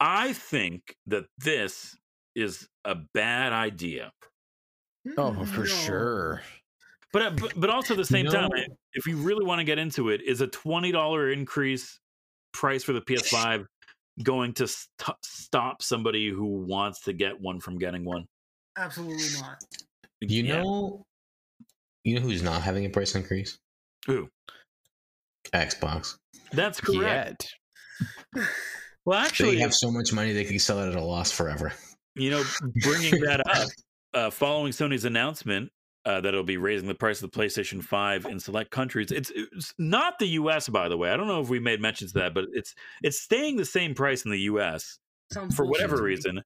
I 0.00 0.32
think 0.32 0.96
that 1.06 1.24
this 1.38 1.96
is 2.34 2.68
a 2.84 2.94
bad 2.94 3.52
idea. 3.52 4.12
Oh, 5.16 5.44
for 5.46 5.60
No. 5.60 5.64
sure. 5.66 6.42
But 7.14 7.22
uh, 7.22 7.30
but, 7.30 7.52
but 7.56 7.70
also 7.70 7.94
at 7.94 7.96
the 7.96 8.04
same 8.04 8.26
time, 8.26 8.50
if 8.92 9.06
you 9.06 9.16
really 9.16 9.44
want 9.46 9.60
to 9.60 9.64
get 9.64 9.78
into 9.78 10.08
it, 10.10 10.20
is 10.20 10.40
a 10.40 10.48
twenty 10.48 10.90
dollar 10.90 11.30
increase 11.30 11.98
price 12.52 12.82
for 12.84 12.92
the 12.92 13.00
PS5 13.00 13.64
going 14.22 14.52
to 14.54 14.66
st- 14.66 15.16
stop 15.24 15.80
somebody 15.80 16.28
who 16.28 16.44
wants 16.66 17.02
to 17.02 17.12
get 17.12 17.40
one 17.40 17.60
from 17.60 17.78
getting 17.78 18.04
one? 18.04 18.26
Absolutely 18.76 19.40
not. 19.40 19.62
You 20.20 20.42
Yeah. 20.42 20.62
know, 20.62 21.04
you 22.02 22.16
know 22.16 22.20
who's 22.20 22.42
not 22.42 22.62
having 22.62 22.84
a 22.84 22.90
price 22.90 23.14
increase? 23.14 23.58
Who? 24.06 24.28
Xbox. 25.52 26.16
That's 26.52 26.80
correct. 26.80 27.54
Yet. 28.34 28.48
Well, 29.06 29.18
actually, 29.18 29.56
They 29.56 29.60
have 29.60 29.74
so 29.74 29.90
much 29.90 30.14
money 30.14 30.32
they 30.32 30.44
can 30.46 30.58
sell 30.58 30.78
it 30.78 30.88
at 30.88 30.96
a 30.96 31.04
loss 31.04 31.30
forever. 31.30 31.74
you 32.14 32.30
know, 32.30 32.42
bringing 32.82 33.20
that 33.20 33.42
up, 33.46 33.68
uh, 34.14 34.30
following 34.30 34.72
Sony's 34.72 35.04
announcement 35.04 35.70
uh, 36.06 36.20
that 36.20 36.28
it'll 36.28 36.42
be 36.42 36.56
raising 36.56 36.88
the 36.88 36.94
price 36.94 37.22
of 37.22 37.30
the 37.30 37.38
PlayStation 37.38 37.82
5 37.82 38.26
in 38.26 38.38
select 38.40 38.70
countries, 38.70 39.10
it's, 39.10 39.32
it's 39.34 39.72
not 39.78 40.18
the 40.18 40.28
U.S. 40.28 40.68
by 40.68 40.88
the 40.88 40.96
way. 40.96 41.10
I 41.10 41.16
don't 41.16 41.28
know 41.28 41.40
if 41.40 41.48
we 41.48 41.60
made 41.60 41.80
mentions 41.80 42.10
of 42.10 42.22
that, 42.22 42.34
but 42.34 42.46
it's 42.52 42.74
it's 43.02 43.20
staying 43.20 43.56
the 43.56 43.64
same 43.64 43.94
price 43.94 44.24
in 44.24 44.30
the 44.30 44.40
U.S. 44.40 44.98
Sounds 45.32 45.54
for 45.54 45.64
whatever 45.64 46.02
reason. 46.02 46.42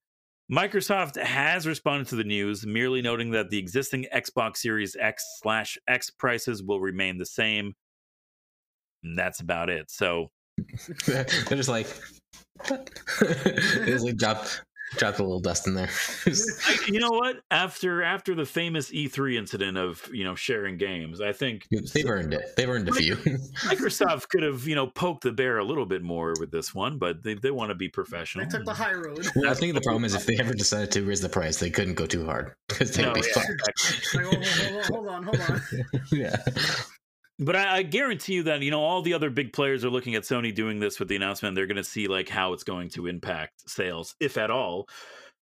Microsoft 0.50 1.22
has 1.22 1.66
responded 1.66 2.08
to 2.08 2.16
the 2.16 2.24
news, 2.24 2.64
merely 2.64 3.02
noting 3.02 3.32
that 3.32 3.50
the 3.50 3.58
existing 3.58 4.06
Xbox 4.14 4.58
Series 4.58 4.96
X 4.98 5.22
slash 5.42 5.76
S 5.86 6.08
prices 6.08 6.62
will 6.62 6.80
remain 6.80 7.18
the 7.18 7.26
same. 7.26 7.74
And 9.04 9.18
that's 9.18 9.40
about 9.40 9.68
it. 9.68 9.90
So 9.90 10.30
They're 11.06 11.24
just 11.24 11.68
like, 11.68 11.86
just 12.66 14.04
like 14.04 14.16
drop, 14.16 14.44
drop 14.96 15.18
a 15.18 15.22
little 15.22 15.40
dust 15.40 15.66
in 15.66 15.74
there. 15.74 15.90
I, 16.26 16.78
you 16.88 16.98
know 17.00 17.10
what? 17.10 17.40
After 17.50 18.02
after 18.02 18.34
the 18.34 18.46
famous 18.46 18.90
E3 18.90 19.36
incident 19.36 19.76
of 19.78 20.08
you 20.12 20.24
know 20.24 20.34
sharing 20.34 20.76
games, 20.78 21.20
I 21.20 21.32
think 21.32 21.66
They've 21.94 22.06
earned 22.08 22.34
it. 22.34 22.56
They've 22.56 22.68
earned 22.68 22.88
a 22.88 22.92
few. 22.92 23.16
Microsoft 23.16 24.28
could 24.28 24.42
have 24.42 24.66
you 24.66 24.74
know 24.74 24.86
poked 24.86 25.24
the 25.24 25.32
bear 25.32 25.58
a 25.58 25.64
little 25.64 25.86
bit 25.86 26.02
more 26.02 26.34
with 26.40 26.50
this 26.50 26.74
one, 26.74 26.98
but 26.98 27.22
they, 27.22 27.34
they 27.34 27.50
want 27.50 27.70
to 27.70 27.74
be 27.74 27.86
They 27.86 27.90
professional. 27.90 28.46
took 28.48 28.64
the 28.64 28.72
high 28.74 28.94
road. 28.94 29.26
well, 29.36 29.50
I 29.50 29.54
think 29.54 29.74
the 29.74 29.80
problem 29.80 30.04
is 30.04 30.14
if 30.14 30.26
they 30.26 30.36
ever 30.38 30.54
decided 30.54 30.90
to 30.92 31.04
raise 31.04 31.20
the 31.20 31.28
price, 31.28 31.58
they 31.58 31.70
couldn't 31.70 31.94
go 31.94 32.06
too 32.06 32.24
hard 32.24 32.52
because 32.68 32.92
they'd 32.92 33.02
No, 33.02 33.12
be 33.12 33.20
yeah, 33.20 33.32
fucked. 33.34 34.14
Like, 34.14 34.24
oh, 34.26 34.42
hold, 34.70 34.84
hold 34.86 35.08
on, 35.08 35.22
hold 35.24 35.40
on. 35.40 35.62
yeah. 36.12 36.36
But 37.38 37.54
I, 37.54 37.78
I 37.78 37.82
guarantee 37.82 38.34
you 38.34 38.42
that 38.44 38.62
you 38.62 38.70
know 38.70 38.82
all 38.82 39.02
the 39.02 39.14
other 39.14 39.30
big 39.30 39.52
players 39.52 39.84
are 39.84 39.90
looking 39.90 40.14
at 40.14 40.24
Sony 40.24 40.54
doing 40.54 40.80
this 40.80 40.98
with 40.98 41.08
the 41.08 41.16
announcement. 41.16 41.54
They're 41.54 41.66
going 41.66 41.76
to 41.76 41.84
see 41.84 42.08
like 42.08 42.28
how 42.28 42.52
it's 42.52 42.64
going 42.64 42.88
to 42.90 43.06
impact 43.06 43.68
sales, 43.70 44.14
if 44.20 44.36
at 44.36 44.50
all. 44.50 44.88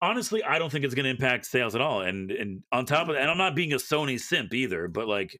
Honestly, 0.01 0.43
I 0.43 0.59
don't 0.59 0.71
think 0.71 0.85
it's 0.85 0.95
going 0.95 1.05
to 1.05 1.09
impact 1.09 1.45
sales 1.45 1.75
at 1.75 1.81
all. 1.81 2.01
And 2.01 2.31
and 2.31 2.63
on 2.71 2.85
top 2.85 3.07
of 3.07 3.15
that, 3.15 3.21
and 3.21 3.31
I'm 3.31 3.37
not 3.37 3.55
being 3.55 3.73
a 3.73 3.77
Sony 3.77 4.19
simp 4.19 4.53
either, 4.53 4.87
but 4.87 5.07
like, 5.07 5.37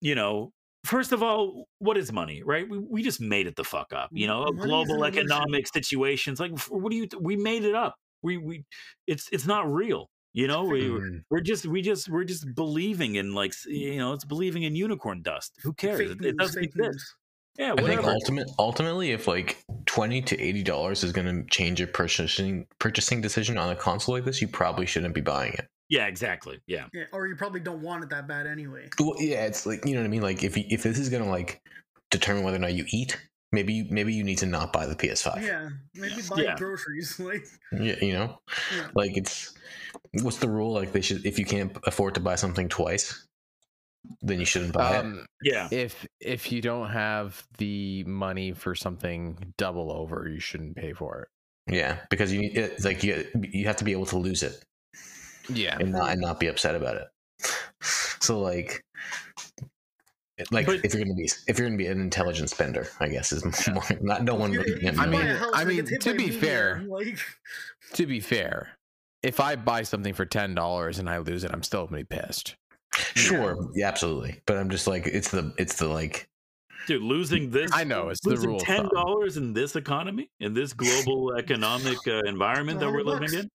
you 0.00 0.14
know, 0.14 0.52
first 0.84 1.12
of 1.12 1.22
all, 1.22 1.66
what 1.78 1.96
is 1.96 2.12
money, 2.12 2.42
right? 2.44 2.68
We 2.68 2.78
we 2.78 3.02
just 3.02 3.20
made 3.20 3.46
it 3.46 3.56
the 3.56 3.64
fuck 3.64 3.92
up. 3.92 4.10
You 4.12 4.28
know, 4.28 4.44
is 4.44 4.64
global 4.64 5.04
economic 5.04 5.66
situations. 5.66 6.38
Like, 6.38 6.58
what 6.68 6.90
do 6.90 6.96
you? 6.96 7.08
We 7.20 7.36
made 7.36 7.64
it 7.64 7.74
up. 7.74 7.96
We 8.22 8.36
we, 8.36 8.64
it's 9.06 9.28
it's 9.32 9.46
not 9.46 9.72
real. 9.72 10.08
You 10.34 10.46
know, 10.46 10.64
we 10.64 11.20
we're 11.30 11.40
just 11.40 11.66
we 11.66 11.82
just 11.82 12.08
we're 12.08 12.24
just 12.24 12.54
believing 12.54 13.16
in 13.16 13.34
like 13.34 13.54
you 13.66 13.96
know 13.96 14.12
it's 14.12 14.24
believing 14.24 14.62
in 14.62 14.76
unicorn 14.76 15.22
dust 15.22 15.54
who 15.62 15.72
cares 15.72 16.00
it, 16.00 16.24
it 16.24 16.36
doesn't 16.36 16.60
fake 16.60 16.70
exist 16.76 16.92
news. 16.92 17.14
yeah 17.58 17.72
I 17.72 17.76
think 17.76 17.88
whatever 17.88 18.10
ultimate, 18.10 18.48
ultimately, 18.58 19.10
if 19.12 19.26
like 19.26 19.64
twenty 19.86 20.20
to 20.22 20.38
eighty 20.40 20.62
dollars 20.62 21.02
is 21.02 21.12
going 21.12 21.26
to 21.26 21.48
change 21.50 21.80
your 21.80 21.88
purchasing 21.88 22.66
purchasing 22.78 23.20
decision 23.20 23.58
on 23.58 23.70
a 23.70 23.76
console 23.76 24.14
like 24.14 24.24
this, 24.24 24.40
you 24.40 24.48
probably 24.48 24.86
shouldn't 24.86 25.14
be 25.14 25.22
buying 25.22 25.54
it. 25.54 25.66
yeah 25.88 26.06
exactly 26.06 26.60
yeah 26.66 26.84
Yeah, 26.92 27.04
or 27.12 27.26
you 27.26 27.34
probably 27.34 27.60
don't 27.60 27.80
want 27.82 28.04
it 28.04 28.10
that 28.10 28.28
bad 28.28 28.46
anyway. 28.46 28.88
Well, 29.00 29.14
yeah, 29.18 29.46
it's 29.46 29.64
like 29.66 29.84
you 29.86 29.94
know 29.94 30.00
what 30.02 30.06
I 30.06 30.10
mean. 30.10 30.22
Like 30.22 30.44
if 30.44 30.56
if 30.56 30.82
this 30.82 30.98
is 30.98 31.08
going 31.08 31.24
to 31.24 31.30
like 31.30 31.60
determine 32.10 32.44
whether 32.44 32.56
or 32.56 32.60
not 32.60 32.74
you 32.74 32.84
eat, 32.88 33.18
maybe 33.52 33.84
maybe 33.90 34.12
you 34.14 34.24
need 34.24 34.38
to 34.38 34.46
not 34.46 34.72
buy 34.72 34.86
the 34.86 34.94
PS5. 34.96 35.42
Yeah, 35.42 35.68
maybe 35.94 36.22
buy 36.28 36.42
Yeah. 36.42 36.56
groceries. 36.56 37.18
Like, 37.20 37.44
Yeah, 37.72 37.96
you 38.04 38.12
know, 38.12 38.38
Yeah. 38.76 38.88
like 38.94 39.16
it's 39.16 39.54
what's 40.22 40.38
the 40.38 40.48
rule? 40.48 40.72
Like 40.72 40.92
they 40.92 41.00
should 41.00 41.24
if 41.26 41.38
you 41.38 41.44
can't 41.44 41.76
afford 41.84 42.14
to 42.14 42.20
buy 42.20 42.34
something 42.36 42.68
twice, 42.68 43.26
then 44.22 44.38
you 44.38 44.44
shouldn't 44.46 44.72
buy 44.72 44.96
it. 44.98 45.04
Um, 45.04 45.26
yeah 45.42 45.68
if 45.70 46.06
if 46.20 46.50
you 46.52 46.60
don't 46.62 46.88
have 46.90 47.46
the 47.58 48.04
money 48.04 48.52
for 48.52 48.74
something 48.74 49.52
double 49.56 49.92
over, 49.92 50.28
you 50.28 50.40
shouldn't 50.40 50.76
pay 50.76 50.92
for 50.92 51.22
it. 51.22 51.28
Yeah, 51.74 51.98
because 52.10 52.32
you 52.32 52.40
need 52.40 52.56
it's 52.56 52.84
like 52.84 53.02
you 53.04 53.26
you 53.52 53.66
have 53.66 53.76
to 53.76 53.84
be 53.84 53.92
able 53.92 54.06
to 54.06 54.16
lose 54.18 54.42
it 54.42 54.64
Yeah. 55.50 55.76
and 55.78 55.92
not 55.92 56.10
and 56.10 56.20
not 56.20 56.40
be 56.40 56.46
upset 56.46 56.74
about 56.74 56.96
it. 56.96 57.08
So 58.20 58.40
like, 58.40 58.82
like 60.50 60.66
But- 60.66 60.84
if 60.84 60.94
you're 60.94 61.02
gonna 61.04 61.14
be 61.14 61.30
if 61.46 61.58
you're 61.58 61.66
gonna 61.68 61.78
be 61.78 61.86
an 61.86 62.00
intelligent 62.00 62.50
spender, 62.50 62.86
I 63.00 63.08
guess 63.08 63.32
is 63.32 63.44
more 63.68 63.82
not 64.00 64.22
no 64.24 64.34
one. 64.34 64.52
You- 64.52 64.60
looking 64.60 64.82
you 64.82 64.88
at 64.88 64.98
I 64.98 65.06
mean- 65.06 65.20
house 65.20 65.50
I 65.54 65.64
mean, 65.64 65.84
to 65.86 66.14
be 66.14 66.26
meteor, 66.26 66.40
fair- 66.40 66.84
like 66.88 67.18
To 67.94 68.06
be 68.06 68.20
fair, 68.20 68.76
if 69.22 69.40
I 69.40 69.56
buy 69.56 69.82
something 69.82 70.12
for 70.14 70.26
ten 70.26 70.54
dollars 70.54 70.98
and 70.98 71.08
I 71.08 71.18
lose 71.18 71.44
it, 71.44 71.50
I'm 71.52 71.62
still 71.62 71.86
gonna 71.86 71.98
be 71.98 72.04
pissed. 72.04 72.54
sure, 73.14 73.56
yeah, 73.74 73.88
absolutely. 73.88 74.40
But 74.46 74.56
I'm 74.58 74.70
just 74.70 74.86
like 74.86 75.06
it's 75.06 75.30
the 75.30 75.52
it's 75.58 75.76
the 75.76 75.88
like 75.88 76.26
Dude, 76.86 77.02
losing 77.02 77.50
this 77.50 77.70
I 77.74 77.84
know, 77.84 78.08
it's 78.08 78.20
the 78.22 78.36
rule 78.36 78.58
ten 78.60 78.88
dollars 78.94 79.36
in 79.36 79.52
this 79.52 79.76
economy, 79.76 80.30
in 80.40 80.54
this 80.54 80.72
global 80.72 81.34
economic 81.38 81.98
uh, 82.06 82.20
environment 82.26 82.80
that 82.80 82.90
we're 82.90 83.02
living 83.02 83.34
in. 83.34 83.48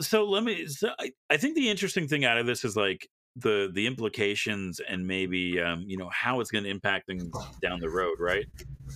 So 0.00 0.24
let 0.24 0.42
me. 0.44 0.66
So 0.66 0.90
I, 0.98 1.12
I 1.30 1.36
think 1.36 1.54
the 1.54 1.68
interesting 1.70 2.08
thing 2.08 2.24
out 2.24 2.38
of 2.38 2.46
this 2.46 2.64
is 2.64 2.76
like 2.76 3.06
the 3.36 3.70
the 3.72 3.86
implications 3.86 4.80
and 4.80 5.06
maybe 5.06 5.60
um, 5.60 5.84
you 5.86 5.96
know 5.96 6.08
how 6.10 6.40
it's 6.40 6.50
going 6.50 6.64
to 6.64 6.70
impact 6.70 7.06
things 7.06 7.24
down 7.62 7.80
the 7.80 7.90
road, 7.90 8.18
right? 8.18 8.46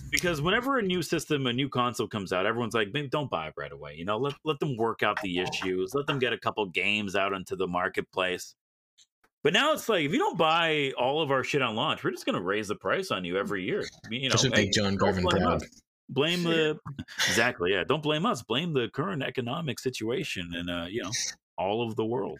Because 0.09 0.41
whenever 0.41 0.79
a 0.79 0.81
new 0.81 1.01
system, 1.01 1.45
a 1.45 1.53
new 1.53 1.69
console 1.69 2.07
comes 2.07 2.33
out, 2.33 2.45
everyone's 2.45 2.73
like, 2.73 2.89
"Maybe 2.93 3.07
don't 3.07 3.29
buy 3.29 3.47
it 3.47 3.53
right 3.55 3.71
away." 3.71 3.95
You 3.95 4.05
know, 4.05 4.17
let 4.17 4.33
let 4.43 4.59
them 4.59 4.75
work 4.77 5.03
out 5.03 5.21
the 5.21 5.39
issues, 5.39 5.93
let 5.93 6.07
them 6.07 6.17
get 6.17 6.33
a 6.33 6.37
couple 6.37 6.65
games 6.65 7.15
out 7.15 7.33
into 7.33 7.55
the 7.55 7.67
marketplace. 7.67 8.55
But 9.43 9.53
now 9.53 9.73
it's 9.73 9.87
like 9.87 10.05
if 10.05 10.11
you 10.11 10.19
don't 10.19 10.37
buy 10.37 10.91
all 10.97 11.21
of 11.21 11.31
our 11.31 11.43
shit 11.43 11.61
on 11.61 11.75
launch, 11.75 12.03
we're 12.03 12.11
just 12.11 12.25
going 12.25 12.35
to 12.35 12.41
raise 12.41 12.67
the 12.67 12.75
price 12.75 13.11
on 13.11 13.25
you 13.25 13.37
every 13.37 13.63
year. 13.63 13.83
You 14.09 14.29
know, 14.29 14.35
hey, 14.53 14.69
John 14.69 14.95
Garvin 14.95 15.23
blame 15.23 15.43
proud. 15.43 15.63
us. 15.63 15.81
Blame 16.09 16.43
the 16.43 16.77
exactly, 17.27 17.73
yeah. 17.73 17.83
Don't 17.83 18.03
blame 18.03 18.25
us. 18.25 18.41
Blame 18.41 18.73
the 18.73 18.89
current 18.89 19.23
economic 19.23 19.79
situation 19.79 20.51
and 20.53 20.69
uh, 20.69 20.85
you 20.89 21.03
know 21.03 21.11
all 21.57 21.87
of 21.87 21.95
the 21.95 22.05
world. 22.05 22.39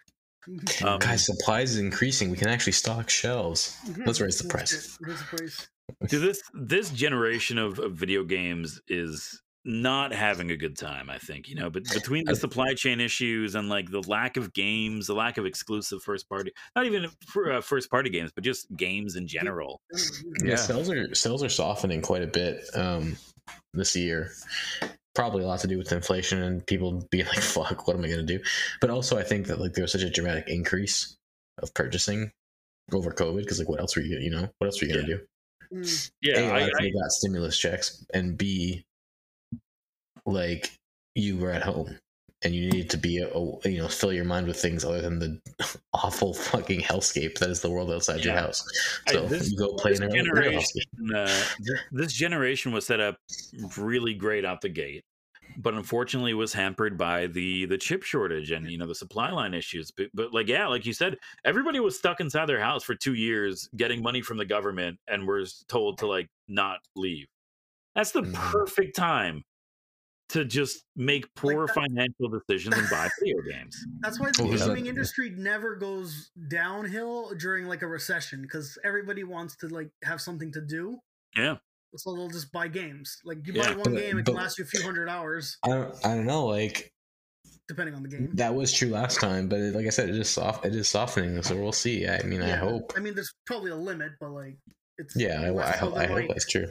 Um, 0.84 1.00
Guys, 1.00 1.26
supplies 1.26 1.72
is 1.74 1.78
increasing. 1.80 2.30
We 2.32 2.38
can 2.38 2.48
actually 2.48 2.74
stock 2.74 3.10
shelves. 3.10 3.78
Let's 4.06 4.20
raise 4.22 4.38
the 4.40 4.48
price. 4.48 4.98
Raise 5.02 5.20
the 5.20 5.26
price. 5.26 5.68
to 6.10 6.20
this 6.20 6.42
this 6.54 6.90
generation 6.90 7.58
of, 7.58 7.78
of 7.80 7.94
video 7.94 8.24
games 8.24 8.82
is 8.88 9.42
not 9.64 10.12
having 10.12 10.50
a 10.50 10.58
good 10.58 10.76
time 10.76 11.08
i 11.08 11.20
think 11.20 11.48
you 11.48 11.54
know 11.54 11.70
but 11.70 11.84
between 11.94 12.26
the 12.26 12.36
supply 12.36 12.74
chain 12.74 13.00
issues 13.00 13.54
and 13.54 13.70
like 13.70 13.92
the 13.92 14.02
lack 14.08 14.36
of 14.36 14.52
games 14.54 15.06
the 15.06 15.14
lack 15.14 15.38
of 15.38 15.46
exclusive 15.46 16.02
first 16.02 16.28
party 16.28 16.52
not 16.76 16.88
even 16.88 17.08
for 17.28 17.52
uh, 17.52 17.62
first 17.62 17.88
party 17.92 18.10
games 18.10 18.32
but 18.34 18.44
just 18.44 18.66
games 18.76 19.16
in 19.18 19.28
general 19.28 19.80
Yeah, 19.94 20.52
Yeah. 20.52 20.56
sales 20.56 20.90
are 20.90 21.14
sales 21.14 21.44
are 21.44 21.50
softening 21.50 22.02
quite 22.02 22.24
a 22.24 22.28
bit 22.28 22.64
um, 22.74 23.18
this 23.76 23.96
year. 23.96 24.32
Probably 25.14 25.44
a 25.44 25.48
lot 25.48 25.60
to 25.60 25.68
do 25.68 25.78
with 25.78 25.92
inflation 25.92 26.42
and 26.42 26.66
people 26.66 27.06
being 27.12 27.26
like, 27.26 27.40
"Fuck, 27.40 27.88
what 27.88 27.96
am 27.96 28.04
I 28.04 28.08
going 28.08 28.26
to 28.26 28.38
do?" 28.38 28.44
But 28.80 28.90
also, 28.90 29.18
I 29.18 29.24
think 29.24 29.48
that 29.48 29.60
like 29.60 29.74
there 29.74 29.84
was 29.84 29.92
such 29.92 30.04
a 30.04 30.10
dramatic 30.10 30.48
increase 30.48 31.18
of 31.62 31.74
purchasing 31.74 32.32
over 32.94 33.12
COVID 33.12 33.40
because 33.40 33.60
like, 33.60 33.70
what 33.70 33.80
else 33.80 33.96
were 33.96 34.02
you, 34.02 34.20
you 34.20 34.30
know, 34.30 34.50
what 34.58 34.68
else 34.68 34.82
were 34.82 34.88
you 34.88 34.94
going 34.94 35.06
to 35.06 35.18
do? 35.18 35.22
Mm. 35.74 36.12
yeah 36.22 36.40
a, 36.40 36.44
a 36.44 36.48
I, 36.48 36.60
lot 36.62 36.70
I, 36.76 36.82
people 36.82 37.02
got 37.02 37.12
stimulus 37.12 37.58
checks, 37.58 38.06
and 38.14 38.38
B, 38.38 38.84
like 40.26 40.72
you 41.16 41.38
were 41.38 41.52
at 41.52 41.64
home 41.64 41.98
and 42.44 42.56
you 42.56 42.70
need 42.72 42.90
to 42.90 42.98
be, 42.98 43.20
a, 43.20 43.28
a- 43.30 43.70
you 43.70 43.78
know, 43.80 43.88
fill 43.88 44.12
your 44.14 44.26
mind 44.26 44.48
with 44.48 44.60
things 44.60 44.84
other 44.84 45.02
than 45.02 45.20
the 45.20 45.40
awful 45.94 46.34
fucking 46.34 46.82
hellscape 46.82 47.38
that 47.40 47.50
is 47.50 47.62
the 47.62 47.70
world 47.70 47.92
outside 47.92 48.24
your 48.24 48.34
Yeah. 48.34 48.42
house. 48.42 48.66
I- 49.08 49.14
So 49.14 49.28
this- 49.28 49.52
you 49.52 49.58
go 49.58 49.74
play 49.76 49.92
this 49.92 50.00
in 50.02 50.12
generation- 50.12 50.82
uh, 51.16 51.44
this 51.92 52.14
generation 52.14 52.72
was 52.72 52.86
set 52.86 53.00
up 53.00 53.18
really 53.78 54.14
great 54.14 54.46
out 54.46 54.62
the 54.62 54.70
gate 54.70 55.04
but 55.58 55.74
unfortunately 55.74 56.34
was 56.34 56.54
hampered 56.54 56.98
by 56.98 57.28
the 57.28 57.66
the 57.66 57.78
chip 57.78 58.04
shortage 58.04 58.52
and 58.52 58.72
you 58.72 58.78
know 58.78 58.88
the 58.88 58.96
supply 58.96 59.30
line 59.32 59.54
issues 59.54 59.92
but, 59.92 60.08
but 60.14 60.34
like 60.34 60.48
yeah 60.48 60.66
like 60.66 60.86
you 60.86 60.94
said 60.94 61.18
everybody 61.44 61.78
was 61.82 61.98
stuck 61.98 62.22
inside 62.22 62.46
their 62.46 62.62
house 62.62 62.86
for 62.86 62.96
two 62.96 63.16
years 63.16 63.68
getting 63.76 64.02
money 64.02 64.22
from 64.22 64.38
the 64.38 64.46
government 64.46 64.98
and 65.10 65.28
was 65.28 65.66
told 65.68 65.98
to 65.98 66.08
like 66.08 66.30
not 66.48 66.78
leave 66.96 67.28
that's 67.96 68.12
the 68.12 68.22
Mhm. 68.22 68.34
perfect 68.34 68.96
time 68.96 69.44
to 70.32 70.46
just 70.46 70.86
make 70.96 71.34
poor 71.36 71.68
that- 71.68 71.74
financial 71.76 72.30
decisions 72.30 72.78
and 72.78 72.90
buy 72.90 73.10
video 73.20 73.38
games 73.50 73.76
That's 74.02 74.20
why 74.20 74.32
the 74.32 74.44
Oh, 74.44 74.68
gaming 74.68 74.88
industry 74.88 75.30
never 75.32 75.76
goes 75.76 76.32
downhill 76.50 77.34
during 77.38 77.66
like 77.68 77.82
a 77.82 77.88
recession 77.88 78.42
because 78.42 78.78
everybody 78.84 79.24
wants 79.24 79.56
to 79.58 79.68
like 79.68 79.90
have 80.04 80.22
something 80.22 80.52
to 80.54 80.62
do. 80.62 81.00
yeah 81.36 81.58
So 81.98 82.16
they'll 82.16 82.30
just 82.30 82.52
buy 82.52 82.68
games. 82.70 83.18
Like 83.26 83.46
you 83.46 83.54
Yeah. 83.54 83.70
buy 83.70 83.76
one 83.76 83.94
But- 83.94 84.00
game, 84.02 84.18
it 84.20 84.26
can 84.26 84.36
last 84.36 84.58
you 84.58 84.64
a 84.64 84.68
few 84.68 84.82
hundred 84.84 85.10
hours, 85.10 85.58
I 85.64 85.70
don't, 85.70 86.06
I 86.06 86.16
don't 86.16 86.26
know, 86.26 86.46
like 86.46 86.94
depending 87.68 87.96
on 87.96 88.04
the 88.04 88.10
game. 88.10 88.30
that 88.36 88.54
was 88.54 88.72
true 88.74 88.90
last 88.90 89.20
time, 89.22 89.48
but 89.48 89.60
it, 89.60 89.76
like 89.76 89.86
I 89.86 89.90
said, 89.90 90.10
it 90.10 90.16
is 90.16 90.30
soft, 90.30 90.66
it 90.66 90.76
is 90.76 90.90
softening, 90.90 91.42
so 91.44 91.56
we'll 91.56 91.72
see. 91.72 92.08
I 92.08 92.22
mean, 92.24 92.42
I 92.42 92.56
hope. 92.56 92.94
I 92.98 93.00
mean, 93.00 93.16
there's 93.16 93.34
probably 93.46 93.72
a 93.72 93.76
limit, 93.76 94.12
but 94.20 94.32
like 94.32 94.58
it's 94.98 95.16
Yeah, 95.16 95.42
I, 95.42 95.50
less 95.52 95.76
I, 95.76 95.78
hope, 95.78 95.96
I 95.96 96.06
hope 96.06 96.28
that's 96.30 96.48
true. 96.50 96.68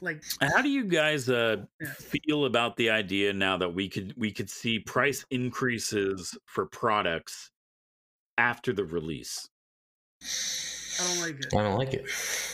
Like 0.00 0.22
how 0.40 0.60
do 0.62 0.68
you 0.68 0.84
guys 0.84 1.28
uh, 1.28 1.56
Yeah. 1.80 1.88
feel 1.92 2.44
about 2.46 2.76
the 2.76 2.90
idea 2.90 3.32
now 3.32 3.56
that 3.58 3.74
we 3.74 3.88
could 3.88 4.14
we 4.16 4.32
could 4.32 4.50
see 4.50 4.78
price 4.78 5.24
increases 5.30 6.36
for 6.46 6.66
products 6.66 7.50
after 8.38 8.72
the 8.72 8.84
release? 8.84 9.48
I 10.22 11.06
don't 11.08 11.20
like 11.20 11.40
it. 11.40 11.54
I 11.54 11.62
don't 11.62 11.78
like 11.78 11.94
it. 11.94 12.06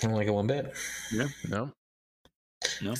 I 0.02 0.06
don't 0.06 0.16
like 0.16 0.26
it 0.26 0.32
one 0.34 0.46
bit. 0.46 0.72
Yeah 1.12 1.28
no, 1.48 1.72
no 2.82 2.94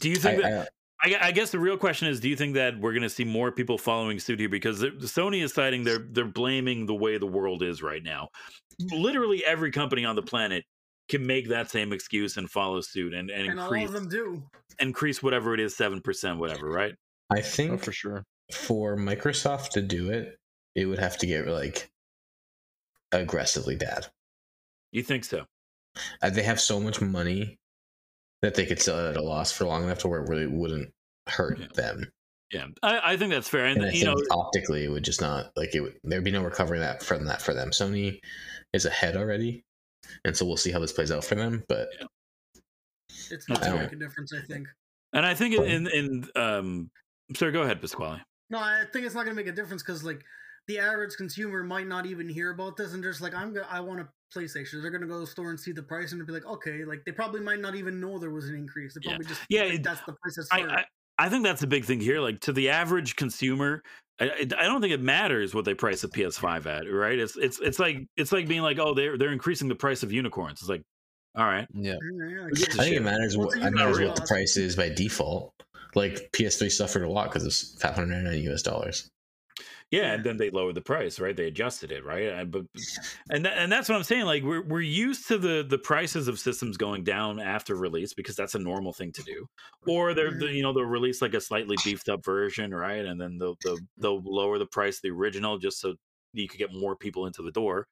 Do 0.00 0.08
you 0.08 0.16
I, 0.16 0.20
think 0.20 0.42
that? 0.42 0.68
I, 1.02 1.14
I, 1.14 1.26
I 1.26 1.30
guess 1.32 1.50
the 1.50 1.58
real 1.58 1.76
question 1.76 2.08
is: 2.08 2.20
Do 2.20 2.28
you 2.28 2.36
think 2.36 2.54
that 2.54 2.78
we're 2.78 2.92
going 2.92 3.02
to 3.02 3.10
see 3.10 3.24
more 3.24 3.52
people 3.52 3.76
following 3.78 4.18
suit 4.18 4.40
here? 4.40 4.48
Because 4.48 4.82
Sony 4.82 5.42
is 5.42 5.52
citing 5.52 5.84
they're 5.84 6.06
they're 6.10 6.24
blaming 6.24 6.86
the 6.86 6.94
way 6.94 7.18
the 7.18 7.26
world 7.26 7.62
is 7.62 7.82
right 7.82 8.02
now. 8.02 8.28
Literally 8.90 9.44
every 9.44 9.70
company 9.70 10.04
on 10.04 10.16
the 10.16 10.22
planet 10.22 10.64
can 11.08 11.26
make 11.26 11.48
that 11.48 11.70
same 11.70 11.92
excuse 11.92 12.36
and 12.36 12.50
follow 12.50 12.80
suit 12.80 13.14
and, 13.14 13.30
and, 13.30 13.48
And 13.48 13.58
a 13.58 13.62
lot 13.62 13.72
increase 13.72 13.88
of 13.88 13.92
them 13.94 14.08
do. 14.08 14.42
increase 14.80 15.22
whatever 15.22 15.54
it 15.54 15.60
is 15.60 15.76
seven 15.76 16.00
percent, 16.00 16.38
whatever, 16.38 16.68
right? 16.68 16.94
I 17.30 17.38
oh, 17.38 17.42
think 17.42 17.82
for 17.82 17.92
sure. 17.92 18.24
for 18.52 18.96
Microsoft 18.96 19.70
to 19.70 19.82
do 19.82 20.10
it, 20.10 20.36
it 20.74 20.86
would 20.86 20.98
have 20.98 21.16
to 21.18 21.26
get 21.26 21.46
like 21.46 21.88
aggressively 23.12 23.76
bad. 23.76 24.06
You 24.92 25.02
think 25.02 25.24
so? 25.24 25.44
Uh, 26.22 26.30
they 26.30 26.42
have 26.42 26.60
so 26.60 26.78
much 26.80 27.00
money 27.00 27.56
that 28.42 28.54
they 28.54 28.66
could 28.66 28.80
sell 28.80 28.98
it 29.06 29.10
at 29.10 29.16
a 29.16 29.22
loss 29.22 29.50
for 29.52 29.64
long 29.64 29.84
enough 29.84 29.98
to 30.00 30.08
where 30.08 30.20
it 30.22 30.28
really 30.28 30.46
wouldn't 30.46 30.90
hurt 31.28 31.58
Yeah. 31.58 31.66
them. 31.74 32.12
Yeah, 32.52 32.66
I, 32.82 33.12
I 33.12 33.16
think 33.16 33.32
that's 33.32 33.48
fair. 33.48 33.64
And, 33.64 33.78
And 33.78 33.86
I 33.86 33.92
you 33.92 34.04
think 34.04 34.18
know, 34.18 34.36
optically, 34.36 34.84
it 34.84 34.88
would 34.88 35.02
just 35.02 35.20
not 35.20 35.50
like 35.56 35.74
it. 35.74 35.80
Would, 35.80 35.98
there'd 36.04 36.22
be 36.22 36.30
no 36.30 36.44
recovering 36.44 36.80
that 36.80 37.02
from 37.02 37.24
that 37.24 37.42
for 37.42 37.54
them. 37.54 37.70
Sony 37.70 38.20
is 38.72 38.84
ahead 38.84 39.16
already, 39.16 39.64
and 40.24 40.36
so 40.36 40.44
we'll 40.46 40.56
see 40.56 40.70
how 40.70 40.78
this 40.78 40.92
plays 40.92 41.10
out 41.10 41.24
for 41.24 41.34
them. 41.34 41.62
But 41.68 41.88
It's 43.30 43.48
not 43.48 43.60
gonna 43.60 43.82
make 43.82 43.92
a 43.92 43.96
difference. 43.96 44.32
I 44.32 44.40
think. 44.46 44.68
and 45.12 45.24
I 45.26 45.34
think 45.34 45.54
in 45.54 45.86
in 45.88 46.28
um, 46.36 46.90
sorry, 47.36 47.52
go 47.52 47.62
ahead, 47.62 47.80
Pasquale. 47.80 48.20
No, 48.50 48.58
I 48.58 48.84
think 48.92 49.06
it's 49.06 49.14
not 49.14 49.24
gonna 49.24 49.34
make 49.36 49.46
a 49.48 49.52
difference 49.52 49.82
because 49.82 50.04
like 50.04 50.22
the 50.68 50.78
average 50.78 51.16
consumer 51.16 51.62
might 51.62 51.86
not 51.86 52.06
even 52.06 52.28
hear 52.28 52.50
about 52.50 52.76
this 52.76 52.92
and 52.92 53.02
just 53.02 53.20
like 53.20 53.34
I'm 53.34 53.52
gonna 53.52 53.66
I 53.70 53.80
want 53.80 54.00
a 54.00 54.08
PlayStation. 54.36 54.82
They're 54.82 54.90
gonna 54.90 55.06
go 55.06 55.14
to 55.14 55.20
the 55.20 55.26
store 55.26 55.50
and 55.50 55.58
see 55.58 55.72
the 55.72 55.82
price 55.82 56.12
and 56.12 56.24
be 56.26 56.32
like, 56.32 56.46
okay, 56.46 56.84
like 56.84 57.04
they 57.06 57.12
probably 57.12 57.40
might 57.40 57.60
not 57.60 57.74
even 57.74 58.00
know 58.00 58.18
there 58.18 58.30
was 58.30 58.48
an 58.48 58.54
increase. 58.56 58.94
They 58.94 59.00
Yeah. 59.04 59.10
probably 59.12 59.26
just 59.26 59.40
Yeah, 59.48 59.62
think 59.62 59.74
it- 59.76 59.82
that's 59.84 60.00
the 60.06 60.12
price 60.22 60.36
that's 60.36 60.48
I. 60.52 60.60
I 60.60 60.84
I 61.18 61.30
think 61.30 61.44
that's 61.44 61.62
a 61.62 61.66
big 61.66 61.86
thing 61.86 61.98
here. 62.00 62.20
Like 62.20 62.40
to 62.40 62.52
the 62.52 62.68
average 62.68 63.16
consumer, 63.16 63.82
I, 64.20 64.24
I 64.24 64.30
I 64.58 64.64
don't 64.64 64.80
think 64.80 64.92
it 64.92 65.00
matters 65.00 65.54
what 65.54 65.64
they 65.64 65.74
price 65.74 66.04
a 66.04 66.08
PS5 66.08 66.66
at, 66.66 66.92
right? 66.92 67.18
It's 67.18 67.36
it's 67.36 67.60
it's 67.60 67.78
like 67.78 68.06
it's 68.16 68.32
like 68.32 68.48
being 68.48 68.62
like, 68.62 68.78
oh, 68.78 68.94
they're 68.94 69.18
they're 69.18 69.32
increasing 69.32 69.68
the 69.68 69.74
price 69.74 70.02
of 70.02 70.12
unicorns. 70.12 70.60
It's 70.60 70.68
like, 70.68 70.82
all 71.36 71.44
right, 71.44 71.66
Yeah, 71.74 71.92
Yeah, 71.92 72.28
yeah, 72.28 72.42
Who 72.44 72.54
gives 72.54 72.76
think 72.76 72.96
it 72.96 73.02
matters 73.02 73.36
What's 73.36 73.54
what 73.56 73.64
a 73.64 73.68
it 73.68 73.70
matters 73.72 73.98
unicorn 73.98 74.08
what 74.08 74.16
the 74.16 74.26
price 74.26 74.56
is 74.56 74.76
by 74.76 74.88
default. 74.88 75.52
Like 75.94 76.30
PS3 76.32 76.70
suffered 76.70 77.02
a 77.02 77.10
lot 77.10 77.24
because 77.24 77.44
it's 77.44 77.80
599 77.80 78.52
US 78.52 78.62
dollars. 78.62 79.08
Yeah, 79.92 80.14
and 80.14 80.24
then 80.24 80.36
they 80.36 80.50
lowered 80.50 80.74
the 80.74 80.80
price, 80.80 81.20
right? 81.20 81.36
They 81.36 81.46
adjusted 81.46 81.92
it, 81.92 82.04
right? 82.04 82.26
And, 82.36 82.50
but 82.50 82.62
and 83.30 83.44
that, 83.44 83.56
and 83.56 83.70
that's 83.70 83.88
what 83.88 83.94
I'm 83.96 84.02
saying. 84.02 84.24
Like 84.24 84.42
we're 84.42 84.62
we're 84.62 84.80
used 84.80 85.28
to 85.28 85.38
the 85.38 85.64
the 85.68 85.78
prices 85.78 86.26
of 86.26 86.40
systems 86.40 86.76
going 86.76 87.04
down 87.04 87.38
after 87.38 87.76
release 87.76 88.12
because 88.12 88.34
that's 88.34 88.56
a 88.56 88.58
normal 88.58 88.92
thing 88.92 89.12
to 89.12 89.22
do. 89.22 89.46
Or 89.86 90.12
they're 90.12 90.32
the, 90.32 90.46
you 90.46 90.62
know 90.62 90.72
they'll 90.72 90.84
release 90.84 91.22
like 91.22 91.34
a 91.34 91.40
slightly 91.40 91.76
beefed 91.84 92.08
up 92.08 92.24
version, 92.24 92.74
right? 92.74 93.04
And 93.04 93.20
then 93.20 93.38
they'll 93.38 93.56
they'll, 93.62 93.78
they'll 93.96 94.22
lower 94.24 94.58
the 94.58 94.66
price 94.66 94.96
of 94.96 95.02
the 95.02 95.10
original 95.10 95.58
just 95.58 95.80
so 95.80 95.94
you 96.32 96.48
could 96.48 96.58
get 96.58 96.72
more 96.72 96.96
people 96.96 97.26
into 97.26 97.42
the 97.42 97.52
door. 97.52 97.86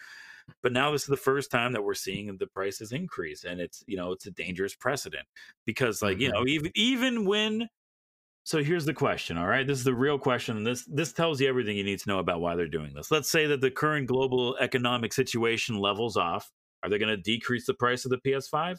But 0.62 0.72
now 0.72 0.90
this 0.90 1.02
is 1.02 1.08
the 1.08 1.16
first 1.16 1.50
time 1.50 1.72
that 1.72 1.84
we're 1.84 1.94
seeing 1.94 2.36
the 2.36 2.46
prices 2.46 2.92
increase, 2.92 3.44
and 3.44 3.60
it's 3.60 3.84
you 3.86 3.96
know 3.96 4.12
it's 4.12 4.26
a 4.26 4.30
dangerous 4.32 4.74
precedent 4.74 5.26
because 5.64 6.02
like 6.02 6.18
you 6.18 6.28
mm-hmm. 6.28 6.38
know 6.38 6.46
even 6.46 6.72
even 6.74 7.24
when 7.24 7.68
so 8.44 8.62
here's 8.62 8.84
the 8.84 8.94
question, 8.94 9.36
all 9.38 9.46
right? 9.46 9.66
This 9.66 9.78
is 9.78 9.84
the 9.84 9.94
real 9.94 10.18
question, 10.18 10.62
this 10.64 10.84
this 10.84 11.12
tells 11.12 11.40
you 11.40 11.48
everything 11.48 11.76
you 11.76 11.84
need 11.84 11.98
to 12.00 12.08
know 12.08 12.18
about 12.18 12.40
why 12.40 12.54
they're 12.54 12.68
doing 12.68 12.92
this. 12.94 13.10
Let's 13.10 13.28
say 13.30 13.46
that 13.46 13.60
the 13.60 13.70
current 13.70 14.06
global 14.06 14.56
economic 14.60 15.12
situation 15.12 15.76
levels 15.78 16.16
off. 16.16 16.50
Are 16.82 16.90
they 16.90 16.98
going 16.98 17.08
to 17.16 17.22
decrease 17.22 17.64
the 17.64 17.72
price 17.72 18.04
of 18.04 18.10
the 18.10 18.18
PS5? 18.18 18.76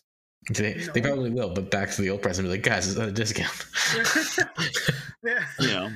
They, 0.52 0.74
they 0.94 1.02
probably 1.02 1.32
will, 1.32 1.50
but 1.50 1.72
back 1.72 1.90
to 1.90 2.02
the 2.04 2.12
old 2.12 2.22
price 2.22 2.38
and 2.38 2.46
be 2.46 2.52
like, 2.52 2.62
guys, 2.62 2.88
it's 2.88 3.00
at 3.00 3.10
a 3.10 3.12
discount. 3.12 3.66
yeah, 5.24 5.44
You 5.60 5.68
know, 5.68 5.90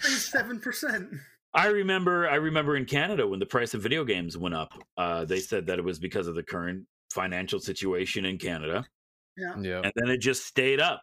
seven 0.00 0.60
percent. 0.60 1.08
I 1.54 1.68
remember, 1.68 2.28
I 2.28 2.34
remember 2.34 2.76
in 2.76 2.84
Canada 2.84 3.26
when 3.26 3.40
the 3.40 3.46
price 3.46 3.72
of 3.72 3.80
video 3.82 4.04
games 4.04 4.36
went 4.36 4.54
up. 4.54 4.74
Uh, 4.98 5.24
they 5.24 5.40
said 5.40 5.66
that 5.68 5.78
it 5.78 5.82
was 5.82 5.98
because 5.98 6.26
of 6.26 6.34
the 6.34 6.42
current 6.42 6.84
financial 7.10 7.58
situation 7.58 8.26
in 8.26 8.36
Canada, 8.36 8.84
Yeah. 9.38 9.54
Yeah. 9.58 9.80
and 9.82 9.92
then 9.96 10.10
it 10.10 10.18
just 10.18 10.44
stayed 10.44 10.80
up. 10.80 11.02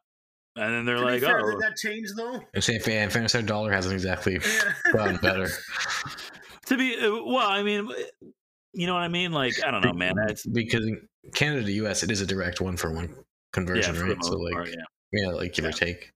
And 0.55 0.71
then 0.73 0.85
they're 0.85 0.97
To 0.97 1.01
like, 1.03 1.21
fair, 1.21 1.39
"Oh, 1.39 1.51
did 1.51 1.59
that 1.61 1.75
change 1.77 2.09
though? 2.15 2.39
I'm 2.53 2.61
saying, 2.61 2.81
in 2.85 3.09
fairness, 3.09 3.33
our 3.35 3.41
dollar 3.41 3.71
hasn't 3.71 3.93
exactly 3.93 4.33
Yeah. 4.41 4.73
gotten 4.93 5.17
better. 5.17 5.49
to 6.67 6.77
be 6.77 6.95
uh, 6.97 7.23
well." 7.25 7.49
I 7.49 7.63
mean, 7.63 7.89
you 8.73 8.87
know 8.87 8.93
what 8.93 9.01
I 9.03 9.07
mean? 9.07 9.31
Like, 9.31 9.53
I 9.65 9.71
don't 9.71 9.83
know, 9.83 9.93
man. 9.93 10.13
It's 10.27 10.45
because 10.45 10.85
Canada 11.33 11.63
to 11.65 11.71
US, 11.87 12.03
it 12.03 12.11
is 12.11 12.21
a 12.21 12.25
direct 12.25 12.61
one 12.61 12.77
for 12.77 12.91
one 12.91 13.15
conversion, 13.51 13.95
yeah, 13.95 13.99
for 14.01 14.07
right? 14.07 14.23
So 14.23 14.35
like, 14.37 14.53
part, 14.53 14.69
yeah. 14.69 14.75
yeah, 15.11 15.27
like 15.29 15.53
give 15.53 15.65
Yeah. 15.65 15.69
or 15.69 15.73
take. 15.73 16.11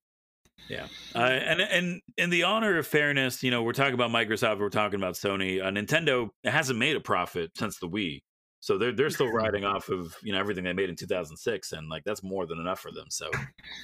Yeah, 0.69 0.87
uh, 1.15 1.19
and 1.19 1.61
and 1.61 2.01
in 2.17 2.29
the 2.29 2.43
honor 2.43 2.77
of 2.77 2.85
fairness, 2.85 3.41
you 3.41 3.51
know, 3.51 3.63
we're 3.63 3.71
talking 3.71 3.93
about 3.93 4.11
Microsoft, 4.11 4.59
we're 4.59 4.69
talking 4.69 4.99
about 4.99 5.13
Sony. 5.13 5.63
Uh, 5.63 5.71
Nintendo 5.71 6.27
hasn't 6.43 6.77
made 6.77 6.97
a 6.97 6.99
profit 6.99 7.51
since 7.55 7.79
the 7.79 7.87
Wii, 7.87 8.19
so 8.67 8.77
they're 8.77 8.91
they're 8.91 9.09
still 9.09 9.29
riding 9.31 9.63
off 9.63 9.87
of 9.87 10.13
you 10.21 10.33
know 10.33 10.39
everything 10.39 10.65
they 10.65 10.73
made 10.73 10.89
in 10.89 10.95
2006, 10.95 11.71
and 11.71 11.87
like 11.87 12.03
that's 12.03 12.21
more 12.21 12.45
than 12.45 12.59
enough 12.59 12.81
for 12.81 12.91
them. 12.91 13.05
So 13.09 13.29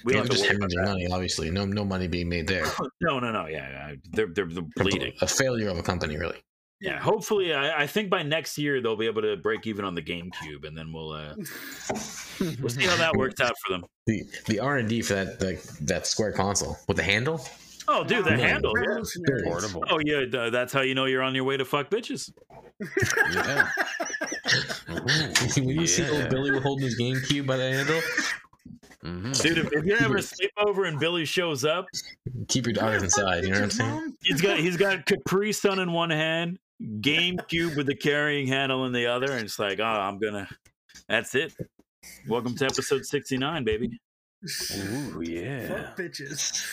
we 0.04 0.12
don't 0.12 0.24
have 0.24 0.30
just 0.30 0.44
hemorrhaging 0.44 0.84
money, 0.84 1.08
obviously. 1.10 1.50
No, 1.50 1.64
no 1.64 1.86
money 1.86 2.10
being 2.10 2.28
made 2.28 2.48
there. 2.48 2.66
No, 3.02 3.20
no, 3.20 3.32
no. 3.32 3.48
Yeah, 3.48 3.70
yeah. 3.70 3.96
They're, 4.12 4.28
they're 4.28 4.46
they're 4.46 4.64
bleeding. 4.76 5.14
A 5.22 5.28
failure 5.28 5.70
of 5.70 5.78
a 5.78 5.84
company, 5.84 6.18
really. 6.18 6.38
Yeah. 6.80 7.00
Hopefully, 7.00 7.54
I, 7.54 7.84
I 7.84 7.88
think 7.88 8.10
by 8.10 8.24
next 8.24 8.58
year 8.58 8.82
they'll 8.82 8.96
be 8.96 9.08
able 9.08 9.22
to 9.22 9.36
break 9.38 9.68
even 9.68 9.84
on 9.86 9.96
the 9.96 10.02
GameCube, 10.02 10.66
and 10.66 10.78
then 10.78 10.92
we'll 10.92 11.12
uh, 11.12 11.34
we'll 12.62 12.70
see 12.70 12.86
how 12.86 12.96
that 12.98 13.14
works 13.18 13.40
out 13.42 13.54
for 13.66 13.74
them. 13.74 13.86
The 14.06 14.24
the 14.48 14.60
R 14.60 14.78
and 14.78 14.90
D 14.90 15.02
for 15.02 15.16
that 15.16 15.42
like 15.42 15.64
that 15.82 16.08
Square 16.08 16.34
console 16.34 16.78
with 16.88 16.98
the 16.98 17.04
handle. 17.04 17.46
Oh, 17.88 18.04
dude, 18.04 18.26
the 18.26 18.32
Wow. 18.32 18.38
handle. 18.38 18.74
Yeah. 18.78 19.44
Portable. 19.44 19.84
Oh 19.90 20.00
yeah, 20.04 20.26
th- 20.26 20.52
that's 20.52 20.72
how 20.74 20.82
you 20.82 20.96
know 20.96 21.06
you're 21.06 21.22
on 21.22 21.36
your 21.36 21.44
way 21.44 21.58
to 21.58 21.66
fuck 21.66 21.90
bitches. 21.90 22.32
Yeah. 23.34 23.70
when 25.58 25.68
you 25.70 25.88
see 25.88 26.04
Yeah. 26.04 26.10
old 26.12 26.30
Billy 26.30 26.60
holding 26.62 26.86
his 26.86 27.00
GameCube 27.00 27.46
by 27.46 27.58
the 27.58 27.72
handle, 27.72 28.02
Mhm. 29.04 29.42
Dude, 29.42 29.58
if, 29.58 29.74
if 29.74 29.86
you 29.86 29.98
ever 29.98 30.22
sleep 30.22 30.52
over 30.58 30.86
and 30.86 30.98
Billy 30.98 31.26
shows 31.26 31.66
up, 31.66 31.86
keep 32.48 32.66
your 32.66 32.74
daughters 32.74 33.04
inside. 33.04 33.44
You 33.44 33.50
know 33.50 33.56
what 33.56 33.64
I'm 33.64 33.72
saying? 33.72 34.16
He's 34.24 34.40
got 34.42 34.58
he's 34.60 34.78
got 34.78 35.06
Capri 35.06 35.52
Sun 35.52 35.80
in 35.80 35.92
one 35.92 36.10
hand, 36.10 36.58
GameCube 36.82 37.76
with 37.76 37.88
the 37.88 37.96
carrying 37.96 38.48
handle 38.48 38.86
in 38.86 38.94
the 38.94 39.08
other, 39.08 39.32
and 39.34 39.42
it's 39.44 39.60
like, 39.60 39.80
oh, 39.82 39.84
I'm 39.84 40.20
gonna. 40.20 40.48
That's 41.10 41.36
it. 41.36 41.54
Welcome 42.30 42.56
to 42.56 42.66
episode 42.66 43.06
69, 43.06 43.64
baby. 43.66 44.00
Ooh, 44.74 45.22
yeah. 45.22 45.68
Fuck 45.68 45.98
bitches. 45.98 46.66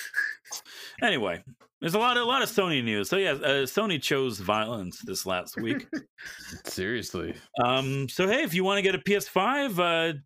Anyway, 1.03 1.43
there's 1.81 1.95
a 1.95 1.99
lot 1.99 2.17
of 2.17 2.25
a 2.25 2.27
lot 2.27 2.43
of 2.43 2.49
Sony 2.49 2.83
news. 2.85 3.09
So 3.09 3.17
yeah, 3.17 3.33
uh, 3.33 3.65
Sony 3.67 4.01
chose 4.01 4.39
violence 4.39 5.01
this 5.01 5.25
last 5.27 5.57
week. 5.61 5.87
Seriously. 6.67 7.35
um, 7.63 8.09
so 8.09 8.27
hey, 8.29 8.43
if 8.43 8.55
you 8.55 8.65
want 8.65 8.79
to 8.79 8.83
get 8.83 8.95
a 8.95 8.99
PS5, 8.99 9.79
uh, 9.79 10.19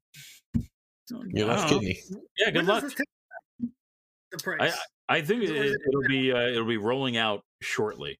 You're 1.28 1.46
left 1.46 1.68
don't 1.68 1.72
know. 1.72 1.78
kidney. 1.80 1.98
Yeah, 2.38 2.46
good 2.50 2.56
When 2.56 2.64
does 2.66 2.68
luck. 2.68 2.82
this 2.82 2.94
take- 2.94 3.70
The 4.32 4.38
price. 4.38 4.74
I 5.08 5.20
think 5.20 5.42
it, 5.44 5.50
Is 5.50 5.72
it- 5.74 5.80
it'll 5.88 6.08
be 6.08 6.32
uh, 6.32 6.38
it'll 6.48 6.66
be 6.66 6.76
rolling 6.78 7.16
out 7.16 7.42
shortly. 7.62 8.18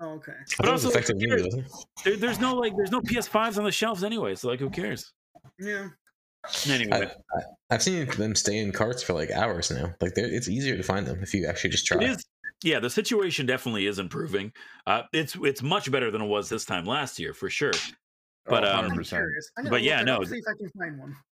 oh, 0.00 0.10
okay. 0.14 0.32
But 0.56 0.66
thought 0.66 0.68
it 0.68 0.72
was 0.72 0.84
also, 0.84 0.98
effective 0.98 1.16
who 1.20 1.26
new, 1.26 1.28
cares? 1.36 1.44
wasn't 1.46 1.66
it? 1.66 1.72
There, 2.04 2.16
there's 2.16 2.38
no 2.40 2.54
like 2.54 2.74
there's 2.76 2.90
no 2.92 3.00
PS5s 3.00 3.58
on 3.58 3.64
the 3.64 3.72
shelves 3.72 4.04
anyway. 4.04 4.34
So 4.34 4.48
like, 4.48 4.60
who 4.60 4.70
cares? 4.70 5.12
Yeah. 5.58 5.88
Anyway, 6.68 6.90
I, 6.92 7.02
I, 7.04 7.42
I've 7.70 7.82
seen 7.82 8.06
them 8.06 8.34
stay 8.34 8.58
in 8.58 8.72
carts 8.72 9.02
for 9.02 9.12
like 9.12 9.30
hours 9.30 9.70
now. 9.70 9.94
Like 10.00 10.14
they're, 10.14 10.26
it's 10.32 10.48
easier 10.48 10.76
to 10.76 10.82
find 10.82 11.06
them 11.06 11.22
if 11.22 11.34
you 11.34 11.46
actually 11.46 11.70
just 11.70 11.86
try. 11.86 12.02
it 12.02 12.10
is. 12.10 12.24
Yeah, 12.62 12.78
the 12.80 12.90
situation 12.90 13.46
definitely 13.46 13.86
is 13.86 13.98
improving. 13.98 14.52
Uh, 14.86 15.02
it's 15.12 15.36
it's 15.42 15.62
much 15.62 15.90
better 15.90 16.10
than 16.10 16.20
it 16.22 16.26
was 16.26 16.48
this 16.48 16.64
time 16.64 16.84
last 16.84 17.18
year 17.18 17.32
for 17.32 17.48
sure. 17.50 17.72
But, 18.46 18.64
Oh, 18.64 18.72
um, 18.72 18.84
I'm 18.86 18.90
100%. 18.92 19.08
curious. 19.08 19.50
I'm 19.56 19.64
gonna 19.64 19.70
but 19.76 19.82
yeah, 19.82 20.02
no. 20.02 20.22
See 20.24 20.36
if 20.38 20.44
I 20.48 20.56
can 20.58 20.70
find 20.78 20.98
one. 20.98 21.16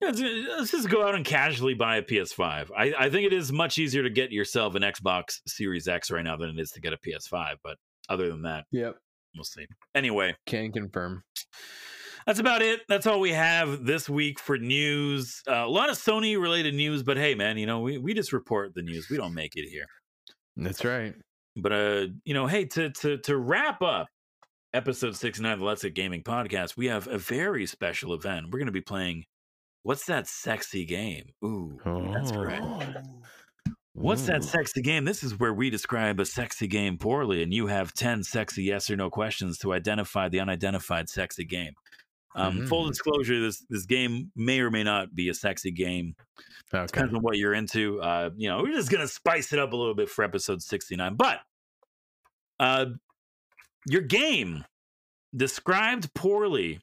Yeah, 0.00 0.08
let's, 0.08 0.20
let's 0.20 0.70
just 0.70 0.88
go 0.88 1.06
out 1.06 1.14
and 1.14 1.24
casually 1.26 1.74
buy 1.74 1.96
a 1.96 2.02
PS5. 2.02 2.70
I, 2.74 2.94
I 2.98 3.10
think 3.10 3.26
it 3.26 3.34
is 3.34 3.52
much 3.52 3.76
easier 3.76 4.02
to 4.02 4.08
get 4.08 4.32
yourself 4.32 4.74
an 4.76 4.82
Xbox 4.82 5.40
Series 5.46 5.86
X 5.88 6.10
right 6.10 6.24
now 6.24 6.36
than 6.36 6.48
it 6.48 6.58
is 6.58 6.70
to 6.70 6.80
get 6.80 6.94
a 6.94 6.96
PS5. 6.98 7.56
But 7.62 7.76
other 8.08 8.28
than 8.30 8.42
that, 8.42 8.64
Yep. 8.72 8.96
we'll 9.34 9.44
see. 9.44 9.66
Anyway, 9.94 10.34
Can 10.46 10.72
confirm. 10.72 11.22
That's 12.28 12.40
about 12.40 12.60
it. 12.60 12.82
That's 12.90 13.06
all 13.06 13.20
we 13.20 13.32
have 13.32 13.86
this 13.86 14.06
week 14.06 14.38
for 14.38 14.58
news. 14.58 15.42
Uh, 15.48 15.64
a 15.64 15.66
lot 15.66 15.88
of 15.88 15.96
Sony 15.96 16.38
related 16.38 16.74
news, 16.74 17.02
but 17.02 17.16
hey, 17.16 17.34
man, 17.34 17.56
you 17.56 17.64
know, 17.64 17.80
we, 17.80 17.96
we 17.96 18.12
just 18.12 18.34
report 18.34 18.74
the 18.74 18.82
news. 18.82 19.08
We 19.08 19.16
don't 19.16 19.32
make 19.32 19.56
it 19.56 19.66
here. 19.66 19.86
That's 20.54 20.84
right. 20.84 21.14
But 21.56 21.72
uh, 21.72 22.06
you 22.26 22.34
know, 22.34 22.46
hey, 22.46 22.66
to 22.66 22.90
to 22.90 23.16
to 23.16 23.38
wrap 23.38 23.80
up 23.80 24.08
episode 24.74 25.16
69 25.16 25.52
of 25.52 25.58
the 25.60 25.64
Let's 25.64 25.82
Get 25.82 25.94
Gaming 25.94 26.22
podcast, 26.22 26.76
we 26.76 26.84
have 26.88 27.08
a 27.08 27.16
very 27.16 27.64
special 27.64 28.12
event. 28.12 28.48
We're 28.52 28.58
gonna 28.58 28.72
be 28.72 28.82
playing 28.82 29.24
what's 29.82 30.04
that 30.04 30.26
sexy 30.26 30.84
game? 30.84 31.30
Ooh, 31.42 31.80
that's 32.12 32.32
right. 32.32 32.60
Oh. 32.62 32.82
What's 33.94 34.26
that 34.26 34.44
sexy 34.44 34.82
game? 34.82 35.06
This 35.06 35.24
is 35.24 35.40
where 35.40 35.54
we 35.54 35.70
describe 35.70 36.20
a 36.20 36.26
sexy 36.26 36.68
game 36.68 36.98
poorly, 36.98 37.42
and 37.42 37.52
you 37.52 37.66
have 37.66 37.94
10 37.94 38.22
sexy 38.22 38.62
yes 38.62 38.88
or 38.90 38.96
no 38.96 39.10
questions 39.10 39.58
to 39.58 39.72
identify 39.72 40.28
the 40.28 40.38
unidentified 40.38 41.08
sexy 41.08 41.44
game. 41.44 41.72
Um, 42.34 42.66
Full 42.66 42.84
Mm. 42.84 42.88
disclosure: 42.90 43.40
this 43.40 43.64
this 43.70 43.86
game 43.86 44.30
may 44.36 44.60
or 44.60 44.70
may 44.70 44.84
not 44.84 45.14
be 45.14 45.28
a 45.28 45.34
sexy 45.34 45.70
game. 45.70 46.14
Okay. 46.72 46.86
Depends 46.86 47.14
on 47.14 47.22
what 47.22 47.36
you're 47.38 47.54
into. 47.54 48.00
Uh, 48.02 48.30
you 48.36 48.48
know, 48.48 48.62
we're 48.62 48.74
just 48.74 48.90
gonna 48.90 49.08
spice 49.08 49.52
it 49.52 49.58
up 49.58 49.72
a 49.72 49.76
little 49.76 49.94
bit 49.94 50.08
for 50.10 50.22
episode 50.24 50.62
69. 50.62 51.16
But 51.16 51.40
uh, 52.60 52.86
your 53.88 54.02
game 54.02 54.64
described 55.34 56.12
poorly 56.14 56.80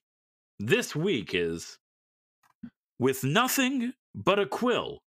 this 0.60 0.96
week 0.96 1.32
is 1.34 1.78
with 3.00 3.24
nothing 3.24 3.94
but 4.16 4.40
a 4.40 4.46
quill. 4.46 5.04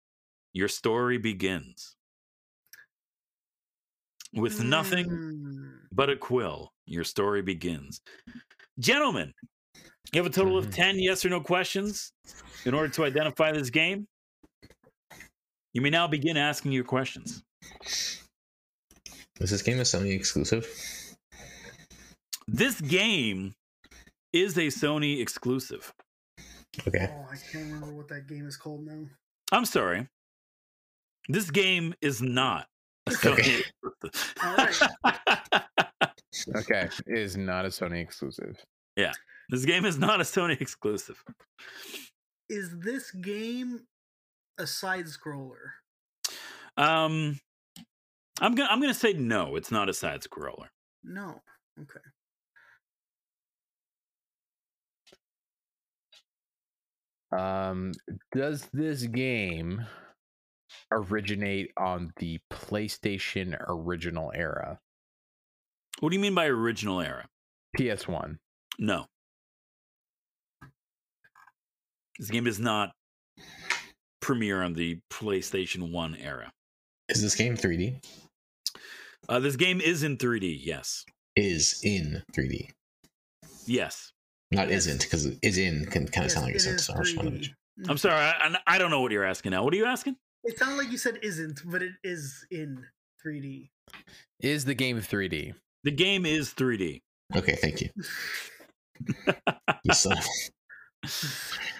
Your 0.53 0.67
story 0.67 1.17
begins. 1.17 1.95
With 4.33 4.61
nothing 4.61 5.07
Mm. 5.09 5.79
but 5.93 6.09
a 6.09 6.17
quill, 6.17 6.73
your 6.85 7.03
story 7.05 7.41
begins. 7.41 8.01
Gentlemen, 8.79 9.33
you 10.13 10.21
have 10.21 10.25
a 10.25 10.33
total 10.33 10.57
of 10.57 10.67
Mhm. 10.67 10.73
10 10.75 10.99
yes 10.99 11.25
or 11.25 11.29
no 11.29 11.41
questions 11.41 12.11
in 12.65 12.73
order 12.73 12.89
to 12.89 13.03
identify 13.05 13.51
this 13.51 13.69
game. 13.69 14.07
You 15.73 15.81
may 15.81 15.89
now 15.89 16.07
begin 16.07 16.37
asking 16.37 16.71
your 16.71 16.85
questions. 16.85 17.43
Was 19.39 19.49
this 19.51 19.61
game 19.61 19.79
a 19.79 19.83
Sony 19.83 20.15
exclusive? 20.15 20.65
This 22.47 22.79
game 22.79 23.55
is 24.31 24.57
a 24.57 24.67
Sony 24.67 25.19
exclusive. 25.21 25.93
Okay. 26.87 27.09
Oh, 27.11 27.27
I 27.31 27.35
can't 27.37 27.65
remember 27.73 27.93
what 27.93 28.07
that 28.09 28.27
game 28.27 28.47
is 28.47 28.55
called 28.57 28.85
now. 28.85 29.07
I'm 29.51 29.65
sorry. 29.65 30.07
This 31.27 31.49
game 31.51 31.93
is 32.01 32.21
not 32.21 32.67
a 33.07 33.09
Sony 33.11 33.59
exclusive. 33.59 34.33
Okay. 36.55 36.89
It 37.07 37.17
is 37.17 37.37
not 37.37 37.65
a 37.65 37.69
Sony 37.69 38.01
exclusive. 38.01 38.57
This 39.49 39.65
game 39.65 39.85
is 39.85 39.97
not 39.97 40.19
a 40.19 40.23
Sony 40.23 40.59
exclusive. 40.61 41.23
Is 42.49 42.77
this 42.79 43.11
game 43.11 43.81
a 44.57 44.67
side 44.67 45.05
scroller? 45.05 45.73
Um, 46.77 47.39
I'm 48.41 48.55
gonna 48.55 48.69
I'm 48.69 48.81
gonna 48.81 48.93
say 48.93 49.13
no. 49.13 49.55
It's 49.55 49.71
not 49.71 49.89
a 49.89 49.93
side 49.93 50.21
scroller. 50.21 50.67
No. 51.03 51.41
Okay. 51.79 51.99
Um, 57.31 57.91
does 58.33 58.67
this 58.71 59.03
game 59.03 59.85
originate 60.91 61.71
on 61.77 62.11
the 62.17 62.39
PlayStation 62.51 63.57
original 63.67 64.31
era? 64.33 64.79
What 65.99 66.09
do 66.09 66.15
you 66.15 66.21
mean 66.21 66.35
by 66.35 66.45
original 66.45 67.01
era? 67.01 67.27
PS1. 67.77 68.37
No. 68.79 69.05
This 72.19 72.29
game 72.29 72.45
does 72.45 72.59
not 72.59 72.91
premiere 74.21 74.61
on 74.63 74.73
the 74.73 74.99
PlayStation 75.11 75.91
1 75.91 76.15
era. 76.15 76.51
Is 77.09 77.21
this 77.21 77.35
game 77.35 77.55
3D? 77.57 78.03
Uh, 79.27 79.39
this 79.39 79.55
game 79.55 79.81
is 79.81 80.03
in 80.03 80.17
3D, 80.17 80.59
yes. 80.63 81.03
Is 81.35 81.79
in 81.83 82.23
3D. 82.33 82.69
Yes. 83.65 84.11
Not 84.51 84.69
Yes. 84.69 84.85
isn't, 84.87 85.01
because 85.03 85.25
is 85.41 85.57
in 85.57 85.85
can 85.87 86.07
kind 86.07 86.17
of 86.17 86.23
Yes, 86.25 86.33
sound 86.33 86.45
like 86.45 86.53
a 86.53 86.57
it 86.57 86.61
sentence. 86.61 86.81
is 86.81 86.87
so 86.87 86.93
I 86.93 87.01
just 87.03 87.17
wanted 87.17 87.33
3D. 87.41 87.43
to- 87.83 87.91
I'm 87.91 87.97
sorry, 87.97 88.15
I, 88.15 88.57
I 88.67 88.77
don't 88.77 88.91
know 88.91 89.01
what 89.01 89.11
you're 89.11 89.25
asking 89.25 89.51
now. 89.51 89.63
What 89.63 89.73
are 89.73 89.77
you 89.77 89.85
asking? 89.85 90.15
It 90.45 90.57
sounded 90.57 90.77
like 90.77 90.91
you 90.91 90.97
said 90.97 91.19
isn't, 91.21 91.61
but 91.65 91.81
it 91.81 91.93
is 92.03 92.45
in 92.51 92.85
3D. 93.25 93.69
Is 94.39 94.63
the 94.65 94.75
game 94.75 95.01
3D? 95.01 95.53
The 95.83 95.91
game 95.91 96.25
is 96.25 96.53
3D. 96.53 97.01
Okay, 97.35 97.55
thank 97.55 97.81
you. 97.81 97.89
you 99.83 99.93
son 99.93 100.17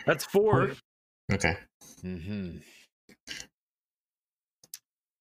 That's 0.06 0.26
four 0.26 0.72
Okay. 1.34 1.58
Mm-hmm. 2.04 2.58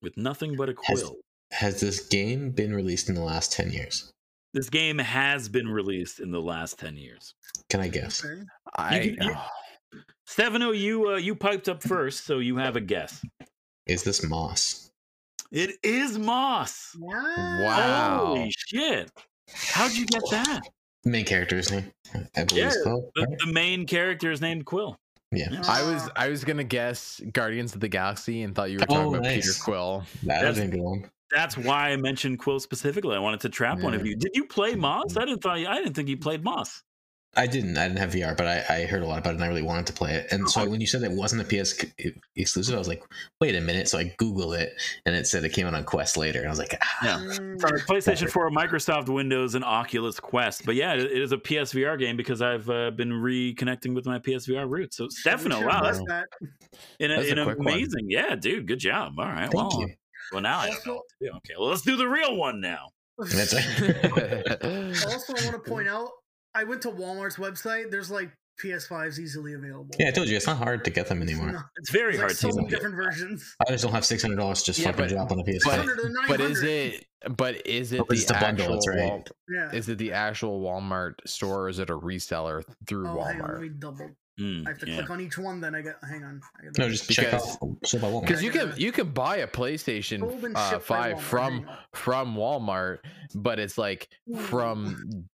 with 0.03 0.17
nothing 0.17 0.57
but 0.57 0.69
a 0.69 0.75
Has- 0.85 1.03
quill. 1.03 1.17
has 1.53 1.81
this 1.81 2.07
game 2.09 2.51
been 2.51 2.75
released 2.75 3.09
in 3.09 3.15
the 3.15 3.23
last 3.23 3.53
10 3.53 3.71
years? 3.71 4.11
This 4.53 4.69
game 4.71 4.99
has 4.99 5.49
been 5.49 5.69
released 5.69 6.21
in 6.21 6.31
the 6.31 6.41
last 6.41 6.79
10 6.79 6.97
years. 6.97 7.35
Can 7.71 7.81
I 7.81 7.89
guess? 7.89 8.25
I 8.77 9.01
You- 9.01 9.17
you- 9.21 9.37
Stefano, 10.27 10.71
you 10.73 11.11
uh, 11.11 11.17
you 11.17 11.35
piped 11.37 11.69
up 11.69 11.83
first, 11.83 12.25
so 12.25 12.39
you 12.41 12.57
have 12.57 12.77
a 12.77 12.81
guess. 12.81 13.25
Is 13.87 14.03
this 14.03 14.25
Moss? 14.25 14.91
It 15.53 15.77
is 15.83 16.19
Moss. 16.19 16.97
Wow. 16.99 17.15
Wow. 17.63 18.25
Holy 18.27 18.53
shit. 18.57 19.11
How'd 19.53 19.93
you 19.93 20.05
get 20.07 20.23
that? 20.31 20.63
Main 21.05 21.25
character's 21.25 21.71
name? 21.71 21.91
I 22.37 22.45
believe 22.45 22.67
it's 22.67 22.77
Yeah, 22.77 22.83
called. 22.85 23.11
The, 23.15 23.23
right? 23.23 23.39
the 23.45 23.53
main 23.53 23.87
character 23.87 24.31
is 24.31 24.41
named 24.41 24.65
Quill. 24.67 24.97
Yeah. 25.33 25.49
I 25.67 25.83
was. 25.83 26.09
I 26.17 26.29
was 26.29 26.45
gonna 26.45 26.63
guess 26.65 27.21
Guardians 27.33 27.75
of 27.75 27.81
the 27.81 27.89
Galaxy 27.89 28.43
and 28.43 28.55
thought 28.55 28.71
you 28.71 28.79
were 28.79 28.87
talking 28.87 28.97
Oh, 28.97 29.15
about 29.15 29.25
Peter. 29.25 29.51
Quill. 29.63 30.05
That 30.23 30.27
That's- 30.43 30.57
was 30.57 30.59
a 30.61 30.69
good 30.69 30.81
one. 30.81 31.11
That's 31.33 31.57
why 31.57 31.91
I 31.91 31.97
mentioned 31.97 32.39
Quill 32.39 32.61
specifically. 32.61 33.17
I 33.17 33.19
wanted 33.19 33.41
to 33.41 33.49
trap 33.49 33.81
one 33.81 33.93
of 33.95 34.07
you. 34.07 34.15
Did 34.15 34.31
you 34.35 34.47
play 34.47 34.77
Moss? 34.77 35.07
Mm-hmm. 35.15 35.19
I 35.19 35.25
didn't 35.25 35.43
thought 35.43 35.57
I 35.59 35.79
didn't 35.79 35.95
think 35.95 36.09
you 36.09 36.17
played 36.17 36.45
Moss. 36.45 36.83
I 37.37 37.47
didn't. 37.47 37.77
I 37.77 37.87
didn't 37.89 37.99
have 37.99 38.13
VR, 38.13 38.37
but 38.37 38.47
I, 38.47 38.65
I 38.69 38.85
heard 38.87 39.03
a 39.03 39.07
lot 39.07 39.19
about 39.19 39.31
it 39.31 39.35
and 39.37 39.45
I 39.45 39.49
really 39.49 39.63
wanted 39.63 39.87
to 39.89 39.93
play 39.93 40.15
it. 40.15 40.27
And 40.31 40.49
so 40.49 40.69
when 40.69 40.81
you 40.81 40.87
said 40.87 41.03
it 41.03 41.11
wasn't 41.11 41.43
a 41.43 41.45
PS 41.45 41.85
exclusive, 42.37 42.75
I 42.75 42.79
was 42.79 42.89
like, 42.89 43.03
wait 43.41 43.55
a 43.55 43.61
minute. 43.61 43.89
So 43.89 43.99
I 43.99 44.15
Googled 44.19 44.59
it 44.59 44.73
and 45.07 45.15
it 45.15 45.27
said 45.27 45.45
it 45.45 45.53
came 45.53 45.67
out 45.67 45.75
on 45.75 45.85
Quest 45.85 46.17
later. 46.17 46.39
And 46.39 46.49
I 46.49 46.51
was 46.51 46.59
like, 46.59 46.77
ah, 46.81 46.99
Yeah. 47.03 47.19
PlayStation 47.59 48.31
4, 48.31 48.51
Microsoft 48.51 49.09
Windows, 49.09 49.55
and 49.55 49.65
Oculus 49.65 50.19
Quest. 50.21 50.65
But 50.65 50.75
yeah, 50.75 50.95
it, 50.95 51.01
it 51.01 51.23
is 51.23 51.33
a 51.33 51.37
PSVR 51.39 51.99
game 51.99 52.17
because 52.17 52.43
I've 52.43 52.69
uh, 52.71 52.91
been 52.91 53.11
reconnecting 53.11 53.95
with 53.95 54.07
my 54.07 54.19
PSVR 54.19 54.69
roots. 54.69 54.97
So 54.97 55.05
we 55.05 55.11
Stefano, 55.11 55.59
should 55.59 55.67
wow, 55.67 55.83
that's 55.83 55.99
that. 56.09 56.27
in, 56.99 57.11
a, 57.11 57.17
That's 57.17 57.29
a 57.31 57.39
in 57.39 57.45
quick 57.45 57.59
one. 57.59 57.69
amazing. 57.69 58.07
Yeah, 58.09 58.35
dude, 58.37 58.67
good 58.67 58.79
job. 58.79 59.15
All 59.19 59.25
right, 59.27 59.51
thank 59.51 59.55
well, 59.55 59.81
you. 59.81 59.89
well 60.33 60.41
now 60.43 60.59
I 60.59 60.69
don't 60.71 60.87
know 60.87 60.95
what 60.95 61.03
to 61.21 61.27
do. 61.27 61.37
Okay, 61.37 61.55
well 61.59 61.69
let's 61.69 61.83
do 61.83 61.97
the 61.97 62.07
real 62.09 62.37
one 62.37 62.61
now. 62.61 62.89
That's 63.19 63.55
right. 63.55 63.65
Also, 65.07 65.35
I 65.37 65.45
want 65.49 65.65
to 65.65 65.71
point 65.71 65.89
out, 65.97 66.09
I 66.55 66.65
went 66.65 66.83
to 66.83 66.91
Walmart's 66.91 67.37
website. 67.37 67.91
There's 67.91 68.11
like 68.11 68.31
PS5s 68.63 69.19
easily 69.19 69.55
available. 69.55 69.91
yeah, 69.99 70.09
I 70.09 70.11
told 70.13 70.29
you 70.29 70.37
it's 70.37 70.47
not 70.47 70.59
hard 70.59 70.85
to 70.85 70.91
get 70.91 71.09
them 71.09 71.21
anymore. 71.23 71.51
No, 71.51 71.59
It's 71.77 71.91
very 71.91 72.17
there's 72.17 72.21
hard 72.21 72.31
like 72.31 72.37
so 72.37 72.49
to 72.51 72.55
many 72.57 72.69
get. 72.69 72.77
different 72.77 72.95
versions. 72.95 73.57
I 73.67 73.73
just 73.73 73.83
don't 73.83 73.93
have 73.93 74.05
six 74.05 74.23
hundred 74.23 74.37
dollars 74.37 74.63
just 74.63 74.79
Yeah, 74.79 74.93
fucking 74.93 75.05
but- 75.07 75.11
drop 75.11 75.31
on 75.33 75.39
the 75.39 75.45
PS5. 75.45 75.87
but- 76.29 76.29
but 76.29 76.41
is 76.41 76.63
it 76.63 77.05
but 77.37 77.67
is 77.67 77.93
it 77.93 78.01
Oh, 78.01 78.07
the 78.09 78.17
the 78.17 78.33
bundle, 78.35 78.47
actual 78.65 78.75
that's 78.75 78.89
right. 78.89 79.11
Wal- 79.11 79.25
Yeah. 79.49 79.73
is 79.73 79.89
it 79.89 79.99
the 79.99 80.13
actual 80.13 80.61
Walmart 80.63 81.15
store 81.27 81.63
or 81.65 81.69
is 81.69 81.79
it 81.81 81.91
a 81.91 81.99
reseller 81.99 82.63
through 82.87 83.09
Oh, 83.09 83.23
hang 83.23 83.41
on, 83.41 83.49
Walmart? 83.51 83.61
me 83.61 83.69
double. 83.71 84.11
Mm, 84.39 84.67
I 84.67 84.71
have 84.71 84.79
to 84.81 84.89
yeah. 84.89 84.97
click 84.97 85.11
on 85.11 85.21
each 85.21 85.39
one. 85.39 85.61
Then 85.61 85.75
I 85.77 85.81
get. 85.81 85.95
Hang 86.09 86.23
on. 86.25 86.41
I 86.61 86.67
no, 86.77 86.89
just 86.89 87.09
check 87.11 87.33
out 87.33 87.41
Because- 87.61 87.89
ship 87.91 88.01
by 88.03 88.09
Walmart. 88.09 88.23
Because 88.27 88.43
you 88.43 88.51
can 88.51 88.73
you 88.77 88.93
can 88.93 89.11
buy 89.11 89.37
a 89.39 89.47
PlayStation 89.49 90.55
uh, 90.55 90.79
five 90.81 91.21
from 91.23 91.69
from 91.93 92.35
Walmart, 92.37 92.99
but 93.35 93.59
it's 93.59 93.79
like 93.79 94.09
from 94.43 95.27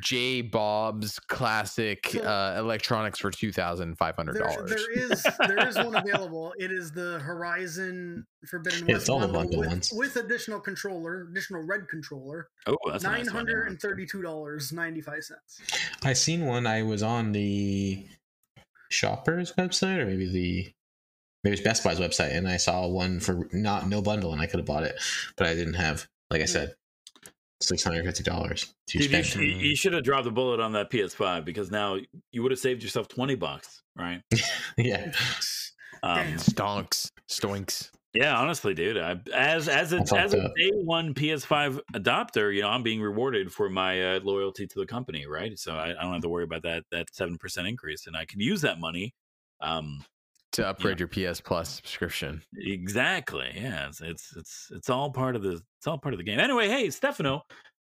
J 0.00 0.42
Bob's 0.42 1.18
classic 1.18 2.08
So- 2.08 2.20
uh, 2.22 2.56
electronics 2.58 3.18
for 3.18 3.30
two 3.30 3.52
thousand 3.52 3.96
five 3.96 4.16
hundred 4.16 4.36
There, 4.36 4.46
dollars. 4.46 4.70
there 4.70 4.92
is 4.92 5.26
there 5.46 5.68
is 5.68 5.76
one 5.76 5.94
available. 5.96 6.54
It 6.58 6.72
is 6.72 6.90
the 6.92 7.18
Horizon 7.20 8.26
Forbidden 8.46 8.86
West 8.86 8.96
it's 9.02 9.08
all 9.08 9.20
bundle 9.20 9.40
bundle 9.42 9.60
with, 9.60 9.68
ones. 9.68 9.92
with 9.94 10.16
additional 10.16 10.60
controller, 10.60 11.28
additional 11.30 11.62
red 11.62 11.88
controller, 11.88 12.48
Oh, 12.66 12.76
that's 12.90 13.04
a 13.04 13.08
nice 13.08 13.26
nine 13.26 13.26
one, 13.26 13.34
hundred 13.34 13.64
yeah. 13.64 13.70
and 13.70 13.80
thirty-two 13.80 14.22
dollars 14.22 14.72
ninety 14.72 15.00
five 15.00 15.22
cents. 15.24 15.60
I 16.02 16.12
seen 16.12 16.46
one. 16.46 16.66
I 16.66 16.82
was 16.82 17.02
on 17.02 17.32
the 17.32 18.06
Shoppers 18.90 19.52
website, 19.58 19.98
or 19.98 20.06
maybe 20.06 20.26
the 20.30 20.72
maybe 21.42 21.54
it's 21.54 21.62
Best 21.62 21.82
Buy's 21.82 21.98
website, 21.98 22.36
and 22.36 22.48
I 22.48 22.56
saw 22.58 22.86
one 22.86 23.18
for 23.20 23.48
not 23.52 23.88
no 23.88 24.00
bundle, 24.02 24.32
and 24.32 24.40
I 24.40 24.46
could 24.46 24.60
have 24.60 24.66
bought 24.66 24.84
it, 24.84 24.96
but 25.36 25.46
I 25.46 25.54
didn't 25.54 25.74
have. 25.74 26.06
Like 26.30 26.42
I 26.42 26.46
said, 26.46 26.74
six 27.60 27.82
hundred 27.84 28.04
fifty 28.04 28.22
dollars 28.22 28.74
Dude, 28.86 29.02
you, 29.02 29.08
spend. 29.08 29.26
sh- 29.26 29.36
you 29.64 29.76
should 29.76 29.92
have 29.94 30.04
dropped 30.04 30.24
the 30.24 30.30
bullet 30.30 30.60
on 30.60 30.72
that 30.72 30.90
PS5 30.90 31.44
because 31.44 31.70
now 31.70 31.96
you 32.32 32.42
would 32.42 32.50
have 32.52 32.58
saved 32.60 32.82
yourself 32.82 33.08
20 33.08 33.34
bucks, 33.36 33.82
right? 33.96 34.20
yeah, 34.78 35.12
Um, 36.02 36.16
Damn. 36.18 36.38
Stonks, 36.38 37.10
stoinks. 37.30 37.90
yeah, 38.12 38.36
honestly, 38.36 38.74
dude, 38.74 38.98
I, 38.98 39.16
as 39.32 39.68
as 39.68 39.92
a, 39.92 39.98
I 40.12 40.18
as 40.20 40.34
a 40.34 40.42
day 40.56 40.70
one 40.74 41.14
PS5 41.14 41.80
adopter, 41.94 42.54
you 42.54 42.62
know, 42.62 42.68
I'm 42.68 42.82
being 42.82 43.00
rewarded 43.00 43.50
for 43.52 43.70
my 43.70 44.16
uh, 44.16 44.20
loyalty 44.22 44.66
to 44.66 44.78
the 44.80 44.86
company, 44.86 45.26
right? 45.26 45.58
So 45.58 45.74
I, 45.74 45.90
I 45.98 46.02
don't 46.02 46.12
have 46.12 46.22
to 46.22 46.28
worry 46.28 46.44
about 46.44 46.62
that 46.62 46.84
that 46.90 47.06
seven 47.14 47.38
percent 47.38 47.66
increase, 47.68 48.06
and 48.06 48.16
I 48.16 48.24
can 48.26 48.40
use 48.40 48.60
that 48.62 48.78
money. 48.78 49.14
Um, 49.60 50.04
To 50.54 50.66
upgrade 50.66 50.98
your 51.00 51.08
PS 51.08 51.40
Plus 51.40 51.68
subscription. 51.76 52.42
exactly, 52.56 53.50
yeah, 53.54 53.88
it's, 53.88 54.00
it's 54.00 54.34
it's 54.36 54.70
it's 54.72 54.90
all 54.90 55.10
part 55.10 55.36
of 55.36 55.42
the 55.42 55.60
it's 55.78 55.86
all 55.86 55.98
part 55.98 56.14
of 56.14 56.18
the 56.18 56.24
game. 56.24 56.38
Anyway, 56.38 56.68
hey, 56.68 56.90
Stefano. 56.90 57.42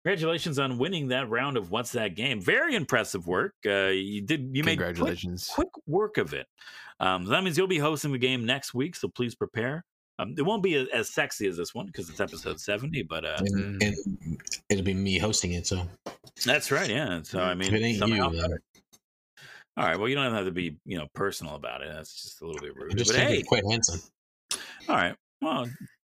Congratulations 0.06 0.60
on 0.60 0.78
winning 0.78 1.10
that 1.10 1.30
round 1.30 1.58
of 1.58 1.72
what's 1.72 1.92
that 1.92 2.16
game? 2.16 2.40
Very 2.42 2.76
impressive 2.76 3.28
work. 3.28 3.54
Uh, 3.66 3.88
you 3.88 4.22
did 4.22 4.50
you 4.54 4.64
made 4.64 4.78
quick 4.78 4.96
Congratulations. 4.96 5.50
quick 5.54 5.68
work 5.88 6.18
of 6.18 6.34
it. 6.34 6.48
Um, 7.02 7.26
so 7.26 7.32
that 7.32 7.44
means 7.44 7.58
you'll 7.58 7.68
be 7.68 7.78
hosting 7.80 8.12
the 8.14 8.18
game 8.18 8.46
next 8.46 8.74
week, 8.74 8.96
so 8.96 9.10
please 9.10 9.36
prepare. 9.36 9.84
Um, 10.18 10.36
it 10.38 10.42
won't 10.42 10.64
be 10.64 10.76
as, 10.76 10.88
as 10.90 11.10
sexy 11.10 11.48
as 11.48 11.56
this 11.58 11.74
one 11.76 11.86
because 11.86 12.10
it's 12.10 12.20
episode 12.20 12.60
70, 12.60 13.04
but 13.04 13.24
uh, 13.26 13.38
and, 13.40 13.82
and 13.82 14.42
it'll 14.70 14.84
be 14.84 14.94
me 14.94 15.18
hosting 15.18 15.54
it. 15.54 15.66
So 15.68 15.88
that's 16.46 16.72
right. 16.72 16.90
Yeah. 16.90 17.22
So, 17.24 17.40
I 17.40 17.54
mean, 17.56 17.70
if 17.70 17.74
it 17.74 17.86
ain't 17.86 18.00
somehow- 18.00 18.32
you, 18.32 18.42
then 18.42 18.52
all 19.80 19.86
right. 19.86 19.98
Well, 19.98 20.10
you 20.10 20.16
don't 20.16 20.34
have 20.34 20.44
to 20.44 20.52
be, 20.52 20.78
you 20.84 20.98
know, 20.98 21.08
personal 21.14 21.56
about 21.56 21.82
it. 21.82 21.88
That's 21.90 22.22
just 22.22 22.42
a 22.42 22.46
little 22.46 22.60
bit 22.60 22.76
rude. 22.76 22.98
Just 22.98 23.14
But 23.14 23.22
hey, 23.22 23.42
quite 23.44 23.64
handsome. 23.70 24.02
all 24.90 24.96
right. 24.96 25.16
Well, 25.42 25.68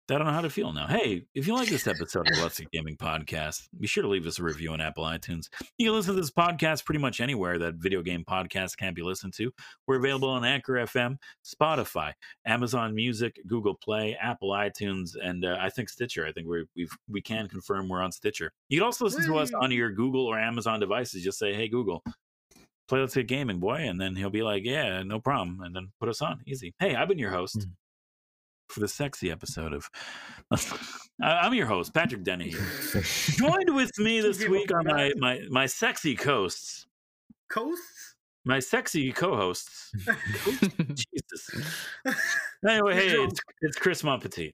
I 0.08 0.14
don't 0.20 0.28
know 0.28 0.34
how 0.34 0.42
to 0.42 0.52
feel 0.52 0.72
now. 0.72 0.86
Hey, 0.86 1.26
if 1.34 1.48
you 1.48 1.56
like 1.56 1.68
this 1.68 1.88
episode 1.88 2.30
of 2.30 2.36
the 2.36 2.44
Let's 2.44 2.60
Get 2.60 2.70
Gaming 2.70 2.96
podcast, 2.96 3.68
be 3.80 3.88
sure 3.88 4.04
to 4.04 4.08
leave 4.08 4.28
us 4.28 4.38
a 4.38 4.44
review 4.44 4.72
on 4.72 4.80
Apple 4.82 5.04
iTunes. 5.04 5.50
You 5.80 5.88
can 5.88 5.96
listen 5.96 6.14
to 6.14 6.22
this 6.22 6.30
podcast 6.30 6.86
pretty 6.86 7.00
much 7.00 7.20
anywhere 7.20 7.58
that 7.58 7.76
video 7.76 8.04
game 8.04 8.24
podcasts 8.24 8.78
can 8.78 8.94
be 8.94 9.02
listened 9.02 9.34
to. 9.38 9.52
We're 9.88 9.98
available 9.98 10.30
on 10.30 10.46
Anchor 10.46 10.74
FM, 10.74 11.18
Spotify, 11.44 12.14
Amazon 12.46 12.94
Music, 12.94 13.40
Google 13.48 13.74
Play, 13.74 14.16
Apple 14.22 14.52
iTunes, 14.52 15.16
and 15.20 15.44
uh, 15.44 15.58
I 15.60 15.72
think 15.72 15.90
Stitcher. 15.90 16.24
I 16.24 16.32
think 16.32 16.48
we 16.48 16.66
we've 16.76 16.96
we 17.10 17.24
can 17.24 17.48
confirm 17.48 17.90
we're 17.90 18.04
on 18.04 18.12
Stitcher. 18.12 18.52
You 18.70 18.78
can 18.78 18.86
also 18.86 19.06
listen 19.06 19.26
to 19.26 19.40
us 19.40 19.54
on 19.56 19.72
your 19.72 19.90
Google 19.92 20.28
or 20.28 20.38
Amazon 20.38 20.80
devices. 20.80 21.24
Just 21.24 21.40
say, 21.40 21.56
"Hey 21.56 21.68
Google, 21.68 22.04
play 22.88 22.99
Let's 22.99 23.16
Get 23.16 23.28
Gaming, 23.28 23.60
boy," 23.60 23.78
and 23.88 23.99
then 23.99 24.16
he'll 24.16 24.30
be 24.30 24.44
like, 24.44 24.64
"Yeah, 24.66 25.03
no 25.03 25.20
problem," 25.20 25.62
and 25.62 25.76
then 25.76 25.91
put 25.99 26.10
us 26.10 26.22
on. 26.22 26.41
Easy. 26.45 26.74
Hey, 26.80 26.95
I've 26.95 27.07
been 27.07 27.20
your 27.20 27.32
host 27.32 27.57
Mm. 27.60 27.72
for 28.70 28.80
the 28.80 28.88
sexy 28.88 29.32
episode 29.32 29.74
of. 29.74 29.90
I- 31.22 31.40
I'm 31.44 31.53
your 31.53 31.68
host, 31.68 31.94
Patrick 31.94 32.24
Dennehy. 32.24 32.52
Joined 33.38 33.76
with 33.76 33.91
me 33.99 34.22
this 34.22 34.48
week 34.48 34.72
on 34.74 34.88
on 34.90 34.95
my 34.95 35.12
my 35.18 35.40
my 35.49 35.66
sexy 35.66 36.16
coasts, 36.16 36.86
Coasts. 37.49 38.16
my 38.44 38.60
sexy 38.60 39.12
co-hosts. 39.12 39.91
Jesus. 40.94 41.74
Anyway, 42.68 42.95
hey, 42.95 43.07
it's, 43.24 43.40
it's 43.62 43.78
Chris 43.78 44.02
Monpetit. 44.02 44.52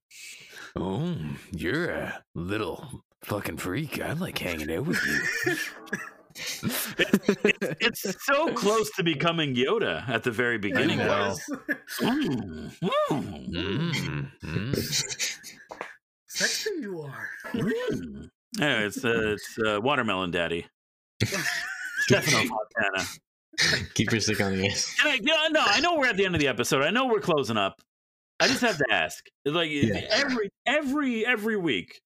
oh, 0.76 1.16
you're 1.52 1.90
a 1.92 2.24
little 2.36 3.04
fucking 3.24 3.58
freak. 3.58 4.02
I 4.02 4.14
like 4.14 4.38
hanging 4.38 4.72
out 4.76 4.86
with 4.86 5.00
you. 5.06 5.56
It's 7.80 8.26
so 8.26 8.54
close 8.54 8.90
to 8.98 9.04
becoming 9.04 9.56
Yoda 9.56 10.08
at 10.08 10.24
the 10.24 10.32
very 10.32 10.58
beginning. 10.58 11.02
I 11.02 11.06
know. 11.08 11.36
Mm, 12.02 12.72
mm, 12.82 14.32
Mm. 14.44 14.76
Sexy 16.28 16.70
you 16.80 17.02
are. 17.02 17.30
mm. 17.54 18.30
Yeah, 18.60 18.80
it's 18.80 19.04
uh, 19.06 19.34
it's 19.34 19.58
uh, 19.66 19.80
watermelon 19.82 20.32
daddy. 20.32 20.66
Stefano 21.24 22.38
Fontana. 22.38 23.08
Keep 23.94 24.12
your 24.12 24.20
stick 24.22 24.42
on 24.42 24.58
the 24.58 24.66
ice. 24.68 24.94
Can 24.96 25.12
I, 25.12 25.20
yeah, 25.22 25.48
no, 25.52 25.62
I 25.64 25.80
know 25.82 25.96
we're 25.98 26.08
at 26.08 26.18
the 26.18 26.26
end 26.26 26.36
of 26.36 26.42
the 26.42 26.48
episode. 26.48 26.84
I 26.84 26.90
know 26.90 27.06
we're 27.08 27.20
closing 27.20 27.58
up. 27.58 27.82
I 28.40 28.48
just 28.48 28.62
have 28.62 28.78
to 28.78 28.86
ask. 28.92 29.24
It's 29.46 29.54
like 29.56 29.70
Yeah. 29.72 30.02
every 30.10 30.50
every 30.66 31.26
every 31.26 31.58
week, 31.58 32.02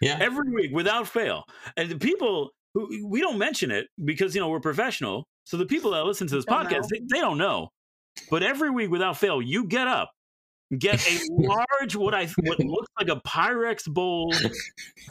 Yeah, 0.00 0.18
every 0.20 0.50
week 0.52 0.72
without 0.74 1.06
fail. 1.08 1.44
And 1.76 1.88
the 1.90 1.98
people 1.98 2.50
who 2.86 3.06
we 3.08 3.20
don't 3.20 3.38
mention 3.38 3.70
it 3.70 3.86
because 4.04 4.34
you 4.34 4.40
know 4.40 4.48
we're 4.48 4.60
professional. 4.60 5.26
So 5.44 5.56
the 5.56 5.66
people 5.66 5.90
that 5.92 6.04
listen 6.04 6.26
to 6.28 6.34
this 6.36 6.44
Don't 6.44 6.66
podcast, 6.66 6.88
they, 6.90 7.00
they 7.10 7.20
don't 7.20 7.38
know. 7.38 7.68
But 8.30 8.42
every 8.42 8.70
week 8.70 8.90
without 8.90 9.16
fail, 9.16 9.40
you 9.40 9.64
get 9.64 9.86
up, 9.86 10.10
get 10.78 11.00
a 11.08 11.18
large 11.30 11.96
what 11.96 12.14
I 12.14 12.26
what 12.40 12.58
looks 12.60 12.88
like 12.98 13.08
a 13.08 13.20
Pyrex 13.26 13.86
bowl 13.86 14.32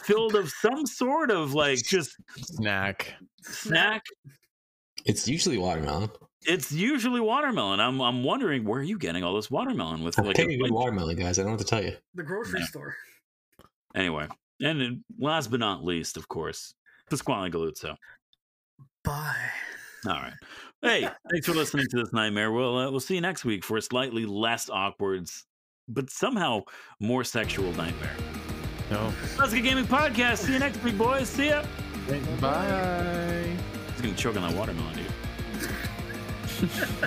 filled 0.04 0.36
of 0.36 0.50
some 0.50 0.86
sort 0.86 1.32
of 1.32 1.54
like 1.54 1.80
just 1.84 2.16
Snack. 2.36 3.14
snack. 3.42 4.04
it's 5.06 5.28
usually 5.28 5.58
watermelon. 5.58 6.10
It's 6.46 6.72
usually 6.72 7.20
watermelon. 7.22 7.80
I'm 7.80 8.00
I'm 8.02 8.24
wondering 8.24 8.64
where 8.64 8.80
are 8.80 8.84
you 8.84 8.98
getting 9.00 9.24
all 9.24 9.36
this 9.36 9.50
watermelon 9.50 10.04
with 10.04 10.18
like, 10.18 10.36
Take 10.36 10.50
a, 10.50 10.54
a 10.54 10.58
good 10.58 10.64
like 10.64 10.72
watermelon, 10.72 11.16
guys. 11.16 11.40
I 11.40 11.42
don't 11.42 11.52
know 11.52 11.56
what 11.58 11.60
to 11.62 11.66
tell 11.66 11.84
you. 11.84 11.96
The 12.14 12.24
grocery 12.24 12.60
Yeah. 12.60 12.66
store. 12.68 12.96
anyway. 13.96 14.28
And 14.62 15.04
last 15.20 15.52
but 15.52 15.60
not 15.60 15.84
least, 15.86 16.18
of 16.18 16.28
course, 16.28 16.74
Pasquale 17.10 17.50
Galuzzo. 17.50 17.96
Bye. 19.04 19.36
All 20.06 20.14
right. 20.14 20.34
Hey, 20.84 21.10
thanks 21.32 21.48
for 21.48 21.56
listening 21.56 21.88
to 21.90 21.98
this 21.98 22.14
nightmare. 22.14 22.52
We'll 22.52 22.78
uh, 22.78 22.92
we'll 22.92 23.00
see 23.00 23.16
you 23.16 23.22
next 23.22 23.44
week 23.44 23.64
for 23.64 23.78
a 23.78 23.82
slightly 23.82 24.28
less 24.28 24.70
awkward, 24.70 25.28
but 25.88 26.12
somehow 26.12 26.62
more 27.00 27.24
sexual 27.24 27.74
nightmare. 27.74 28.16
No. 28.92 29.12
Let's 29.40 29.56
Get 29.56 29.64
Gaming 29.64 29.86
Podcast. 29.86 30.38
See 30.38 30.54
you 30.54 30.60
next 30.60 30.84
week, 30.84 30.96
boys. 30.96 31.28
See 31.28 31.48
ya. 31.48 31.64
Bye. 32.40 33.58
He's 33.94 34.02
gonna 34.02 34.14
choke 34.14 34.36
on 34.38 34.44
that 34.44 34.56
watermelon, 34.56 35.00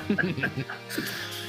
dude. 0.09 0.67